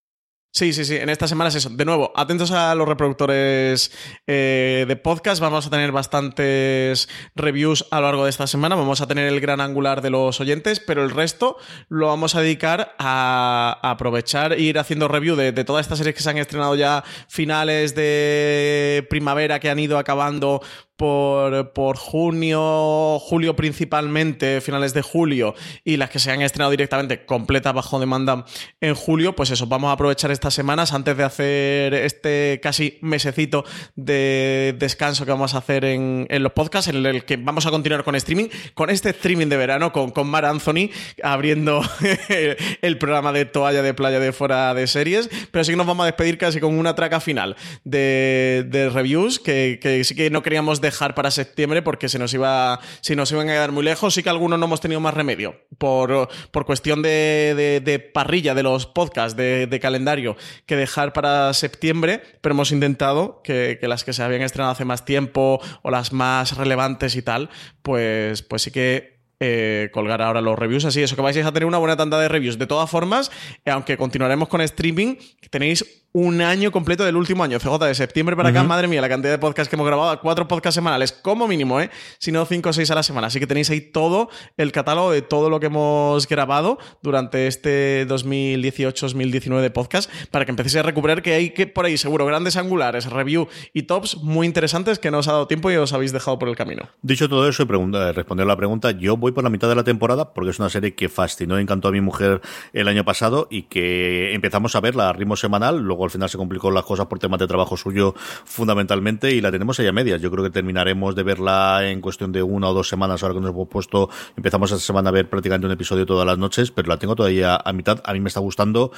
Sí, 0.56 0.72
sí, 0.72 0.86
sí. 0.86 0.98
En 0.98 1.10
esta 1.10 1.28
semana 1.28 1.48
es 1.48 1.56
eso. 1.56 1.72
De 1.72 1.84
nuevo, 1.84 2.14
atentos 2.16 2.52
a 2.52 2.76
los 2.76 2.88
reproductores 2.88 3.92
eh, 4.28 4.86
de 4.88 4.96
podcast. 4.96 5.42
Vamos 5.42 5.66
a 5.66 5.72
tener 5.72 5.92
bastantes 5.92 7.10
reviews 7.34 7.88
a 7.90 8.00
lo 8.00 8.06
largo 8.06 8.26
de 8.26 8.30
esta 8.30 8.46
semana. 8.46 8.76
Vamos 8.76 9.02
a 9.02 9.08
tener 9.08 9.26
el 9.34 9.42
gran 9.42 9.62
angular 9.62 10.04
de 10.04 10.12
los 10.12 10.40
oyentes, 10.40 10.80
pero 10.80 11.04
el 11.04 11.10
resto 11.10 11.58
lo 11.90 12.06
vamos 12.06 12.36
a 12.36 12.42
dedicar 12.42 12.96
a, 13.00 13.80
aprovechar 13.82 14.54
e 14.54 14.62
ir 14.62 14.78
haciendo 14.78 15.08
review 15.08 15.36
de, 15.36 15.54
de, 15.54 15.64
todas 15.64 15.88
estas 15.88 15.98
series 15.98 16.16
que 16.16 16.22
se 16.22 16.30
han 16.30 16.38
estrenado 16.38 16.76
ya 16.76 17.04
finales 17.28 17.96
de 17.96 19.08
primavera 19.10 19.60
que 19.60 19.72
han 19.72 19.80
ido 19.80 19.98
acabando 19.98 20.62
por, 20.96 21.74
por, 21.74 21.98
junio, 21.98 23.20
julio 23.20 23.56
principalmente, 23.56 24.62
finales 24.62 24.94
de 24.94 25.02
julio, 25.02 25.56
y 25.84 25.98
las 25.98 26.10
que 26.10 26.20
se 26.20 26.32
han 26.32 26.42
estrenado 26.42 26.72
directamente 26.72 27.26
completas 27.26 27.74
bajo 27.74 28.00
demanda 28.00 28.46
en 28.80 28.94
julio, 28.96 29.36
pues 29.36 29.50
eso, 29.50 29.68
vamos 29.68 29.90
a 29.90 29.94
aprovechar 29.94 30.32
estas 30.32 30.54
semanas 30.54 30.94
antes 30.94 31.18
de 31.18 31.24
hacer 31.24 31.94
este 31.94 32.60
casi 32.62 33.00
mesecito 33.02 33.66
de 33.96 34.76
descanso 34.78 35.26
que 35.26 35.32
vamos 35.32 35.56
a 35.56 35.60
hacer 35.60 35.86
en, 35.86 36.28
los 36.30 36.52
podcasts, 36.52 36.90
en 36.90 37.06
el 37.06 37.26
que 37.26 37.38
vamos 37.38 37.66
a 37.66 37.72
continuar 37.72 38.04
con 38.04 38.16
streaming, 38.16 38.50
con 38.74 38.90
este 38.90 39.10
streaming 39.10 39.48
de 39.48 39.58
verano, 39.58 39.92
con, 39.92 40.12
con 40.12 40.28
Mar 40.28 40.46
Anthony 40.46 40.90
abriendo 41.24 41.82
el 42.82 42.98
programa 42.98 43.32
de 43.32 43.46
toalla 43.46 43.82
de 43.82 43.94
playa 43.94 44.20
de 44.20 44.32
fuera 44.32 44.74
de 44.74 44.88
series, 44.88 45.30
pero 45.52 45.64
sí 45.64 45.72
que 45.72 45.78
nos 45.78 45.88
vamos 45.88 46.04
a 46.04 46.08
despedir 46.08 46.38
casi 46.38 46.60
con 46.60 46.78
una 46.78 46.96
traca 46.96 47.20
final 47.20 47.56
de, 47.84 48.66
de 48.68 48.90
reviews 48.90 49.40
que, 49.40 49.80
que 49.82 50.04
sí 50.04 50.16
que 50.16 50.30
no 50.30 50.44
queríamos 50.44 50.82
dejar 50.84 51.16
para 51.16 51.32
septiembre 51.32 51.82
porque 51.82 52.10
se 52.10 52.20
nos 52.20 52.32
iba, 52.34 52.80
si 53.02 53.16
nos 53.16 53.32
iban 53.32 53.50
a 53.50 53.54
quedar 53.54 53.72
muy 53.72 53.84
lejos. 53.84 54.14
Sí 54.14 54.22
que 54.22 54.30
algunos 54.30 54.60
no 54.60 54.66
hemos 54.66 54.82
tenido 54.82 55.00
más 55.00 55.16
remedio 55.16 55.56
por, 55.80 56.30
por 56.52 56.66
cuestión 56.66 57.02
de, 57.02 57.82
de, 57.84 58.00
parrilla 58.00 58.54
de 58.54 58.62
los 58.62 58.86
podcasts, 58.86 59.36
de, 59.36 59.80
calendario, 59.82 60.38
que 60.68 60.76
dejar 60.76 61.14
para 61.14 61.52
septiembre, 61.54 62.22
pero 62.42 62.54
hemos 62.54 62.72
intentado 62.72 63.42
que, 63.44 63.80
las 63.82 64.04
que 64.04 64.14
se 64.14 64.22
habían 64.22 64.44
estrenado 64.44 64.72
hace 64.72 64.86
más 64.86 65.06
tiempo 65.06 65.60
o 65.82 65.90
las 65.90 66.14
más 66.14 66.56
relevantes 66.56 67.16
y 67.16 67.24
tal, 67.24 67.50
pues, 67.82 68.44
pues 68.44 68.62
sí 68.62 68.72
que 68.72 69.14
eh, 69.40 69.90
colgar 69.92 70.22
ahora 70.22 70.42
los 70.42 70.58
reviews. 70.58 70.86
Así, 70.86 71.02
eso 71.02 71.16
que 71.16 71.22
vais 71.22 71.36
a 71.38 71.52
tener 71.52 71.66
una 71.66 71.78
buena 71.78 71.98
tanda 71.98 72.20
de 72.20 72.30
reviews. 72.30 72.58
De 72.58 72.68
todas 72.68 72.90
formas, 72.90 73.32
aunque 73.66 73.98
continuaremos 73.98 74.48
con 74.48 74.62
streaming, 74.62 75.16
tenéis 75.50 76.03
un 76.14 76.42
año 76.42 76.72
completo 76.72 77.04
del 77.04 77.16
último 77.16 77.44
año. 77.44 77.60
CJ, 77.60 77.86
de 77.86 77.96
septiembre 77.96 78.36
para 78.36 78.50
acá, 78.50 78.64
madre 78.64 78.88
mía, 78.88 79.02
la 79.02 79.10
cantidad 79.10 79.34
de 79.34 79.40
podcasts 79.40 79.68
que 79.68 79.76
hemos 79.76 79.88
grabado, 79.88 80.20
cuatro 80.22 80.48
podcasts 80.48 80.76
semanales, 80.76 81.12
como 81.12 81.48
mínimo, 81.48 81.82
¿eh? 81.82 81.90
Si 82.20 82.32
no, 82.32 82.46
cinco 82.46 82.70
o 82.70 82.74
seis 82.74 82.92
a 82.92 82.96
la 82.96 83.04
semana. 83.04 83.28
Así 83.28 83.40
que 83.40 83.48
tenéis 83.48 83.70
ahí 83.72 83.82
todo 83.82 84.30
el 84.58 84.72
catálogo 84.72 85.12
de 85.12 85.24
todo 85.24 85.50
lo 85.50 85.60
que 85.60 85.66
hemos 85.66 86.28
grabado 86.28 86.78
durante 87.02 87.48
este 87.48 88.08
2018-2019 88.08 89.62
de 89.62 89.72
podcast 89.72 90.10
para 90.30 90.46
que 90.46 90.52
empecéis 90.52 90.76
a 90.78 90.84
recuperar 90.84 91.24
que 91.24 91.34
hay 91.34 91.50
que 91.50 91.66
por 91.66 91.86
ahí 91.86 91.98
seguro 91.98 92.26
grandes 92.26 92.58
angulares, 92.58 93.10
review 93.10 93.48
y 93.74 93.84
tops 93.84 94.18
muy 94.18 94.46
interesantes 94.46 95.00
que 95.00 95.10
no 95.10 95.20
os 95.20 95.28
ha 95.28 95.32
dado 95.32 95.48
tiempo 95.48 95.72
y 95.72 95.76
os 95.78 95.94
habéis 95.94 96.14
dejado 96.14 96.38
por 96.38 96.48
el 96.48 96.56
camino. 96.56 96.90
Dicho 97.02 97.28
todo 97.28 97.50
eso 97.50 97.64
y 97.64 97.66
pregunta, 97.66 98.12
responder 98.12 98.46
la 98.46 98.56
pregunta, 98.56 98.92
yo 98.92 99.18
voy 99.18 99.32
por 99.32 99.44
la 99.44 99.50
mitad 99.50 99.68
de 99.68 99.76
la 99.76 99.84
temporada 99.84 100.34
porque 100.34 100.52
es 100.52 100.60
una 100.60 100.70
serie 100.70 100.94
que 100.94 101.10
fascinó 101.10 101.58
y 101.58 101.64
encantó 101.64 101.88
a 101.88 101.92
mi 101.92 102.02
mujer 102.02 102.42
el 102.74 102.88
año 102.88 103.04
pasado 103.04 103.48
y 103.50 103.64
que 103.64 104.34
empezamos 104.34 104.76
a 104.76 104.80
verla 104.80 105.10
a 105.10 105.14
ritmo 105.14 105.36
semanal, 105.36 105.80
luego 105.80 106.03
al 106.04 106.12
final 106.12 106.30
se 106.30 106.38
complicó 106.38 106.72
las 106.72 106.84
cosas 106.84 107.08
por 107.08 107.20
temas 107.20 107.40
de 107.40 107.48
trabajo 107.48 107.78
suyo 107.78 108.14
fundamentalmente 108.46 109.32
y 109.32 109.42
la 109.42 109.52
tenemos 109.52 109.80
ahí 109.80 109.88
a 109.88 109.92
medias. 109.92 110.22
Yo 110.22 110.32
creo 110.32 110.44
que 110.44 110.50
terminaremos 110.50 111.16
de 111.16 111.24
verla 111.24 111.90
en 111.90 112.02
cuestión 112.02 112.32
de 112.32 112.44
una 112.44 112.70
o 112.70 112.74
dos 112.74 112.88
semanas 112.88 113.24
ahora 113.24 113.36
que 113.36 113.42
nos 113.42 113.52
hemos 113.52 113.68
puesto. 113.68 114.10
Empezamos 114.36 114.72
esta 114.72 114.84
semana 114.84 115.10
a 115.10 115.14
ver 115.14 115.30
prácticamente 115.30 115.68
un 115.68 115.74
episodio 115.74 116.06
todas 116.06 116.26
las 116.26 116.38
noches, 116.38 116.72
pero 116.72 116.88
la 116.88 116.98
tengo 116.98 117.16
todavía 117.16 117.56
a 117.56 117.74
mitad. 117.74 118.02
A 118.04 118.14
mí 118.14 118.20
me 118.20 118.28
está 118.28 118.40
gustando. 118.40 118.92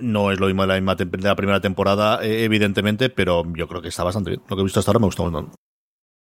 No 0.00 0.30
es 0.30 0.40
lo 0.40 0.46
mismo 0.46 0.62
de 0.62 0.68
la, 0.68 0.74
misma 0.74 0.94
de 0.94 1.18
la 1.18 1.36
primera 1.36 1.60
temporada, 1.60 2.20
eh, 2.22 2.44
evidentemente, 2.44 3.10
pero 3.10 3.44
yo 3.54 3.68
creo 3.68 3.82
que 3.82 3.88
está 3.88 4.04
bastante 4.04 4.30
bien. 4.30 4.42
Lo 4.48 4.56
que 4.56 4.60
he 4.60 4.64
visto 4.64 4.80
hasta 4.80 4.90
ahora 4.90 5.00
me 5.00 5.06
gusta 5.06 5.22
mucho. 5.22 5.50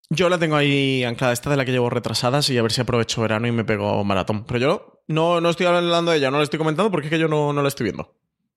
Yo 0.09 0.29
la 0.29 0.39
tengo 0.39 0.55
ahí 0.55 1.03
anclada, 1.03 1.33
esta 1.33 1.51
de 1.51 1.57
la 1.57 1.65
que 1.65 1.73
llevo 1.73 1.91
retrasadas 1.91 2.49
y 2.51 2.59
a 2.59 2.63
ver 2.63 2.71
si 2.71 2.81
aprovecho 2.81 3.23
verano 3.23 3.49
y 3.49 3.53
me 3.53 3.65
pego 3.65 4.05
maratón. 4.05 4.45
Pero 4.45 4.61
yo 4.61 5.03
no, 5.09 5.41
no 5.41 5.51
estoy 5.51 5.67
hablando 5.67 6.13
de 6.13 6.19
ella, 6.19 6.31
no 6.31 6.39
la 6.39 6.45
estoy 6.45 6.59
comentando 6.59 6.91
porque 6.91 7.09
es 7.09 7.11
que 7.11 7.19
yo 7.19 7.27
no, 7.27 7.53
no 7.53 7.63
la 7.63 7.69
estoy 7.69 7.85
viendo. 7.85 8.15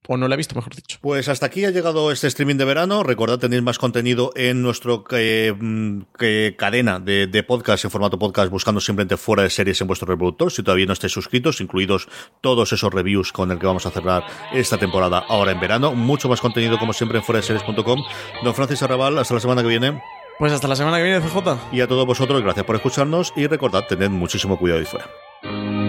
O 0.08 0.18
no 0.18 0.28
la 0.28 0.36
he 0.36 0.38
visto, 0.38 0.56
mejor 0.56 0.76
dicho. 0.76 0.98
Pues 1.02 1.30
hasta 1.30 1.46
aquí 1.46 1.66
ha 1.66 1.72
llegado 1.72 2.12
este 2.12 2.28
streaming 2.28 2.56
de 2.56 2.66
verano. 2.66 3.04
Recordad, 3.04 3.38
tenéis 3.38 3.62
más 3.62 3.78
contenido 3.78 4.32
en 4.36 4.62
nuestro 4.62 5.04
eh, 5.12 5.54
mm, 5.56 6.02
cadena 6.58 7.00
de, 7.00 7.44
podcast 7.48 7.86
en 7.86 7.92
formato 7.92 8.18
podcast, 8.18 8.50
buscando 8.50 8.82
simplemente 8.82 9.18
fuera 9.18 9.44
de 9.44 9.50
series 9.50 9.80
en 9.82 9.88
vuestro 9.88 10.08
reproductor. 10.08 10.52
Si 10.52 10.64
todavía 10.64 10.86
no 10.88 10.94
estáis 10.94 11.14
suscritos, 11.14 11.62
incluidos 11.62 12.08
todos 12.42 12.74
esos 12.74 12.92
reviews 12.92 13.32
con 13.32 13.52
el 13.52 13.60
que 13.60 13.68
vamos 13.68 13.86
a 13.86 13.92
cerrar 13.92 14.24
esta 14.52 14.78
temporada 14.78 15.20
ahora 15.28 15.52
en 15.52 15.60
verano. 15.60 15.94
Mucho 15.94 16.28
más 16.28 16.42
contenido, 16.42 16.80
como 16.80 16.94
siempre, 16.94 17.20
en 17.20 17.24
fuera 17.24 17.42
de 17.42 17.48
series.com. 17.48 18.04
Don 18.44 18.56
Francis 18.56 18.82
Arrabal, 18.82 19.18
hasta 19.20 19.34
la 19.36 19.40
semana 19.40 19.62
que 19.62 19.68
viene. 19.68 20.02
Pues 20.40 20.54
hasta 20.54 20.68
la 20.68 20.76
semana 20.76 20.98
que 20.98 21.04
viene, 21.04 21.20
CJ. 21.20 21.74
Y 21.74 21.82
a 21.82 21.88
todos 21.88 22.06
vosotros, 22.06 22.42
gracias 22.42 22.66
por 22.66 22.78
escucharnos 22.78 23.34
y 23.36 23.46
recordad, 23.48 23.86
tened 23.88 24.10
muchísimo 24.10 24.58
cuidado 24.58 24.80
ahí 24.80 24.86
fuera. 24.86 25.89